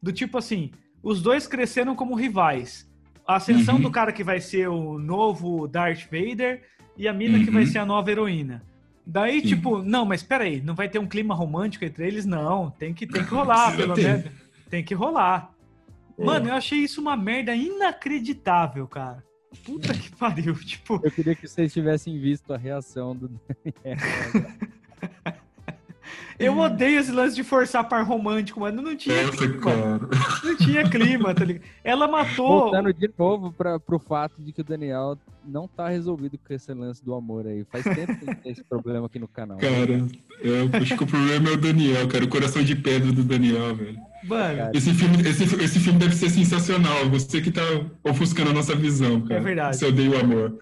Do 0.00 0.12
tipo 0.12 0.38
assim, 0.38 0.70
os 1.02 1.20
dois 1.22 1.46
cresceram 1.46 1.94
como 1.96 2.14
rivais. 2.14 2.88
A 3.26 3.36
ascensão 3.36 3.76
Uhum. 3.76 3.82
do 3.82 3.90
cara 3.90 4.12
que 4.12 4.24
vai 4.24 4.40
ser 4.40 4.68
o 4.68 4.98
novo 4.98 5.66
Darth 5.68 6.04
Vader 6.10 6.62
e 6.96 7.06
a 7.08 7.12
mina 7.12 7.38
que 7.38 7.50
vai 7.50 7.62
Uhum. 7.64 7.68
ser 7.68 7.78
a 7.78 7.86
nova 7.86 8.10
heroína. 8.10 8.62
Daí, 9.04 9.42
tipo, 9.42 9.82
não, 9.82 10.04
mas 10.04 10.22
peraí, 10.22 10.60
não 10.60 10.74
vai 10.76 10.88
ter 10.88 10.98
um 11.00 11.06
clima 11.08 11.34
romântico 11.34 11.84
entre 11.84 12.06
eles? 12.06 12.24
Não, 12.24 12.70
tem 12.70 12.94
que, 12.94 13.04
tem 13.06 13.24
que 13.24 13.30
rolar, 13.34 13.76
pelo 13.76 13.96
menos. 13.96 14.24
Tem 14.70 14.84
que 14.84 14.94
rolar. 14.94 15.52
É. 16.16 16.24
Mano, 16.24 16.48
eu 16.48 16.54
achei 16.54 16.78
isso 16.78 17.00
uma 17.00 17.16
merda 17.16 17.52
inacreditável, 17.54 18.86
cara. 18.86 19.24
Puta 19.64 19.92
que 19.92 20.08
pariu, 20.14 20.54
tipo... 20.64 21.00
Eu 21.02 21.10
queria 21.10 21.34
que 21.34 21.48
vocês 21.48 21.72
tivessem 21.72 22.18
visto 22.18 22.52
a 22.54 22.56
reação 22.56 23.14
do 23.16 23.28
Daniel. 23.28 23.98
Eu 26.38 26.58
odeio 26.58 26.98
esse 26.98 27.12
lance 27.12 27.36
de 27.36 27.44
forçar 27.44 27.88
par 27.88 28.04
romântico, 28.04 28.60
mano. 28.60 28.82
Não 28.82 28.96
tinha 28.96 29.26
Nossa, 29.26 29.36
clima. 29.36 29.60
cara. 29.60 30.00
Não 30.42 30.56
tinha 30.56 30.88
clima, 30.88 31.34
tá 31.34 31.44
ligado? 31.44 31.64
Ela 31.84 32.08
matou. 32.08 32.62
Voltando 32.62 32.92
de 32.92 33.10
novo 33.16 33.52
pra, 33.52 33.78
pro 33.78 33.98
fato 33.98 34.42
de 34.42 34.52
que 34.52 34.60
o 34.60 34.64
Daniel 34.64 35.16
não 35.44 35.68
tá 35.68 35.88
resolvido 35.88 36.38
com 36.38 36.52
esse 36.52 36.72
lance 36.72 37.04
do 37.04 37.14
amor 37.14 37.46
aí. 37.46 37.64
Faz 37.70 37.84
tempo 37.84 38.16
que 38.16 38.34
tem 38.34 38.52
esse 38.52 38.64
problema 38.64 39.06
aqui 39.06 39.18
no 39.18 39.28
canal. 39.28 39.58
Cara, 39.58 40.04
eu 40.40 40.68
acho 40.80 40.96
que 40.96 41.04
o 41.04 41.06
problema 41.06 41.48
é 41.48 41.52
o 41.52 41.56
Daniel, 41.56 42.08
cara. 42.08 42.24
O 42.24 42.28
coração 42.28 42.62
de 42.62 42.74
pedra 42.74 43.12
do 43.12 43.22
Daniel, 43.22 43.76
velho. 43.76 43.98
Mano. 44.24 44.70
Esse 44.74 44.92
filme, 44.94 45.20
esse, 45.28 45.44
esse 45.62 45.78
filme 45.78 45.98
deve 45.98 46.16
ser 46.16 46.30
sensacional. 46.30 47.08
Você 47.10 47.40
que 47.40 47.52
tá 47.52 47.62
ofuscando 48.02 48.50
a 48.50 48.54
nossa 48.54 48.74
visão, 48.74 49.20
cara. 49.20 49.40
É 49.40 49.42
verdade. 49.42 49.76
Você 49.76 49.86
odeia 49.86 50.10
o 50.10 50.18
amor. 50.18 50.58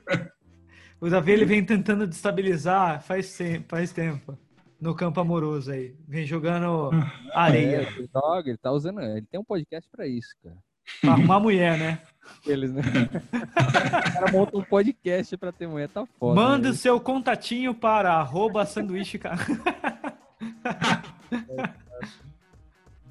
O 1.01 1.09
Davi 1.09 1.32
ele 1.32 1.44
vem 1.44 1.64
tentando 1.64 2.07
destabilizar 2.07 3.03
faz, 3.03 3.36
tempo, 3.36 3.66
faz 3.68 3.92
tempo. 3.92 4.36
No 4.80 4.94
campo 4.94 5.20
amoroso 5.20 5.72
aí. 5.72 5.94
Vem 6.09 6.24
jogando 6.24 6.90
É, 6.94 7.11
areia. 7.34 7.82
ele 7.96 8.09
joga, 8.12 8.48
ele 8.48 8.57
tá 8.59 8.72
usando. 8.72 9.01
Ele 9.01 9.26
tem 9.30 9.38
um 9.38 9.44
podcast 9.44 9.88
pra 9.90 10.07
isso, 10.07 10.30
cara. 10.42 10.57
Pra 11.03 11.12
arrumar 11.12 11.38
mulher, 11.38 11.78
né? 11.78 12.01
Eles, 12.46 12.72
né? 12.72 12.80
o 13.30 14.12
cara 14.12 14.32
monta 14.32 14.57
um 14.57 14.62
podcast 14.62 15.36
pra 15.36 15.53
ter 15.53 15.66
mulher, 15.68 15.88
tá 15.88 16.07
foda. 16.18 16.40
Manda 16.40 16.68
né? 16.68 16.70
o 16.70 16.74
seu 16.74 16.98
contatinho 16.98 17.74
para 17.74 18.14
arroba 18.14 18.64
sanduíche. 18.64 19.18
ca- 19.18 19.36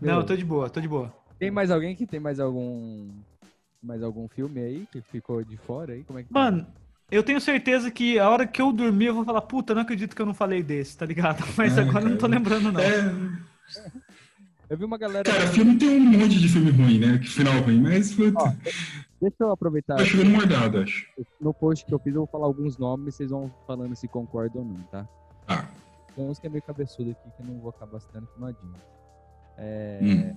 Não, 0.01 0.25
tô 0.25 0.35
de 0.35 0.45
boa, 0.45 0.69
tô 0.69 0.79
de 0.81 0.87
boa. 0.87 1.13
Tem 1.37 1.51
mais 1.51 1.69
alguém 1.71 1.95
que 1.95 2.07
tem 2.07 2.19
mais 2.19 2.39
algum. 2.39 3.09
Mais 3.81 4.03
algum 4.03 4.27
filme 4.27 4.59
aí 4.59 4.87
que 4.91 5.01
ficou 5.01 5.43
de 5.43 5.55
fora 5.55 5.93
aí? 5.93 6.03
Como 6.03 6.19
é 6.19 6.23
que 6.23 6.33
tá? 6.33 6.65
Eu 7.11 7.23
tenho 7.23 7.41
certeza 7.41 7.89
que 7.89 8.19
a 8.19 8.29
hora 8.29 8.45
que 8.45 8.61
eu 8.61 8.71
dormir 8.71 9.05
eu 9.07 9.15
vou 9.15 9.25
falar, 9.25 9.41
puta, 9.41 9.73
não 9.73 9.81
acredito 9.81 10.15
que 10.15 10.21
eu 10.21 10.25
não 10.25 10.33
falei 10.33 10.61
desse, 10.61 10.95
tá 10.97 11.05
ligado? 11.05 11.43
Mas 11.57 11.77
É, 11.77 11.81
agora 11.81 12.05
eu 12.05 12.09
não 12.09 12.17
tô 12.17 12.27
cara. 12.27 12.33
lembrando, 12.37 12.71
não. 12.71 12.79
É, 12.79 13.11
Eu 14.69 14.77
vi 14.77 14.85
uma 14.85 14.97
galera. 14.97 15.23
cara, 15.23 15.47
filme 15.47 15.75
tem 15.77 15.89
um 15.89 15.99
monte 15.99 16.39
de 16.39 16.47
filme 16.47 16.69
ruim, 16.71 16.99
né? 16.99 17.17
Que 17.17 17.27
final 17.27 17.59
ruim, 17.61 17.81
mas 17.81 18.13
puta, 18.13 18.55
Deixa 19.19 19.35
eu 19.39 19.51
aproveitar. 19.51 19.95
tá 19.97 20.05
chovendo 20.05 20.29
mordado, 20.29 20.79
acho. 20.81 21.07
No 21.41 21.53
post 21.53 21.85
que 21.85 21.93
eu 21.93 21.99
fiz, 21.99 22.13
eu 22.13 22.21
vou 22.21 22.27
falar 22.27 22.45
alguns 22.45 22.77
nomes, 22.77 23.15
vocês 23.15 23.31
vão 23.31 23.51
falando 23.65 23.95
se 23.95 24.07
concordam 24.07 24.61
ou 24.61 24.67
não, 24.67 24.81
tá? 24.83 25.07
Ah, 25.47 25.65
Tem 26.15 26.23
uns 26.23 26.37
que 26.39 26.45
é 26.47 26.49
meio 26.49 26.61
cabeçudo 26.61 27.09
aqui 27.11 27.29
que 27.35 27.41
eu 27.41 27.45
não 27.47 27.59
vou 27.59 27.71
acabar 27.71 27.99
citando 27.99 28.27
que 28.27 28.39
não 28.39 28.47
adianta. 28.47 28.79
É... 29.57 29.99
Hum. 30.01 30.35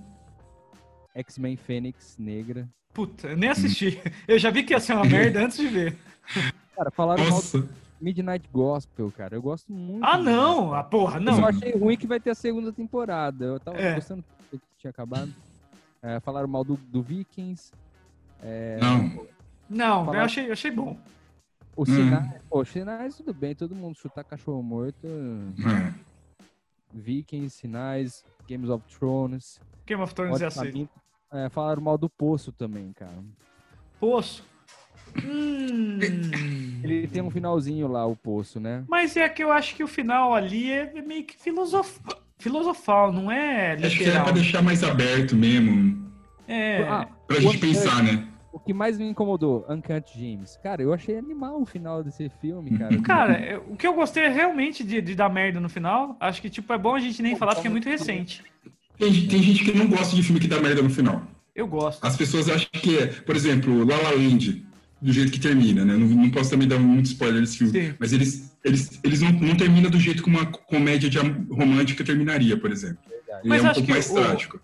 X-Men 1.15 1.55
Fênix 1.55 2.17
Negra. 2.17 2.67
Puta, 2.91 3.27
eu 3.27 3.37
nem 3.37 3.49
assisti. 3.49 4.01
Eu 4.27 4.37
já 4.39 4.49
vi 4.49 4.63
que 4.63 4.73
ia 4.73 4.79
ser 4.79 4.93
uma 4.93 5.05
merda 5.05 5.45
antes 5.45 5.57
de 5.57 5.67
ver. 5.67 5.95
Cara, 6.75 6.91
falaram 6.91 7.23
mal 7.23 7.31
nossa. 7.33 7.59
do 7.59 7.69
Midnight 8.01 8.47
Gospel, 8.51 9.11
cara. 9.11 9.35
Eu 9.35 9.41
gosto 9.41 9.71
muito. 9.71 10.03
Ah, 10.03 10.17
não! 10.17 10.73
Ah, 10.73 10.83
porra, 10.83 11.19
Não. 11.19 11.33
Eu 11.35 11.41
não. 11.41 11.47
achei 11.47 11.71
ruim 11.77 11.97
que 11.97 12.07
vai 12.07 12.19
ter 12.19 12.31
a 12.31 12.35
segunda 12.35 12.71
temporada. 12.73 13.45
Eu 13.45 13.59
tava 13.59 13.77
É. 13.77 13.95
gostando 13.95 14.23
do 14.51 14.57
que 14.59 14.65
tinha 14.77 14.91
acabado. 14.91 15.33
É, 16.01 16.19
falaram 16.19 16.47
mal 16.47 16.63
do, 16.63 16.75
do 16.75 17.01
Vikings. 17.01 17.71
É, 18.41 18.77
Não. 18.81 19.27
Não, 19.69 20.05
Falar- 20.05 20.17
eu 20.17 20.23
achei, 20.23 20.47
eu 20.49 20.53
achei 20.53 20.69
bom. 20.71 20.97
Os 21.75 21.87
Hum. 21.89 21.95
sinais. 21.95 22.41
Pô, 22.49 22.61
os 22.61 22.69
sinais, 22.69 23.15
tudo 23.17 23.33
bem. 23.33 23.55
Todo 23.55 23.73
mundo 23.73 23.97
chutar 23.97 24.23
cachorro 24.23 24.61
morto. 24.61 25.07
É. 25.07 25.93
Vikings, 26.93 27.49
sinais, 27.57 28.23
Games 28.47 28.69
of 28.69 28.83
Thrones. 28.97 29.59
Game 29.85 30.01
of 30.01 30.13
Thrones 30.13 30.41
é 30.41 30.45
assim. 30.47 30.87
É, 31.31 31.49
falaram 31.49 31.81
mal 31.81 31.97
do 31.97 32.09
Poço 32.09 32.51
também, 32.51 32.91
cara. 32.93 33.17
Poço. 33.99 34.43
Hum. 35.23 35.99
Ele 36.83 37.07
tem 37.07 37.21
um 37.21 37.29
finalzinho 37.29 37.87
lá, 37.87 38.05
o 38.05 38.15
Poço, 38.15 38.59
né? 38.59 38.83
Mas 38.87 39.15
é 39.15 39.27
que 39.29 39.43
eu 39.43 39.51
acho 39.51 39.75
que 39.75 39.83
o 39.83 39.87
final 39.87 40.33
ali 40.33 40.71
é 40.71 40.91
meio 41.01 41.23
que 41.23 41.35
filosof... 41.41 41.99
filosofal, 42.39 43.11
não 43.11 43.31
é 43.31 43.73
Acho 43.73 43.79
que 43.97 44.03
era 44.03 44.05
literal. 44.05 44.23
pra 44.23 44.31
deixar 44.33 44.61
mais 44.61 44.83
aberto 44.83 45.35
mesmo. 45.35 46.11
É. 46.47 46.83
Ah, 46.83 47.07
Pra 47.27 47.39
gente 47.39 47.57
pensar, 47.57 48.03
né? 48.03 48.27
O 48.51 48.59
que 48.59 48.73
mais 48.73 48.97
me 48.99 49.05
incomodou, 49.05 49.65
Uncut 49.67 50.11
James. 50.15 50.57
Cara, 50.61 50.81
eu 50.83 50.93
achei 50.93 51.17
animal 51.17 51.59
o 51.61 51.65
final 51.65 52.03
desse 52.03 52.29
filme, 52.41 52.77
cara. 52.77 52.97
Cara, 53.01 53.33
é- 53.33 53.57
o 53.57 53.75
que 53.75 53.87
eu 53.87 53.93
gostei 53.93 54.23
é 54.23 54.29
realmente 54.29 54.83
de, 54.83 55.01
de 55.01 55.15
dar 55.15 55.29
merda 55.29 55.59
no 55.59 55.69
final. 55.69 56.15
Acho 56.19 56.41
que, 56.41 56.49
tipo, 56.49 56.71
é 56.71 56.77
bom 56.77 56.93
a 56.95 56.99
gente 56.99 57.21
nem 57.23 57.35
falar 57.35 57.55
porque 57.55 57.67
é 57.67 57.71
muito 57.71 57.89
recente. 57.89 58.43
Tem, 58.97 59.11
tem 59.27 59.41
gente 59.41 59.63
que 59.65 59.75
não 59.75 59.87
gosta 59.87 60.15
de 60.15 60.21
filme 60.21 60.39
que 60.39 60.47
dá 60.47 60.59
merda 60.61 60.81
no 60.83 60.89
final. 60.89 61.23
Eu 61.55 61.65
gosto. 61.67 62.05
As 62.05 62.15
pessoas 62.15 62.47
acham 62.49 62.69
que 62.73 62.97
é, 62.97 63.07
por 63.07 63.35
exemplo, 63.35 63.83
La 63.85 63.95
La 63.97 64.11
Land, 64.11 64.63
do 65.03 65.11
jeito 65.11 65.31
que 65.31 65.39
termina, 65.39 65.83
né? 65.83 65.93
Não, 65.97 66.07
não 66.07 66.31
posso 66.31 66.49
também 66.49 66.67
dar 66.67 66.79
muito 66.79 67.07
spoiler 67.07 67.41
desse 67.41 67.57
filme. 67.57 67.73
Sim. 67.73 67.93
Mas 67.99 68.13
eles, 68.13 68.57
eles, 68.63 68.99
eles 69.03 69.21
não, 69.21 69.31
não 69.31 69.55
terminam 69.57 69.89
do 69.91 69.99
jeito 69.99 70.23
que 70.23 70.29
uma 70.29 70.45
comédia 70.45 71.09
de 71.09 71.17
romântica 71.19 72.03
terminaria, 72.03 72.57
por 72.57 72.71
exemplo. 72.71 72.99
Ele 73.09 73.49
Mas 73.49 73.63
é 73.63 73.67
um 73.67 73.69
acho 73.71 73.73
pouco 73.81 73.85
que 73.87 73.91
mais 73.91 74.09
o- 74.09 74.13
trágico. 74.15 74.59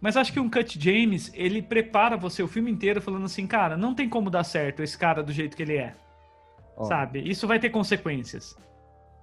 Mas 0.00 0.16
acho 0.16 0.32
que 0.32 0.38
um 0.38 0.48
Cut 0.48 0.78
James, 0.78 1.30
ele 1.34 1.60
prepara 1.60 2.16
você 2.16 2.40
o 2.42 2.46
filme 2.46 2.70
inteiro 2.70 3.00
falando 3.00 3.24
assim, 3.24 3.46
cara, 3.46 3.76
não 3.76 3.94
tem 3.94 4.08
como 4.08 4.30
dar 4.30 4.44
certo 4.44 4.80
esse 4.82 4.96
cara 4.96 5.22
do 5.24 5.32
jeito 5.32 5.56
que 5.56 5.62
ele 5.62 5.76
é. 5.76 5.94
Ó, 6.76 6.84
Sabe? 6.84 7.20
Isso 7.28 7.46
vai 7.48 7.58
ter 7.58 7.70
consequências. 7.70 8.54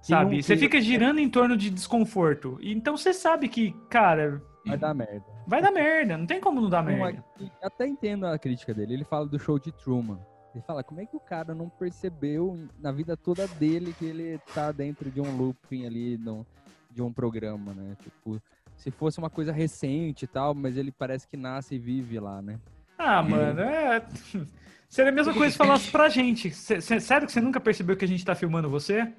Sabe? 0.02 0.36
um 0.36 0.42
Você 0.42 0.56
fica 0.56 0.78
girando 0.80 1.18
em 1.18 1.28
torno 1.30 1.56
de 1.56 1.70
desconforto. 1.70 2.58
Então 2.62 2.96
você 2.96 3.14
sabe 3.14 3.48
que, 3.48 3.74
cara, 3.88 4.42
Vai 4.66 4.76
dar 4.76 4.92
merda. 4.94 5.24
vai 5.46 5.62
dar 5.62 5.70
merda. 5.70 6.18
Não 6.18 6.26
tem 6.26 6.40
como 6.40 6.60
não 6.60 6.68
dar 6.68 6.82
Não, 6.84 6.92
merda. 6.92 7.24
aqui- 7.36 7.50
até 7.62 7.86
entendo 7.86 8.26
a 8.26 8.38
crítica 8.38 8.74
dele. 8.74 8.94
Ele 8.94 9.04
fala 9.04 9.26
do 9.26 9.38
show 9.38 9.58
de 9.58 9.72
Truman. 9.72 10.18
Ele 10.56 10.64
fala, 10.66 10.82
como 10.82 11.02
é 11.02 11.04
que 11.06 11.14
o 11.14 11.20
cara 11.20 11.54
não 11.54 11.68
percebeu 11.68 12.58
na 12.80 12.90
vida 12.90 13.14
toda 13.14 13.46
dele 13.46 13.94
que 13.98 14.06
ele 14.06 14.38
tá 14.54 14.72
dentro 14.72 15.10
de 15.10 15.20
um 15.20 15.36
looping 15.36 15.84
ali 15.84 16.16
no- 16.16 16.46
de 16.90 17.02
um 17.02 17.12
programa, 17.12 17.74
né? 17.74 17.94
Tipo, 18.02 18.40
se 18.74 18.90
fosse 18.90 19.18
uma 19.18 19.28
coisa 19.28 19.52
recente 19.52 20.24
e 20.24 20.26
tal, 20.26 20.54
mas 20.54 20.78
ele 20.78 20.90
parece 20.90 21.28
que 21.28 21.36
nasce 21.36 21.74
e 21.74 21.78
vive 21.78 22.18
lá, 22.18 22.40
né? 22.40 22.58
Ah, 22.96 23.22
mano, 23.22 23.60
é. 23.60 24.00
Seria 24.88 25.12
a 25.12 25.14
mesma 25.14 25.34
coisa 25.34 25.52
se 25.52 25.58
falasse 25.58 25.90
pra 25.90 26.08
gente. 26.08 26.50
Cê- 26.52 26.80
sério 26.80 27.26
que 27.26 27.32
você 27.34 27.40
nunca 27.42 27.60
percebeu 27.60 27.94
que 27.94 28.06
a 28.06 28.08
gente 28.08 28.24
tá 28.24 28.34
filmando 28.34 28.70
você? 28.70 29.12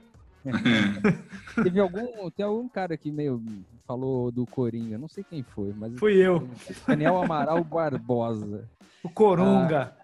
Teve 1.64 1.80
algum, 1.80 2.32
tem 2.32 2.44
algum 2.46 2.68
cara 2.68 2.98
que 2.98 3.12
meio 3.12 3.40
falou 3.86 4.32
do 4.32 4.44
Coringa, 4.48 4.98
não 4.98 5.08
sei 5.08 5.24
quem 5.24 5.44
foi, 5.44 5.72
mas 5.76 5.94
Fui 6.00 6.14
eu, 6.16 6.50
Daniel 6.88 7.22
Amaral 7.22 7.64
Barbosa. 7.64 8.68
o 9.04 9.10
Coronga. 9.10 9.96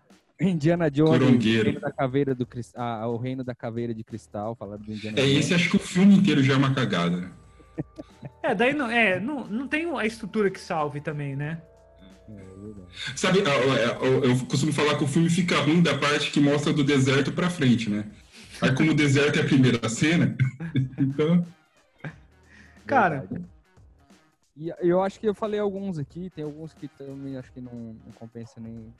Indiana 0.49 0.89
Jones, 0.89 1.21
o 1.21 1.37
reino 1.63 1.79
da 1.79 1.91
caveira 1.91 2.35
do 2.35 2.47
ah, 2.75 3.07
o 3.07 3.17
reino 3.17 3.43
da 3.43 3.55
caveira 3.55 3.93
de 3.93 4.03
cristal, 4.03 4.55
falaram 4.55 4.81
do 4.81 4.91
Indiana 4.91 5.19
É, 5.19 5.23
Jones. 5.23 5.37
esse 5.39 5.53
acho 5.53 5.69
que 5.69 5.75
o 5.75 5.79
filme 5.79 6.15
inteiro 6.15 6.41
já 6.43 6.53
é 6.53 6.57
uma 6.57 6.73
cagada. 6.73 7.17
né? 7.17 7.31
É, 8.41 8.53
daí 8.53 8.73
não, 8.73 8.89
é, 8.89 9.19
não, 9.19 9.45
não 9.47 9.67
tem 9.67 9.85
a 9.97 10.05
estrutura 10.05 10.49
que 10.49 10.59
salve 10.59 10.99
também, 11.01 11.35
né? 11.35 11.61
É, 12.29 12.33
verdade. 12.33 12.87
Sabe, 13.15 13.39
eu, 13.39 14.03
eu- 14.05 14.23
eu 14.25 14.45
costumo 14.45 14.71
falar 14.73 14.97
que 14.97 15.03
o 15.03 15.07
filme 15.07 15.29
fica 15.29 15.59
ruim 15.59 15.81
da 15.81 15.97
parte 15.97 16.31
que 16.31 16.39
mostra 16.39 16.71
do 16.73 16.83
deserto 16.83 17.31
pra 17.31 17.49
frente, 17.49 17.89
né? 17.89 18.05
Aí 18.61 18.73
como 18.75 18.91
o 18.91 18.95
deserto 18.95 19.39
é 19.39 19.41
a 19.41 19.45
primeira 19.45 19.87
cena, 19.89 20.35
então... 20.99 21.45
Cara, 22.85 23.21
Verdade. 23.21 23.45
E 24.55 24.71
eu 24.81 25.01
acho 25.01 25.19
que 25.19 25.27
eu 25.27 25.33
falei 25.33 25.59
alguns 25.59 25.97
aqui, 25.97 26.29
tem 26.29 26.43
alguns 26.43 26.73
que 26.73 26.87
também 26.87 27.35
acho 27.37 27.51
que 27.51 27.59
não, 27.59 27.71
não 28.05 28.11
compensa 28.13 28.59
nem 28.61 28.93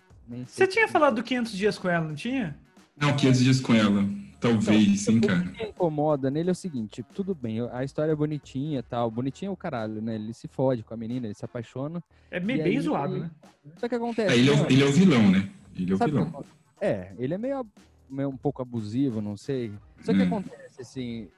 você 0.48 0.68
tinha 0.68 0.88
falado 0.88 1.16
do 1.16 1.24
500 1.24 1.52
dias 1.54 1.78
com 1.78 1.90
ela, 1.90 2.08
não 2.08 2.16
tinha? 2.16 2.58
Não, 2.96 3.16
500 3.16 3.40
dias 3.44 3.60
com 3.60 3.74
ela. 3.74 4.04
Talvez, 4.40 5.02
sim, 5.02 5.20
O 5.20 5.22
cara. 5.28 5.42
que 5.42 5.64
me 5.64 5.70
incomoda 5.70 6.30
nele 6.30 6.50
é 6.50 6.52
o 6.52 6.56
seguinte, 6.56 7.02
tudo 7.16 7.34
bem, 7.34 7.62
a 7.72 7.82
história 7.84 8.12
é 8.12 8.16
bonitinha 8.16 8.80
e 8.80 8.84
tal, 8.84 9.10
bonitinha 9.10 9.48
é 9.48 9.52
o 9.52 9.56
caralho, 9.56 10.02
né? 10.02 10.16
Ele 10.16 10.34
se 10.34 10.50
fode 10.50 10.84
com 10.84 10.94
a 10.94 10.98
menina, 10.98 11.28
ele 11.28 11.34
se 11.34 11.46
apaixona, 11.46 12.04
É 12.30 12.42
meio 12.42 12.62
bem 12.62 12.74
aí- 12.76 12.82
zoado, 12.82 13.18
né? 13.20 13.32
só 13.78 13.88
que 13.88 13.96
acontece... 13.96 14.34
É, 14.34 14.38
ele, 14.38 14.50
é, 14.50 14.54
o- 14.54 14.66
ele 14.70 14.84
é 14.84 14.86
o 14.86 14.92
vilão, 14.92 15.32
né? 15.32 15.50
Ele 15.74 15.92
é 15.92 15.96
o 15.96 15.98
Sabe 15.98 16.12
o 16.12 16.16
que 16.16 16.24
vilão. 16.26 16.40
acon- 16.42 16.50
É, 16.82 17.14
ele 17.18 17.34
é 17.34 17.38
meio, 17.38 17.66
meio 18.10 18.28
um 18.30 18.36
pouco 18.36 18.62
abusivo, 18.62 19.22
não 19.22 19.38
sei. 19.38 19.72
Só 20.02 20.14
que 20.14 20.20
Hum. 20.22 20.28
acontece, 20.28 20.82
assim, 20.82 21.30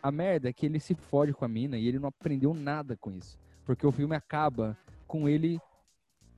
a 0.00 0.12
merda 0.12 0.48
é 0.48 0.52
que 0.52 0.64
ele 0.64 0.78
se 0.78 0.94
fode 0.94 1.32
com 1.32 1.44
a 1.44 1.48
mina 1.48 1.76
e 1.76 1.88
ele 1.88 1.98
não 1.98 2.08
aprendeu 2.08 2.54
nada 2.54 2.96
com 2.96 3.10
isso. 3.10 3.36
Porque 3.66 3.84
o 3.84 3.90
filme 3.90 4.14
acaba 4.14 4.78
com 5.08 5.28
ele 5.28 5.58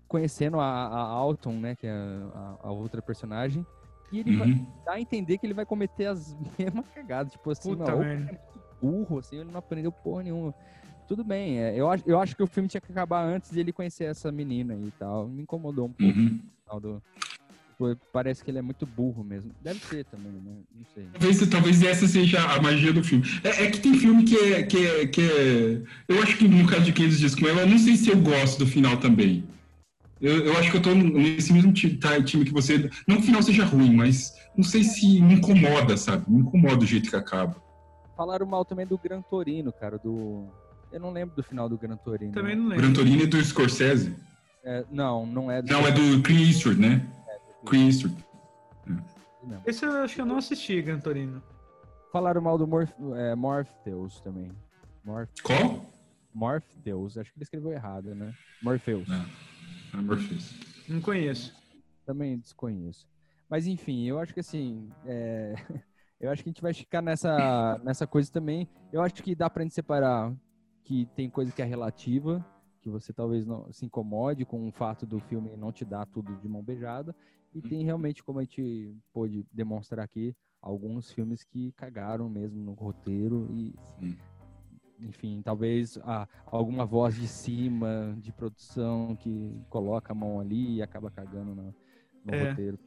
conhecendo 0.09 0.59
a, 0.61 0.65
a 0.67 1.01
Alton, 1.01 1.53
né, 1.59 1.75
que 1.77 1.87
é 1.87 1.91
a, 1.93 2.57
a 2.65 2.71
outra 2.71 3.01
personagem, 3.03 3.65
e 4.13 4.21
ele 4.21 4.37
vai 4.37 4.49
Uhum. 4.49 4.67
dar 4.85 4.93
a 4.93 5.01
entender 5.01 5.37
que 5.39 5.47
ele 5.47 5.55
vai 5.55 5.67
cometer 5.67 6.07
as 6.07 6.37
mesmas 6.59 6.87
cagadas. 6.95 7.33
Tipo 7.33 7.51
assim, 7.51 7.77
Puta 7.77 7.97
merda. 7.97 8.13
é 8.13 8.17
muito 8.17 8.39
burro, 8.81 9.19
assim, 9.19 9.37
ele 9.37 9.51
não 9.51 9.59
aprendeu 9.59 9.91
porra 9.91 10.23
nenhuma. 10.23 10.55
Tudo 11.09 11.23
bem, 11.23 11.59
é, 11.61 11.75
eu, 11.79 11.89
acho, 11.89 12.03
eu 12.07 12.21
acho 12.21 12.35
que 12.37 12.43
o 12.43 12.47
filme 12.49 12.69
tinha 12.69 12.81
que 12.81 12.91
acabar 12.91 13.25
antes 13.25 13.51
de 13.53 13.61
ele 13.61 13.73
conhecer 13.73 14.05
essa 14.05 14.31
menina 14.33 14.75
e 14.75 14.91
tal. 14.99 15.29
Me 15.29 15.43
incomodou 15.43 15.87
um 15.87 15.93
pouco 15.93 16.19
Uhum. 16.19 16.41
do. 16.81 17.03
Pô, 17.79 17.95
Parece 18.13 18.43
que 18.43 18.51
ele 18.51 18.59
é 18.59 18.63
muito 18.63 18.87
burro 18.87 19.23
mesmo. 19.23 19.53
Deve 19.61 19.79
ser 19.81 20.05
também, 20.07 20.33
né? 20.33 20.57
Não 20.75 20.85
sei. 20.95 21.07
Talvez, 21.13 21.47
talvez 21.49 21.83
essa 21.83 22.09
seja 22.09 22.41
a 22.55 22.61
magia 22.61 22.93
do 22.93 23.05
filme. 23.05 23.25
É, 23.45 23.65
é 23.67 23.71
que 23.71 23.79
tem 23.81 23.95
filme 23.95 24.25
que 24.25 24.37
é, 24.37 24.63
que, 24.63 24.87
é, 24.87 25.07
que 25.07 25.21
é. 25.21 25.83
Eu 26.09 26.23
acho 26.23 26.39
que 26.39 26.49
no 26.49 26.67
caso 26.67 26.85
de 26.85 26.93
500 26.93 27.19
Dias 27.19 27.35
com 27.35 27.47
ela, 27.47 27.61
eu 27.61 27.69
não 27.69 27.79
sei 27.79 27.97
se 27.97 28.09
eu 28.11 28.19
gosto 28.21 28.59
do 28.61 28.67
final 28.67 28.97
também. 28.97 29.45
Eu, 30.21 30.47
eu 30.47 30.57
acho 30.57 30.71
que 30.71 30.79
eu 30.79 30.83
tô 30.83 30.95
nesse 30.95 31.53
mesmo 31.53 31.73
ti- 31.73 31.99
time 32.25 32.45
que 32.45 32.53
você. 32.53 32.91
Não 33.07 33.17
que 33.17 33.23
o 33.23 33.27
final 33.27 33.43
seja 33.43 33.65
ruim, 33.65 33.95
mas 33.95 34.33
não 34.57 34.65
sei 34.65 34.83
se 34.83 35.21
me 35.21 35.35
incomoda, 35.35 35.97
sabe? 35.97 36.25
Me 36.31 36.41
incomoda 36.41 36.83
o 36.83 36.87
jeito 36.87 37.11
que 37.11 37.17
acaba. 37.17 37.57
Falaram 38.17 38.47
mal 38.47 38.65
também 38.65 38.87
do 38.87 38.97
Gran 38.97 39.21
Torino, 39.23 39.73
cara, 39.73 39.99
do. 39.99 40.49
Eu 40.91 41.01
não 41.01 41.11
lembro 41.11 41.37
do 41.37 41.43
final 41.43 41.69
do 41.69 41.77
Gran 41.77 41.97
Torino. 41.99 42.33
Também 42.33 42.57
não 42.57 42.69
lembro. 42.69 42.83
Gran 42.83 42.95
Torino 42.95 43.23
é 43.25 43.27
do 43.27 43.45
Scorsese. 43.45 44.17
É, 44.65 44.85
não, 44.91 45.27
não 45.27 45.51
é 45.51 45.61
do. 45.61 45.71
Não, 45.71 45.87
é 45.87 45.93
do 45.93 46.23
Clint 46.23 46.49
Eastwood, 46.49 46.81
né? 46.81 47.07
Clint 47.67 47.87
Eastwood. 47.89 48.17
não. 49.45 49.61
Esse 49.67 49.85
eu 49.85 49.93
acho 50.03 50.15
que 50.15 50.21
eu 50.23 50.27
não 50.27 50.39
assisti, 50.39 50.81
Gantorino. 50.81 51.43
Falaram 52.11 52.41
mal 52.41 52.57
do 52.57 52.67
Morph... 52.67 52.91
é, 53.17 53.35
Morpheus 53.35 54.19
também. 54.21 54.51
Morph... 55.05 55.29
Qual? 55.43 55.85
Morpheus, 56.33 57.19
acho 57.19 57.31
que 57.33 57.39
ele 57.39 57.45
escreveu 57.45 57.73
errado, 57.73 58.15
né? 58.15 58.33
Morpheus. 58.63 59.07
É. 59.11 59.56
Não 60.89 61.01
conheço. 61.01 61.55
Também 62.05 62.39
desconheço. 62.39 63.07
Mas 63.49 63.67
enfim, 63.67 64.05
eu 64.05 64.19
acho 64.19 64.35
que 64.35 64.41
assim, 64.41 64.89
é, 65.05 65.55
eu 66.21 66.31
acho 66.31 66.43
que 66.43 66.49
a 66.49 66.53
gente 66.53 66.63
vai 66.63 66.75
ficar 66.75 67.03
nessa, 67.03 67.81
nessa 67.85 68.07
coisa 68.07 68.31
também. 68.31 68.69
Eu 68.93 69.03
acho 69.03 69.15
que 69.23 69.35
dá 69.35 69.49
pra 69.49 69.63
gente 69.63 69.75
separar 69.75 70.35
que 70.85 71.07
tem 71.17 71.29
coisa 71.29 71.53
que 71.53 71.63
é 71.63 71.65
relativa, 71.65 72.45
que 72.81 72.89
você 72.89 73.13
talvez 73.13 73.45
não 73.45 73.73
se 73.73 73.85
incomode 73.85 74.45
com 74.45 74.69
o 74.69 74.73
fato 74.73 75.05
do 75.05 75.19
filme 75.19 75.57
não 75.57 75.73
te 75.73 75.85
dar 75.85 76.07
tudo 76.07 76.37
de 76.37 76.49
mão 76.49 76.63
beijada. 76.63 77.15
E 77.55 77.63
tem 77.63 77.83
realmente, 77.83 78.23
como 78.23 78.39
a 78.39 78.43
gente 78.43 78.95
pôde 79.13 79.47
demonstrar 79.51 80.05
aqui, 80.05 80.37
alguns 80.61 81.11
filmes 81.11 81.43
que 81.43 81.73
cagaram 81.73 82.29
mesmo 82.29 82.63
no 82.63 82.73
roteiro 82.73 83.49
e 83.51 83.75
Sim. 83.99 84.17
Enfim, 85.01 85.43
talvez 85.45 85.99
ah, 86.05 86.27
alguma 86.47 86.85
voz 86.85 87.15
de 87.15 87.29
cima, 87.29 88.17
de 88.19 88.33
produção, 88.33 89.17
que 89.17 89.53
coloca 89.69 90.13
a 90.13 90.15
mão 90.15 90.41
ali 90.41 90.77
e 90.77 90.83
acaba 90.83 91.11
cagando 91.11 91.55
no, 91.55 91.75
no 92.25 92.35
É. 92.35 92.49
roteiro. 92.51 92.79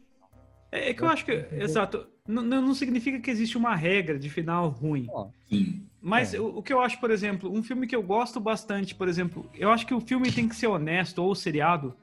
É, 0.72 0.90
é 0.90 0.94
que 0.94 1.02
eu 1.02 1.08
acho 1.08 1.26
que, 1.26 1.32
exato, 1.52 2.08
não, 2.28 2.44
não 2.44 2.74
significa 2.76 3.20
que 3.20 3.32
existe 3.32 3.58
uma 3.58 3.76
regra 3.76 4.20
de 4.20 4.30
final 4.30 4.70
ruim. 4.70 5.08
Sim. 5.48 5.88
Mas 6.02 6.34
É. 6.34 6.40
o, 6.40 6.58
o 6.58 6.64
que 6.64 6.72
eu 6.72 6.80
acho, 6.80 7.00
por 7.00 7.10
exemplo, 7.12 7.52
um 7.52 7.64
filme 7.64 7.88
que 7.88 7.96
eu 7.96 8.04
gosto 8.04 8.40
bastante, 8.40 8.94
por 8.94 9.08
exemplo, 9.08 9.50
eu 9.54 9.72
acho 9.72 9.86
que 9.86 9.94
o 9.94 10.00
filme 10.02 10.32
tem 10.32 10.48
que 10.48 10.56
ser 10.56 10.68
honesto, 10.68 11.20
ou 11.20 11.32
o 11.32 11.36
seriado 11.36 11.96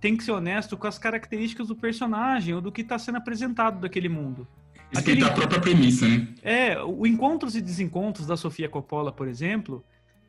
tem 0.00 0.16
que 0.16 0.24
ser 0.24 0.32
honesto 0.32 0.76
com 0.76 0.86
as 0.86 0.98
características 0.98 1.68
do 1.68 1.76
personagem 1.76 2.54
ou 2.54 2.60
do 2.60 2.72
que 2.72 2.80
está 2.80 2.98
sendo 2.98 3.18
apresentado 3.18 3.80
daquele 3.80 4.08
mundo. 4.08 4.48
Respeitar 4.92 5.26
a 5.28 5.32
própria 5.32 5.60
premissa, 5.60 6.06
né? 6.08 6.28
É, 6.42 6.78
o 6.82 7.06
Encontros 7.06 7.56
e 7.56 7.60
Desencontros 7.60 8.26
da 8.26 8.36
Sofia 8.36 8.68
Coppola, 8.68 9.10
por 9.12 9.26
exemplo, 9.28 9.84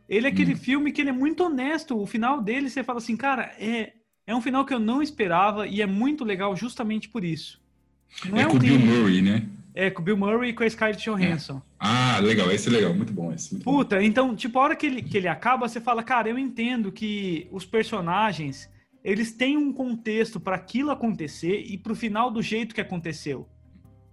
ele 0.07 0.27
é 0.27 0.29
aquele 0.29 0.53
Hum. 0.53 0.57
filme 0.57 0.91
que 0.91 1.01
ele 1.01 1.09
é 1.09 1.13
muito 1.13 1.43
honesto. 1.43 1.97
O 1.99 2.05
final 2.05 2.41
dele, 2.41 2.69
você 2.69 2.83
fala 2.83 2.99
assim, 2.99 3.15
cara, 3.17 3.51
é, 3.59 3.93
é 4.25 4.35
um 4.35 4.41
final 4.41 4.65
que 4.65 4.73
eu 4.73 4.79
não 4.79 5.01
esperava 5.01 5.67
e 5.67 5.81
é 5.81 5.85
muito 5.85 6.23
legal 6.23 6.55
justamente 6.55 7.09
por 7.09 7.23
isso. 7.23 7.61
Não 8.29 8.37
É, 8.37 8.41
é, 8.43 8.45
com 8.45 8.57
o 8.57 8.59
Bill. 8.59 8.79
Murray, 8.79 9.21
né? 9.21 9.45
É, 9.75 9.89
com 9.89 10.01
o 10.01 10.05
Bill 10.05 10.15
Murray 10.17 10.51
e 10.51 10.53
com 10.53 10.63
a 10.63 10.69
Scarlett 10.69 11.03
Johansson. 11.03 11.59
Ah, 11.79 12.19
legal, 12.21 12.51
esse 12.51 12.69
é 12.69 12.71
legal, 12.71 12.93
muito 12.93 13.11
bom 13.11 13.33
esse. 13.33 13.53
Muito 13.55 13.63
bom. 13.65 13.77
Puta, 13.77 14.03
então, 14.03 14.35
tipo, 14.35 14.59
a 14.59 14.61
hora 14.61 14.75
que 14.75 14.85
ele, 14.85 15.01
que 15.01 15.17
ele 15.17 15.27
acaba, 15.27 15.67
você 15.67 15.81
fala, 15.81 16.03
cara, 16.03 16.29
eu 16.29 16.37
entendo 16.37 16.91
que 16.91 17.47
os 17.51 17.65
personagens, 17.65 18.69
eles 19.03 19.31
têm 19.31 19.57
um 19.57 19.73
contexto 19.73 20.39
para 20.39 20.55
aquilo 20.55 20.91
acontecer 20.91 21.63
e 21.65 21.75
pro 21.77 21.95
final 21.95 22.29
do 22.29 22.39
jeito 22.41 22.75
que 22.75 22.81
aconteceu, 22.81 23.49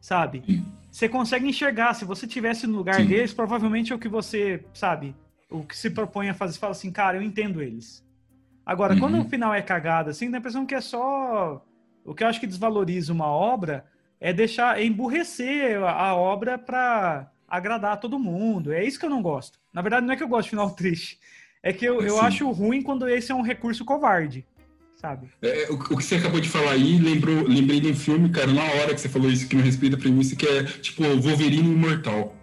sabe? 0.01 0.65
Você 0.91 1.09
consegue 1.09 1.49
enxergar, 1.49 1.95
se 1.95 2.05
você 2.05 2.27
tivesse 2.27 2.67
no 2.67 2.77
lugar 2.79 2.97
Sim. 2.97 3.07
deles, 3.07 3.33
provavelmente 3.33 3.93
é 3.93 3.95
o 3.95 3.99
que 3.99 4.09
você, 4.09 4.65
sabe, 4.75 5.15
o 5.49 5.63
que 5.63 5.77
se 5.77 5.91
propõe 5.91 6.29
a 6.29 6.35
fazer, 6.35 6.55
você 6.55 6.59
fala 6.59 6.73
assim, 6.73 6.91
cara, 6.91 7.17
eu 7.19 7.23
entendo 7.23 7.63
eles. 7.63 8.05
Agora, 8.65 8.95
Uhum. 8.95 9.01
quando 9.01 9.21
o 9.21 9.25
final 9.25 9.55
é 9.55 9.63
cagado, 9.63 10.11
assim, 10.11 10.31
dá 10.31 10.39
a 10.39 10.41
impressão 10.41 10.67
que 10.67 10.75
é 10.75 10.81
só... 10.81 11.65
O 12.05 12.15
que 12.15 12.25
eu 12.25 12.29
acho 12.29 12.41
que 12.41 12.47
desvaloriza 12.47 13.13
uma 13.13 13.27
obra 13.27 13.85
é 14.21 14.33
deixar, 14.33 14.79
é 14.81 14.85
emburrecer 14.85 15.83
a, 15.83 16.09
a 16.09 16.15
obra 16.15 16.59
pra 16.59 17.31
agradar 17.49 17.99
todo 18.01 18.19
mundo. 18.19 18.73
É 18.73 18.85
isso 18.85 18.99
que 18.99 19.05
eu 19.05 19.11
não 19.11 19.23
gosto. 19.23 19.59
Na 19.73 19.83
verdade, 19.83 20.07
não 20.07 20.13
é 20.15 20.17
que 20.17 20.23
eu 20.23 20.29
gosto 20.29 20.45
de 20.45 20.51
final 20.51 20.71
triste. 20.75 21.19
É 21.63 21.73
que 21.73 21.85
eu, 21.85 22.01
eu 22.01 22.15
Sim. 22.17 22.21
acho 22.21 22.51
ruim 22.51 22.81
quando 22.83 23.09
esse 23.09 23.31
é 23.31 23.35
um 23.35 23.43
recurso 23.43 23.85
covarde, 23.85 24.47
sabe? 25.01 25.29
É, 25.43 25.67
o, 25.71 25.75
o 25.75 25.97
que 25.97 26.05
você 26.05 26.17
acabou 26.17 26.41
de 26.41 26.49
falar 26.49 26.73
aí, 26.73 26.99
lembrou, 26.99 27.47
lembrei 27.47 27.81
de 27.81 27.89
um 27.89 27.95
filme, 27.95 28.29
cara, 28.29 28.53
na 28.53 28.63
hora 28.63 28.95
que 28.95 29.01
você 29.01 29.09
falou 29.09 29.31
isso, 29.31 29.49
que 29.49 29.57
não 29.57 29.65
respeita 29.65 29.97
a 29.97 29.99
premissa, 29.99 30.37
que 30.37 30.47
é 30.47 30.63
tipo 30.65 31.03
Wolverine 31.03 31.73
Imortal. 31.73 32.37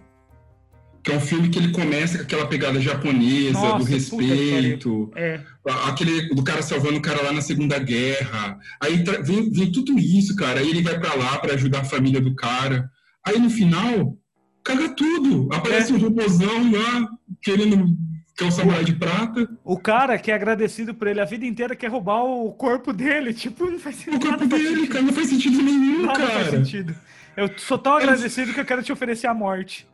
Que 1.02 1.12
é 1.12 1.16
um 1.16 1.20
filme 1.20 1.48
que 1.48 1.58
ele 1.58 1.70
começa 1.70 2.18
com 2.18 2.24
aquela 2.24 2.46
pegada 2.46 2.80
japonesa, 2.80 3.52
Nossa, 3.52 3.78
do 3.78 3.84
respeito, 3.84 5.10
É, 5.14 5.40
aquele 5.86 6.28
do 6.34 6.42
cara 6.42 6.60
salvando 6.60 6.98
o 6.98 7.00
cara 7.02 7.22
lá 7.22 7.32
na 7.32 7.40
Segunda 7.40 7.78
Guerra. 7.78 8.58
Aí 8.82 9.02
vem, 9.22 9.50
vem 9.50 9.72
tudo 9.72 9.98
isso, 9.98 10.34
cara. 10.36 10.60
Aí 10.60 10.68
ele 10.68 10.82
vai 10.82 10.98
pra 10.98 11.14
lá 11.14 11.38
pra 11.38 11.54
ajudar 11.54 11.80
a 11.80 11.84
família 11.84 12.20
do 12.20 12.34
cara. 12.34 12.90
Aí 13.24 13.38
no 13.38 13.48
final, 13.48 14.18
caga 14.64 14.88
tudo. 14.90 15.48
Aparece 15.52 15.92
É. 15.92 15.94
um 15.94 15.98
robôzão 15.98 16.72
lá, 16.72 17.08
querendo 17.42 17.96
que 18.38 18.44
é 18.44 18.46
o 18.46 18.52
samurai 18.52 18.84
de 18.84 18.92
prata. 18.94 19.48
o 19.64 19.76
cara 19.76 20.16
que 20.16 20.30
é 20.30 20.34
agradecido 20.34 20.94
por 20.94 21.08
ele 21.08 21.20
a 21.20 21.24
vida 21.24 21.44
inteira 21.44 21.74
quer 21.74 21.88
roubar 21.90 22.22
o 22.24 22.52
corpo 22.52 22.92
dele. 22.92 23.34
Tipo, 23.34 23.66
não 23.68 23.78
faz 23.80 23.96
O 23.96 23.98
sentido. 23.98 24.20
corpo 24.20 24.30
nada 24.44 24.48
faz 24.48 24.62
dele, 24.62 24.86
cara, 24.86 25.02
não 25.02 25.12
faz 25.12 25.26
sentido 25.28 25.60
nenhum, 25.62 26.06
Nada 26.06 26.20
faz 26.20 26.32
cara. 26.32 26.50
sentido. 26.50 26.94
Eu 27.36 27.50
sou 27.56 27.76
tão 27.78 27.94
agradecido 27.94 28.54
que 28.54 28.60
eu 28.60 28.64
quero 28.64 28.82
te 28.82 28.92
oferecer 28.92 29.26
a 29.26 29.34
morte. 29.34 29.86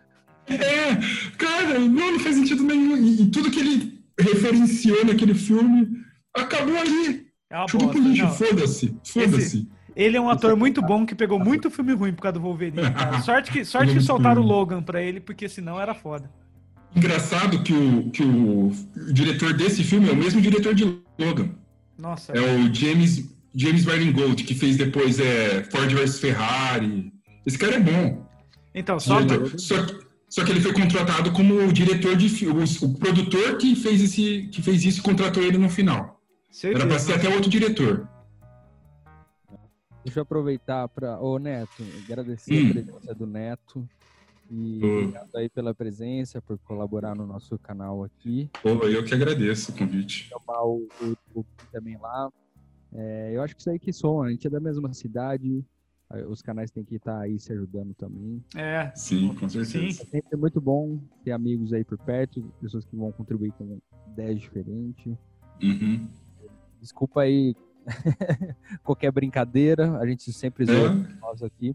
É, 0.46 0.94
cara, 1.38 1.78
não, 1.78 2.12
não 2.12 2.20
faz 2.20 2.36
sentido 2.36 2.62
nenhum. 2.62 2.96
E, 2.98 3.30
tudo 3.30 3.50
que 3.50 3.60
ele 3.60 3.98
referenciou 4.20 5.04
naquele 5.06 5.34
filme 5.34 5.88
acabou 6.36 6.76
ali. 6.78 7.26
É 7.50 7.66
Chupa 7.68 7.88
pro 7.88 7.98
lixo, 8.00 8.24
não. 8.24 8.30
foda-se. 8.32 8.96
Foda-se. 9.04 9.68
Ele 9.96 10.16
é 10.16 10.20
um 10.20 10.28
ator 10.28 10.56
muito 10.56 10.82
bom 10.82 11.06
que 11.06 11.14
pegou 11.14 11.38
muito 11.38 11.70
filme 11.70 11.92
ruim 11.92 12.12
por 12.12 12.22
causa 12.22 12.34
do 12.38 12.40
Wolverine. 12.40 12.90
cara. 12.92 13.20
Sorte 13.22 13.50
que, 13.52 13.64
sorte 13.64 13.94
que 13.94 14.00
soltaram 14.00 14.42
o 14.42 14.44
Logan 14.44 14.82
pra 14.82 15.00
ele, 15.00 15.20
porque 15.20 15.48
senão 15.48 15.80
era 15.80 15.94
foda. 15.94 16.28
Engraçado 16.96 17.62
que 17.62 17.72
o, 17.72 18.10
que 18.10 18.22
o 18.22 18.72
diretor 19.12 19.52
desse 19.52 19.82
filme 19.82 20.08
é 20.08 20.12
o 20.12 20.16
mesmo 20.16 20.40
diretor 20.40 20.74
de 20.74 20.84
Logan. 21.18 21.50
Nossa. 21.98 22.32
É 22.32 22.40
o 22.40 22.72
James, 22.72 23.28
James 23.54 23.84
Gold, 24.12 24.44
que 24.44 24.54
fez 24.54 24.76
depois 24.76 25.18
é, 25.18 25.64
Ford 25.64 25.92
vs 25.92 26.18
Ferrari. 26.20 27.12
Esse 27.44 27.58
cara 27.58 27.76
é 27.76 27.80
bom. 27.80 28.26
Então, 28.74 28.98
só 28.98 29.20
Diretor. 29.20 29.58
Só, 29.58 29.84
que, 29.84 30.06
só 30.28 30.44
que 30.44 30.50
ele 30.50 30.60
foi 30.60 30.72
contratado 30.72 31.32
como 31.32 31.72
diretor 31.72 32.16
de 32.16 32.28
filme. 32.28 32.62
O, 32.62 32.84
o 32.86 32.94
produtor 32.98 33.56
que 33.58 33.74
fez, 33.76 34.00
esse, 34.02 34.48
que 34.52 34.62
fez 34.62 34.84
isso 34.84 35.02
contratou 35.02 35.42
ele 35.42 35.58
no 35.58 35.68
final. 35.68 36.20
Era 36.62 36.86
pra 36.86 36.98
ser 36.98 37.06
certeza. 37.06 37.26
até 37.28 37.34
outro 37.36 37.50
diretor. 37.50 38.08
Deixa 40.04 40.18
eu 40.20 40.22
aproveitar 40.22 40.86
para. 40.88 41.18
Ô, 41.20 41.38
Neto, 41.38 41.82
agradecer 42.04 42.52
Hum. 42.54 42.68
a 42.68 42.72
presença 42.72 43.14
do 43.14 43.26
Neto. 43.26 43.88
E 44.50 44.76
obrigado 44.84 45.36
aí 45.36 45.48
pela 45.48 45.74
presença, 45.74 46.40
por 46.40 46.58
colaborar 46.58 47.14
no 47.14 47.26
nosso 47.26 47.58
canal 47.58 48.04
aqui. 48.04 48.50
Pô, 48.62 48.70
eu 48.86 49.04
que 49.04 49.14
agradeço 49.14 49.72
o 49.72 49.76
convite. 49.76 50.28
Chamar 50.28 50.64
o, 50.64 50.86
o 51.00 51.04
YouTube 51.06 51.46
também 51.72 51.96
lá. 51.96 52.30
É, 52.92 53.32
eu 53.34 53.42
acho 53.42 53.54
que 53.54 53.60
isso 53.60 53.70
aí 53.70 53.78
que 53.78 53.92
soma, 53.92 54.26
a 54.26 54.30
gente 54.30 54.46
é 54.46 54.50
da 54.50 54.60
mesma 54.60 54.92
cidade, 54.92 55.64
os 56.28 56.40
canais 56.40 56.70
têm 56.70 56.84
que 56.84 56.96
estar 56.96 57.18
aí 57.20 57.38
se 57.38 57.52
ajudando 57.52 57.94
também. 57.94 58.42
É, 58.54 58.92
Sim, 58.94 59.34
com 59.34 59.48
certeza. 59.48 59.78
Sim. 59.78 59.88
É 59.88 59.92
sempre 59.92 60.36
muito 60.36 60.60
bom 60.60 61.00
ter 61.24 61.32
amigos 61.32 61.72
aí 61.72 61.84
por 61.84 61.98
perto, 61.98 62.42
pessoas 62.60 62.84
que 62.84 62.94
vão 62.94 63.10
contribuir 63.10 63.52
com 63.52 63.80
ideias 64.12 64.40
diferentes. 64.40 65.16
Uhum. 65.62 66.08
Desculpa 66.80 67.22
aí 67.22 67.56
qualquer 68.84 69.10
brincadeira, 69.10 69.98
a 69.98 70.06
gente 70.06 70.32
sempre 70.32 70.64
zoa 70.64 70.92
É, 70.92 71.20
nós 71.20 71.42
aqui. 71.42 71.74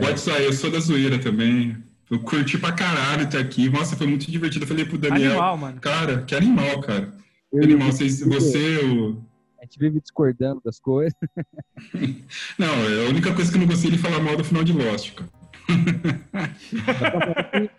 Pode 0.00 0.20
sair, 0.20 0.44
eu 0.44 0.52
sou 0.52 0.70
da 0.70 0.78
zoeira 0.78 1.18
também. 1.18 1.76
Eu 2.10 2.20
curti 2.20 2.58
pra 2.58 2.72
caralho 2.72 3.24
estar 3.24 3.38
aqui. 3.38 3.68
Nossa, 3.70 3.96
foi 3.96 4.06
muito 4.06 4.30
divertido. 4.30 4.64
Eu 4.64 4.68
falei 4.68 4.84
pro 4.84 4.98
Daniel, 4.98 5.32
animal, 5.32 5.56
mano. 5.56 5.80
cara, 5.80 6.22
que 6.22 6.34
animal, 6.34 6.80
cara. 6.80 7.06
Que 7.50 7.56
Eu 7.56 7.62
e 7.62 7.64
animal. 7.64 7.90
Vocês, 7.90 8.20
você, 8.20 8.84
o... 8.84 9.22
A 9.60 9.64
gente 9.64 9.78
vive 9.78 10.00
discordando 10.00 10.60
das 10.62 10.78
coisas. 10.78 11.14
Não, 12.58 12.68
é 12.68 13.06
a 13.06 13.08
única 13.08 13.34
coisa 13.34 13.50
que 13.50 13.56
eu 13.56 13.60
não 13.60 13.66
gostei 13.66 13.90
de 13.90 13.96
falar 13.96 14.20
mal 14.20 14.36
do 14.36 14.44
final 14.44 14.62
de 14.62 14.74
Lost, 14.74 15.14
cara. 15.14 15.30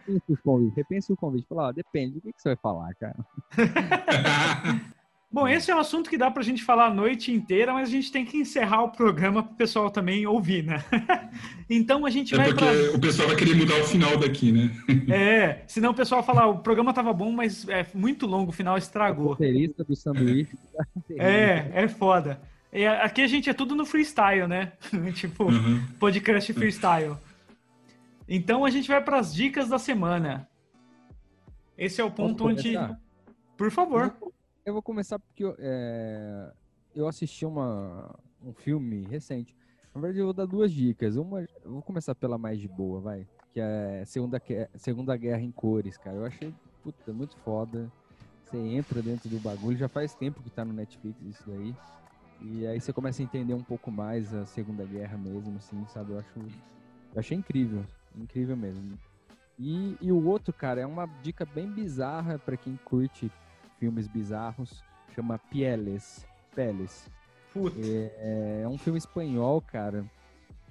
Repensa 0.07 0.23
o 0.29 0.37
convite. 0.37 0.75
Repensa 0.75 1.13
o 1.13 1.15
convite. 1.15 1.45
Fala, 1.47 1.67
ó, 1.67 1.71
depende, 1.71 2.17
o 2.17 2.21
que, 2.21 2.33
que 2.33 2.41
você 2.41 2.49
vai 2.49 2.57
falar, 2.57 2.91
cara? 2.95 3.15
Bom, 5.35 5.45
esse 5.49 5.69
é 5.69 5.75
um 5.75 5.79
assunto 5.79 6.09
que 6.09 6.17
dá 6.17 6.31
pra 6.31 6.41
gente 6.41 6.63
falar 6.63 6.85
a 6.85 6.93
noite 6.93 7.29
inteira, 7.29 7.73
mas 7.73 7.89
a 7.89 7.91
gente 7.91 8.09
tem 8.09 8.23
que 8.23 8.37
encerrar 8.37 8.83
o 8.83 8.89
programa 8.91 9.43
pro 9.43 9.53
pessoal 9.53 9.91
também 9.91 10.25
ouvir, 10.25 10.63
né? 10.63 10.81
então 11.69 12.05
a 12.05 12.09
gente 12.09 12.33
É 12.33 12.37
vai 12.37 12.47
porque 12.53 12.63
pra. 12.63 12.95
o 12.95 13.01
pessoal 13.01 13.27
vai 13.27 13.35
querer 13.37 13.53
mudar 13.53 13.75
o 13.81 13.83
final 13.83 14.17
daqui, 14.17 14.53
né? 14.53 14.71
É, 15.13 15.63
senão 15.67 15.91
o 15.91 15.93
pessoal 15.93 16.23
fala, 16.23 16.45
o 16.47 16.59
programa 16.59 16.93
tava 16.93 17.11
bom, 17.11 17.33
mas 17.33 17.67
é 17.67 17.85
muito 17.93 18.25
longo, 18.25 18.51
o 18.51 18.53
final 18.53 18.75
O 18.75 18.77
estragou. 18.77 19.27
roteirista 19.27 19.83
do 19.83 19.93
sanduíche. 19.93 20.55
tá. 20.73 20.85
É, 21.19 21.69
é 21.83 21.87
foda. 21.89 22.39
E 22.71 22.85
a- 22.85 23.03
aqui 23.03 23.21
a 23.21 23.27
gente 23.27 23.49
é 23.49 23.53
tudo 23.53 23.75
no 23.75 23.85
freestyle, 23.85 24.47
né? 24.47 24.71
tipo, 25.15 25.51
Uhum. 25.51 25.83
podcast 25.99 26.53
freestyle. 26.53 27.17
Então 28.25 28.63
a 28.63 28.69
gente 28.69 28.87
vai 28.87 29.03
pras 29.03 29.35
dicas 29.35 29.67
da 29.67 29.77
semana. 29.77 30.47
Esse 31.77 31.99
é 31.99 32.03
o 32.05 32.09
ponto 32.09 32.47
onde. 32.47 32.73
Por 33.57 33.69
favor. 33.69 34.15
Eu 34.65 34.73
vou 34.73 34.81
começar 34.81 35.19
porque 35.19 35.43
eu, 35.43 35.55
é, 35.59 36.51
eu 36.95 37.07
assisti 37.07 37.45
uma, 37.45 38.17
um 38.43 38.51
filme 38.51 39.05
recente. 39.05 39.55
Na 39.93 40.01
verdade, 40.01 40.19
eu 40.19 40.25
vou 40.25 40.33
dar 40.33 40.47
duas 40.47 40.71
dicas. 40.71 41.17
Uma, 41.17 41.41
eu 41.41 41.71
vou 41.71 41.83
começar 41.83 42.15
pela 42.15 42.35
mais 42.35 42.59
de 42.59 42.67
boa, 42.67 42.99
vai. 42.99 43.27
Que 43.53 43.59
é 43.61 44.03
Segunda, 44.05 44.41
Segunda 44.73 45.15
Guerra 45.15 45.41
em 45.41 45.51
Cores, 45.51 45.97
cara. 45.97 46.17
Eu 46.17 46.25
achei, 46.25 46.51
puta, 46.81 47.13
muito 47.13 47.37
foda. 47.37 47.91
Você 48.43 48.57
entra 48.57 49.03
dentro 49.03 49.29
do 49.29 49.39
bagulho, 49.39 49.77
já 49.77 49.87
faz 49.87 50.15
tempo 50.15 50.41
que 50.41 50.49
tá 50.49 50.65
no 50.65 50.73
Netflix 50.73 51.21
isso 51.21 51.43
daí. 51.45 51.75
E 52.41 52.65
aí 52.65 52.81
você 52.81 52.91
começa 52.91 53.21
a 53.21 53.25
entender 53.25 53.53
um 53.53 53.63
pouco 53.63 53.91
mais 53.91 54.33
a 54.33 54.47
Segunda 54.47 54.83
Guerra 54.83 55.15
mesmo, 55.15 55.57
assim, 55.57 55.85
sabe? 55.89 56.13
Eu 56.13 56.19
acho. 56.19 56.39
Eu 56.39 57.19
achei 57.19 57.37
incrível. 57.37 57.85
Incrível 58.15 58.57
mesmo. 58.57 58.97
E, 59.59 59.95
e 60.01 60.11
o 60.11 60.25
outro, 60.25 60.51
cara, 60.51 60.81
é 60.81 60.87
uma 60.87 61.05
dica 61.21 61.45
bem 61.45 61.69
bizarra 61.69 62.39
pra 62.39 62.57
quem 62.57 62.77
curte 62.83 63.31
filmes 63.79 64.07
bizarros. 64.07 64.83
Chama 65.13 65.39
Pieles. 65.49 66.25
Peles. 66.55 67.09
É, 67.77 68.61
é 68.63 68.67
um 68.67 68.77
filme 68.77 68.97
espanhol, 68.97 69.61
cara. 69.61 70.05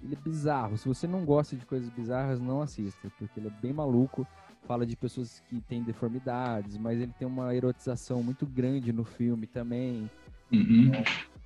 Ele 0.03 0.15
é 0.15 0.19
bizarro. 0.23 0.77
Se 0.77 0.87
você 0.87 1.07
não 1.07 1.25
gosta 1.25 1.57
de 1.57 1.65
coisas 1.65 1.89
bizarras, 1.89 2.41
não 2.41 2.61
assista, 2.61 3.11
porque 3.19 3.41
ele 3.41 3.49
é 3.49 3.61
bem 3.63 3.73
maluco. 3.73 4.27
fala 4.67 4.85
de 4.85 4.97
pessoas 4.97 5.43
que 5.49 5.61
têm 5.63 5.83
deformidades, 5.83 6.77
mas 6.77 7.01
ele 7.01 7.13
tem 7.19 7.27
uma 7.27 7.55
erotização 7.55 8.23
muito 8.23 8.47
grande 8.47 8.93
no 8.93 9.05
filme 9.05 9.47
também. 9.47 10.11
Uhum. 10.53 10.93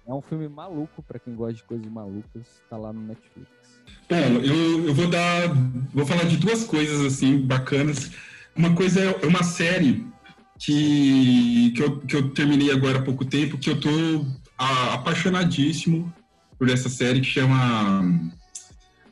É 0.07 0.13
um 0.15 0.23
filme 0.23 0.49
maluco 0.49 1.03
para 1.03 1.19
quem 1.19 1.35
gosta 1.35 1.55
de 1.55 1.65
coisas 1.65 1.87
malucas, 1.87 2.63
tá 2.69 2.77
lá 2.77 2.93
no 2.93 3.01
Netflix. 3.01 3.49
Bom, 4.09 4.17
eu, 4.43 4.89
eu 4.89 4.95
vou 4.95 5.09
dar. 5.09 5.49
Vou 5.93 6.07
falar 6.07 6.25
de 6.25 6.37
duas 6.39 6.65
coisas 6.65 7.05
assim 7.05 7.39
bacanas. 7.47 8.11
Uma 8.57 8.75
coisa 8.75 9.01
é 9.01 9.27
uma 9.27 9.43
série 9.43 10.07
que, 10.59 11.73
que, 11.75 11.83
eu, 11.83 11.99
que 12.01 12.17
eu 12.17 12.31
terminei 12.31 12.71
agora 12.71 12.99
há 12.99 13.03
pouco 13.03 13.25
tempo, 13.25 13.59
que 13.59 13.71
eu 13.71 13.81
tô 13.81 13.89
a, 14.59 14.95
apaixonadíssimo 14.95 16.13
por 16.59 16.69
essa 16.69 16.89
série 16.89 17.21
que 17.21 17.27
chama 17.27 18.31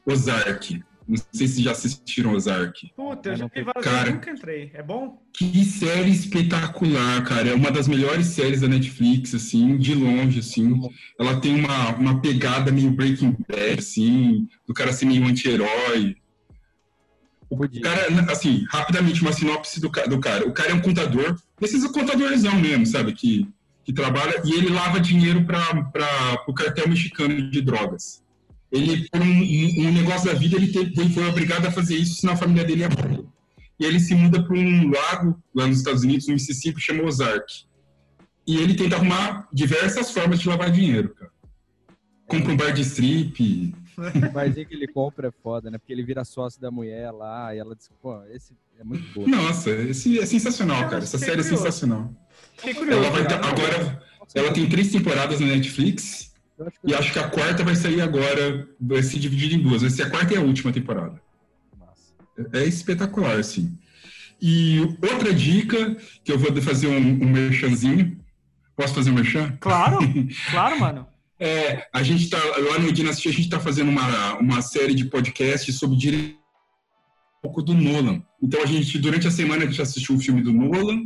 Ozark. 0.05 0.83
Não 1.09 1.17
sei 1.33 1.47
se 1.47 1.63
já 1.63 1.71
assistiram 1.71 2.33
Ozark. 2.33 2.91
Puta, 2.97 3.29
eu 3.29 3.37
já 3.37 3.47
vi 3.47 3.63
várias 3.63 3.85
Cara. 3.85 3.99
vezes, 3.99 4.15
nunca 4.15 4.31
entrei. 4.33 4.71
É 4.75 4.83
bom? 4.83 5.23
Que 5.33 5.65
série 5.65 6.11
espetacular, 6.11 7.23
cara. 7.23 7.51
É 7.51 7.55
uma 7.55 7.71
das 7.71 7.87
melhores 7.87 8.27
séries 8.27 8.63
da 8.63 8.67
Netflix, 8.67 9.33
assim, 9.33 9.77
de 9.77 9.95
longe, 9.95 10.41
assim. 10.41 10.81
Ela 11.19 11.41
tem 11.41 11.55
uma, 11.55 11.95
uma 11.95 12.21
pegada 12.21 12.73
meio 12.73 12.91
Breaking 12.91 13.37
Bad, 13.49 13.79
assim, 13.79 14.49
do 14.67 14.75
cara 14.75 14.93
ser 14.93 15.07
meio 15.07 15.25
anti-herói. 15.25 16.17
O 17.49 17.57
Podia. 17.57 17.81
cara, 17.81 18.07
assim, 18.33 18.65
rapidamente, 18.71 19.23
uma 19.23 19.33
sinopse 19.33 19.81
do, 19.81 19.89
do 19.89 20.19
cara. 20.21 20.47
O 20.49 20.53
cara 20.53 20.71
é 20.71 20.75
um 20.75 20.81
contador, 20.81 21.39
esses 21.61 21.87
contadorzão 21.89 22.55
mesmo, 22.59 22.85
sabe, 22.87 23.13
que, 23.13 23.49
que 23.85 23.93
trabalha, 23.93 24.43
e 24.45 24.53
ele 24.53 24.69
lava 24.69 24.99
dinheiro 25.01 25.45
para 25.45 26.43
o 26.49 26.53
cartel 26.55 26.89
mexicano 26.89 27.49
de 27.51 27.61
drogas. 27.61 28.23
Ele, 28.73 29.09
por 29.09 29.21
um, 29.21 29.25
um- 29.25 29.89
um 29.89 29.93
negócio 29.93 30.27
da 30.27 30.35
vida, 30.37 30.57
ele 30.57 30.73
teve, 30.73 30.93
foi- 30.95 31.09
foi 31.09 31.29
obrigado 31.29 31.67
a 31.67 31.71
fazer 31.71 31.95
isso, 31.97 32.21
senão 32.21 32.35
a 32.35 32.37
família 32.37 32.65
dele 32.65 32.81
ia 32.81 32.89
morrer. 32.89 33.25
E 33.79 33.85
ele 33.85 34.01
se 34.01 34.15
muda 34.15 34.43
para 34.43 34.57
um 34.57 34.91
lago 34.91 35.41
lá 35.55 35.67
nos 35.69 35.79
Estados 35.79 36.03
Unidos, 36.03 36.27
no 36.27 36.35
Mississippi, 36.35 36.81
chama 36.81 37.05
Ozark. 37.05 37.47
E 38.47 38.57
ele 38.57 38.75
tenta 38.75 38.97
arrumar 38.97 39.47
diversas 39.53 40.11
formas 40.11 40.41
de 40.41 40.49
lavar 40.49 40.71
dinheiro, 40.71 41.11
cara. 41.15 41.31
Compra 42.27 42.53
um 42.53 42.57
bar 42.57 42.73
de 42.73 42.83
strip. 42.83 43.73
O 44.29 44.33
barzinho 44.33 44.67
que 44.67 44.75
ele 44.75 44.87
compra 44.87 45.29
é 45.29 45.31
foda, 45.43 45.71
né? 45.71 45.79
Porque 45.79 45.93
ele 45.93 46.03
vira 46.03 46.25
sócio 46.25 46.61
da 46.61 46.71
mulher 46.71 47.11
lá 47.11 47.55
e 47.55 47.59
ela 47.59 47.75
diz, 47.75 47.91
pô, 48.03 48.23
esse 48.27 48.53
é 48.79 48.85
muito 48.85 49.05
bom. 49.15 49.27
Nossa, 49.27 49.71
esse 49.71 50.19
é 50.19 50.27
sensacional, 50.27 50.89
cara. 50.89 51.03
Essa 51.03 51.19
Fiquei 51.19 51.35
série 51.35 51.41
é 51.47 51.51
sensacional. 51.51 52.13
Fiquei 52.57 52.75
curioso. 52.75 53.03
Ela 53.03 53.11
vai 53.11 53.27
ter- 53.27 53.35
agora, 53.35 54.03
ela 54.35 54.53
tem 54.53 54.69
três 54.69 54.91
temporadas 54.93 55.41
na 55.41 55.47
Netflix 55.47 56.35
acho 56.61 56.77
e 56.85 56.95
acho 56.95 57.13
que 57.13 57.19
a 57.19 57.29
quarta 57.29 57.65
vai 57.65 57.75
sair 57.75 58.01
agora, 58.01 58.69
vai 58.81 59.03
se 59.03 59.19
dividir 59.19 59.53
em 59.55 59.63
duas. 59.63 59.83
Vai 59.83 59.91
ser 59.91 60.03
a 60.03 60.11
quarta 60.11 60.35
e 60.35 60.37
a 60.37 60.41
última 60.41 60.73
temporada. 60.73 61.21
Massa. 61.79 62.15
É 62.53 62.65
espetacular, 62.65 63.39
assim. 63.39 63.79
E 64.41 64.79
outra 65.03 65.33
dica, 65.33 65.97
que 66.23 66.31
eu 66.31 66.39
vou 66.39 66.55
fazer 66.61 66.89
um, 66.89 66.99
um 67.25 67.31
merchanzinho. 67.31 68.19
Posso 68.77 68.95
fazer 68.95 69.11
um 69.11 69.15
merchan? 69.15 69.57
Claro, 69.59 69.99
claro, 70.51 70.79
mano. 70.79 71.07
É, 71.39 71.87
a 71.93 72.03
gente 72.03 72.31
tá, 72.31 72.39
lá 72.39 72.79
no 72.79 72.91
Dinastia, 72.91 73.31
a 73.31 73.35
gente 73.35 73.45
está 73.45 73.61
fazendo 73.61 73.91
uma, 73.91 74.35
uma 74.35 74.63
série 74.63 74.95
de 74.95 75.05
podcasts 75.05 75.79
sobre 75.79 75.97
direito 75.97 76.39
um 77.39 77.43
pouco 77.43 77.63
do 77.63 77.75
Nolan. 77.75 78.23
Então, 78.43 78.63
a 78.63 78.67
gente, 78.67 78.99
durante 78.99 79.29
a 79.29 79.31
semana, 79.31 79.65
a 79.65 79.67
gente 79.67 79.81
assistiu 79.81 80.17
o 80.17 80.21
filme 80.21 80.43
do 80.43 80.53
Nolan 80.53 81.03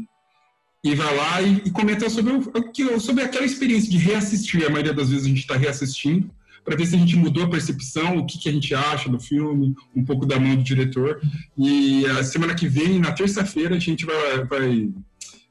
e 0.82 0.94
vai 0.94 1.16
lá 1.16 1.42
e, 1.42 1.62
e 1.66 1.70
comenta 1.70 2.08
sobre, 2.08 2.32
o, 2.32 3.00
sobre 3.00 3.24
aquela 3.24 3.44
experiência 3.44 3.90
de 3.90 3.98
reassistir. 3.98 4.64
A 4.64 4.70
maioria 4.70 4.94
das 4.94 5.10
vezes 5.10 5.26
a 5.26 5.28
gente 5.28 5.40
está 5.40 5.56
reassistindo 5.56 6.30
para 6.64 6.76
ver 6.76 6.86
se 6.86 6.94
a 6.94 6.98
gente 6.98 7.16
mudou 7.16 7.44
a 7.44 7.50
percepção, 7.50 8.18
o 8.18 8.26
que, 8.26 8.38
que 8.38 8.48
a 8.48 8.52
gente 8.52 8.74
acha 8.74 9.08
do 9.08 9.18
filme, 9.18 9.74
um 9.94 10.04
pouco 10.04 10.26
da 10.26 10.38
mão 10.38 10.56
do 10.56 10.62
diretor. 10.62 11.20
E 11.56 12.06
a 12.06 12.22
semana 12.22 12.54
que 12.54 12.68
vem, 12.68 12.98
na 12.98 13.12
terça-feira, 13.12 13.76
a 13.76 13.78
gente 13.78 14.04
vai, 14.04 14.44
vai, 14.44 14.90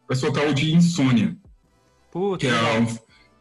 vai 0.07 0.17
soltar 0.17 0.47
o 0.47 0.53
de 0.53 0.73
Insônia 0.73 1.35
Puta, 2.11 2.37
que 2.39 2.47
é, 2.47 2.79
um, 2.79 2.87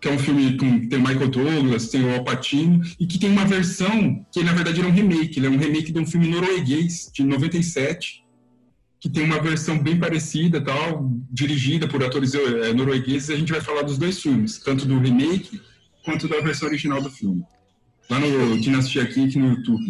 que 0.00 0.08
é 0.08 0.12
um 0.12 0.18
filme 0.18 0.56
com 0.56 0.88
tem 0.88 0.98
o 0.98 1.02
Michael 1.02 1.28
Douglas, 1.28 1.88
tem 1.88 2.04
o 2.04 2.14
Al 2.14 2.24
Pacino, 2.24 2.80
e 2.98 3.06
que 3.06 3.18
tem 3.18 3.30
uma 3.30 3.44
versão 3.44 4.24
que 4.32 4.42
na 4.42 4.52
verdade 4.52 4.80
ele 4.80 4.88
é 4.88 4.90
um 4.90 4.94
remake, 4.94 5.38
ele 5.38 5.46
é 5.46 5.50
um 5.50 5.58
remake 5.58 5.92
de 5.92 5.98
um 5.98 6.06
filme 6.06 6.28
norueguês 6.28 7.10
de 7.12 7.24
97, 7.24 8.24
que 9.00 9.08
tem 9.08 9.24
uma 9.24 9.40
versão 9.40 9.78
bem 9.78 9.98
parecida, 9.98 10.60
tal, 10.60 11.08
dirigida 11.30 11.86
por 11.86 12.02
atores 12.02 12.34
eh, 12.34 12.72
noruegueses. 12.72 13.30
A 13.30 13.36
gente 13.36 13.52
vai 13.52 13.60
falar 13.60 13.82
dos 13.82 13.96
dois 13.96 14.20
filmes, 14.20 14.58
tanto 14.58 14.86
do 14.86 14.98
remake 14.98 15.60
quanto 16.04 16.26
da 16.26 16.40
versão 16.40 16.68
original 16.68 17.00
do 17.00 17.10
filme. 17.10 17.44
Lá 18.10 18.18
no 18.18 18.58
Dinastia 18.58 19.04
Geek 19.04 19.38
no 19.38 19.50
YouTube. 19.50 19.84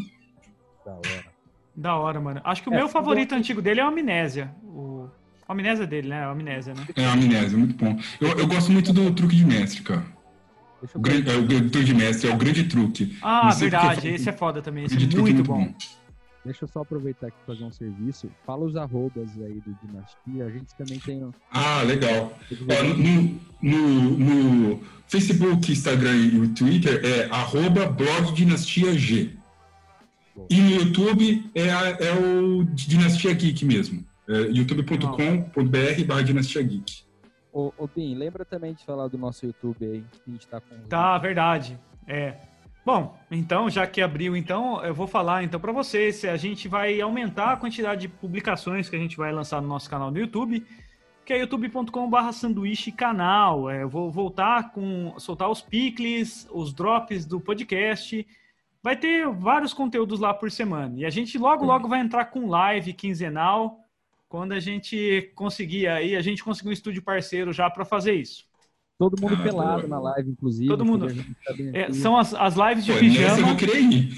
Da 0.85 0.93
hora. 0.93 1.25
Da 1.77 1.97
hora, 1.97 2.21
mano. 2.21 2.41
Acho 2.43 2.63
que 2.63 2.69
o 2.69 2.75
É, 2.75 2.77
meu 2.79 2.89
favorito 2.89 3.35
antigo 3.35 3.63
dele 3.63 3.81
é 3.81 3.85
o 3.85 3.89
Amnésia. 3.89 4.53
O... 4.65 4.98
a 5.49 5.53
Amnésia 5.53 5.87
dele, 5.87 6.09
né? 6.09 6.25
A 6.25 6.31
Amnésia, 6.31 6.75
né? 6.75 6.87
É 6.95 7.05
a 7.07 7.13
Amnésia, 7.13 7.57
muito 7.59 7.75
bom. 7.75 7.99
Eu, 8.21 8.29
eu 8.39 8.47
gosto 8.47 8.71
muito 8.71 8.93
do 8.93 9.11
Truque 9.13 9.35
de 9.35 9.45
Mestre, 9.47 9.83
cara. 9.83 10.05
Deixa 10.81 10.97
O 10.97 11.01
grande, 11.01 11.29
é, 11.29 11.35
o 11.35 11.47
truque 11.71 11.85
de 11.85 11.93
mestre, 11.95 12.31
é 12.31 12.33
o 12.33 12.37
grande 12.37 12.63
truque. 12.65 13.19
Ah, 13.21 13.49
porque 13.49 13.63
verdade. 13.69 14.09
Esse 14.11 14.29
é 14.29 14.33
foda 14.33 14.63
também. 14.63 14.85
Esse 14.85 14.95
é 14.95 14.99
truque 15.01 15.17
muito 15.33 15.43
bom. 15.43 15.75
Deixa 16.45 16.65
eu 16.65 16.69
só 16.69 16.83
aproveitar 16.83 17.27
aqui 17.27 17.37
e 17.43 17.47
fazer 17.47 17.65
um 17.65 17.73
serviço. 17.73 18.31
Fala 18.47 18.65
os 18.65 18.77
arrobas 18.77 19.29
aí 19.43 19.61
do 19.67 19.77
Dinastia. 19.85 20.45
A 20.47 20.51
gente 20.51 20.73
também 20.77 21.01
tem. 21.01 21.29
Ah, 21.51 21.83
legal. 21.83 22.39
No, 22.97 23.41
no, 23.61 24.19
no 24.19 24.81
Facebook, 25.09 25.73
Instagram 25.73 26.17
e 26.17 26.49
Twitter 26.51 27.01
é 27.05 27.25
arroba 27.35 27.87
blog 27.87 28.33
Dinastia 28.33 28.97
G. 28.97 29.31
E 30.49 30.61
no 30.61 30.71
YouTube 30.71 31.51
é, 31.57 31.71
a- 31.73 31.89
é 31.99 32.13
o 32.13 32.65
Dinastia 32.73 33.35
Geek 33.35 33.65
mesmo. 33.65 34.05
É 34.29 34.41
youtube.com.br 34.41 36.05
barra 36.07 36.23
Dinastia 36.23 36.63
Geek. 36.63 37.03
Ô, 37.51 37.73
ô 37.79 37.87
Bim, 37.87 38.15
lembra 38.15 38.45
também 38.45 38.75
de 38.75 38.85
falar 38.85 39.09
do 39.09 39.17
nosso 39.17 39.47
YouTube 39.47 39.87
aí, 39.87 40.05
que 40.13 40.21
a 40.29 40.31
gente 40.31 40.47
tá 40.47 40.61
com. 40.61 40.77
Tá, 40.89 41.17
verdade. 41.17 41.79
É. 42.07 42.37
Bom, 42.85 43.19
então, 43.31 43.69
já 43.69 43.87
que 43.87 44.01
abriu, 44.01 44.37
então, 44.37 44.85
eu 44.85 44.95
vou 44.95 45.07
falar 45.07 45.45
então 45.45 45.59
para 45.59 45.73
vocês. 45.73 46.25
A 46.25 46.37
gente 46.37 46.69
vai 46.69 47.01
aumentar 47.01 47.53
a 47.53 47.57
quantidade 47.57 48.03
de 48.03 48.09
publicações 48.09 48.89
que 48.89 48.97
a 48.97 48.99
gente 48.99 49.17
vai 49.17 49.33
lançar 49.33 49.61
no 49.61 49.69
nosso 49.69 49.89
canal 49.89 50.11
do 50.11 50.19
YouTube, 50.19 50.65
que 51.25 51.33
é 51.33 51.39
youtube.com/barra 51.41 52.33
sanduíche 52.33 52.93
canal. 52.93 53.71
É, 53.71 53.83
eu 53.83 53.89
vou 53.89 54.11
voltar 54.11 54.73
com 54.73 55.15
soltar 55.19 55.51
os 55.51 55.63
picles, 55.63 56.47
os 56.51 56.73
drops 56.73 57.25
do 57.25 57.41
podcast. 57.41 58.27
Vai 58.83 58.97
ter 58.97 59.27
vários 59.29 59.73
conteúdos 59.73 60.21
lá 60.21 60.33
por 60.33 60.51
semana. 60.51 60.95
E 60.99 61.05
a 61.05 61.11
gente 61.11 61.37
logo, 61.39 61.65
logo 61.65 61.89
vai 61.89 62.01
entrar 62.01 62.27
com 62.27 62.47
live 62.47 62.93
quinzenal. 62.93 63.81
Quando 64.29 64.53
a 64.53 64.61
gente 64.61 65.33
conseguir 65.35 65.87
aí, 65.87 66.15
a 66.15 66.21
gente 66.21 66.45
conseguir 66.45 66.69
um 66.69 66.73
estúdio 66.73 67.03
parceiro 67.03 67.53
já 67.53 67.71
para 67.71 67.85
fazer 67.85 68.15
isso. 68.15 68.45
Todo 68.99 69.21
mundo 69.21 69.37
Ah, 69.39 69.43
pelado 69.43 69.87
boa. 69.87 69.89
na 69.89 70.01
live, 70.11 70.31
inclusive. 70.31 70.69
Todo 70.69 70.85
mundo. 70.85 71.07
tá 71.07 71.55
É, 71.73 71.93
são 71.93 72.17
as, 72.17 72.35
as 72.35 72.55
lives 72.57 72.85
de 72.85 72.91
Pô, 72.93 72.97
eu 72.99 73.01
pijama. 73.01 73.47
vou 73.47 73.57
querer 73.57 73.81
ir. 73.81 74.13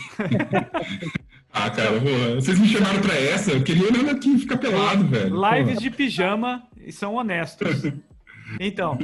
ah, 1.53 1.70
cara, 1.70 2.01
pô, 2.01 2.35
vocês 2.37 2.59
me 2.59 2.66
chamaram 2.66 3.01
pra 3.01 3.15
essa, 3.15 3.53
eu 3.53 3.62
queria 3.62 3.85
olhando 3.87 4.11
aqui 4.11 4.31
e 4.35 4.39
ficar 4.39 4.57
pelado, 4.59 5.05
velho. 5.07 5.37
Lives 5.55 5.78
de 5.78 5.91
pijama 5.91 6.62
e 6.77 6.93
são 6.93 7.15
honestos. 7.15 7.82
Então, 8.59 8.99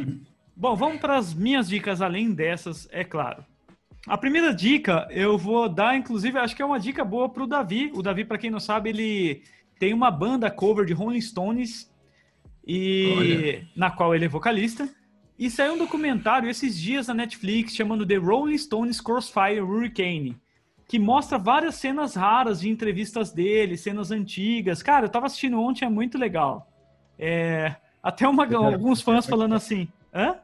bom, 0.56 0.74
vamos 0.74 0.98
para 1.00 1.16
as 1.16 1.32
minhas 1.32 1.68
dicas 1.68 2.02
além 2.02 2.32
dessas, 2.34 2.88
é 2.90 3.04
claro. 3.04 3.44
A 4.08 4.18
primeira 4.18 4.52
dica 4.52 5.06
eu 5.08 5.38
vou 5.38 5.68
dar, 5.68 5.96
inclusive, 5.96 6.36
acho 6.36 6.56
que 6.56 6.62
é 6.62 6.64
uma 6.66 6.80
dica 6.80 7.04
boa 7.04 7.28
para 7.28 7.44
o 7.44 7.46
Davi. 7.46 7.92
O 7.94 8.02
Davi, 8.02 8.24
para 8.24 8.38
quem 8.38 8.50
não 8.50 8.58
sabe, 8.58 8.88
ele 8.90 9.42
tem 9.78 9.92
uma 9.94 10.10
banda 10.10 10.50
cover 10.50 10.84
de 10.84 10.92
Rolling 10.92 11.20
Stones 11.20 11.90
e 12.66 13.14
Olha. 13.16 13.68
na 13.76 13.90
qual 13.90 14.14
ele 14.14 14.24
é 14.24 14.28
vocalista. 14.28 14.88
E 15.38 15.50
saiu 15.50 15.74
um 15.74 15.78
documentário 15.78 16.48
esses 16.48 16.78
dias 16.78 17.08
na 17.08 17.14
Netflix 17.14 17.74
chamando 17.74 18.06
The 18.06 18.16
Rolling 18.16 18.56
Stones 18.56 19.00
Crossfire 19.00 19.60
Hurricane, 19.60 20.36
que 20.88 20.98
mostra 20.98 21.36
várias 21.36 21.74
cenas 21.74 22.14
raras 22.14 22.60
de 22.60 22.70
entrevistas 22.70 23.32
dele, 23.32 23.76
cenas 23.76 24.10
antigas. 24.10 24.82
Cara, 24.82 25.04
eu 25.06 25.10
tava 25.10 25.26
assistindo 25.26 25.60
ontem, 25.60 25.84
é 25.84 25.90
muito 25.90 26.16
legal. 26.16 26.70
É, 27.18 27.76
até 28.02 28.26
uma- 28.26 28.46
alguns 28.46 29.02
fãs 29.02 29.26
falando 29.26 29.54
assim, 29.54 29.88
hã? 30.14 30.36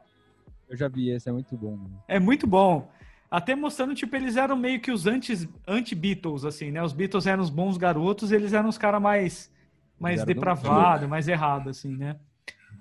Eu 0.68 0.76
já 0.76 0.88
vi 0.88 1.10
esse, 1.10 1.28
é 1.28 1.32
muito 1.32 1.56
bom. 1.56 1.78
É 2.06 2.18
muito 2.18 2.46
bom. 2.46 2.90
Até 3.32 3.54
mostrando, 3.54 3.94
tipo, 3.94 4.14
eles 4.14 4.36
eram 4.36 4.54
meio 4.54 4.78
que 4.78 4.92
os 4.92 5.06
anti-Beatles, 5.06 6.44
assim, 6.44 6.70
né? 6.70 6.82
Os 6.82 6.92
Beatles 6.92 7.26
eram 7.26 7.42
os 7.42 7.48
bons 7.48 7.78
garotos, 7.78 8.30
eles 8.30 8.52
eram 8.52 8.68
os 8.68 8.76
caras 8.76 9.00
mais, 9.00 9.50
mais 9.98 10.22
depravados, 10.22 11.08
mais 11.08 11.26
errados, 11.28 11.78
assim, 11.78 11.96
né? 11.96 12.20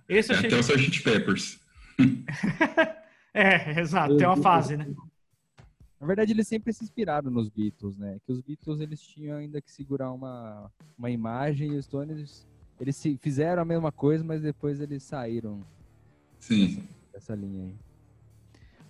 Esse 0.09 0.33
eu 0.33 0.35
É, 0.35 0.37
achei... 0.39 0.49
até 0.49 0.57
o 0.57 0.59
Sgt. 0.59 1.03
Peppers. 1.03 1.59
É, 3.33 3.79
exato, 3.79 4.17
tem 4.17 4.27
uma 4.27 4.35
fase, 4.35 4.75
né? 4.75 4.93
Na 5.97 6.05
verdade, 6.05 6.33
eles 6.33 6.49
sempre 6.49 6.73
se 6.73 6.83
inspiraram 6.83 7.31
nos 7.31 7.47
Beatles, 7.47 7.95
né? 7.95 8.17
Que 8.25 8.33
os 8.33 8.41
Beatles 8.41 8.81
eles 8.81 9.01
tinham 9.01 9.37
ainda 9.37 9.61
que 9.61 9.71
segurar 9.71 10.11
uma, 10.11 10.69
uma 10.99 11.09
imagem 11.09 11.71
e 11.71 11.77
os 11.77 11.85
Stones 11.85 12.45
eles 12.77 12.97
se, 12.97 13.17
fizeram 13.21 13.61
a 13.61 13.65
mesma 13.65 13.89
coisa, 13.89 14.21
mas 14.21 14.41
depois 14.41 14.81
eles 14.81 15.03
saíram 15.03 15.61
Sim. 16.39 16.83
dessa 17.13 17.33
linha 17.33 17.67
aí. 17.67 17.75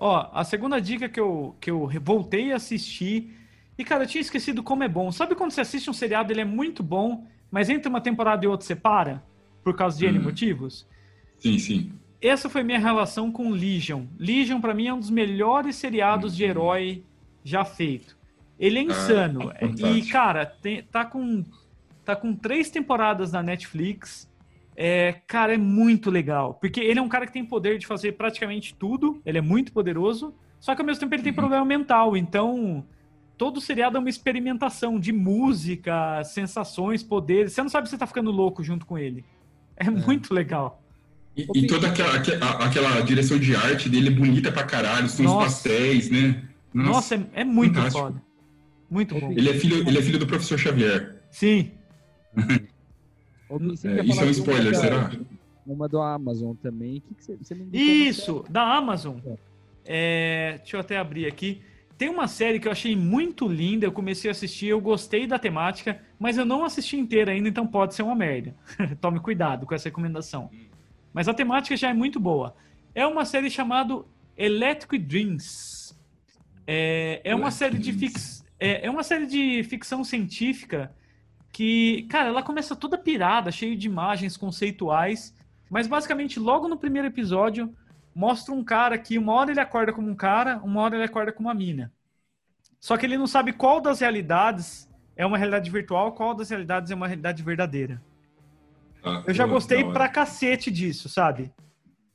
Ó, 0.04 0.28
a 0.34 0.44
segunda 0.44 0.82
dica 0.82 1.08
que 1.08 1.20
eu, 1.20 1.56
que 1.62 1.70
eu 1.70 1.88
voltei 2.02 2.52
a 2.52 2.56
assistir. 2.56 3.38
E, 3.78 3.84
cara, 3.86 4.04
eu 4.04 4.08
tinha 4.08 4.22
esquecido 4.22 4.64
como 4.64 4.84
é 4.84 4.88
bom. 4.88 5.12
Sabe 5.12 5.36
quando 5.36 5.52
você 5.52 5.62
assiste 5.62 5.92
um 5.92 5.94
seriado, 5.94 6.34
ele 6.34 6.42
é 6.42 6.46
muito 6.46 6.82
bom, 6.82 7.28
mas 7.52 7.70
entre 7.70 7.88
uma 7.88 8.02
temporada 8.02 8.44
e 8.44 8.48
outra 8.48 8.66
você 8.66 8.76
para, 8.76 9.24
por 9.64 9.76
causa 9.76 10.00
de 10.00 10.08
N 10.08 10.18
Hum. 10.18 10.24
motivos. 10.24 10.88
Sim, 11.38 11.60
sim. 11.60 11.92
Essa 12.20 12.50
foi 12.50 12.64
minha 12.64 12.80
relação 12.80 13.32
com 13.32 13.52
Legion. 13.52 14.06
Legion, 14.18 14.60
pra 14.60 14.74
mim, 14.74 14.88
é 14.88 14.94
um 14.94 15.00
dos 15.00 15.12
melhores 15.12 15.76
seriados 15.76 16.36
de 16.36 16.44
herói 16.46 17.04
já 17.44 17.64
feito. 17.64 18.18
Ele 18.60 18.80
é 18.80 18.82
insano. 18.84 19.52
e, 19.62 19.68
fantástico. 19.68 20.12
cara, 20.12 20.46
tem- 20.48 20.82
tá, 20.84 21.06
com, 21.06 21.44
tá 22.04 22.16
com 22.16 22.34
três 22.36 22.72
temporadas 22.72 23.32
na 23.32 23.44
Netflix. 23.44 24.28
É, 24.76 25.14
cara, 25.28 25.54
é 25.54 25.58
muito 25.58 26.10
legal. 26.10 26.54
Porque 26.56 26.80
ele 26.80 27.00
é 27.00 27.02
um 27.02 27.10
cara 27.10 27.26
que 27.26 27.34
tem 27.34 27.46
poder 27.46 27.78
de 27.78 27.86
fazer 27.86 28.14
praticamente 28.14 28.74
tudo. 28.74 29.22
Ele 29.26 29.38
é 29.38 29.42
muito 29.42 29.72
poderoso. 29.72 30.34
Só 30.60 30.74
que 30.76 30.82
ao 30.82 30.86
mesmo 30.86 31.00
tempo 31.02 31.14
ele 31.16 31.24
tem 31.24 31.32
Uhum. 31.32 31.36
problema 31.38 31.66
mental. 31.66 32.16
Então, 32.16 32.86
todo 33.38 33.60
seriado 33.60 33.98
é 33.98 34.00
uma 34.00 34.10
experimentação 34.10 35.00
de 35.00 35.12
música, 35.12 36.24
sensações, 36.24 37.04
poderes. 37.04 37.54
Você 37.54 37.62
não 37.62 37.70
sabe 37.70 37.88
se 37.88 37.92
você 37.92 37.98
tá 37.98 38.08
ficando 38.08 38.32
louco 38.32 38.64
junto 38.64 38.86
com 38.86 38.98
ele. 38.98 39.26
É, 39.76 39.90
muito 39.90 40.34
legal. 40.34 40.82
E, 41.36 41.48
e 41.56 41.68
toda 41.68 41.88
aquela, 41.88 42.16
aquela, 42.16 42.52
aquela 42.66 43.02
direção 43.02 43.40
de 43.40 43.56
arte 43.56 43.90
dele 43.90 44.10
é 44.10 44.12
bonita 44.12 44.52
pra 44.52 44.64
caralho, 44.64 45.08
são 45.10 45.26
os 45.26 45.32
Nossa. 45.32 45.46
pastéis, 45.46 46.10
né? 46.10 46.44
Nossa, 46.74 47.16
é, 47.16 47.42
é 47.42 47.44
muito 47.44 47.76
fantástico. 47.76 48.06
foda. 48.06 48.22
Muito 48.90 49.16
bom. 49.20 49.32
Ele 49.32 49.50
é 49.50 49.54
filho, 49.54 49.88
ele 49.88 49.98
é 49.98 50.02
filho 50.02 50.20
do 50.20 50.28
professor 50.28 50.58
Xavier. 50.60 51.22
Sim. 51.32 51.72
É, 53.60 54.04
isso 54.06 54.22
é 54.22 54.26
um 54.26 54.30
spoiler, 54.30 54.72
da- 54.72 54.80
será? 54.80 55.12
Uma 55.66 55.88
do 55.88 56.02
Amazon 56.02 56.56
também. 56.56 57.02
Que, 57.02 57.16
que 57.16 57.24
você, 57.24 57.36
você 57.36 57.56
Isso, 57.72 58.44
da 58.50 58.76
Amazon. 58.76 59.18
É, 59.86 60.56
deixa 60.58 60.76
eu 60.78 60.80
até 60.80 60.98
abrir 60.98 61.28
aqui. 61.28 61.62
Tem 61.98 62.10
uma 62.10 62.28
série 62.28 62.60
que 62.60 62.68
eu 62.68 62.72
achei 62.72 62.96
muito 62.96 63.48
linda, 63.48 63.86
eu 63.86 63.92
comecei 63.92 64.30
a 64.30 64.32
assistir, 64.32 64.68
eu 64.68 64.82
gostei 64.82 65.28
da 65.28 65.38
temática, 65.38 66.02
mas 66.20 66.36
eu 66.38 66.46
não 66.46 66.66
assisti 66.66 66.98
inteira 66.98 67.32
ainda, 67.32 67.48
então 67.48 67.68
pode 67.68 67.94
ser 67.94 68.02
uma 68.02 68.16
merda. 68.16 68.56
Tome 69.00 69.20
cuidado 69.20 69.68
com 69.68 69.76
essa 69.76 69.88
recomendação. 69.88 70.50
Mas 71.14 71.28
a 71.28 71.34
temática 71.34 71.78
já 71.78 71.90
é 71.90 71.94
muito 71.94 72.20
boa. 72.20 72.56
É 72.96 73.06
uma 73.06 73.24
série 73.24 73.52
chamada 73.52 74.04
Electric 74.36 74.98
Dreams. 74.98 75.96
É, 76.66 77.22
é 77.24 77.36
uma 77.36 77.50
Electric 77.50 77.58
série 77.60 77.78
de 77.78 77.94
fix, 77.94 78.44
é, 78.60 78.88
é 78.88 78.90
uma 78.90 79.04
série 79.04 79.28
de 79.28 79.64
ficção 79.66 80.04
científica 80.04 80.92
que, 81.52 82.04
cara, 82.04 82.30
ela 82.30 82.44
começa 82.44 82.76
toda 82.76 82.98
pirada, 82.98 83.52
cheio 83.52 83.78
de 83.78 83.88
imagens 83.88 84.38
conceituais, 84.38 85.36
mas 85.70 85.88
basicamente 85.88 86.40
logo 86.40 86.68
no 86.68 86.78
primeiro 86.78 87.08
episódio 87.08 87.74
mostra 88.16 88.54
um 88.54 88.64
cara 88.64 88.98
que 88.98 89.18
uma 89.18 89.34
hora 89.34 89.52
ele 89.52 89.60
acorda 89.60 89.94
como 89.94 90.10
um 90.10 90.16
cara, 90.16 90.58
uma 90.64 90.82
hora 90.82 90.96
ele 90.96 91.04
acorda 91.04 91.32
como 91.32 91.48
uma 91.48 91.56
mina. 91.56 91.92
Só 92.80 92.98
que 92.98 93.06
ele 93.06 93.18
não 93.18 93.28
sabe 93.28 93.54
qual 93.54 93.80
das 93.80 94.00
realidades 94.00 94.90
é 95.16 95.26
uma 95.26 95.38
realidade 95.38 95.70
virtual, 95.70 96.14
qual 96.14 96.34
das 96.34 96.50
realidades 96.50 96.92
é 96.92 96.96
uma 96.96 97.08
realidade 97.08 97.44
verdadeira. 97.44 98.02
Ah, 99.04 99.24
Eu 99.28 99.34
já 99.34 99.46
gostei 99.46 99.84
pra 99.84 100.08
cacete 100.08 100.72
disso, 100.72 101.10
sabe? 101.10 101.52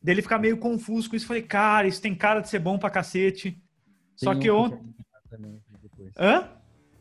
Dele 0.02 0.22
ficar 0.22 0.38
meio 0.38 0.56
confuso 0.56 1.10
com 1.10 1.16
isso. 1.16 1.26
Falei, 1.26 1.42
cara, 1.42 1.86
isso 1.86 2.00
tem 2.00 2.14
cara 2.14 2.40
de 2.40 2.48
ser 2.48 2.58
bom 2.58 2.78
pra 2.78 2.90
cacete. 2.90 3.60
Só 4.14 4.32
Tem 4.32 4.40
que 4.40 4.50
um 4.50 4.54
eu 4.54 4.58
ontem. 4.58 4.94
Hã? 6.18 6.48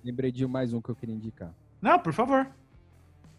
Lembrei 0.04 0.32
de 0.32 0.46
mais 0.48 0.74
um 0.74 0.82
que 0.82 0.90
eu 0.90 0.96
queria 0.96 1.16
indicar. 1.16 1.54
Não, 1.86 2.00
por 2.00 2.14
favor. 2.14 2.48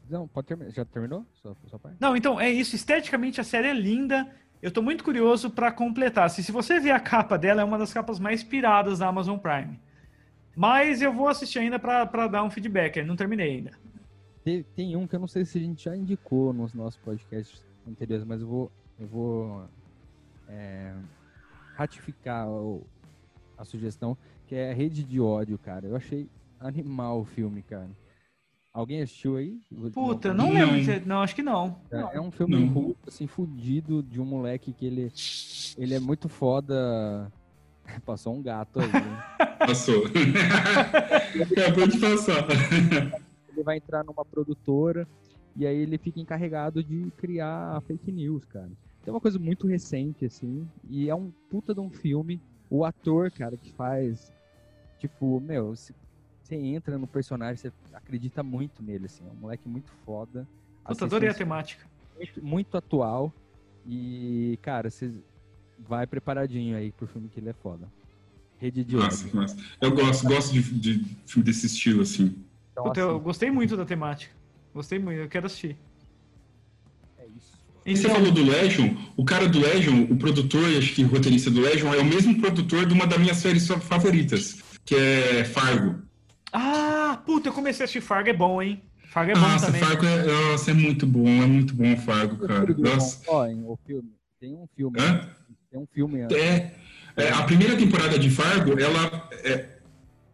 Não, 0.09 0.29
pode 0.29 0.47
terminar. 0.47 0.71
Já 0.71 0.85
terminou? 0.85 1.27
Sua, 1.43 1.57
sua 1.67 1.79
parte? 1.81 1.97
Não, 2.01 2.17
então 2.17 2.41
é 2.41 2.49
isso. 2.49 2.77
Esteticamente 2.77 3.41
a 3.41 3.45
série 3.45 3.67
é 3.67 3.75
linda. 3.75 4.31
Eu 4.63 4.71
tô 4.71 4.81
muito 4.81 5.03
curioso 5.03 5.51
pra 5.51 5.73
completar. 5.73 6.31
Se, 6.31 6.45
se 6.45 6.53
você 6.53 6.79
ver 6.79 6.93
a 6.93 7.01
capa 7.01 7.37
dela, 7.37 7.61
é 7.61 7.65
uma 7.65 7.77
das 7.77 7.93
capas 7.93 8.21
mais 8.21 8.45
piradas 8.45 9.01
da 9.01 9.09
Amazon 9.09 9.37
Prime. 9.37 9.81
Mas 10.55 11.03
eu 11.03 11.13
vou 11.13 11.27
assistir 11.27 11.59
ainda 11.59 11.77
pra, 11.79 12.07
pra 12.07 12.29
dar 12.29 12.45
um 12.45 12.51
feedback. 12.51 12.97
Eu 12.99 13.05
não 13.07 13.17
terminei 13.17 13.57
ainda. 13.57 13.73
Tem, 14.45 14.63
tem 14.77 14.95
um 14.97 15.09
que 15.09 15.17
eu 15.17 15.21
não 15.21 15.27
sei 15.27 15.45
se 15.45 15.59
a 15.59 15.61
gente 15.61 15.85
já 15.85 15.97
indicou 15.97 16.53
nos 16.53 16.73
nossos 16.73 16.99
podcasts 17.01 17.65
anteriores, 17.87 18.25
mas 18.25 18.41
eu 18.41 18.47
vou, 18.47 18.73
eu 19.01 19.07
vou 19.09 19.65
é, 20.49 20.95
ratificar 21.75 22.49
o- 22.49 22.87
a 23.59 23.65
sugestão, 23.65 24.17
que 24.47 24.55
é 24.55 24.73
Rede 24.73 25.03
de 25.03 25.21
Ódio, 25.21 25.59
cara. 25.59 25.87
Eu 25.87 25.97
achei 25.97 26.29
animal 26.61 27.21
o 27.21 27.25
filme, 27.25 27.61
cara. 27.63 27.89
Alguém 28.77 29.01
assistiu 29.01 29.37
aí? 29.37 29.59
Puta, 29.95 30.35
não 30.35 30.53
Não. 30.53 30.71
lembro. 30.75 31.07
Não, 31.07 31.23
acho 31.23 31.35
que 31.35 31.43
não. 31.43 31.79
É, 31.91 32.19
é 32.19 32.21
um 32.21 32.31
filme 32.31 32.59
Não. 32.59 32.67
ruim, 32.69 32.95
assim, 33.07 33.27
fudido 33.27 34.03
de 34.03 34.21
um 34.21 34.25
moleque 34.27 34.71
que 34.71 34.85
ele, 34.85 35.11
ele 35.79 35.95
é 35.95 35.99
muito 35.99 36.29
foda. 36.29 37.33
Passou 38.05 38.35
um 38.35 38.43
gato 38.43 38.79
aí. 38.81 38.93
né? 38.93 39.23
Passou. 39.67 40.05
Acabou 41.63 41.89
de 41.89 41.99
passar. 41.99 42.45
ele 43.49 43.63
vai 43.63 43.79
entrar 43.79 44.05
numa 44.05 44.27
produtora 44.27 45.09
e 45.57 45.67
aí 45.67 45.77
ele 45.79 45.97
fica 45.97 46.21
encarregado 46.21 46.85
de 46.85 47.11
criar 47.17 47.81
fake 47.87 48.13
news, 48.13 48.45
cara. 48.45 48.71
Então 49.01 49.13
é 49.13 49.15
uma 49.15 49.21
coisa 49.23 49.39
muito 49.39 49.67
recente, 49.67 50.27
assim, 50.27 50.69
e 50.91 51.09
é 51.09 51.15
um 51.15 51.33
puta 51.51 51.73
de 51.73 51.81
um 51.81 51.89
filme. 51.89 52.43
O 52.69 52.85
ator, 52.85 53.31
cara, 53.31 53.57
que 53.57 53.73
faz, 53.73 54.31
tipo, 54.99 55.41
meu, 55.41 55.73
você 56.47 56.55
entra 56.55 56.97
no 56.97 57.07
personagem, 57.07 57.57
você 57.57 57.73
acredita 57.93 58.43
muito 58.43 58.83
nele, 58.83 59.07
assim, 59.07 59.25
é 59.27 59.31
um 59.33 59.41
moleque 59.41 59.69
muito 59.69 59.91
foda. 60.05 60.47
Puta, 60.87 61.05
adorei 61.05 61.29
a 61.29 61.35
temática. 61.35 61.85
muito, 62.17 62.45
muito 62.45 62.77
atual 62.77 63.33
e, 63.85 64.57
cara, 64.63 64.89
você 64.89 65.13
vai 65.79 66.07
preparadinho 66.07 66.77
aí 66.77 66.93
pro 66.93 67.07
filme 67.07 67.29
que 67.29 67.41
ele 67.41 67.49
é 67.49 67.53
foda. 67.53 67.89
Rede 68.59 68.85
de 68.85 68.97
Nossa, 68.97 69.27
ódio. 69.27 69.41
nossa. 69.41 69.57
Eu 69.81 69.91
gosto, 69.91 70.27
gosto 70.27 70.53
de, 70.53 70.63
de 70.63 71.05
filme 71.27 71.45
desse 71.45 71.67
estilo, 71.67 72.03
assim. 72.03 72.37
Então, 72.73 72.85
Puta, 72.85 73.01
eu 73.01 73.17
assim, 73.17 73.25
gostei 73.25 73.51
muito 73.51 73.77
da 73.77 73.85
temática. 73.85 74.33
Gostei 74.73 74.99
muito, 74.99 75.19
eu 75.19 75.29
quero 75.29 75.47
assistir. 75.47 75.77
é 77.19 77.27
isso. 77.37 77.59
E 77.85 77.97
você 77.97 78.09
falou 78.09 78.31
do 78.31 78.45
Legion, 78.45 78.95
o 79.17 79.25
cara 79.25 79.49
do 79.49 79.59
Legion, 79.59 80.05
o 80.05 80.17
produtor 80.17 80.71
e 80.71 80.79
acho 80.79 80.95
que 80.95 81.05
o 81.05 81.09
roteirista 81.09 81.51
do 81.51 81.61
Legion 81.61 81.93
é 81.93 81.99
o 81.99 82.05
mesmo 82.05 82.41
produtor 82.41 82.87
de 82.87 82.95
uma 82.95 83.07
das 83.07 83.19
minhas 83.19 83.37
séries 83.39 83.67
favoritas, 83.67 84.63
que 84.85 84.95
é 84.95 85.45
Fargo. 85.45 86.06
Ah, 86.59 87.21
puta, 87.27 87.51
eu 87.51 87.53
comecei 87.53 87.83
a 87.83 87.85
assistir 87.85 88.01
Fargo, 88.01 88.31
é 88.31 88.33
bom, 88.33 88.63
hein? 88.63 88.81
Fargo 89.09 89.33
é 89.33 89.35
bom 89.35 89.41
Nossa, 89.43 89.67
também. 89.67 89.83
Fargo 89.83 90.07
é, 90.07 90.25
nossa, 90.25 90.71
é 90.71 90.75
muito 90.75 91.07
bom, 91.07 91.29
é 91.29 91.47
muito 91.47 91.75
bom 91.75 91.93
o 91.93 91.97
Fargo, 91.99 92.49
cara. 92.49 92.73
Bom. 92.73 92.83
Nossa. 92.83 93.23
Ó, 93.29 93.47
hein, 93.47 93.63
o 93.67 93.79
filme. 93.87 94.11
Tem 94.41 94.55
um 94.55 94.67
filme. 94.75 94.99
Hã? 94.99 95.29
Tem 95.71 95.79
um 95.79 95.87
filme. 95.93 96.21
É, 96.33 96.73
é, 97.15 97.29
a 97.29 97.43
primeira 97.43 97.77
temporada 97.77 98.19
de 98.19 98.31
Fargo, 98.31 98.81
ela 98.81 99.29
é, 99.45 99.67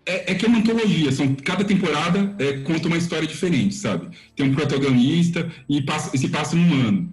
é, 0.06 0.30
é 0.30 0.34
que 0.36 0.46
é 0.46 0.48
uma 0.48 0.58
antologia, 0.58 1.10
são, 1.10 1.34
cada 1.34 1.64
temporada 1.64 2.36
é, 2.38 2.60
conta 2.60 2.86
uma 2.86 2.98
história 2.98 3.26
diferente, 3.26 3.74
sabe? 3.74 4.16
Tem 4.36 4.48
um 4.48 4.54
protagonista 4.54 5.50
e, 5.68 5.82
passa, 5.82 6.14
e 6.14 6.18
se 6.18 6.28
passa 6.28 6.54
num 6.54 6.86
ano. 6.86 7.12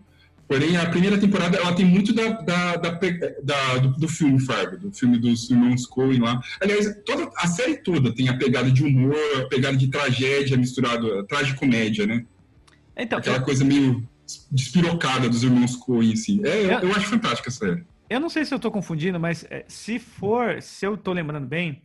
Porém, 0.49 0.75
a 0.77 0.89
primeira 0.89 1.15
temporada, 1.19 1.57
ela 1.57 1.75
tem 1.75 1.85
muito 1.85 2.11
da, 2.11 2.31
da, 2.41 2.75
da 2.75 2.89
da- 3.43 3.77
do, 3.77 3.89
do 3.91 4.07
filme 4.07 4.39
Fargo, 4.39 4.77
do 4.79 4.91
filme 4.91 5.19
dos 5.19 5.47
irmãos 5.51 5.85
Coen 5.85 6.19
lá. 6.19 6.41
Aliás, 6.59 6.91
toda, 7.05 7.29
a 7.37 7.45
série 7.45 7.77
toda 7.77 8.11
tem 8.11 8.29
a 8.29 8.35
pegada 8.35 8.71
de 8.71 8.83
humor, 8.83 9.15
a 9.37 9.47
pegada 9.47 9.77
de 9.77 9.87
tragédia 9.89 10.57
misturado, 10.57 11.23
tragicomédia, 11.27 12.07
né? 12.07 12.25
Então, 12.97 13.19
Aquela 13.19 13.39
coisa 13.41 13.63
meio 13.63 14.03
despirocada 14.51 15.29
dos 15.29 15.43
irmãos 15.43 15.75
Coen, 15.75 16.13
assim. 16.13 16.41
É, 16.43 16.65
eu, 16.65 16.89
eu 16.89 16.91
acho 16.95 17.05
fantástica 17.05 17.49
a 17.49 17.51
série. 17.51 17.83
Eu 18.09 18.19
não 18.19 18.27
sei 18.29 18.43
se 18.43 18.51
eu 18.51 18.57
tô 18.59 18.71
confundindo, 18.71 19.19
mas 19.19 19.45
é, 19.51 19.63
se 19.67 19.99
for, 19.99 20.63
se 20.63 20.83
eu 20.83 20.97
tô 20.97 21.13
lembrando 21.13 21.45
bem, 21.45 21.83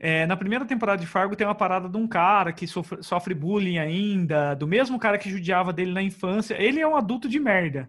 é, 0.00 0.26
na 0.26 0.36
primeira 0.36 0.64
temporada 0.64 1.00
de 1.00 1.06
Fargo 1.06 1.36
tem 1.36 1.46
uma 1.46 1.54
parada 1.54 1.88
de 1.88 1.96
um 1.96 2.08
cara 2.08 2.52
que 2.52 2.66
sofre, 2.66 3.04
sofre 3.04 3.34
bullying 3.34 3.78
ainda, 3.78 4.54
do 4.54 4.66
mesmo 4.66 4.98
cara 4.98 5.16
que 5.16 5.30
judiava 5.30 5.72
dele 5.72 5.92
na 5.92 6.02
infância. 6.02 6.60
Ele 6.60 6.80
é 6.80 6.88
um 6.88 6.96
adulto 6.96 7.28
de 7.28 7.38
merda. 7.38 7.88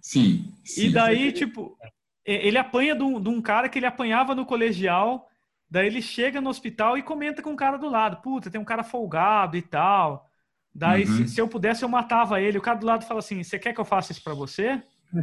Sim. 0.00 0.52
sim. 0.64 0.86
E 0.86 0.90
daí, 0.92 1.32
tipo, 1.32 1.76
ele 2.24 2.58
apanha 2.58 2.94
de 2.94 3.02
um, 3.02 3.20
de 3.20 3.28
um 3.28 3.40
cara 3.42 3.68
que 3.68 3.78
ele 3.78 3.86
apanhava 3.86 4.34
no 4.34 4.46
colegial, 4.46 5.28
daí 5.70 5.86
ele 5.86 6.00
chega 6.02 6.40
no 6.40 6.50
hospital 6.50 6.96
e 6.98 7.02
comenta 7.02 7.42
com 7.42 7.52
o 7.52 7.56
cara 7.56 7.76
do 7.76 7.88
lado. 7.88 8.20
Puta, 8.22 8.50
tem 8.50 8.60
um 8.60 8.64
cara 8.64 8.82
folgado 8.82 9.56
e 9.56 9.62
tal. 9.62 10.26
Daí, 10.74 11.04
Uhum. 11.04 11.26
se, 11.26 11.34
se 11.34 11.40
eu 11.40 11.48
pudesse, 11.48 11.82
eu 11.82 11.88
matava 11.88 12.40
ele. 12.40 12.58
O 12.58 12.62
cara 12.62 12.78
do 12.78 12.86
lado 12.86 13.04
fala 13.04 13.18
assim: 13.20 13.42
Você 13.42 13.58
quer 13.58 13.72
que 13.72 13.80
eu 13.80 13.84
faça 13.84 14.12
isso 14.12 14.22
pra 14.22 14.34
você? 14.34 14.80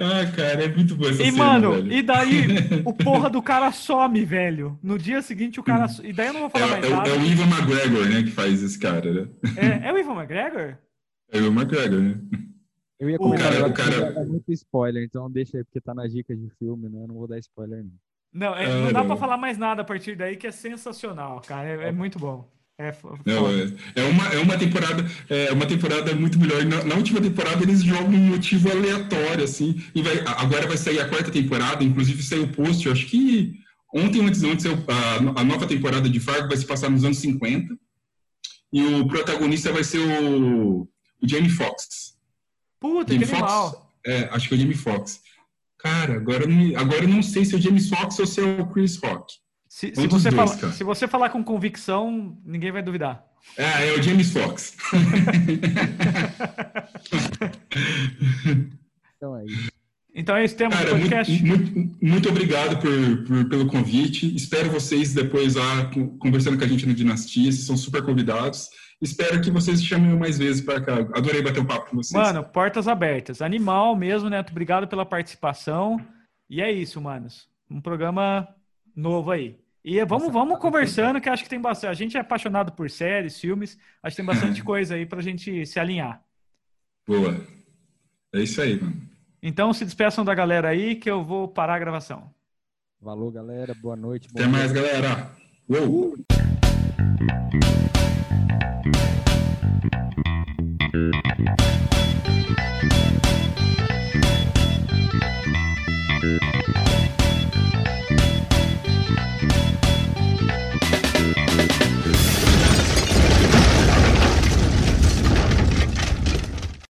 ah, 0.00 0.26
cara, 0.34 0.64
é 0.64 0.68
muito 0.74 0.96
boa 0.96 1.10
essa 1.10 1.22
E, 1.22 1.30
cena, 1.30 1.36
mano, 1.44 1.72
velho. 1.74 1.92
e 1.92 2.02
daí 2.02 2.46
o 2.84 2.92
porra 2.92 3.30
do 3.30 3.42
cara 3.42 3.70
some, 3.72 4.24
velho. 4.24 4.78
No 4.82 4.98
dia 4.98 5.22
seguinte 5.22 5.60
o 5.60 5.62
cara. 5.62 5.88
so- 5.88 6.04
E 6.04 6.12
daí 6.12 6.28
eu 6.28 6.32
não 6.32 6.40
vou 6.40 6.48
É, 6.48 6.50
falar 6.50 6.66
mais 6.68 6.84
é 6.84 6.88
nada. 6.90 7.08
é 7.08 7.12
o 7.12 7.22
Ivan 7.24 7.44
McGregor, 7.46 8.08
né, 8.08 8.22
que 8.22 8.30
faz 8.30 8.62
esse 8.62 8.78
cara, 8.78 9.12
né? 9.12 9.28
É, 9.56 9.88
é 9.88 9.92
o 9.92 9.98
Ivan 9.98 10.14
McGregor? 10.14 10.76
É 11.32 11.38
o 11.38 11.46
Ivan 11.46 11.60
McGregor, 11.62 12.00
né? 12.00 12.14
Eu 13.00 13.08
ia 13.08 13.16
O 13.16 13.18
comentar 13.18 13.46
cara- 13.52 13.56
agora 13.66 13.70
o 14.10 14.14
cara- 14.14 14.26
muito 14.26 14.52
spoiler, 14.52 15.02
então 15.02 15.30
deixa 15.30 15.56
aí, 15.58 15.64
porque 15.64 15.80
tá 15.80 15.94
nas 15.94 16.12
dicas 16.12 16.38
de 16.38 16.50
filme, 16.58 16.88
né? 16.88 17.02
Eu 17.02 17.08
não 17.08 17.14
vou 17.16 17.26
dar 17.26 17.38
spoiler, 17.38 17.82
não. 17.82 17.90
Não, 18.32 18.54
é, 18.54 18.66
não 18.68 18.86
dá 18.88 18.92
Cara. 18.92 19.06
pra 19.06 19.16
falar 19.16 19.36
mais 19.38 19.58
nada 19.58 19.82
a 19.82 19.84
partir 19.84 20.14
daí, 20.16 20.36
que 20.36 20.46
é 20.46 20.52
sensacional, 20.52 21.40
cara. 21.40 21.68
É, 21.68 21.88
é 21.88 21.92
muito 21.92 22.18
bom. 22.18 22.48
É, 22.78 22.94
Não, 23.26 23.46
é, 23.50 23.64
é 23.96 24.04
uma, 24.04 24.26
é 24.28 24.38
uma 24.38 24.56
temporada 24.56 25.04
é 25.28 25.52
uma 25.52 25.66
temporada 25.66 26.14
muito 26.14 26.38
melhor. 26.38 26.64
Na, 26.64 26.82
na 26.84 26.94
última 26.94 27.20
temporada 27.20 27.62
eles 27.62 27.82
jogam 27.82 28.08
um 28.14 28.28
motivo 28.28 28.70
aleatório, 28.70 29.44
assim. 29.44 29.82
E 29.94 30.00
vai, 30.00 30.20
agora 30.20 30.66
vai 30.66 30.76
sair 30.78 30.98
a 31.00 31.06
quarta 31.08 31.30
temporada, 31.30 31.84
inclusive 31.84 32.22
saiu 32.22 32.44
o 32.44 32.48
post, 32.52 32.86
eu 32.86 32.92
acho 32.92 33.06
que 33.06 33.52
ontem 33.94 34.20
ou 34.20 34.26
antes 34.26 34.40
de 34.40 34.46
ontem 34.46 34.60
saiu 34.60 34.78
a, 34.88 35.40
a 35.40 35.44
nova 35.44 35.66
temporada 35.66 36.08
de 36.08 36.20
Fargo 36.20 36.48
vai 36.48 36.56
se 36.56 36.64
passar 36.66 36.88
nos 36.90 37.04
anos 37.04 37.18
50. 37.18 37.76
e 38.72 38.82
o 38.82 39.06
protagonista 39.06 39.70
vai 39.72 39.84
ser 39.84 39.98
o, 39.98 40.82
o 40.82 40.88
Jamie 41.28 41.50
Foxx. 41.50 42.09
Puta, 42.80 43.12
Jamie 43.12 43.26
que 43.26 43.32
animal. 43.34 43.92
É, 44.06 44.24
acho 44.32 44.48
que 44.48 44.54
é 44.54 44.56
o 44.56 44.60
Jamie 44.60 44.74
Foxx. 44.74 45.20
Cara, 45.78 46.14
agora, 46.14 46.44
eu 46.44 46.48
não- 46.48 46.78
agora 46.78 47.04
eu 47.04 47.08
não 47.08 47.22
sei 47.22 47.44
se 47.44 47.54
é 47.54 47.58
o 47.58 47.60
James 47.60 47.88
Fox 47.88 48.18
ou 48.18 48.26
se 48.26 48.40
é 48.40 48.44
o 48.44 48.66
Chris 48.66 48.96
Rock. 48.96 49.34
Se, 49.68 49.94
se 49.94 50.06
você 50.08 50.30
dois, 50.30 50.52
fala- 50.52 50.72
se 50.72 50.82
você 50.84 51.06
falar 51.06 51.30
com 51.30 51.44
convicção, 51.44 52.36
ninguém 52.44 52.72
vai 52.72 52.82
duvidar. 52.82 53.24
É, 53.56 53.88
é 53.88 53.92
o 53.98 54.02
James 54.02 54.32
Fox. 54.32 54.76
Então 59.16 59.36
é 59.36 59.44
isso. 59.44 59.70
Então 60.14 60.36
é 60.36 60.44
isso, 60.44 60.56
temos 60.56 60.74
o 60.74 60.78
Cara, 60.78 60.90
muito, 60.96 61.10
podcast. 61.10 61.42
muito, 61.44 61.96
muito 62.04 62.28
obrigado 62.28 62.78
por, 62.80 63.24
por- 63.26 63.48
pelo 63.48 63.66
convite. 63.66 64.34
Espero 64.34 64.70
vocês 64.70 65.14
depois 65.14 65.54
lá 65.54 65.90
conversando 66.18 66.58
com 66.58 66.64
a 66.64 66.66
gente 66.66 66.84
no 66.86 66.94
Dinastia. 66.94 67.50
Vocês 67.52 67.64
são 67.64 67.76
super 67.76 68.02
convidados. 68.02 68.68
Espero 69.00 69.40
que 69.40 69.50
vocês 69.50 69.82
chamem 69.82 70.16
mais 70.16 70.36
vezes 70.36 70.62
para 70.62 70.80
cá. 70.80 70.96
Adorei 71.14 71.42
bater 71.42 71.60
um 71.60 71.66
papo 71.66 71.90
com 71.90 71.96
vocês. 71.96 72.12
Mano, 72.12 72.44
portas 72.44 72.86
abertas. 72.86 73.40
Animal 73.40 73.96
mesmo, 73.96 74.28
Neto. 74.28 74.50
Obrigado 74.50 74.86
pela 74.86 75.06
participação. 75.06 75.98
E 76.48 76.60
é 76.60 76.70
isso, 76.70 77.00
manos. 77.00 77.48
Um 77.70 77.80
programa 77.80 78.46
novo 78.94 79.30
aí. 79.30 79.58
E 79.82 80.04
vamos, 80.04 80.24
Nossa, 80.24 80.38
vamos 80.38 80.54
tá 80.54 80.60
conversando, 80.60 81.20
que 81.20 81.28
acho 81.30 81.42
que 81.42 81.48
tem 81.48 81.60
bastante. 81.60 81.90
A 81.90 81.94
gente 81.94 82.16
é 82.16 82.20
apaixonado 82.20 82.72
por 82.72 82.90
séries, 82.90 83.40
filmes. 83.40 83.78
Acho 84.02 84.16
que 84.16 84.22
tem 84.22 84.26
bastante 84.26 84.62
coisa 84.64 84.94
aí 84.94 85.06
pra 85.06 85.22
gente 85.22 85.64
se 85.64 85.80
alinhar. 85.80 86.22
Boa. 87.08 87.40
É 88.34 88.40
isso 88.42 88.60
aí, 88.60 88.78
mano. 88.78 89.00
Então 89.42 89.72
se 89.72 89.86
despeçam 89.86 90.22
da 90.22 90.34
galera 90.34 90.68
aí 90.68 90.96
que 90.96 91.10
eu 91.10 91.24
vou 91.24 91.48
parar 91.48 91.76
a 91.76 91.78
gravação. 91.78 92.30
Valeu, 93.00 93.30
galera. 93.30 93.74
Boa 93.74 93.96
noite. 93.96 94.28
Até 94.30 94.42
dia. 94.42 94.48
mais, 94.48 94.70
galera. 94.70 95.32
Uou. 95.66 96.14
Thank 97.20 97.89